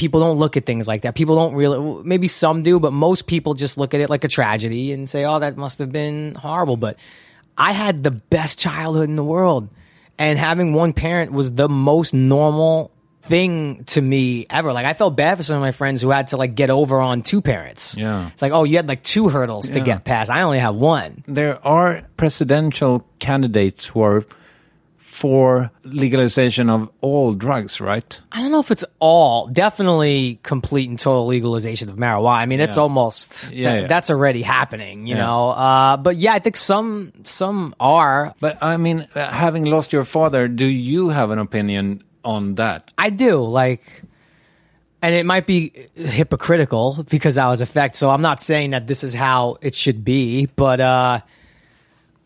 people 0.01 0.19
don't 0.19 0.37
look 0.37 0.57
at 0.57 0.65
things 0.65 0.87
like 0.87 1.03
that. 1.03 1.13
People 1.15 1.35
don't 1.35 1.53
really, 1.53 2.03
maybe 2.03 2.27
some 2.27 2.63
do, 2.63 2.79
but 2.79 2.91
most 2.91 3.27
people 3.27 3.53
just 3.53 3.77
look 3.77 3.93
at 3.93 4.01
it 4.01 4.09
like 4.09 4.23
a 4.23 4.27
tragedy 4.27 4.91
and 4.91 5.07
say, 5.07 5.23
oh, 5.25 5.37
that 5.39 5.55
must 5.57 5.77
have 5.79 5.91
been 5.91 6.33
horrible. 6.35 6.75
But 6.75 6.97
I 7.55 7.71
had 7.73 8.03
the 8.03 8.09
best 8.11 8.57
childhood 8.59 9.07
in 9.09 9.15
the 9.15 9.23
world. 9.23 9.69
And 10.17 10.37
having 10.39 10.73
one 10.73 10.93
parent 10.93 11.31
was 11.31 11.53
the 11.53 11.69
most 11.69 12.13
normal 12.13 12.91
thing 13.23 13.83
to 13.85 14.01
me 14.01 14.47
ever. 14.49 14.73
Like 14.73 14.87
I 14.87 14.93
felt 14.93 15.15
bad 15.15 15.37
for 15.37 15.43
some 15.43 15.55
of 15.57 15.61
my 15.61 15.71
friends 15.71 16.01
who 16.01 16.09
had 16.09 16.27
to 16.29 16.37
like 16.37 16.55
get 16.55 16.69
over 16.71 16.99
on 16.99 17.21
two 17.21 17.41
parents. 17.41 17.95
Yeah. 17.95 18.29
It's 18.33 18.41
like, 18.41 18.51
oh, 18.51 18.63
you 18.63 18.77
had 18.77 18.87
like 18.87 19.03
two 19.03 19.29
hurdles 19.29 19.69
to 19.71 19.77
Yeah. 19.79 19.85
get 19.85 20.03
past. 20.03 20.31
I 20.31 20.41
only 20.41 20.57
have 20.59 20.73
one. 20.75 21.23
there 21.27 21.59
are 21.65 22.01
presidential 22.17 23.05
candidates 23.19 23.85
who 23.85 24.01
are 24.01 24.23
for 25.21 25.69
legalization 25.83 26.69
of 26.69 26.89
all 27.01 27.33
drugs, 27.33 27.79
right? 27.79 28.19
I 28.31 28.41
don't 28.41 28.51
know 28.51 28.59
if 28.59 28.71
it's 28.71 28.83
all 28.99 29.45
definitely 29.47 30.39
complete 30.41 30.89
and 30.89 30.97
total 30.97 31.27
legalization 31.27 31.89
of 31.89 31.95
marijuana. 31.97 32.37
I 32.41 32.45
mean, 32.47 32.59
it's 32.59 32.77
Yeah. 32.77 32.81
almost 32.83 33.29
Yeah, 33.53 33.71
th- 33.71 33.81
yeah. 33.83 33.87
that's 33.87 34.09
already 34.09 34.41
happening, 34.41 35.05
you 35.05 35.15
Yeah. 35.15 35.25
know. 35.25 35.49
Uh, 35.49 35.97
but 35.97 36.15
yeah, 36.17 36.33
I 36.33 36.39
think 36.39 36.57
some 36.57 37.13
some 37.23 37.75
are. 37.79 38.33
But 38.39 38.63
I 38.63 38.77
mean, 38.77 39.05
uh, 39.15 39.29
having 39.29 39.65
lost 39.65 39.93
your 39.93 40.03
father, 40.05 40.47
do 40.47 40.65
you 40.65 41.09
have 41.09 41.29
an 41.29 41.37
opinion 41.39 42.01
on 42.25 42.55
that? 42.55 42.91
I 42.97 43.09
do 43.11 43.41
like, 43.45 43.83
and 45.03 45.13
it 45.13 45.25
might 45.25 45.45
be 45.45 45.71
hypocritical 45.95 47.05
because 47.09 47.37
I 47.37 47.47
was 47.49 47.61
affected. 47.61 47.97
So 47.99 48.09
I'm 48.09 48.21
not 48.23 48.41
saying 48.41 48.71
that 48.71 48.87
this 48.87 49.03
is 49.03 49.13
how 49.13 49.57
it 49.61 49.75
should 49.75 50.03
be, 50.03 50.47
but 50.55 50.79
uh, 50.81 51.19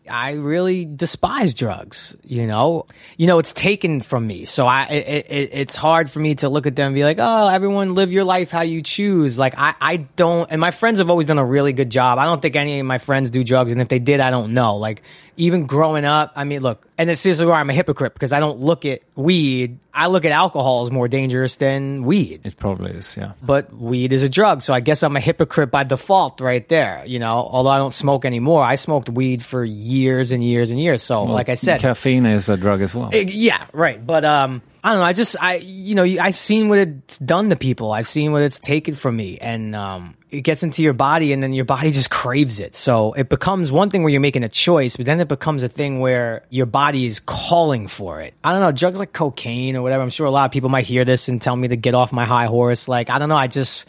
I 0.08 0.32
really 0.32 0.84
despise 0.84 1.54
drugs. 1.54 2.16
You 2.24 2.46
know, 2.46 2.86
you 3.16 3.26
know, 3.26 3.38
it's 3.38 3.52
taken 3.52 4.00
from 4.00 4.26
me, 4.26 4.44
so 4.44 4.66
I 4.66 4.84
it, 4.84 5.26
it, 5.28 5.50
it's 5.52 5.76
hard 5.76 6.10
for 6.10 6.20
me 6.20 6.34
to 6.36 6.48
look 6.48 6.66
at 6.66 6.76
them 6.76 6.86
and 6.86 6.94
be 6.94 7.04
like, 7.04 7.18
oh, 7.20 7.48
everyone 7.48 7.94
live 7.94 8.12
your 8.12 8.24
life 8.24 8.50
how 8.50 8.62
you 8.62 8.82
choose. 8.82 9.38
Like 9.38 9.54
I 9.56 9.74
I 9.80 9.96
don't, 9.96 10.50
and 10.50 10.60
my 10.60 10.70
friends 10.70 10.98
have 10.98 11.10
always 11.10 11.26
done 11.26 11.38
a 11.38 11.44
really 11.44 11.72
good 11.72 11.90
job. 11.90 12.18
I 12.18 12.24
don't 12.24 12.40
think 12.40 12.56
any 12.56 12.80
of 12.80 12.86
my 12.86 12.98
friends 12.98 13.30
do 13.30 13.44
drugs, 13.44 13.72
and 13.72 13.80
if 13.80 13.88
they 13.88 13.98
did, 13.98 14.20
I 14.20 14.30
don't 14.30 14.54
know. 14.54 14.76
Like 14.76 15.02
even 15.36 15.66
growing 15.66 16.04
up, 16.04 16.32
I 16.36 16.44
mean, 16.44 16.62
look, 16.62 16.86
and 16.98 17.08
this 17.08 17.26
is 17.26 17.42
where 17.42 17.54
I'm 17.54 17.70
a 17.70 17.72
hypocrite 17.72 18.14
because 18.14 18.32
I 18.32 18.40
don't 18.40 18.60
look 18.60 18.84
at 18.84 19.00
weed. 19.14 19.78
I 19.92 20.08
look 20.08 20.24
at 20.24 20.32
alcohol 20.32 20.82
as 20.82 20.90
more 20.90 21.08
dangerous 21.08 21.56
than 21.56 22.02
weed 22.02 22.40
It 22.44 22.56
probably 22.56 22.92
is, 22.92 23.16
yeah. 23.16 23.32
but 23.42 23.72
weed 23.72 24.12
is 24.12 24.22
a 24.22 24.28
drug. 24.28 24.62
So 24.62 24.74
I 24.74 24.80
guess 24.80 25.02
I'm 25.02 25.16
a 25.16 25.20
hypocrite 25.20 25.70
by 25.70 25.84
default 25.84 26.40
right 26.40 26.66
there. 26.68 27.02
You 27.06 27.18
know, 27.18 27.34
although 27.34 27.70
I 27.70 27.78
don't 27.78 27.94
smoke 27.94 28.24
anymore, 28.24 28.62
I 28.62 28.74
smoked 28.74 29.08
weed 29.08 29.42
for 29.44 29.64
years 29.64 30.32
and 30.32 30.42
years 30.44 30.70
and 30.70 30.80
years. 30.80 31.02
So 31.02 31.24
like 31.24 31.48
I 31.48 31.54
said, 31.54 31.80
caffeine 31.80 32.26
is 32.26 32.48
a 32.48 32.56
drug 32.56 32.82
as 32.82 32.94
well. 32.94 33.10
Eh, 33.12 33.24
yeah, 33.28 33.66
right. 33.72 34.04
But 34.04 34.24
um, 34.24 34.62
I 34.82 34.90
don't 34.90 35.00
know. 35.00 35.04
I 35.04 35.12
just 35.12 35.36
I 35.40 35.56
you 35.56 35.94
know 35.94 36.04
I've 36.04 36.34
seen 36.34 36.68
what 36.68 36.78
it's 36.78 37.18
done 37.18 37.50
to 37.50 37.56
people. 37.56 37.90
I've 37.92 38.08
seen 38.08 38.32
what 38.32 38.42
it's 38.42 38.58
taken 38.58 38.94
from 38.94 39.16
me, 39.16 39.38
and 39.38 39.74
um, 39.74 40.16
it 40.36 40.42
gets 40.42 40.62
into 40.62 40.82
your 40.82 40.92
body, 40.92 41.32
and 41.32 41.42
then 41.42 41.52
your 41.52 41.64
body 41.64 41.90
just 41.90 42.10
craves 42.10 42.60
it. 42.60 42.74
So 42.74 43.12
it 43.12 43.28
becomes 43.28 43.72
one 43.72 43.90
thing 43.90 44.02
where 44.02 44.10
you're 44.10 44.20
making 44.20 44.44
a 44.44 44.48
choice, 44.48 44.96
but 44.96 45.06
then 45.06 45.20
it 45.20 45.28
becomes 45.28 45.62
a 45.62 45.68
thing 45.68 46.00
where 46.00 46.44
your 46.50 46.66
body 46.66 47.06
is 47.06 47.20
calling 47.20 47.88
for 47.88 48.20
it. 48.20 48.34
I 48.44 48.52
don't 48.52 48.60
know. 48.60 48.72
Drugs 48.72 48.98
like 48.98 49.12
cocaine 49.12 49.76
or 49.76 49.82
whatever. 49.82 50.02
I'm 50.02 50.10
sure 50.10 50.26
a 50.26 50.30
lot 50.30 50.44
of 50.46 50.52
people 50.52 50.68
might 50.68 50.86
hear 50.86 51.04
this 51.04 51.28
and 51.28 51.40
tell 51.40 51.56
me 51.56 51.68
to 51.68 51.76
get 51.76 51.94
off 51.94 52.12
my 52.12 52.24
high 52.24 52.46
horse. 52.46 52.88
Like 52.88 53.10
I 53.10 53.18
don't 53.18 53.28
know. 53.28 53.36
I 53.36 53.46
just 53.46 53.86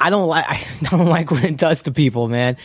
I 0.00 0.10
don't 0.10 0.28
like 0.28 0.44
I 0.48 0.60
don't 0.90 1.06
like 1.06 1.30
what 1.30 1.44
it 1.44 1.56
does 1.56 1.82
to 1.82 1.92
people, 1.92 2.28
man. 2.28 2.56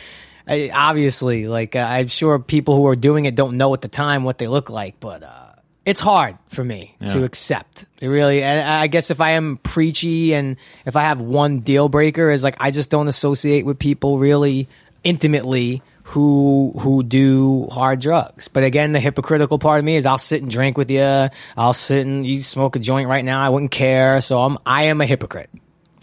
I, 0.46 0.70
obviously, 0.74 1.46
like 1.46 1.76
uh, 1.76 1.80
I'm 1.80 2.08
sure 2.08 2.38
people 2.38 2.76
who 2.76 2.86
are 2.88 2.96
doing 2.96 3.26
it 3.26 3.36
don't 3.36 3.56
know 3.56 3.72
at 3.74 3.80
the 3.80 3.88
time 3.88 4.24
what 4.24 4.38
they 4.38 4.48
look 4.48 4.70
like, 4.70 4.98
but 4.98 5.22
uh, 5.22 5.41
it's 5.84 6.00
hard 6.00 6.38
for 6.48 6.62
me 6.62 6.94
to 7.06 7.24
accept. 7.24 7.86
It 8.00 8.08
really, 8.08 8.42
and 8.42 8.60
I 8.60 8.86
guess 8.86 9.10
if 9.10 9.20
I 9.20 9.30
am 9.32 9.56
preachy 9.58 10.34
and 10.34 10.56
if 10.86 10.96
I 10.96 11.02
have 11.02 11.20
one 11.20 11.60
deal 11.60 11.88
breaker 11.88 12.30
is 12.30 12.44
like 12.44 12.56
I 12.60 12.70
just 12.70 12.90
don't 12.90 13.08
associate 13.08 13.64
with 13.64 13.78
people 13.78 14.18
really 14.18 14.68
intimately 15.02 15.82
who 16.04 16.72
who 16.78 17.02
do 17.02 17.68
hard 17.70 18.00
drugs. 18.00 18.48
But 18.48 18.64
again, 18.64 18.92
the 18.92 19.00
hypocritical 19.00 19.58
part 19.58 19.78
of 19.78 19.84
me 19.84 19.96
is 19.96 20.06
I'll 20.06 20.18
sit 20.18 20.42
and 20.42 20.50
drink 20.50 20.76
with 20.76 20.90
you. 20.90 21.28
I'll 21.56 21.74
sit 21.74 22.06
and 22.06 22.26
you 22.26 22.42
smoke 22.42 22.76
a 22.76 22.78
joint 22.78 23.08
right 23.08 23.24
now. 23.24 23.40
I 23.40 23.48
wouldn't 23.48 23.72
care. 23.72 24.20
So 24.20 24.42
I'm 24.42 24.58
I 24.66 24.84
am 24.84 25.00
a 25.00 25.06
hypocrite. 25.06 25.50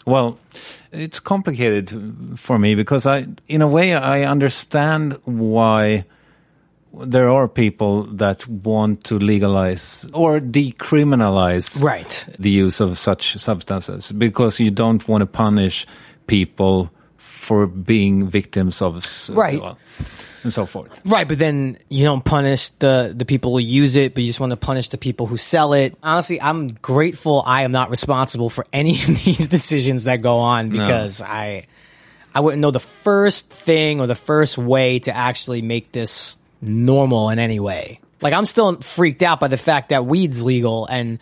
Well, 0.05 0.39
it's 0.91 1.19
complicated 1.19 2.37
for 2.37 2.57
me 2.57 2.73
because 2.73 3.05
I, 3.05 3.27
in 3.47 3.61
a 3.61 3.67
way, 3.67 3.93
I 3.93 4.23
understand 4.23 5.19
why 5.23 6.05
there 6.93 7.29
are 7.29 7.47
people 7.47 8.03
that 8.17 8.47
want 8.47 9.03
to 9.05 9.19
legalize 9.19 10.07
or 10.13 10.39
decriminalize 10.39 11.81
Right. 11.81 12.25
the 12.39 12.49
use 12.49 12.79
of 12.79 12.97
such 12.97 13.37
substances 13.37 14.11
because 14.11 14.59
you 14.59 14.71
don't 14.71 15.07
want 15.07 15.21
to 15.21 15.25
punish 15.25 15.85
people 16.27 16.89
for 17.17 17.67
being 17.67 18.27
victims 18.29 18.81
of 18.81 19.03
Right. 19.29 19.61
well, 19.61 19.77
and 20.43 20.53
so 20.53 20.65
forth. 20.65 21.01
Right, 21.05 21.27
but 21.27 21.37
then 21.37 21.77
you 21.89 22.03
don't 22.05 22.23
punish 22.23 22.69
the 22.79 23.13
the 23.15 23.25
people 23.25 23.51
who 23.51 23.59
use 23.59 23.95
it, 23.95 24.13
but 24.13 24.21
you 24.23 24.27
just 24.29 24.39
want 24.39 24.51
to 24.51 24.57
punish 24.57 24.89
the 24.89 24.97
people 24.97 25.27
who 25.27 25.37
sell 25.37 25.73
it. 25.73 25.95
Honestly, 26.01 26.41
I'm 26.41 26.69
grateful 26.81 27.43
I 27.45 27.63
am 27.63 27.71
not 27.71 27.89
responsible 27.89 28.49
for 28.49 28.65
any 28.73 28.93
of 28.93 29.07
these 29.25 29.47
decisions 29.47 30.05
that 30.05 30.21
go 30.21 30.37
on 30.39 30.69
because 30.69 31.21
I 31.21 31.65
I 32.33 32.39
wouldn't 32.41 32.61
know 32.61 32.71
the 32.71 32.79
first 32.79 33.51
thing 33.51 33.99
or 34.01 34.07
the 34.07 34.15
first 34.15 34.57
way 34.57 34.99
to 34.99 35.15
actually 35.15 35.61
make 35.61 35.91
this 35.91 36.37
normal 36.61 37.29
in 37.29 37.39
any 37.39 37.59
way. 37.59 37.99
Like 38.21 38.33
I'm 38.33 38.45
still 38.45 38.77
freaked 38.81 39.23
out 39.23 39.39
by 39.39 39.47
the 39.47 39.57
fact 39.57 39.89
that 39.89 40.05
weed's 40.05 40.41
legal 40.41 40.85
and 40.85 41.19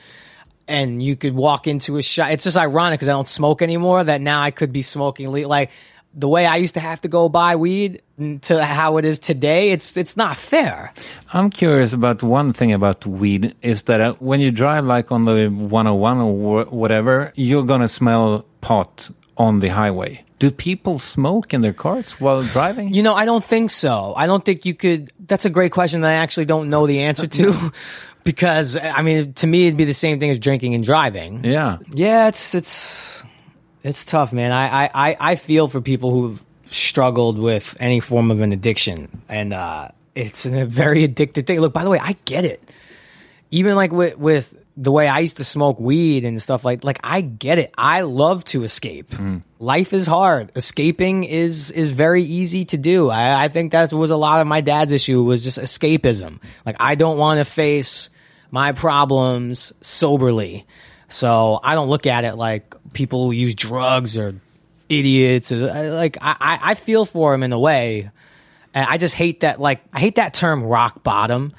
and 0.67 1.01
you 1.01 1.15
could 1.15 1.33
walk 1.33 1.67
into 1.67 1.97
a 1.97 2.01
shop. 2.01 2.29
It's 2.31 2.43
just 2.43 2.57
ironic 2.57 2.99
because 2.99 3.07
I 3.07 3.13
don't 3.13 3.27
smoke 3.27 3.61
anymore. 3.61 4.03
That 4.03 4.21
now 4.21 4.41
I 4.41 4.51
could 4.51 4.73
be 4.73 4.81
smoking 4.81 5.29
le- 5.29 5.47
like 5.47 5.69
the 6.13 6.27
way 6.27 6.45
I 6.45 6.57
used 6.57 6.73
to 6.73 6.79
have 6.79 7.01
to 7.01 7.07
go 7.07 7.29
buy 7.29 7.55
weed 7.55 8.01
to 8.41 8.65
how 8.65 8.97
it 8.97 9.05
is 9.05 9.19
today. 9.19 9.71
It's 9.71 9.95
it's 9.95 10.17
not 10.17 10.35
fair. 10.35 10.91
I'm 11.33 11.49
curious 11.49 11.93
about 11.93 12.23
one 12.23 12.53
thing 12.53 12.73
about 12.73 13.05
weed 13.05 13.55
is 13.61 13.83
that 13.83 14.01
uh, 14.01 14.13
when 14.13 14.39
you 14.39 14.51
drive 14.51 14.85
like 14.85 15.11
on 15.11 15.25
the 15.25 15.47
101 15.47 16.17
or 16.17 16.65
whatever, 16.65 17.31
you're 17.35 17.65
gonna 17.65 17.87
smell 17.87 18.45
pot 18.61 19.09
on 19.37 19.59
the 19.59 19.69
highway. 19.69 20.23
Do 20.39 20.51
people 20.51 20.99
smoke 20.99 21.53
in 21.53 21.61
their 21.61 21.73
cars 21.73 22.11
while 22.21 22.43
driving? 22.43 22.93
You 22.93 23.01
know, 23.01 23.15
I 23.15 23.25
don't 23.25 23.43
think 23.43 23.71
so. 23.71 24.13
I 24.15 24.27
don't 24.27 24.45
think 24.45 24.65
you 24.65 24.75
could. 24.75 25.11
That's 25.25 25.45
a 25.45 25.49
great 25.49 25.71
question 25.71 26.01
that 26.01 26.09
I 26.11 26.13
actually 26.15 26.45
don't 26.45 26.69
know 26.69 26.85
the 26.87 27.03
answer 27.03 27.27
to. 27.27 27.71
Because 28.23 28.75
I 28.75 29.03
mean, 29.03 29.31
to 29.35 29.47
me, 29.47 29.67
it'd 29.67 29.77
be 29.77 29.85
the 29.85 29.93
same 29.93 30.19
thing 30.19 30.29
as 30.31 30.37
drinking 30.37 30.75
and 30.75 30.83
driving. 30.83 31.45
yeah. 31.45 31.77
Yeah, 31.89 32.27
it's 32.27 32.53
it's 32.53 33.23
it's 33.83 34.03
tough, 34.03 34.33
man. 34.33 34.51
I 34.51 34.67
I 34.85 34.89
I- 34.93 35.17
I 35.31 35.35
feel 35.37 35.69
for 35.69 35.79
people 35.79 36.11
who've 36.11 36.43
struggled 36.69 37.39
with 37.39 37.77
any 37.79 38.01
form 38.01 38.29
of 38.29 38.41
an 38.41 38.51
addiction, 38.51 39.21
and 39.29 39.53
uh, 39.53 39.87
it's 40.13 40.45
a 40.45 40.65
very 40.65 41.07
addictive 41.07 41.47
thing. 41.47 41.61
Look, 41.61 41.71
by 41.71 41.85
the 41.85 41.89
way, 41.89 41.99
I 42.03 42.17
get 42.25 42.43
it. 42.43 42.61
Even 43.49 43.77
like 43.77 43.93
with 43.93 44.17
with 44.17 44.53
the 44.77 44.91
way 44.91 45.07
I 45.07 45.19
used 45.19 45.37
to 45.37 45.43
smoke 45.43 45.79
weed 45.79 46.23
and 46.23 46.39
stuff 46.41 46.63
like 46.63 46.83
like 46.83 46.99
I 47.03 47.21
get 47.21 47.57
it. 47.57 47.73
I 47.77 48.01
love 48.01 48.45
to 48.45 48.63
escape. 48.63 49.11
Life 49.59 49.91
is 49.91 50.05
hard. 50.05 50.51
Escaping 50.55 51.23
is 51.23 51.71
is 51.71 51.91
very 51.91 52.23
easy 52.23 52.65
to 52.65 52.77
do. 52.77 53.09
I, 53.09 53.45
I 53.45 53.47
think 53.47 53.71
that 53.71 53.91
was 53.91 54.11
a 54.11 54.15
lot 54.15 54.39
of 54.39 54.47
my 54.47 54.61
dad's 54.61 54.91
issue 54.91 55.23
was 55.23 55.43
just 55.43 55.57
escapism. 55.57 56.39
Like 56.65 56.75
I 56.79 56.93
don't 56.95 57.17
want 57.17 57.39
to 57.39 57.45
face 57.45 58.11
my 58.51 58.71
problems 58.71 59.73
soberly. 59.81 60.67
So 61.09 61.59
I 61.63 61.73
don't 61.73 61.89
look 61.89 62.05
at 62.05 62.23
it 62.23 62.35
like 62.35 62.75
people 62.93 63.25
who 63.25 63.31
use 63.31 63.55
drugs 63.55 64.15
or 64.15 64.39
idiots. 64.89 65.51
Or, 65.51 65.69
uh, 65.69 65.95
like 65.95 66.17
I, 66.21 66.35
I 66.39 66.59
I 66.71 66.73
feel 66.75 67.05
for 67.05 67.31
them 67.31 67.41
in 67.41 67.51
a 67.51 67.59
way, 67.59 68.11
and 68.75 68.85
I 68.87 68.97
just 68.97 69.15
hate 69.15 69.39
that. 69.39 69.59
Like 69.59 69.81
I 69.91 69.99
hate 69.99 70.15
that 70.15 70.35
term 70.35 70.63
rock 70.63 71.03
bottom. 71.03 71.53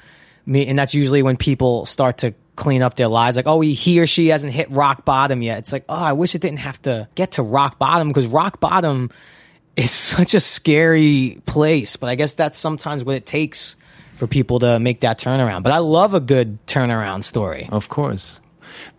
Me, 0.45 0.65
and 0.67 0.79
that's 0.79 0.95
usually 0.95 1.21
when 1.21 1.37
people 1.37 1.85
start 1.85 2.19
to 2.19 2.33
clean 2.59 2.83
up 2.83 2.95
their 2.95 3.07
lives. 3.07 3.37
Like, 3.37 3.47
oh, 3.47 3.61
he, 3.61 3.73
he 3.73 3.99
or 3.99 4.05
she 4.05 4.27
hasn't 4.27 4.53
hit 4.53 4.69
rock 4.69 5.05
bottom 5.05 5.41
yet. 5.41 5.59
It's 5.59 5.71
like, 5.71 5.85
oh, 5.89 5.95
I 5.95 6.13
wish 6.13 6.35
it 6.35 6.41
didn't 6.41 6.59
have 6.59 6.79
to 6.83 7.07
get 7.15 7.31
to 7.33 7.43
rock 7.43 7.79
bottom 7.79 8.09
because 8.09 8.27
rock 8.27 8.59
bottom 8.59 9.09
is 9.75 9.91
such 10.15 10.33
a 10.33 10.39
scary 10.39 11.41
place. 11.45 11.95
But 11.95 12.09
I 12.09 12.15
guess 12.15 12.33
that's 12.33 12.59
sometimes 12.59 13.03
what 13.03 13.15
it 13.15 13.25
takes 13.25 13.77
for 14.17 14.27
people 14.27 14.59
to 14.59 14.77
make 14.79 14.99
that 15.01 15.19
turnaround. 15.19 15.63
But 15.63 15.71
I 15.71 15.77
love 15.77 16.13
a 16.13 16.19
good 16.19 16.59
turnaround 16.67 17.23
story. 17.23 17.67
Of 17.71 17.87
course. 17.87 18.41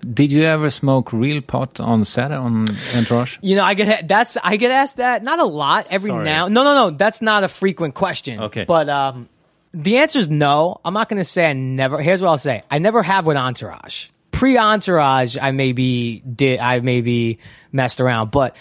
Did 0.00 0.32
you 0.32 0.42
ever 0.42 0.70
smoke 0.70 1.12
real 1.12 1.42
pot 1.42 1.80
on 1.80 2.04
set 2.04 2.32
on 2.32 2.66
Entourage? 2.96 3.38
You 3.40 3.56
know, 3.56 3.64
I 3.64 3.74
get 3.74 4.08
that's 4.08 4.36
I 4.42 4.56
get 4.56 4.70
asked 4.70 4.96
that 4.96 5.22
not 5.22 5.38
a 5.38 5.44
lot 5.44 5.86
every 5.90 6.08
Sorry. 6.08 6.24
now. 6.24 6.48
No, 6.48 6.64
no, 6.64 6.74
no, 6.74 6.90
that's 6.90 7.22
not 7.22 7.44
a 7.44 7.48
frequent 7.48 7.94
question. 7.94 8.40
Okay. 8.40 8.64
but 8.64 8.88
um, 8.88 9.28
the 9.72 9.98
answer 9.98 10.18
is 10.18 10.28
no. 10.28 10.80
I'm 10.84 10.94
not 10.94 11.08
going 11.08 11.18
to 11.20 11.24
say 11.24 11.48
I 11.48 11.52
never. 11.52 12.00
Here's 12.00 12.22
what 12.22 12.28
I'll 12.28 12.38
say: 12.38 12.62
I 12.70 12.78
never 12.78 13.02
have 13.02 13.26
with 13.26 13.36
Entourage. 13.36 14.08
Pre 14.32 14.56
Entourage, 14.58 15.36
I 15.40 15.52
maybe 15.52 16.20
did. 16.20 16.60
I 16.60 16.80
maybe 16.80 17.38
messed 17.72 18.00
around, 18.00 18.30
but 18.30 18.56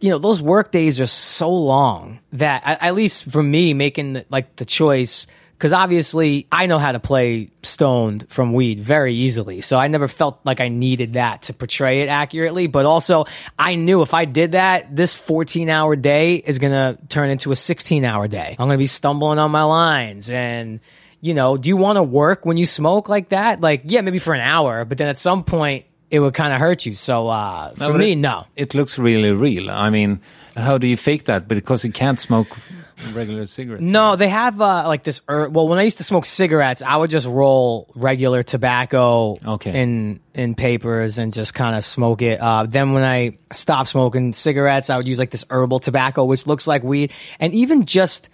you 0.00 0.10
know, 0.10 0.18
those 0.18 0.42
work 0.42 0.70
days 0.70 1.00
are 1.00 1.06
so 1.06 1.50
long 1.50 2.20
that 2.32 2.62
at 2.64 2.82
at 2.82 2.94
least 2.94 3.30
for 3.30 3.42
me, 3.42 3.74
making 3.74 4.24
like 4.30 4.56
the 4.56 4.64
choice. 4.64 5.26
Because 5.56 5.72
obviously, 5.72 6.46
I 6.52 6.66
know 6.66 6.78
how 6.78 6.92
to 6.92 6.98
play 7.00 7.48
stoned 7.62 8.26
from 8.28 8.52
weed 8.52 8.80
very 8.80 9.14
easily. 9.14 9.60
So 9.60 9.78
I 9.78 9.86
never 9.88 10.08
felt 10.08 10.40
like 10.44 10.60
I 10.60 10.68
needed 10.68 11.14
that 11.14 11.42
to 11.42 11.52
portray 11.54 12.00
it 12.02 12.08
accurately. 12.08 12.66
But 12.66 12.86
also, 12.86 13.24
I 13.58 13.76
knew 13.76 14.02
if 14.02 14.12
I 14.14 14.24
did 14.24 14.52
that, 14.52 14.94
this 14.94 15.14
14 15.14 15.70
hour 15.70 15.96
day 15.96 16.34
is 16.34 16.58
going 16.58 16.72
to 16.72 16.98
turn 17.08 17.30
into 17.30 17.52
a 17.52 17.56
16 17.56 18.04
hour 18.04 18.26
day. 18.28 18.50
I'm 18.58 18.66
going 18.66 18.70
to 18.76 18.78
be 18.78 18.86
stumbling 18.86 19.38
on 19.38 19.50
my 19.52 19.62
lines. 19.62 20.28
And, 20.28 20.80
you 21.20 21.34
know, 21.34 21.56
do 21.56 21.68
you 21.68 21.76
want 21.76 21.96
to 21.96 22.02
work 22.02 22.44
when 22.44 22.56
you 22.56 22.66
smoke 22.66 23.08
like 23.08 23.30
that? 23.30 23.60
Like, 23.60 23.82
yeah, 23.84 24.00
maybe 24.02 24.18
for 24.18 24.34
an 24.34 24.40
hour, 24.42 24.84
but 24.84 24.98
then 24.98 25.08
at 25.08 25.18
some 25.18 25.44
point, 25.44 25.86
it 26.10 26.20
would 26.20 26.34
kind 26.34 26.52
of 26.52 26.60
hurt 26.60 26.84
you. 26.84 26.92
So 26.92 27.28
uh, 27.28 27.70
for 27.74 27.94
me, 27.94 28.12
it- 28.12 28.16
no. 28.16 28.46
It 28.56 28.74
looks 28.74 28.98
really 28.98 29.30
real. 29.30 29.70
I 29.70 29.88
mean, 29.90 30.20
how 30.56 30.78
do 30.78 30.86
you 30.86 30.96
fake 30.96 31.24
that? 31.24 31.48
Because 31.48 31.84
you 31.84 31.92
can't 31.92 32.18
smoke 32.20 32.48
regular 33.12 33.46
cigarettes. 33.46 33.82
No, 33.82 34.16
they 34.16 34.28
have 34.28 34.60
uh, 34.60 34.84
like 34.86 35.02
this. 35.02 35.20
Er- 35.28 35.48
well, 35.48 35.68
when 35.68 35.78
I 35.78 35.82
used 35.82 35.98
to 35.98 36.04
smoke 36.04 36.24
cigarettes, 36.24 36.82
I 36.82 36.96
would 36.96 37.10
just 37.10 37.26
roll 37.26 37.90
regular 37.94 38.42
tobacco 38.42 39.38
Okay. 39.44 39.82
in 39.82 40.20
in 40.34 40.54
papers 40.54 41.18
and 41.18 41.32
just 41.32 41.54
kind 41.54 41.76
of 41.76 41.84
smoke 41.84 42.22
it. 42.22 42.40
Uh, 42.40 42.66
then 42.66 42.92
when 42.92 43.04
I 43.04 43.38
stopped 43.52 43.88
smoking 43.88 44.32
cigarettes, 44.32 44.90
I 44.90 44.96
would 44.96 45.08
use 45.08 45.18
like 45.18 45.30
this 45.30 45.44
herbal 45.50 45.80
tobacco, 45.80 46.24
which 46.24 46.46
looks 46.46 46.66
like 46.66 46.82
weed, 46.82 47.12
and 47.40 47.52
even 47.54 47.84
just 47.84 48.28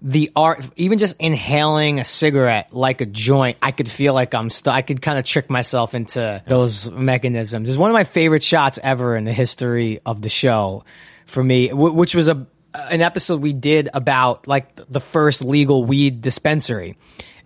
the 0.00 0.30
art, 0.36 0.64
even 0.76 0.98
just 0.98 1.16
inhaling 1.18 1.98
a 1.98 2.04
cigarette 2.04 2.68
like 2.72 3.00
a 3.00 3.06
joint, 3.06 3.56
I 3.60 3.72
could 3.72 3.88
feel 3.90 4.14
like 4.14 4.32
I'm 4.32 4.48
st- 4.48 4.72
I 4.74 4.82
could 4.82 5.02
kind 5.02 5.18
of 5.18 5.24
trick 5.24 5.50
myself 5.50 5.92
into 5.94 6.40
those 6.46 6.88
mechanisms. 6.90 7.68
It's 7.68 7.76
one 7.78 7.90
of 7.90 7.94
my 7.94 8.04
favorite 8.04 8.42
shots 8.44 8.78
ever 8.82 9.16
in 9.16 9.24
the 9.24 9.32
history 9.32 10.00
of 10.06 10.22
the 10.22 10.28
show 10.28 10.84
for 11.26 11.42
me, 11.42 11.68
w- 11.68 11.92
which 11.92 12.14
was 12.14 12.28
a 12.28 12.46
Uh, 12.74 12.86
an 12.90 13.00
episode 13.00 13.40
we 13.40 13.52
did 13.52 13.88
about 13.94 14.46
like 14.46 14.74
the 14.90 15.00
first 15.00 15.44
legal 15.44 15.84
weed 15.84 16.20
dispensary. 16.20 16.96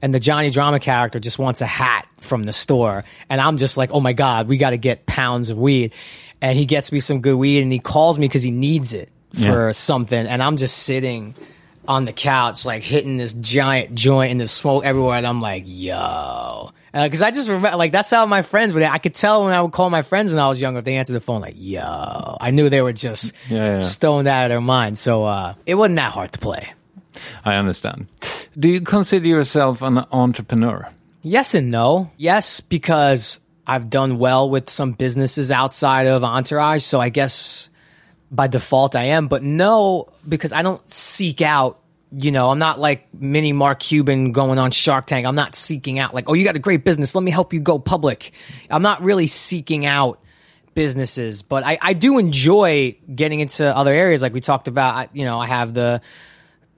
And 0.05 0.13
the 0.13 0.19
Johnny 0.19 0.51
Drama 0.51 0.81
character 0.81 1.21
just 1.21 1.39
wants 1.39 1.61
a 1.61 1.67
hat 1.67 2.09
from 2.21 2.43
the 2.43 2.53
store. 2.53 3.05
And 3.31 3.41
I'm 3.41 3.57
just 3.57 3.77
like, 3.77 3.93
oh 3.93 4.01
my 4.01 4.13
God, 4.15 4.49
we 4.49 4.57
got 4.57 4.71
to 4.71 4.77
get 4.79 5.07
pounds 5.07 5.49
of 5.51 5.57
weed. 5.59 5.93
And 6.41 6.59
he 6.59 6.67
gets 6.67 6.91
me 6.91 6.99
some 6.99 7.21
good 7.21 7.37
weed 7.37 7.63
and 7.63 7.73
he 7.73 7.79
calls 7.79 8.19
me 8.19 8.27
because 8.27 8.43
he 8.43 8.51
needs 8.51 8.95
it 8.95 9.11
for 9.33 9.67
Yeah. 9.69 9.71
something. 9.73 10.27
And 10.27 10.43
I'm 10.43 10.57
just 10.57 10.77
sitting 10.79 11.37
on 11.87 12.05
the 12.05 12.13
couch, 12.13 12.65
like 12.67 12.83
hitting 12.83 13.17
this 13.17 13.33
giant 13.33 13.95
joint 13.95 14.33
and 14.33 14.41
there's 14.41 14.51
smoke 14.51 14.85
everywhere. 14.85 15.17
And 15.19 15.27
I'm 15.27 15.41
like, 15.41 15.63
yo. 15.67 16.73
Because 16.93 17.23
I 17.23 17.31
just 17.31 17.49
remember, 17.49 17.77
like, 17.77 17.91
that's 17.93 18.11
how 18.11 18.27
my 18.27 18.43
friends 18.43 18.75
would, 18.75 18.83
I 18.83 18.99
could 18.99 19.15
tell 19.15 19.45
when 19.45 19.55
I 19.55 19.63
would 19.63 19.73
call 19.73 19.89
my 19.89 20.03
friends 20.03 20.31
when 20.33 20.39
I 20.39 20.49
was 20.49 20.61
younger, 20.61 20.81
if 20.81 20.85
they 20.85 20.97
answered 20.97 21.15
the 21.15 21.21
phone, 21.21 21.41
like, 21.41 21.55
yo. 21.57 22.37
I 22.41 22.51
knew 22.51 22.69
they 22.69 22.83
were 22.83 22.93
just 22.93 23.33
Yeah, 23.49 23.75
yeah. 23.75 23.79
stoned 23.81 24.29
out 24.29 24.45
of 24.45 24.49
their 24.51 24.61
mind. 24.61 24.99
So 24.99 25.25
uh, 25.25 25.55
it 25.65 25.75
wasn't 25.75 25.97
that 25.97 26.13
hard 26.13 26.33
to 26.33 26.39
play. 26.39 26.73
I 27.45 27.55
understand. 27.55 28.09
Do 28.59 28.69
you 28.69 28.81
consider 28.83 29.27
yourself 29.27 29.81
an 29.83 30.05
entrepreneur? 30.13 30.91
Yes 31.23 31.55
and 31.55 31.71
no. 31.71 32.11
Yes, 32.17 32.61
because 32.61 33.41
I've 33.67 33.89
done 33.89 34.19
well 34.19 34.51
with 34.51 34.69
some 34.69 34.93
businesses 34.93 35.51
outside 35.51 36.07
of 36.07 36.25
Entourage. 36.25 36.83
So 36.83 37.01
I 37.01 37.09
guess 37.09 37.71
by 38.31 38.49
default 38.49 38.97
I 38.97 39.05
am. 39.05 39.29
But 39.29 39.43
no, 39.43 40.09
because 40.29 40.53
I 40.53 40.63
don't 40.63 40.83
seek 40.93 41.41
out, 41.43 41.79
you 42.15 42.31
know, 42.31 42.51
I'm 42.51 42.59
not 42.59 42.79
like 42.79 43.13
mini 43.15 43.53
Mark 43.53 43.81
Cuban 43.81 44.33
going 44.33 44.59
on 44.59 44.71
Shark 44.71 45.07
Tank. 45.07 45.27
I'm 45.27 45.35
not 45.35 45.55
seeking 45.57 45.99
out 45.99 46.15
like, 46.15 46.29
oh, 46.29 46.35
you 46.35 46.45
got 46.45 46.57
a 46.57 46.61
great 46.61 46.85
business. 46.85 47.15
Let 47.15 47.25
me 47.25 47.31
help 47.31 47.53
you 47.53 47.61
go 47.61 47.79
public. 47.79 48.33
I'm 48.71 48.83
not 48.83 49.03
really 49.03 49.27
seeking 49.27 49.87
out 49.87 50.21
businesses, 50.75 51.43
but 51.43 51.65
I, 51.65 51.79
I 51.81 51.93
do 51.93 52.19
enjoy 52.19 52.97
getting 53.15 53.41
into 53.41 53.65
other 53.77 53.93
areas. 53.93 54.23
Like 54.23 54.33
we 54.33 54.41
talked 54.41 54.69
about, 54.69 54.95
I- 54.95 55.09
you 55.13 55.25
know, 55.25 55.39
I 55.39 55.47
have 55.47 55.75
the, 55.75 56.01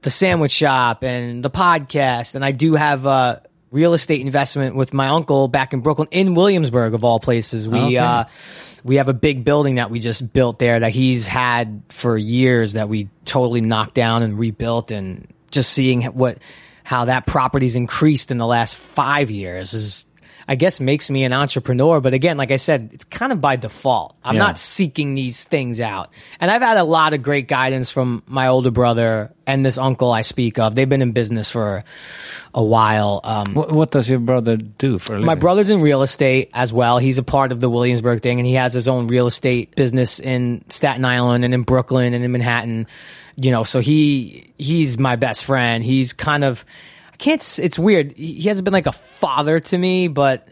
the 0.03 0.11
sandwich 0.11 0.53
shop 0.53 1.03
and 1.05 1.43
the 1.45 1.51
podcast, 1.51 2.35
and 2.35 2.45
I 2.45 2.53
do 2.53 2.74
have 2.74 3.07
a 3.07 3.43
real 3.70 3.93
estate 3.95 4.20
investment 4.20 4.76
with 4.76 4.93
my 4.95 5.09
uncle 5.09 5.49
back 5.49 5.72
in 5.72 5.80
Brooklyn, 5.80 6.09
in 6.11 6.35
Williamsburg 6.35 6.95
of 6.95 7.03
all 7.05 7.18
places. 7.20 7.66
We 7.68 7.78
Okay. 7.78 7.97
uh, 7.97 8.24
we 8.85 8.97
have 8.97 9.09
a 9.09 9.14
big 9.14 9.45
building 9.45 9.76
that 9.76 9.91
we 9.91 9.99
just 9.99 10.32
built 10.32 10.59
there 10.59 10.78
that 10.78 10.93
he's 10.93 11.26
had 11.26 11.82
for 11.89 12.16
years 12.16 12.74
that 12.74 12.89
we 12.89 13.09
totally 13.24 13.62
knocked 13.62 13.95
down 13.95 14.22
and 14.22 14.39
rebuilt, 14.39 14.91
and 14.91 15.26
just 15.51 15.72
seeing 15.72 16.03
what 16.03 16.39
how 16.85 17.07
that 17.07 17.26
property's 17.26 17.76
increased 17.76 18.30
in 18.30 18.37
the 18.37 18.47
last 18.47 18.76
five 18.76 19.30
years 19.30 19.74
is. 19.74 20.07
I 20.47 20.57
guess 20.57 20.78
makes 20.80 21.09
me 21.11 21.24
an 21.24 21.32
entrepreneur, 21.32 22.01
but 22.01 22.12
again, 22.14 22.36
like 22.36 22.51
I 22.51 22.57
said, 22.57 22.90
it's 22.92 23.05
kind 23.05 23.32
of 23.32 23.40
by 23.40 23.57
default. 23.57 24.14
I'm 24.22 24.34
Yeah. 24.36 24.42
not 24.42 24.59
seeking 24.59 25.14
these 25.14 25.45
things 25.45 25.80
out. 25.80 26.11
And 26.40 26.51
I've 26.51 26.61
had 26.62 26.76
a 26.76 26.84
lot 26.84 27.14
of 27.14 27.22
great 27.22 27.49
guidance 27.49 27.90
from 27.90 28.22
my 28.26 28.49
older 28.49 28.70
brother 28.70 29.30
and 29.47 29.64
this 29.64 29.78
uncle 29.78 30.12
I 30.12 30.22
speak 30.22 30.59
of. 30.59 30.74
They've 30.74 30.88
been 30.88 31.03
in 31.03 31.12
business 31.12 31.51
for 31.51 31.84
a 32.55 32.62
while. 32.62 33.20
Um, 33.24 33.55
What, 33.55 33.72
what 33.72 33.90
does 33.90 34.09
your 34.09 34.18
brother 34.18 34.57
do 34.57 34.99
for 34.99 35.12
a 35.12 35.16
living? 35.16 35.26
my 35.26 35.34
brother's 35.34 35.70
in 35.70 35.80
real 35.80 36.03
estate 36.03 36.51
as 36.55 36.72
well. 36.72 36.99
He's 36.99 37.18
a 37.18 37.22
part 37.22 37.51
of 37.53 37.61
the 37.61 37.70
Williamsburg 37.70 38.22
thing, 38.22 38.38
and 38.38 38.47
he 38.47 38.55
has 38.55 38.72
his 38.74 38.86
own 38.88 39.09
real 39.09 39.26
estate 39.26 39.74
business 39.76 40.18
in 40.20 40.64
Staten 40.68 41.05
Island 41.05 41.45
and 41.45 41.55
in 41.55 41.62
Brooklyn 41.62 42.14
and 42.14 42.24
in 42.24 42.32
Manhattan. 42.32 42.86
You 43.36 43.51
know, 43.51 43.64
so 43.64 43.80
he 43.80 44.53
he's 44.59 44.99
my 44.99 45.16
best 45.16 45.45
friend. 45.45 45.82
He's 45.82 46.12
kind 46.12 46.45
of 46.45 46.64
I 47.15 47.17
can't. 47.17 47.59
It's 47.62 47.79
weird. 47.79 48.12
He 48.12 48.43
hasn't 48.49 48.65
been 48.65 48.73
like 48.73 48.87
a 48.87 48.93
father 48.93 49.61
to 49.61 49.79
me, 49.79 50.09
but 50.09 50.49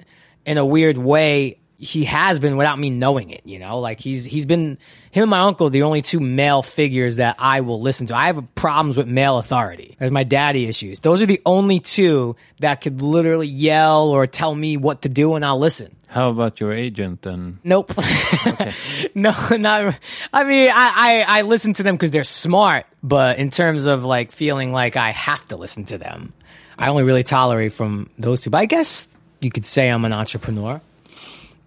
in 0.47 0.59
a 0.59 0.65
weird 0.65 0.97
way, 0.97 1.59
he 1.77 2.05
has 2.05 2.39
been 2.39 2.57
without 2.57 2.79
me 2.79 2.89
knowing 2.89 3.31
it. 3.31 3.41
You 3.45 3.59
know, 3.59 3.81
like 3.81 3.99
he's 3.99 4.23
he's 4.23 4.47
been 4.47 4.79
him 5.11 5.25
and 5.25 5.31
my 5.31 5.41
uncle 5.41 5.71
the 5.71 5.83
only 5.83 6.03
two 6.03 6.21
male 6.21 6.63
figures 6.63 7.17
that 7.17 7.35
I 7.41 7.63
will 7.63 7.81
listen 7.81 8.07
to. 8.07 8.17
I 8.17 8.27
have 8.27 8.55
problems 8.55 8.97
with 8.97 9.09
male 9.09 9.39
authority. 9.39 9.97
There's 9.99 10.13
my 10.13 10.23
daddy 10.23 10.67
issues. 10.67 11.01
Those 11.01 11.21
are 11.21 11.27
the 11.27 11.43
only 11.45 11.81
two 11.81 12.37
that 12.61 12.81
could 12.81 13.03
literally 13.03 13.49
yell 13.49 14.11
or 14.11 14.29
tell 14.29 14.55
me 14.55 14.77
what 14.77 15.03
to 15.03 15.09
do, 15.09 15.35
and 15.35 15.45
I'll 15.45 15.59
listen. 15.59 15.97
How 16.07 16.29
about 16.29 16.61
your 16.61 16.73
agent 16.73 17.27
and 17.27 17.59
Nope. 17.65 17.93
no, 19.15 19.35
not. 19.51 19.99
I 20.33 20.45
mean, 20.45 20.71
I, 20.71 21.25
I, 21.27 21.39
I 21.39 21.43
listen 21.43 21.73
to 21.73 21.83
them 21.83 21.97
because 21.97 22.11
they're 22.11 22.23
smart, 22.23 22.87
but 23.03 23.39
in 23.39 23.51
terms 23.51 23.87
of 23.87 24.05
like 24.05 24.31
feeling 24.31 24.73
like 24.73 24.97
I 24.97 25.11
have 25.11 25.45
to 25.47 25.57
listen 25.57 25.87
to 25.87 25.99
them, 25.99 26.35
I 26.83 26.89
only 26.89 27.05
really 27.05 27.23
tolerate 27.23 27.73
from 27.73 28.11
those 28.19 28.41
two. 28.43 28.51
But 28.51 28.59
I 28.59 28.67
guess 28.67 29.09
you 29.41 29.51
could 29.51 29.65
say 29.65 29.89
I'm 29.89 30.05
an 30.05 30.13
entrepreneur 30.13 30.81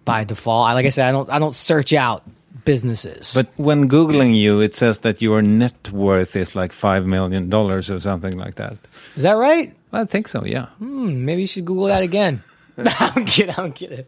by 0.04 0.24
default. 0.24 0.68
I, 0.68 0.74
like 0.74 0.84
I 0.84 0.90
said, 0.90 1.08
I 1.08 1.12
don't 1.12 1.30
I 1.30 1.38
don't 1.38 1.54
search 1.54 1.94
out 1.94 2.22
businesses. 2.66 3.32
But 3.34 3.48
when 3.56 3.88
googling 3.88 4.36
you, 4.36 4.60
it 4.60 4.74
says 4.74 4.98
that 5.00 5.22
your 5.22 5.40
net 5.40 5.90
worth 5.90 6.36
is 6.36 6.54
like 6.54 6.72
five 6.72 7.06
million 7.06 7.48
dollars 7.48 7.90
or 7.90 7.98
something 7.98 8.36
like 8.36 8.56
that. 8.56 8.76
is 9.16 9.22
that 9.22 9.32
right? 9.40 9.74
I 9.90 10.04
think 10.04 10.28
so. 10.28 10.44
Yeah. 10.44 10.66
Hmm, 10.78 11.24
maybe 11.24 11.40
you 11.40 11.46
should 11.46 11.64
Google 11.64 11.86
that 11.86 12.02
again. 12.02 12.42
I'm 12.76 13.24
kidding. 13.24 13.54
I'm 13.56 13.72
kidding. 13.72 14.04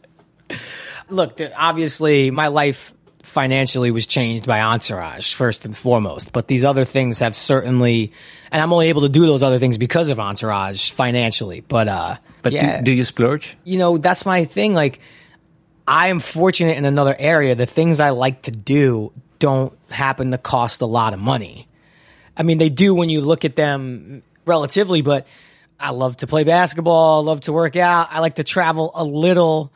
Look, 1.09 1.40
obviously, 1.56 2.30
my 2.30 2.49
life 2.49 2.92
financially 3.29 3.91
was 3.91 4.07
changed 4.07 4.46
by 4.46 4.61
Entourage 4.61 5.34
first 5.34 5.64
and 5.64 5.76
foremost, 5.76 6.33
but 6.33 6.49
these 6.49 6.64
other 6.64 6.84
things 6.84 7.21
have 7.21 7.37
certainly, 7.37 8.13
and 8.50 8.61
I'm 8.61 8.72
only 8.72 8.88
able 8.88 9.03
to 9.03 9.09
do 9.09 9.26
those 9.26 9.42
other 9.42 9.59
things 9.59 9.79
because 9.79 10.09
of 10.09 10.18
Entourage 10.18 10.91
financially. 10.91 11.61
But 11.61 11.88
uh, 11.88 12.17
But 12.42 12.53
yeah, 12.53 12.79
do, 12.79 12.84
do 12.84 12.92
you 12.92 13.05
splurge? 13.05 13.57
you 13.64 13.79
know, 13.79 13.99
that's 13.99 14.26
my 14.26 14.45
thing. 14.45 14.75
Like, 14.75 15.00
I 15.87 16.09
am 16.09 16.21
fortunate 16.21 16.76
in 16.76 16.84
another 16.84 17.14
area. 17.18 17.55
The 17.55 17.67
things 17.67 18.00
I 18.00 18.11
like 18.11 18.42
to 18.42 18.50
do 18.50 19.13
don't 19.38 19.76
happen 19.91 20.33
to 20.33 20.38
cost 20.38 20.80
a 20.80 20.87
lot 20.87 21.14
of 21.14 21.21
money. 21.21 21.68
I 22.37 22.42
mean, 22.42 22.59
they 22.59 22.68
do 22.68 22.95
when 22.95 23.09
you 23.09 23.21
look 23.21 23.45
at 23.45 23.57
them 23.57 24.22
relatively, 24.45 25.03
but 25.03 25.26
I 25.80 25.91
love 25.91 26.17
to 26.18 26.26
play 26.26 26.45
basketball. 26.45 27.22
I 27.22 27.25
love 27.25 27.41
to 27.42 27.53
work 27.53 27.76
out. 27.76 28.09
I 28.11 28.21
like 28.21 28.37
to 28.37 28.45
travel 28.45 28.91
a 28.95 29.05
little. 29.05 29.72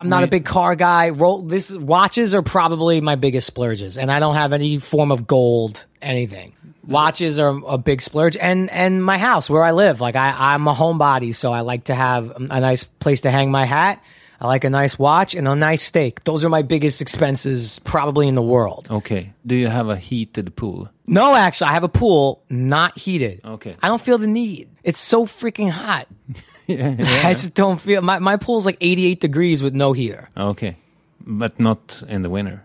I'm 0.00 0.08
not 0.08 0.24
a 0.24 0.26
big 0.26 0.44
car 0.44 0.76
guy. 0.76 1.10
Rolex 1.10 1.78
watches 1.78 2.34
are 2.34 2.42
probably 2.42 3.00
my 3.00 3.14
biggest 3.14 3.46
splurges, 3.46 3.96
and 3.96 4.10
I 4.12 4.20
don't 4.20 4.34
have 4.34 4.52
any 4.52 4.78
form 4.78 5.10
of 5.10 5.26
gold 5.26 5.86
anything. 6.02 6.52
Watches 6.86 7.38
are 7.38 7.58
a 7.66 7.78
big 7.78 8.02
splurge, 8.02 8.36
and 8.36 8.70
and 8.70 9.02
my 9.02 9.16
house 9.16 9.48
where 9.48 9.64
I 9.64 9.72
live. 9.72 10.00
Like 10.00 10.16
I, 10.16 10.52
I'm 10.52 10.66
a 10.68 10.74
homebody, 10.74 11.34
so 11.34 11.52
I 11.52 11.60
like 11.60 11.84
to 11.84 11.94
have 11.94 12.30
a 12.36 12.60
nice 12.60 12.84
place 12.84 13.22
to 13.22 13.30
hang 13.30 13.50
my 13.50 13.64
hat. 13.64 14.02
I 14.40 14.46
like 14.46 14.64
a 14.64 14.70
nice 14.70 14.98
watch 14.98 15.34
and 15.34 15.48
a 15.48 15.54
nice 15.54 15.80
steak. 15.80 16.24
Those 16.24 16.44
are 16.44 16.50
my 16.50 16.60
biggest 16.60 17.00
expenses 17.00 17.78
probably 17.78 18.28
in 18.28 18.34
the 18.34 18.42
world. 18.42 18.88
Okay. 18.90 19.32
Do 19.46 19.54
you 19.54 19.68
have 19.68 19.88
a 19.88 19.96
heated 19.96 20.54
pool? 20.56 20.90
No, 21.06 21.34
actually, 21.34 21.70
I 21.70 21.72
have 21.74 21.84
a 21.84 21.88
pool 21.88 22.42
not 22.50 22.98
heated. 22.98 23.40
Okay. 23.42 23.76
I 23.82 23.88
don't 23.88 24.00
feel 24.00 24.18
the 24.18 24.26
need. 24.26 24.68
It's 24.82 24.98
so 24.98 25.24
freaking 25.24 25.70
hot. 25.70 26.08
I 26.68 27.34
just 27.34 27.54
don't 27.54 27.80
feel 27.80 28.00
my 28.00 28.18
my 28.18 28.36
pool's 28.36 28.66
like 28.66 28.78
88 28.80 29.20
degrees 29.20 29.62
with 29.62 29.74
no 29.74 29.92
heater. 29.92 30.28
Okay. 30.36 30.76
But 31.20 31.58
not 31.58 32.02
in 32.08 32.22
the 32.22 32.30
winter. 32.30 32.64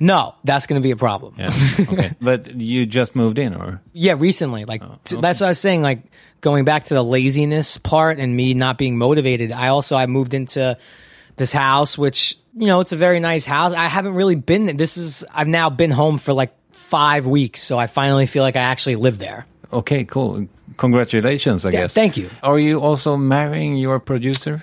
No, 0.00 0.34
that's 0.44 0.66
going 0.66 0.80
to 0.80 0.84
be 0.84 0.90
a 0.90 0.96
problem. 0.96 1.34
Yeah. 1.38 1.50
Okay. 1.80 2.12
but 2.20 2.54
you 2.54 2.86
just 2.86 3.14
moved 3.14 3.38
in, 3.38 3.54
or? 3.54 3.80
Yeah, 3.92 4.14
recently. 4.18 4.64
Like 4.64 4.82
oh, 4.82 4.98
t- 5.04 5.20
that's 5.20 5.40
what 5.40 5.46
I 5.46 5.50
was 5.50 5.60
saying. 5.60 5.82
Like 5.82 6.02
going 6.40 6.64
back 6.64 6.84
to 6.84 6.94
the 6.94 7.02
laziness 7.04 7.78
part 7.78 8.18
and 8.18 8.34
me 8.34 8.54
not 8.54 8.78
being 8.78 8.98
motivated. 8.98 9.52
I 9.52 9.68
also 9.68 9.96
I 9.96 10.06
moved 10.06 10.34
into 10.34 10.76
this 11.36 11.52
house, 11.52 11.96
which 11.96 12.36
you 12.54 12.66
know 12.66 12.80
it's 12.80 12.92
a 12.92 12.96
very 12.96 13.20
nice 13.20 13.44
house. 13.44 13.72
I 13.72 13.86
haven't 13.86 14.14
really 14.14 14.34
been. 14.34 14.76
This 14.76 14.96
is 14.96 15.24
I've 15.32 15.48
now 15.48 15.70
been 15.70 15.90
home 15.90 16.18
for 16.18 16.32
like 16.32 16.54
five 16.72 17.26
weeks, 17.26 17.62
so 17.62 17.78
I 17.78 17.86
finally 17.86 18.26
feel 18.26 18.42
like 18.42 18.56
I 18.56 18.62
actually 18.62 18.96
live 18.96 19.18
there. 19.18 19.46
Okay, 19.72 20.04
cool. 20.04 20.46
Congratulations, 20.76 21.64
I 21.64 21.70
Yeah, 21.70 21.80
guess. 21.82 21.94
thank 21.94 22.16
you. 22.16 22.30
Are 22.42 22.58
you 22.58 22.80
also 22.80 23.16
marrying 23.16 23.76
your 23.76 23.98
producer? 24.00 24.62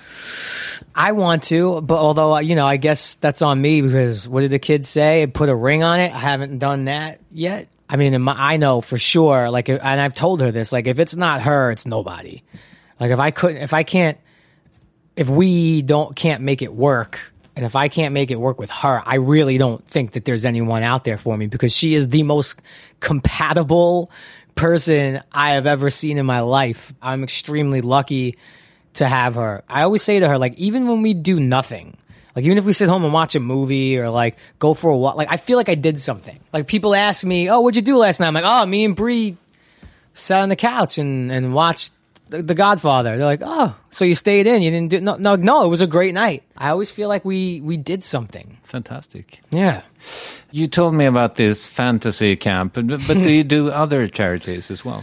I 0.94 1.12
want 1.12 1.42
to, 1.44 1.80
but 1.80 1.96
although 1.98 2.34
uh, 2.36 2.38
you 2.40 2.54
know, 2.54 2.66
I 2.66 2.76
guess 2.76 3.16
that's 3.16 3.42
on 3.42 3.60
me 3.60 3.82
because 3.82 4.28
what 4.28 4.42
did 4.42 4.50
the 4.52 4.58
kids 4.60 4.88
say? 4.88 5.26
Put 5.26 5.48
a 5.48 5.54
ring 5.54 5.82
on 5.82 5.98
it. 5.98 6.14
I 6.14 6.18
haven't 6.18 6.58
done 6.58 6.84
that 6.84 7.20
yet. 7.32 7.68
I 7.88 7.96
mean, 7.96 8.14
in 8.14 8.22
my, 8.22 8.34
I 8.36 8.56
know 8.56 8.80
for 8.80 8.96
sure. 8.96 9.50
Like, 9.50 9.68
and 9.68 9.80
I've 9.82 10.14
told 10.14 10.40
her 10.40 10.50
this. 10.50 10.72
Like, 10.72 10.86
if 10.86 10.98
it's 10.98 11.16
not 11.16 11.42
her, 11.42 11.70
it's 11.70 11.84
nobody. 11.86 12.42
Like, 12.98 13.10
if 13.10 13.18
I 13.20 13.30
couldn't, 13.30 13.58
if 13.58 13.74
I 13.74 13.82
can't, 13.82 14.18
if 15.16 15.28
we 15.28 15.82
don't 15.82 16.14
can't 16.16 16.42
make 16.42 16.62
it 16.62 16.72
work, 16.72 17.20
and 17.56 17.64
if 17.66 17.76
I 17.76 17.88
can't 17.88 18.14
make 18.14 18.30
it 18.30 18.36
work 18.40 18.58
with 18.58 18.70
her, 18.70 19.02
I 19.04 19.16
really 19.16 19.58
don't 19.58 19.84
think 19.86 20.12
that 20.12 20.24
there's 20.24 20.44
anyone 20.44 20.82
out 20.82 21.04
there 21.04 21.18
for 21.18 21.36
me 21.36 21.46
because 21.46 21.74
she 21.76 21.94
is 21.94 22.08
the 22.08 22.22
most 22.22 22.60
compatible 23.00 24.10
person 24.54 25.20
I 25.32 25.52
have 25.54 25.66
ever 25.66 25.90
seen 25.90 26.18
in 26.18 26.26
my 26.26 26.40
life. 26.40 26.94
I'm 27.02 27.22
extremely 27.24 27.80
lucky 27.80 28.36
to 28.94 29.08
have 29.08 29.34
her. 29.34 29.62
I 29.68 29.82
always 29.82 30.02
say 30.02 30.20
to 30.20 30.28
her, 30.28 30.38
like, 30.38 30.54
even 30.54 30.86
when 30.86 31.02
we 31.02 31.14
do 31.14 31.40
nothing, 31.40 31.96
like, 32.34 32.44
even 32.44 32.58
if 32.58 32.64
we 32.64 32.72
sit 32.72 32.88
home 32.88 33.04
and 33.04 33.12
watch 33.12 33.34
a 33.34 33.40
movie 33.40 33.98
or 33.98 34.10
like 34.10 34.36
go 34.58 34.74
for 34.74 34.90
a 34.90 34.96
walk, 34.96 35.16
like, 35.16 35.28
I 35.30 35.36
feel 35.36 35.56
like 35.56 35.68
I 35.68 35.74
did 35.76 35.98
something. 36.00 36.38
Like, 36.52 36.66
people 36.66 36.94
ask 36.94 37.24
me, 37.24 37.48
Oh, 37.48 37.60
what'd 37.60 37.76
you 37.76 37.82
do 37.82 37.96
last 37.98 38.20
night? 38.20 38.28
I'm 38.28 38.34
like, 38.34 38.44
Oh, 38.46 38.66
me 38.66 38.84
and 38.84 38.96
Bree 38.96 39.36
sat 40.14 40.40
on 40.42 40.48
the 40.48 40.56
couch 40.56 40.98
and, 40.98 41.30
and 41.30 41.54
watched 41.54 41.94
the, 42.30 42.42
the 42.42 42.54
Godfather. 42.54 43.16
They're 43.16 43.26
like, 43.26 43.42
Oh, 43.42 43.74
so 43.90 44.04
you 44.04 44.14
stayed 44.14 44.46
in. 44.46 44.62
You 44.62 44.70
didn't 44.70 44.90
do, 44.90 45.00
no, 45.00 45.16
no, 45.16 45.36
no, 45.36 45.64
it 45.64 45.68
was 45.68 45.80
a 45.80 45.86
great 45.86 46.14
night. 46.14 46.42
I 46.56 46.70
always 46.70 46.90
feel 46.90 47.08
like 47.08 47.24
we, 47.24 47.60
we 47.60 47.76
did 47.76 48.02
something. 48.02 48.58
Fantastic. 48.64 49.40
Yeah. 49.50 49.82
You 50.54 50.68
told 50.68 50.94
me 50.94 51.04
about 51.06 51.34
this 51.34 51.66
fantasy 51.66 52.36
camp, 52.36 52.74
but, 52.74 52.86
but 52.86 53.20
do 53.20 53.28
you 53.28 53.42
do 53.42 53.70
other 53.82 54.06
charities 54.06 54.70
as 54.70 54.84
well? 54.84 55.02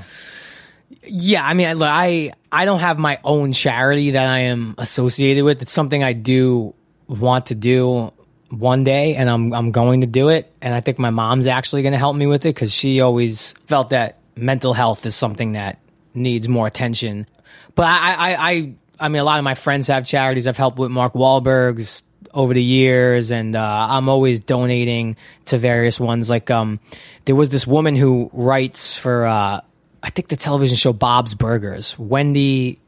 Yeah, 1.04 1.46
I 1.46 1.54
mean, 1.56 1.68
I- 1.68 1.74
look, 1.74 1.90
I 1.92 2.32
I 2.50 2.64
don't 2.64 2.80
have 2.80 2.98
my 2.98 3.20
own 3.26 3.52
charity 3.52 4.12
that 4.12 4.28
I 4.28 4.40
am 4.48 4.76
associated 4.78 5.44
with. 5.44 5.62
It's 5.62 5.74
something 5.74 6.06
I 6.06 6.14
do 6.14 6.74
want 7.06 7.48
to 7.48 7.56
do 7.56 8.14
one 8.50 8.86
day, 8.86 9.16
and 9.16 9.30
I'm 9.30 9.52
I'm 9.54 9.72
going 9.72 10.00
to 10.02 10.08
do 10.08 10.30
it. 10.30 10.50
And 10.62 10.74
I 10.74 10.80
think 10.80 11.00
my 11.00 11.10
mom's 11.10 11.48
actually 11.48 11.82
going 11.82 11.92
to 11.92 11.98
help 12.00 12.16
me 12.16 12.28
with 12.28 12.46
it 12.46 12.56
because 12.56 12.74
she 12.74 13.02
always 13.02 13.52
felt 13.66 13.90
that 13.90 14.20
mental 14.38 14.74
health 14.74 15.06
is 15.06 15.16
something 15.16 15.52
that 15.54 15.80
needs 16.14 16.48
more 16.48 16.66
attention. 16.66 17.28
But 17.76 17.88
I 17.88 18.14
I 18.14 18.52
I, 18.52 18.74
I 19.02 19.10
mean, 19.10 19.22
a 19.22 19.26
lot 19.26 19.38
of 19.40 19.44
my 19.44 19.56
friends 19.56 19.88
have 19.88 20.06
charities. 20.06 20.48
I've 20.48 20.56
helped 20.56 20.80
with 20.80 20.92
Mark 20.92 21.12
Wahlberg's 21.12 22.04
over 22.34 22.54
the 22.54 22.64
years, 22.64 23.32
and 23.32 23.56
uh, 23.56 23.88
I'm 23.90 24.10
always 24.10 24.40
donating 24.40 25.18
to 25.46 25.58
various 25.58 26.00
ones. 26.00 26.30
Like, 26.30 26.50
um, 26.50 26.80
there 27.26 27.36
was 27.36 27.50
this 27.50 27.66
woman 27.66 27.96
who 27.96 28.30
writes 28.34 28.98
for. 28.98 29.26
Uh, 29.26 29.62
I 30.04 30.10
think 30.10 30.30
the 30.30 30.36
television 30.36 30.78
show 30.78 30.94
Bob's 30.94 31.36
Burgers. 31.36 31.98
Wendy, 32.00 32.80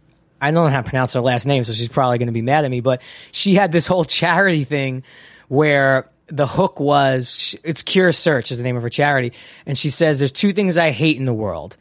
I 0.41 0.51
don't 0.51 0.65
know 0.65 0.69
how 0.71 0.81
to 0.81 0.89
pronounce 0.89 1.13
her 1.13 1.21
last 1.21 1.45
name, 1.45 1.63
so 1.63 1.71
she's 1.73 1.87
probably 1.87 2.17
going 2.17 2.27
to 2.27 2.33
be 2.33 2.41
mad 2.41 2.65
at 2.65 2.71
me. 2.71 2.81
But 2.81 3.01
she 3.31 3.53
had 3.53 3.71
this 3.71 3.85
whole 3.85 4.03
charity 4.03 4.63
thing 4.63 5.03
where 5.47 6.09
the 6.27 6.47
hook 6.47 6.79
was 6.79 7.55
it's 7.63 7.83
Cure 7.83 8.11
Search 8.11 8.51
is 8.51 8.57
the 8.57 8.63
name 8.63 8.75
of 8.75 8.83
her 8.83 8.89
charity, 8.89 9.33
and 9.65 9.77
she 9.77 9.89
says 9.89 10.19
there's 10.19 10.31
two 10.31 10.53
things 10.53 10.77
I 10.77 10.91
hate 10.91 11.17
in 11.17 11.25
the 11.25 11.33
world: 11.33 11.77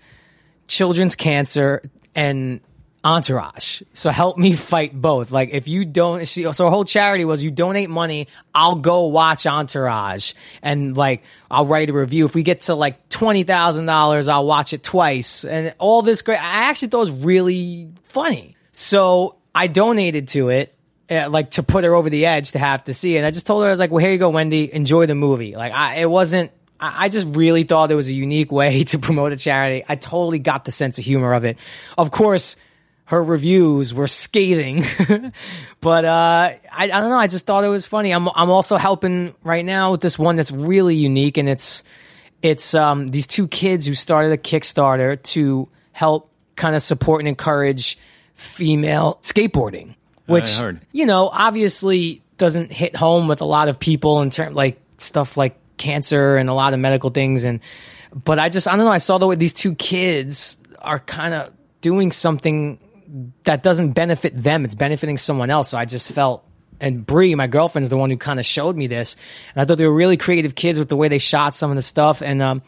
children's 0.69 1.15
cancer 1.15 1.83
and 2.15 2.61
entourage. 3.05 3.83
So 3.93 4.11
help 4.11 4.39
me 4.39 4.53
fight 4.53 4.93
both. 5.01 5.31
Like 5.31 5.51
if 5.53 5.67
you 5.69 5.85
don't, 5.85 6.27
she, 6.27 6.51
so 6.53 6.65
her 6.65 6.71
whole 6.71 6.85
charity 6.85 7.25
was 7.25 7.43
you 7.43 7.51
donate 7.51 7.91
money, 7.91 8.29
I'll 8.55 8.77
go 8.77 9.07
watch 9.07 9.47
Entourage 9.47 10.35
and 10.63 10.97
like 10.97 11.23
I'll 11.51 11.67
write 11.67 11.91
a 11.91 11.93
review. 11.93 12.25
If 12.27 12.35
we 12.35 12.43
get 12.43 12.63
to 12.63 12.75
like 12.75 13.09
twenty 13.09 13.43
thousand 13.43 13.87
dollars, 13.87 14.29
I'll 14.29 14.47
watch 14.47 14.73
it 14.73 14.83
twice 14.83 15.45
and 15.45 15.75
all 15.79 16.03
this 16.03 16.23
great. 16.23 16.39
I 16.39 16.69
actually 16.71 16.89
thought 16.89 16.99
it 17.09 17.13
was 17.13 17.25
really 17.25 17.89
funny. 18.05 18.57
So 18.71 19.37
I 19.55 19.67
donated 19.67 20.29
to 20.29 20.49
it. 20.51 20.75
uh, 21.11 21.29
Like 21.29 21.51
to 21.53 21.63
put 21.63 21.85
her 21.85 21.95
over 21.95 22.09
the 22.09 22.27
edge 22.27 22.53
to 22.53 22.59
have 22.59 22.85
to 22.85 22.95
see 22.95 23.17
it. 23.17 23.19
And 23.19 23.27
I 23.27 23.31
just 23.33 23.47
told 23.47 23.63
her, 23.63 23.69
I 23.69 23.73
was 23.73 23.81
like, 23.81 23.91
well, 23.91 23.99
here 24.03 24.13
you 24.13 24.19
go, 24.19 24.31
Wendy, 24.31 24.73
enjoy 24.73 25.07
the 25.07 25.15
movie. 25.15 25.57
Like 25.57 25.73
I, 25.73 25.97
it 25.97 26.09
wasn't, 26.11 26.53
I 26.81 27.09
just 27.11 27.27
really 27.37 27.65
thought 27.65 27.93
it 27.93 27.95
was 27.97 28.09
a 28.09 28.13
unique 28.15 28.51
way 28.51 28.85
to 28.93 28.99
promote 28.99 29.33
a 29.33 29.37
charity. 29.37 29.85
I 29.89 29.97
totally 29.97 30.39
got 30.39 30.65
the 30.65 30.73
sense 30.73 30.99
of 30.99 31.05
humor 31.05 31.35
of 31.35 31.45
it. 31.45 31.59
Of 31.99 32.11
course, 32.11 32.57
her 33.13 33.23
reviews 33.23 33.93
were 33.93 34.09
scathing, 34.09 34.87
but 35.83 36.05
uh, 36.07 36.09
I, 36.09 36.59
I 36.73 36.87
don't 36.87 37.11
know. 37.11 37.19
I 37.19 37.27
just 37.27 37.45
thought 37.45 37.63
it 37.63 37.69
was 37.69 37.85
funny. 37.85 38.11
I'm 38.11 38.27
I'm 38.35 38.49
also 38.49 38.79
helping 38.79 39.35
right 39.45 39.67
now 39.67 39.93
with 39.93 40.01
this 40.01 40.19
one 40.19 40.37
that's 40.37 40.51
really 40.51 40.95
unique, 40.97 41.37
and 41.37 41.47
it's 41.47 41.83
it's 42.41 42.75
um, 42.75 43.07
these 43.07 43.27
two 43.27 43.49
kids 43.49 43.85
who 43.85 43.95
started 43.95 44.33
a 44.33 44.39
Kickstarter 44.39 45.23
to 45.25 45.69
help 45.93 46.33
kind 46.57 46.75
of 46.75 46.81
support 46.81 47.21
and 47.21 47.29
encourage 47.29 47.99
female 48.35 49.19
skateboarding, 49.21 49.95
which 50.25 50.59
you 50.93 51.05
know 51.05 51.29
obviously 51.29 52.23
doesn't 52.39 52.73
hit 52.73 52.97
home 52.97 53.29
with 53.29 53.43
a 53.43 53.45
lot 53.45 53.69
of 53.69 53.79
people 53.79 54.23
in 54.23 54.31
terms 54.31 54.57
like 54.57 54.81
stuff 54.97 55.37
like 55.37 55.55
cancer 55.77 56.39
and 56.39 56.49
a 56.49 56.55
lot 56.55 56.73
of 56.73 56.81
medical 56.81 57.11
things 57.11 57.45
and 57.45 57.61
but 58.25 58.39
I 58.39 58.49
just 58.49 58.69
I 58.69 58.77
don't 58.77 58.87
know 58.87 58.93
I 58.93 58.99
saw 58.99 59.19
the 59.19 59.27
way 59.27 59.37
these 59.37 59.53
two 59.53 59.75
kids 59.75 60.57
are 60.79 60.99
kind 60.99 61.35
of 61.35 61.53
doing 61.83 62.11
something 62.11 62.79
that 63.45 63.63
doesn't 63.63 63.93
benefit 63.93 64.37
them 64.37 64.65
it's 64.65 64.75
benefiting 64.75 65.17
someone 65.17 65.51
else 65.51 65.71
so 65.71 65.79
I 65.79 65.85
just 65.85 66.11
felt 66.13 66.45
and 66.81 67.05
Bree 67.05 67.35
my 67.35 67.47
girlfriend's 67.47 67.91
the 67.91 67.97
one 67.97 68.11
who 68.11 68.17
kind 68.17 68.41
of 68.41 68.47
showed 68.47 68.77
me 68.77 68.87
this 68.87 69.17
and 69.55 69.63
I 69.63 69.65
thought 69.65 69.79
they 69.79 69.87
were 69.87 69.95
really 69.95 70.17
creative 70.17 70.55
kids 70.55 70.79
with 70.79 70.89
the 70.89 70.97
way 70.97 71.09
they 71.09 71.19
shot 71.19 71.55
some 71.55 71.71
of 71.71 71.77
the 71.77 71.83
stuff 71.83 72.23
and 72.23 72.43
um 72.43 72.63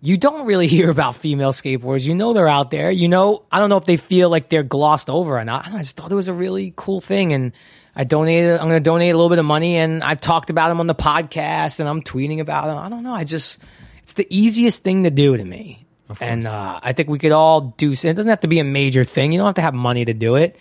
you 0.00 0.16
don't 0.16 0.46
really 0.46 0.66
hear 0.76 0.90
about 0.90 1.16
female 1.16 1.52
skateboarders. 1.52 2.06
You 2.06 2.14
know 2.14 2.32
they're 2.32 2.48
out 2.48 2.70
there. 2.70 2.90
You 2.90 3.08
know, 3.08 3.44
I 3.50 3.58
don't 3.58 3.70
know 3.70 3.76
if 3.76 3.84
they 3.84 3.96
feel 3.96 4.30
like 4.30 4.48
they're 4.48 4.62
glossed 4.62 5.10
over 5.10 5.38
or 5.38 5.44
not. 5.44 5.66
I, 5.66 5.78
just 5.78 5.96
thought 5.96 6.12
it 6.12 6.14
was 6.14 6.28
a 6.28 6.34
really 6.34 6.72
cool 6.76 7.00
thing, 7.00 7.32
and 7.32 7.52
I 7.94 8.04
donated. 8.04 8.52
I'm 8.52 8.68
going 8.68 8.80
to 8.80 8.80
donate 8.80 9.12
a 9.12 9.16
little 9.16 9.30
bit 9.30 9.38
of 9.38 9.44
money, 9.44 9.76
and 9.76 10.02
I've 10.02 10.20
talked 10.20 10.50
about 10.50 10.68
them 10.68 10.80
on 10.80 10.86
the 10.86 10.94
podcast, 10.94 11.80
and 11.80 11.88
I'm 11.88 12.02
tweeting 12.02 12.40
about 12.40 12.66
them. 12.66 12.78
I 12.78 12.88
don't 12.88 13.02
know. 13.02 13.14
I 13.14 13.24
just, 13.24 13.58
it's 14.02 14.14
the 14.14 14.26
easiest 14.30 14.82
thing 14.82 15.04
to 15.04 15.10
do 15.10 15.36
to 15.36 15.44
me, 15.44 15.85
and 16.20 16.46
uh, 16.46 16.80
I 16.82 16.92
think 16.92 17.08
we 17.08 17.18
could 17.18 17.32
all 17.32 17.60
do. 17.76 17.92
It 17.92 18.02
doesn't 18.14 18.28
have 18.28 18.40
to 18.40 18.48
be 18.48 18.58
a 18.60 18.64
major 18.64 19.04
thing. 19.04 19.32
You 19.32 19.38
don't 19.38 19.46
have 19.46 19.54
to 19.56 19.62
have 19.62 19.74
money 19.74 20.04
to 20.04 20.14
do 20.14 20.36
it. 20.36 20.56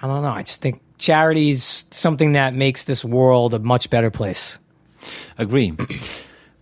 I 0.00 0.06
don't 0.06 0.22
know. 0.22 0.28
I 0.30 0.42
just 0.42 0.60
think 0.60 0.80
charity's 0.98 1.86
something 1.90 2.32
that 2.32 2.54
makes 2.54 2.84
this 2.84 3.04
world 3.04 3.54
a 3.54 3.58
much 3.58 3.90
better 3.90 4.10
place. 4.10 4.58
Agree. 5.38 5.72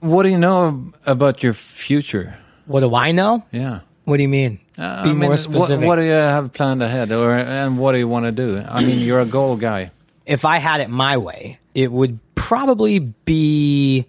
what 0.00 0.22
do 0.22 0.28
you 0.28 0.38
know 0.38 0.92
about 1.04 1.42
your 1.42 1.52
future? 1.52 2.38
What 2.66 2.80
do 2.80 2.94
I 2.94 3.12
know? 3.12 3.44
Yeah. 3.52 3.80
What 4.04 4.18
do 4.18 4.22
you 4.22 4.28
mean? 4.28 4.60
Uh, 4.78 5.02
Be 5.02 5.10
I 5.10 5.12
mean, 5.12 5.18
more 5.18 5.30
what- 5.30 5.38
specific. 5.38 5.86
What, 5.86 5.96
do 5.96 6.02
you 6.02 6.10
have 6.12 6.52
planned 6.52 6.82
ahead, 6.82 7.10
or 7.10 7.32
and 7.34 7.78
what 7.78 7.92
do 7.92 7.98
you 7.98 8.06
want 8.08 8.26
to 8.26 8.32
do? 8.32 8.62
I 8.66 8.84
mean, 8.84 9.00
you're 9.00 9.20
a 9.20 9.26
goal 9.26 9.56
guy. 9.56 9.90
if 10.26 10.44
I 10.44 10.58
had 10.58 10.80
it 10.80 10.90
my 10.90 11.16
way, 11.16 11.58
it 11.74 11.90
would 11.90 12.18
probably 12.34 12.98
be 13.00 14.06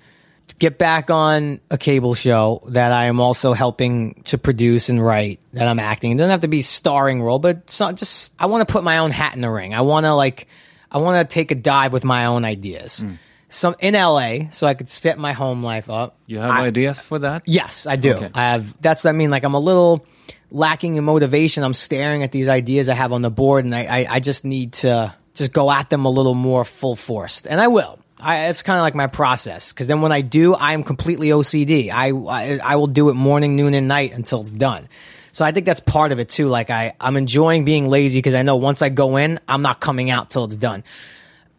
get 0.60 0.78
back 0.78 1.10
on 1.10 1.60
a 1.70 1.78
cable 1.78 2.14
show 2.14 2.64
that 2.68 2.92
I 2.92 3.06
am 3.06 3.20
also 3.20 3.54
helping 3.54 4.22
to 4.26 4.38
produce 4.38 4.90
and 4.90 5.04
write. 5.04 5.40
That 5.54 5.68
I'm 5.68 5.80
acting. 5.80 6.12
It 6.12 6.16
doesn't 6.18 6.32
have 6.32 6.42
to 6.42 6.48
be 6.48 6.62
starring 6.62 7.22
role, 7.22 7.40
but 7.40 7.58
it's 7.58 7.80
not 7.80 7.96
just 7.96 8.36
I 8.40 8.46
want 8.48 8.68
to 8.68 8.72
put 8.72 8.84
my 8.84 9.00
own 9.00 9.12
hat 9.12 9.36
in 9.36 9.42
the 9.42 9.50
ring. 9.50 9.74
I 9.74 9.82
want 9.82 10.06
to 10.06 10.14
like 10.14 10.48
I 10.92 11.00
want 11.00 11.28
to 11.28 11.34
take 11.34 11.52
a 11.52 11.56
dive 11.56 11.94
with 11.94 12.04
my 12.04 12.26
own 12.26 12.46
ideas. 12.46 13.00
Hmm. 13.00 13.14
Some 13.50 13.76
in 13.80 13.94
LA, 13.94 14.50
so 14.52 14.68
I 14.68 14.74
could 14.74 14.90
set 14.90 15.18
my 15.18 15.32
home 15.32 15.64
life 15.64 15.90
up. 15.90 16.18
You 16.26 16.40
have 16.40 16.52
I- 16.52 16.66
ideas 16.68 17.00
for 17.02 17.20
that? 17.20 17.44
Yes, 17.46 17.88
I 17.88 17.96
do. 17.96 18.14
Okay. 18.14 18.30
I 18.34 18.52
have. 18.52 18.82
That's 18.82 19.04
what 19.06 19.12
I 19.12 19.14
mean. 19.14 19.30
Like 19.30 19.44
I'm 19.44 19.54
a 19.54 19.60
little 19.60 20.06
lacking 20.52 20.96
in 20.96 21.04
motivation. 21.04 21.64
I'm 21.64 21.74
staring 21.74 22.24
at 22.24 22.32
these 22.32 22.50
ideas 22.50 22.90
I 22.90 22.94
have 22.94 23.14
on 23.14 23.22
the 23.22 23.30
board, 23.30 23.64
and 23.66 23.74
I, 23.74 23.84
I, 23.86 24.08
I 24.16 24.20
just 24.20 24.44
need 24.44 24.74
to 24.74 25.14
just 25.34 25.54
go 25.54 25.72
at 25.72 25.90
them 25.90 26.06
a 26.06 26.10
little 26.10 26.34
more 26.34 26.66
full 26.66 26.96
forced, 26.96 27.48
and 27.48 27.62
I 27.62 27.68
will. 27.68 28.00
I, 28.20 28.48
it's 28.48 28.62
kind 28.64 28.78
of 28.80 28.82
like 28.84 28.96
my 28.96 29.08
process 29.08 29.72
because 29.72 29.88
then 29.88 30.02
when 30.02 30.12
I 30.12 30.22
do, 30.22 30.54
I 30.56 30.74
am 30.74 30.84
completely 30.84 31.30
OCD. 31.30 31.92
I, 31.92 32.10
I 32.10 32.60
I 32.74 32.76
will 32.78 32.88
do 32.88 33.10
it 33.10 33.14
morning, 33.14 33.56
noon, 33.56 33.74
and 33.74 33.88
night 33.88 34.14
until 34.14 34.42
it's 34.42 34.52
done. 34.52 34.88
So 35.32 35.46
I 35.46 35.52
think 35.52 35.66
that's 35.68 35.82
part 35.82 36.12
of 36.12 36.20
it 36.20 36.30
too. 36.30 36.48
Like 36.48 36.70
I 36.72 36.94
I'm 37.00 37.16
enjoying 37.18 37.64
being 37.64 37.90
lazy 37.90 38.18
because 38.20 38.34
I 38.34 38.42
know 38.42 38.56
once 38.56 38.82
I 38.82 38.90
go 38.90 39.18
in, 39.18 39.40
I'm 39.48 39.62
not 39.62 39.80
coming 39.80 40.10
out 40.10 40.30
till 40.32 40.46
it's 40.46 40.56
done. 40.56 40.84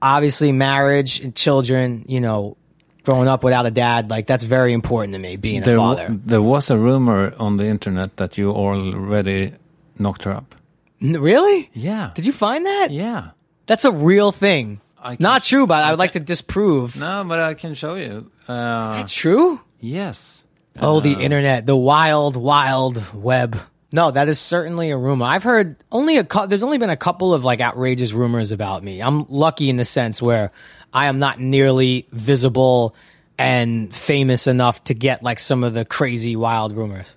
obviously 0.03 0.53
marriage 0.53 1.21
and 1.21 1.35
children. 1.35 2.05
You 2.09 2.21
know, 2.21 2.57
growing 3.05 3.29
up 3.29 3.45
without 3.45 3.67
a 3.67 3.71
dad, 3.71 4.11
like 4.11 4.27
that's 4.27 4.45
very 4.45 4.73
important 4.73 5.13
to 5.15 5.19
me. 5.21 5.37
Being 5.37 5.63
a 5.63 5.65
There, 5.65 5.79
wa- 5.79 5.95
father. 5.97 6.09
there 6.27 6.43
was 6.43 6.71
a 6.71 6.79
rumor 6.79 7.35
on 7.39 7.57
the 7.57 7.67
internet 7.67 8.17
that 8.17 8.37
you 8.39 8.51
already 8.51 9.53
knocked 9.99 10.25
her 10.25 10.33
up. 10.33 10.55
N- 11.01 11.21
really? 11.21 11.71
Yeah. 11.73 12.11
Did 12.15 12.27
you 12.27 12.33
find 12.33 12.67
that? 12.67 12.89
Yeah. 12.91 13.31
That's 13.67 13.85
a 13.85 13.93
real 13.93 14.33
thing. 14.33 14.81
I 15.01 15.17
can- 15.17 15.23
Not 15.23 15.43
true, 15.45 15.67
but 15.67 15.85
I 15.85 15.91
would 15.91 15.99
like 15.99 16.13
to 16.13 16.21
disprove. 16.21 16.97
No, 16.99 17.25
but 17.27 17.39
I 17.39 17.55
can 17.55 17.75
show 17.75 17.95
you. 17.95 18.31
Uh, 18.49 18.97
That's 18.97 19.13
true. 19.15 19.61
yes. 19.81 20.45
Oh, 20.81 21.01
the 21.01 21.13
internet, 21.13 21.67
the 21.67 21.75
wild, 21.77 22.37
wild 22.37 23.03
web. 23.13 23.59
No, 23.91 24.11
that 24.13 24.29
is 24.29 24.39
certainly 24.39 24.91
a 24.91 24.97
rumor. 24.97 25.25
I've 25.27 25.43
heard 25.43 25.75
only 25.91 26.19
a 26.19 26.25
cou- 26.25 26.47
there's 26.47 26.63
only 26.63 26.79
been 26.79 26.91
a 26.91 26.97
couple 26.97 27.35
of 27.35 27.45
like 27.45 27.61
outrageous 27.61 28.13
rumors 28.13 28.53
about 28.53 28.85
me. 28.85 29.01
I'm 29.03 29.25
lucky 29.29 29.71
in 29.71 29.77
the 29.77 29.85
sense 29.85 30.23
where 30.23 30.53
I 30.93 31.07
am 31.07 31.19
not 31.19 31.41
nearly 31.41 32.07
visible 32.13 32.95
and 33.39 33.93
famous 33.95 34.47
enough 34.47 34.85
to 34.85 34.95
get 34.95 35.23
like 35.25 35.39
some 35.41 35.65
of 35.65 35.75
the 35.75 35.85
crazy 35.85 36.37
wild 36.37 36.77
rumors. 36.77 37.17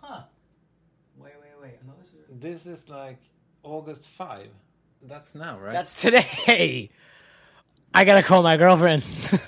Huh. 0.00 0.22
Wait, 1.18 1.32
wait, 1.40 1.52
wait. 1.62 2.40
This 2.40 2.66
is 2.66 2.88
like 2.88 3.18
August 3.62 4.08
5. 4.08 4.48
That's 5.08 5.34
now, 5.34 5.58
right? 5.58 5.72
That's 5.72 6.00
today. 6.00 6.90
I 7.94 8.04
gotta 8.04 8.22
call 8.22 8.42
my 8.42 8.56
girlfriend. 8.56 9.02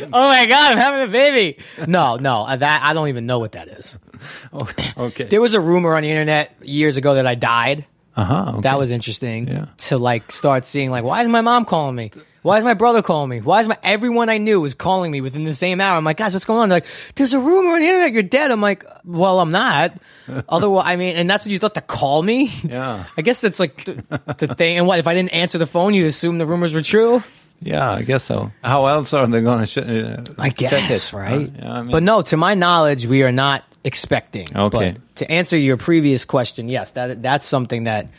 oh 0.00 0.28
my 0.28 0.46
god, 0.46 0.72
I'm 0.72 0.78
having 0.78 1.08
a 1.08 1.12
baby. 1.12 1.58
No, 1.86 2.16
no, 2.16 2.42
uh, 2.44 2.56
that 2.56 2.82
I 2.84 2.92
don't 2.92 3.08
even 3.08 3.26
know 3.26 3.38
what 3.38 3.52
that 3.52 3.68
is. 3.68 3.98
oh, 4.52 4.68
okay. 4.96 5.24
There 5.24 5.40
was 5.40 5.54
a 5.54 5.60
rumor 5.60 5.94
on 5.94 6.02
the 6.02 6.10
internet 6.10 6.54
years 6.62 6.96
ago 6.96 7.14
that 7.14 7.26
I 7.26 7.34
died. 7.34 7.86
uh-huh, 8.16 8.44
okay. 8.54 8.60
That 8.62 8.78
was 8.78 8.90
interesting 8.90 9.48
Yeah. 9.48 9.66
to 9.88 9.98
like 9.98 10.30
start 10.32 10.64
seeing 10.66 10.90
like 10.90 11.04
why 11.04 11.22
is 11.22 11.28
my 11.28 11.40
mom 11.40 11.64
calling 11.64 11.94
me? 11.96 12.10
Why 12.44 12.58
is 12.58 12.64
my 12.64 12.74
brother 12.74 13.00
calling 13.00 13.30
me? 13.30 13.40
Why 13.40 13.60
is 13.62 13.68
my 13.68 13.78
everyone 13.82 14.28
I 14.28 14.36
knew 14.36 14.60
was 14.60 14.74
calling 14.74 15.10
me 15.10 15.22
within 15.22 15.44
the 15.44 15.54
same 15.54 15.80
hour? 15.80 15.96
I'm 15.96 16.04
like, 16.04 16.18
guys, 16.18 16.34
what's 16.34 16.44
going 16.44 16.60
on? 16.60 16.68
They're 16.68 16.80
like, 16.80 16.86
there's 17.14 17.32
a 17.32 17.40
rumor 17.40 17.72
on 17.72 17.80
the 17.80 17.86
internet 17.86 18.12
you're 18.12 18.22
dead. 18.22 18.50
I'm 18.50 18.60
like, 18.60 18.84
well, 19.02 19.40
I'm 19.40 19.50
not. 19.50 19.96
Otherwise, 20.50 20.84
I 20.86 20.96
mean, 20.96 21.16
and 21.16 21.30
that's 21.30 21.46
what 21.46 21.52
you 21.52 21.58
thought 21.58 21.74
to 21.76 21.80
call 21.80 22.22
me. 22.22 22.52
Yeah. 22.62 23.06
I 23.16 23.22
guess 23.22 23.40
that's 23.40 23.58
like 23.58 23.86
the, 23.86 24.20
the 24.36 24.54
thing. 24.54 24.76
And 24.76 24.86
what 24.86 24.98
if 24.98 25.06
I 25.06 25.14
didn't 25.14 25.30
answer 25.30 25.56
the 25.56 25.66
phone? 25.66 25.94
You 25.94 26.04
assume 26.04 26.36
the 26.36 26.44
rumors 26.44 26.74
were 26.74 26.82
true? 26.82 27.22
Yeah, 27.62 27.90
I 27.90 28.02
guess 28.02 28.24
so. 28.24 28.52
How 28.62 28.84
else 28.88 29.14
are 29.14 29.26
they 29.26 29.40
going 29.40 29.60
to 29.60 29.66
sh- 29.66 29.78
uh, 29.78 30.22
I 30.38 30.50
check 30.50 30.68
guess, 30.68 31.14
it? 31.14 31.16
right? 31.16 31.48
Uh, 31.48 31.52
yeah, 31.58 31.72
I 31.72 31.80
mean, 31.80 31.92
but 31.92 32.02
no, 32.02 32.20
to 32.20 32.36
my 32.36 32.52
knowledge, 32.52 33.06
we 33.06 33.22
are 33.22 33.32
not 33.32 33.64
expecting. 33.84 34.54
Okay. 34.54 34.92
But 34.92 35.16
to 35.16 35.32
answer 35.32 35.56
your 35.56 35.78
previous 35.78 36.26
question, 36.26 36.68
yes, 36.68 36.92
that 36.92 37.22
that's 37.22 37.46
something 37.46 37.84
that 37.84 38.10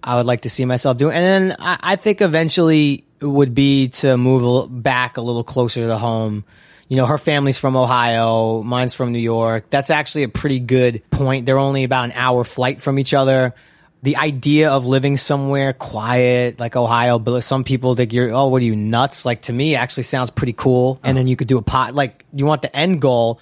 I 0.00 0.14
would 0.14 0.26
like 0.26 0.42
to 0.42 0.48
see 0.48 0.64
myself 0.64 0.96
doing. 0.96 1.16
And 1.16 1.24
then 1.50 1.56
I, 1.58 1.78
I 1.80 1.96
think 1.96 2.20
eventually 2.20 3.04
would 3.20 3.54
be 3.54 3.88
to 3.88 4.16
move 4.16 4.82
back 4.82 5.16
a 5.16 5.20
little 5.20 5.44
closer 5.44 5.86
to 5.86 5.98
home. 5.98 6.44
You 6.88 6.96
know, 6.96 7.06
her 7.06 7.18
family's 7.18 7.58
from 7.58 7.76
Ohio, 7.76 8.62
mine's 8.62 8.94
from 8.94 9.12
New 9.12 9.18
York. 9.18 9.68
That's 9.68 9.90
actually 9.90 10.22
a 10.22 10.28
pretty 10.28 10.58
good 10.58 11.02
point. 11.10 11.44
They're 11.44 11.58
only 11.58 11.84
about 11.84 12.06
an 12.06 12.12
hour 12.12 12.44
flight 12.44 12.80
from 12.80 12.98
each 12.98 13.12
other. 13.12 13.54
The 14.02 14.16
idea 14.16 14.70
of 14.70 14.86
living 14.86 15.16
somewhere 15.16 15.72
quiet, 15.72 16.58
like 16.60 16.76
Ohio, 16.76 17.18
but 17.18 17.42
some 17.42 17.64
people 17.64 17.94
think 17.94 18.12
you're, 18.12 18.32
oh, 18.32 18.46
what 18.46 18.62
are 18.62 18.64
you 18.64 18.76
nuts? 18.76 19.26
Like 19.26 19.42
to 19.42 19.52
me, 19.52 19.74
actually 19.74 20.04
sounds 20.04 20.30
pretty 20.30 20.54
cool. 20.54 21.00
And 21.02 21.10
uh-huh. 21.10 21.12
then 21.14 21.28
you 21.28 21.36
could 21.36 21.48
do 21.48 21.58
a 21.58 21.62
pot, 21.62 21.94
like 21.94 22.24
you 22.32 22.46
want 22.46 22.62
the 22.62 22.74
end 22.74 23.02
goal, 23.02 23.40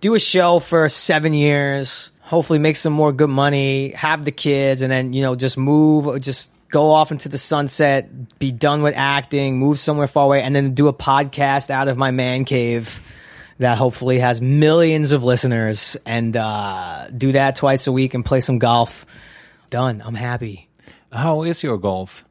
do 0.00 0.14
a 0.14 0.18
show 0.18 0.58
for 0.58 0.88
seven 0.88 1.32
years, 1.32 2.10
hopefully 2.20 2.58
make 2.58 2.76
some 2.76 2.92
more 2.92 3.12
good 3.12 3.30
money, 3.30 3.92
have 3.92 4.24
the 4.24 4.32
kids, 4.32 4.82
and 4.82 4.90
then, 4.90 5.12
you 5.12 5.22
know, 5.22 5.34
just 5.34 5.56
move, 5.56 6.20
just 6.20 6.50
go 6.72 6.90
off 6.90 7.12
into 7.12 7.28
the 7.28 7.38
sunset, 7.38 8.38
be 8.38 8.50
done 8.50 8.82
with 8.82 8.94
acting, 8.96 9.58
move 9.58 9.78
somewhere 9.78 10.08
far 10.08 10.24
away, 10.24 10.42
and 10.42 10.56
then 10.56 10.74
do 10.74 10.88
a 10.88 10.92
podcast 10.92 11.70
out 11.70 11.86
of 11.86 11.96
my 11.96 12.10
man 12.10 12.44
cave 12.44 13.00
that 13.58 13.78
hopefully 13.78 14.18
has 14.18 14.40
millions 14.40 15.12
of 15.12 15.22
listeners 15.22 15.96
and 16.06 16.36
uh, 16.36 17.08
do 17.16 17.32
that 17.32 17.56
twice 17.56 17.86
a 17.86 17.92
week 17.92 18.14
and 18.14 18.24
play 18.24 18.40
some 18.40 18.58
golf. 18.58 19.06
Done. 19.70 20.02
I'm 20.04 20.14
happy. 20.14 20.68
how 21.12 21.42
is 21.44 21.62
your 21.62 21.78
golf? 21.78 22.24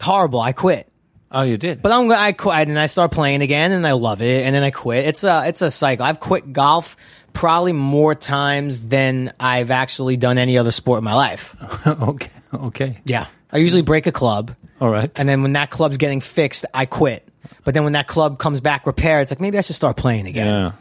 Horrible. 0.00 0.40
I 0.40 0.52
quit. 0.52 0.92
Oh, 1.32 1.42
you 1.42 1.56
did? 1.56 1.82
But 1.82 1.90
I'm 1.90 2.10
I 2.12 2.32
quit 2.32 2.68
and 2.68 2.78
I 2.78 2.86
start 2.86 3.10
playing 3.10 3.42
again 3.42 3.72
and 3.72 3.86
I 3.86 3.92
love 3.92 4.22
it 4.22 4.44
and 4.44 4.54
then 4.54 4.62
I 4.62 4.70
quit. 4.70 5.06
It's 5.06 5.24
a 5.24 5.48
it's 5.48 5.60
a 5.60 5.70
cycle. 5.70 6.06
I've 6.06 6.20
quit 6.20 6.52
golf 6.52 6.96
probably 7.32 7.72
more 7.72 8.14
times 8.14 8.88
than 8.88 9.32
I've 9.40 9.70
actually 9.70 10.16
done 10.16 10.38
any 10.38 10.56
other 10.56 10.70
sport 10.70 10.98
in 10.98 11.04
my 11.04 11.14
life. 11.14 11.56
okay, 11.86 12.30
okay. 12.54 13.00
Yeah. 13.04 13.26
I 13.52 13.58
usually 13.58 13.82
break 13.82 14.06
a 14.06 14.12
club 14.12 14.54
All 14.80 14.90
right. 14.90 15.10
and 15.16 15.28
then 15.28 15.42
when 15.42 15.52
that 15.54 15.70
club's 15.70 15.96
getting 15.96 16.20
fixed, 16.20 16.64
I 16.74 16.86
quit. 16.86 17.26
But 17.64 17.74
then 17.74 17.84
when 17.84 17.94
that 17.94 18.06
club 18.06 18.38
comes 18.38 18.60
back 18.60 18.86
repaired, 18.86 19.22
it's 19.22 19.30
like 19.30 19.40
maybe 19.40 19.58
I 19.58 19.60
should 19.60 19.76
start 19.76 19.96
playing 19.96 20.26
again. 20.26 20.46
yeah. 20.46 20.72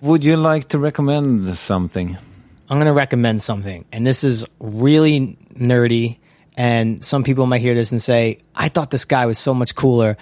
Would 0.00 0.24
you 0.24 0.36
like 0.36 0.68
to 0.68 0.78
recommend 0.78 1.56
something? 1.56 2.16
I'm 2.70 2.76
going 2.78 2.86
to 2.86 2.92
recommend 2.92 3.42
something. 3.42 3.84
And 3.92 4.06
this 4.06 4.22
is 4.24 4.44
really 4.60 5.36
nerdy. 5.54 6.18
And 6.56 7.04
some 7.04 7.24
people 7.24 7.46
might 7.46 7.60
hear 7.60 7.74
this 7.74 7.92
and 7.92 8.00
say, 8.02 8.40
I 8.54 8.68
thought 8.68 8.90
this 8.90 9.04
guy 9.04 9.26
was 9.26 9.38
so 9.38 9.54
much 9.54 9.74
cooler. 9.74 10.16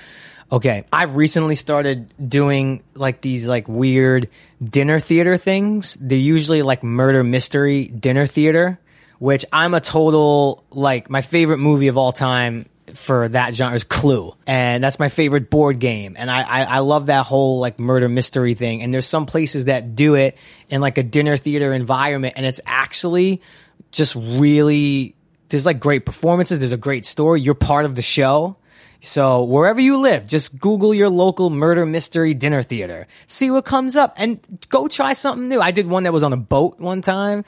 Okay. 0.51 0.85
I've 0.93 1.17
recently 1.17 1.57
started 1.57 2.13
doing 2.29 2.83
like 2.95 3.21
these 3.21 3.47
like 3.47 3.69
weird 3.69 4.31
dinner 4.63 5.01
theater 5.01 5.37
things. 5.37 5.95
They're 6.01 6.17
usually 6.19 6.63
like 6.63 6.83
murder 6.83 7.25
mystery 7.25 7.89
dinner 7.89 8.27
theater, 8.27 8.79
which 9.19 9.45
I'm 9.53 9.75
a 9.75 9.81
total 9.81 10.65
like 10.71 11.11
my 11.11 11.23
favorite 11.23 11.59
movie 11.59 11.89
of 11.89 11.97
all 11.97 12.13
time 12.13 12.69
for 12.95 13.29
that 13.29 13.55
genre 13.55 13.75
is 13.75 13.85
Clue, 13.85 14.35
and 14.47 14.83
that's 14.83 14.99
my 14.99 15.09
favorite 15.09 15.51
board 15.51 15.79
game. 15.79 16.15
And 16.19 16.31
I, 16.31 16.43
I 16.43 16.63
I 16.65 16.79
love 16.81 17.07
that 17.07 17.27
whole 17.27 17.61
like 17.61 17.79
murder 17.79 18.09
mystery 18.09 18.55
thing. 18.55 18.83
And 18.83 18.93
there's 18.93 19.07
some 19.07 19.27
places 19.27 19.67
that 19.67 19.95
do 19.95 20.15
it 20.15 20.37
in 20.69 20.81
like 20.81 20.99
a 20.99 21.03
dinner 21.03 21.37
theater 21.37 21.73
environment, 21.73 22.35
and 22.37 22.47
it's 22.47 22.61
actually 22.67 23.43
just 23.91 24.15
really 24.15 25.15
there's 25.49 25.67
like 25.67 25.81
great 25.81 26.07
performances. 26.07 26.59
There's 26.59 26.73
a 26.73 26.77
great 26.77 27.05
story. 27.05 27.41
You're 27.41 27.55
part 27.55 27.85
of 27.85 27.95
the 27.95 28.03
show. 28.03 28.57
So 29.01 29.45
wherever 29.45 29.81
you 29.81 29.99
live, 29.99 30.27
just 30.27 30.59
Google 30.59 30.93
your 30.93 31.09
local 31.09 31.51
murder 31.51 31.87
mystery 31.87 32.35
dinner 32.35 32.63
theater. 32.63 33.07
See 33.27 33.51
what 33.51 33.65
comes 33.65 33.95
up 33.95 34.15
and 34.17 34.41
go 34.69 34.89
try 34.89 35.13
something 35.13 35.49
new. 35.49 35.61
I 35.61 35.71
did 35.71 35.87
one 35.87 36.05
that 36.05 36.13
was 36.13 36.23
on 36.23 36.33
a 36.33 36.37
boat 36.37 36.81
one 36.81 37.03
time. 37.03 37.45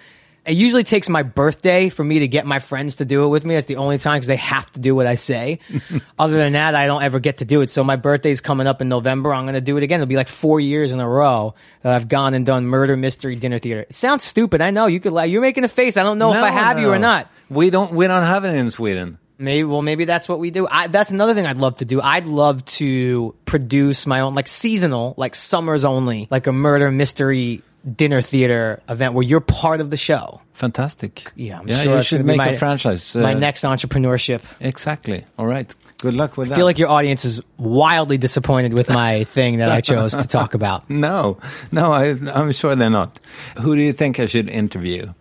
It 0.48 0.56
usually 0.56 0.82
takes 0.82 1.10
my 1.10 1.22
birthday 1.22 1.90
for 1.90 2.02
me 2.02 2.20
to 2.20 2.28
get 2.28 2.46
my 2.46 2.58
friends 2.58 2.96
to 2.96 3.04
do 3.04 3.24
it 3.24 3.28
with 3.28 3.44
me. 3.44 3.54
That's 3.54 3.66
the 3.66 3.76
only 3.76 3.98
time 3.98 4.16
because 4.16 4.28
they 4.28 4.36
have 4.36 4.70
to 4.72 4.80
do 4.80 4.94
what 4.94 5.06
I 5.06 5.14
say. 5.16 5.58
Other 6.18 6.38
than 6.38 6.54
that, 6.54 6.74
I 6.74 6.86
don't 6.86 7.02
ever 7.02 7.20
get 7.20 7.38
to 7.38 7.44
do 7.44 7.60
it. 7.60 7.68
So 7.68 7.84
my 7.84 7.96
birthday's 7.96 8.40
coming 8.40 8.66
up 8.66 8.80
in 8.80 8.88
November. 8.88 9.34
I'm 9.34 9.44
going 9.44 9.54
to 9.54 9.60
do 9.60 9.76
it 9.76 9.82
again. 9.82 10.00
It'll 10.00 10.08
be 10.08 10.16
like 10.16 10.28
four 10.28 10.58
years 10.58 10.92
in 10.92 11.00
a 11.00 11.08
row 11.08 11.54
that 11.82 11.92
I've 11.92 12.08
gone 12.08 12.32
and 12.32 12.46
done 12.46 12.66
murder 12.66 12.96
mystery 12.96 13.36
dinner 13.36 13.58
theater. 13.58 13.82
It 13.82 13.94
sounds 13.94 14.24
stupid. 14.24 14.62
I 14.62 14.70
know 14.70 14.86
you 14.86 15.00
could 15.00 15.12
like, 15.12 15.30
you're 15.30 15.42
making 15.42 15.64
a 15.64 15.68
face. 15.68 15.98
I 15.98 16.02
don't 16.02 16.18
know 16.18 16.32
if 16.32 16.42
I 16.42 16.50
have 16.50 16.78
you 16.78 16.90
or 16.90 16.98
not. 16.98 17.30
We 17.50 17.68
don't. 17.68 17.92
We 17.92 18.06
don't 18.06 18.22
have 18.22 18.44
it 18.44 18.54
in 18.54 18.70
Sweden. 18.70 19.18
Maybe 19.40 19.62
well, 19.62 19.82
maybe 19.82 20.04
that's 20.04 20.28
what 20.28 20.40
we 20.40 20.50
do. 20.50 20.66
I, 20.68 20.88
that's 20.88 21.12
another 21.12 21.32
thing 21.32 21.46
I'd 21.46 21.58
love 21.58 21.76
to 21.76 21.84
do. 21.84 22.00
I'd 22.00 22.26
love 22.26 22.64
to 22.64 23.36
produce 23.44 24.04
my 24.04 24.20
own, 24.20 24.34
like 24.34 24.48
seasonal, 24.48 25.14
like 25.16 25.36
summers 25.36 25.84
only, 25.84 26.26
like 26.28 26.48
a 26.48 26.52
murder 26.52 26.90
mystery 26.90 27.62
dinner 27.96 28.20
theater 28.20 28.80
event 28.88 29.14
where 29.14 29.22
you're 29.24 29.40
part 29.40 29.80
of 29.80 29.90
the 29.90 29.96
show. 29.96 30.40
Fantastic. 30.54 31.30
Yeah, 31.36 31.60
I'm 31.60 31.68
yeah. 31.68 31.82
sure 31.82 31.96
you 31.96 32.02
should 32.02 32.24
make 32.24 32.36
my- 32.38 32.48
a 32.48 32.52
franchise. 32.54 33.14
my 33.14 33.32
uh, 33.34 33.38
next 33.38 33.62
entrepreneurship. 33.64 34.42
Exactly. 34.60 35.24
All 35.38 35.46
right. 35.46 35.72
Good 35.98 36.14
luck 36.14 36.36
with 36.36 36.48
that. 36.48 36.54
I 36.54 36.56
feel 36.58 36.64
like 36.64 36.78
your 36.78 36.90
audience 36.90 37.24
is 37.24 37.40
wildly 37.56 38.18
disappointed 38.18 38.72
with 38.72 38.88
my 38.88 39.24
thing 39.34 39.58
that 39.58 39.70
I 39.70 39.80
chose 39.80 40.14
to 40.14 40.26
talk 40.28 40.54
about. 40.54 40.88
no, 40.88 41.38
no. 41.72 41.92
I, 41.92 42.10
I'm 42.34 42.52
sure 42.52 42.76
they're 42.76 42.88
not. 42.90 43.18
Who 43.60 43.74
do 43.74 43.82
you 43.82 43.92
think 43.92 44.20
I 44.20 44.26
should 44.26 44.48
interview? 44.48 45.12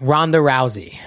Ronda 0.00 0.38
Rousey. 0.38 0.98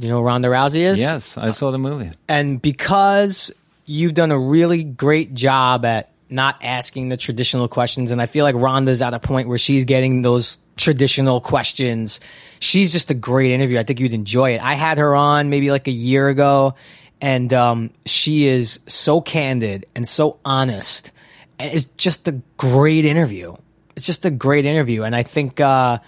You 0.00 0.08
know 0.08 0.20
who 0.20 0.26
Ronda 0.26 0.48
Rousey 0.48 0.80
is? 0.80 0.98
Yes, 0.98 1.38
I 1.38 1.52
saw 1.52 1.70
the 1.70 1.78
movie. 1.78 2.10
and 2.28 2.60
because 2.60 3.52
you've 3.86 4.14
done 4.14 4.32
a 4.32 4.38
really 4.38 4.82
great 4.82 5.34
job 5.34 5.84
at 5.84 6.10
not 6.28 6.56
asking 6.62 7.08
the 7.08 7.16
traditional 7.16 7.68
questions 7.68 8.10
and 8.10 8.20
i 8.20 8.26
feel 8.26 8.44
like 8.44 8.54
Ronda's 8.54 9.02
at 9.02 9.14
a 9.14 9.20
point 9.20 9.48
where 9.48 9.58
she's 9.58 9.84
getting 9.84 10.22
those 10.22 10.58
traditional 10.76 11.40
questions 11.40 12.20
she's 12.60 12.92
just 12.92 13.10
a 13.10 13.14
great 13.14 13.52
interview 13.52 13.78
i 13.78 13.82
think 13.82 14.00
you'd 14.00 14.14
enjoy 14.14 14.54
it 14.54 14.62
i 14.62 14.74
had 14.74 14.98
her 14.98 15.14
on 15.14 15.50
maybe 15.50 15.70
like 15.70 15.86
a 15.86 15.92
year 15.92 16.28
ago 16.28 16.74
and 17.20 17.52
um, 17.52 17.90
she 18.04 18.46
is 18.46 18.80
so 18.86 19.20
candid 19.20 19.86
and 19.94 20.06
so 20.06 20.38
honest 20.44 21.12
and 21.58 21.72
it's 21.72 21.84
just 21.96 22.26
a 22.26 22.32
great 22.56 23.04
interview 23.04 23.54
it's 23.96 24.06
just 24.06 24.24
a 24.24 24.30
great 24.30 24.64
interview 24.64 25.02
and 25.02 25.14
i 25.14 25.22
think 25.22 25.60
uh, 25.60 25.98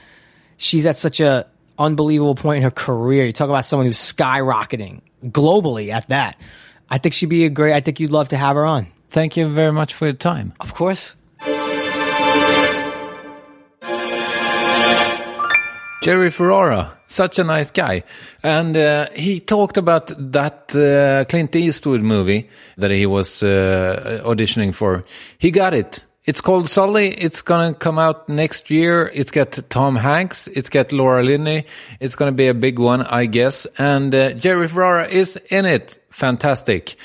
she's 0.56 0.86
at 0.86 0.97
such 0.97 1.20
a 1.20 1.47
unbelievable 1.78 2.34
point 2.34 2.59
in 2.59 2.62
her 2.62 2.70
career. 2.70 3.24
You 3.24 3.32
talk 3.32 3.48
about 3.48 3.64
someone 3.64 3.86
who's 3.86 3.98
skyrocketing 3.98 5.01
globally 5.24 5.90
at 5.90 6.09
that. 6.09 6.38
I 6.88 6.98
think 6.98 7.14
she'd 7.14 7.28
be 7.28 7.44
a 7.44 7.51
great. 7.51 7.74
I 7.74 7.80
think 7.80 8.01
you'd 8.01 8.10
love 8.10 8.28
to 8.28 8.36
have 8.36 8.56
her 8.56 8.64
on. 8.64 8.86
Thank 9.08 9.36
you 9.36 9.48
very 9.48 9.72
much 9.72 9.94
for 9.94 10.06
your 10.06 10.14
time. 10.14 10.52
Of 10.60 10.74
course. 10.74 11.14
Jerry 16.02 16.30
Ferrara, 16.30 16.96
such 17.08 17.40
a 17.40 17.42
nice 17.42 17.72
guy. 17.72 18.04
And 18.44 18.76
uh, 18.76 19.08
he 19.16 19.40
talked 19.40 19.76
about 19.76 20.12
that 20.32 20.72
uh, 20.76 21.24
Clint 21.28 21.56
Eastwood 21.56 22.00
movie 22.00 22.48
that 22.76 22.92
he 22.92 23.06
was 23.06 23.42
uh, 23.42 24.20
auditioning 24.24 24.72
for. 24.72 25.04
He 25.38 25.50
got 25.50 25.74
it. 25.74 26.04
It's 26.24 26.40
called 26.40 26.68
Sully. 26.68 27.08
It's 27.08 27.42
going 27.42 27.72
to 27.72 27.78
come 27.78 27.98
out 27.98 28.28
next 28.28 28.70
year. 28.70 29.10
It's 29.14 29.30
got 29.30 29.58
Tom 29.68 29.96
Hanks. 29.96 30.48
It's 30.48 30.68
got 30.68 30.92
Laura 30.92 31.24
Linney. 31.24 31.66
It's 31.98 32.16
going 32.16 32.30
to 32.30 32.36
be 32.36 32.48
a 32.48 32.54
big 32.54 32.78
one, 32.78 33.02
I 33.02 33.26
guess. 33.26 33.66
And 33.78 34.14
uh, 34.14 34.32
Jerry 34.34 34.68
Ferrara 34.68 35.08
is 35.08 35.36
in 35.50 35.64
it. 35.64 35.98
Fantastic. 36.10 36.96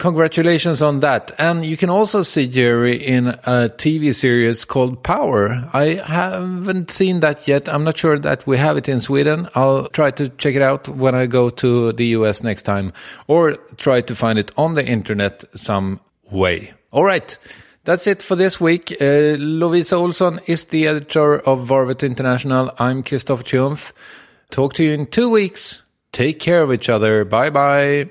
Congratulations 0.00 0.80
on 0.80 1.00
that. 1.00 1.30
And 1.36 1.62
you 1.62 1.76
can 1.76 1.90
also 1.90 2.22
see 2.22 2.48
Jerry 2.48 2.96
in 2.96 3.28
a 3.28 3.68
TV 3.68 4.14
series 4.14 4.64
called 4.64 5.02
Power. 5.02 5.68
I 5.74 6.00
haven't 6.02 6.90
seen 6.90 7.20
that 7.20 7.46
yet. 7.46 7.68
I'm 7.68 7.84
not 7.84 7.98
sure 7.98 8.18
that 8.18 8.46
we 8.46 8.56
have 8.56 8.78
it 8.78 8.88
in 8.88 9.00
Sweden. 9.00 9.50
I'll 9.54 9.88
try 9.88 10.10
to 10.12 10.30
check 10.30 10.54
it 10.54 10.62
out 10.62 10.88
when 10.88 11.14
I 11.14 11.26
go 11.26 11.50
to 11.50 11.92
the 11.92 12.06
US 12.16 12.42
next 12.42 12.62
time 12.62 12.94
or 13.26 13.56
try 13.76 14.00
to 14.00 14.16
find 14.16 14.38
it 14.38 14.50
on 14.56 14.72
the 14.72 14.86
internet 14.86 15.44
some 15.54 16.00
way. 16.30 16.72
All 16.92 17.04
right. 17.04 17.38
That's 17.84 18.06
it 18.06 18.22
for 18.22 18.36
this 18.36 18.58
week. 18.58 18.92
Uh, 18.92 19.36
Lovisa 19.36 19.98
Olsson 19.98 20.40
is 20.46 20.64
the 20.66 20.86
editor 20.86 21.40
of 21.40 21.68
Varvet 21.68 22.02
International. 22.02 22.72
I'm 22.78 23.02
Kristoffer 23.02 23.44
Triumf. 23.44 23.92
Talk 24.48 24.72
to 24.74 24.82
you 24.84 24.92
in 24.92 25.06
two 25.06 25.28
weeks. 25.28 25.82
Take 26.12 26.40
care 26.40 26.62
of 26.62 26.72
each 26.72 26.88
other. 26.88 27.26
Bye 27.26 27.50
bye. 27.50 28.10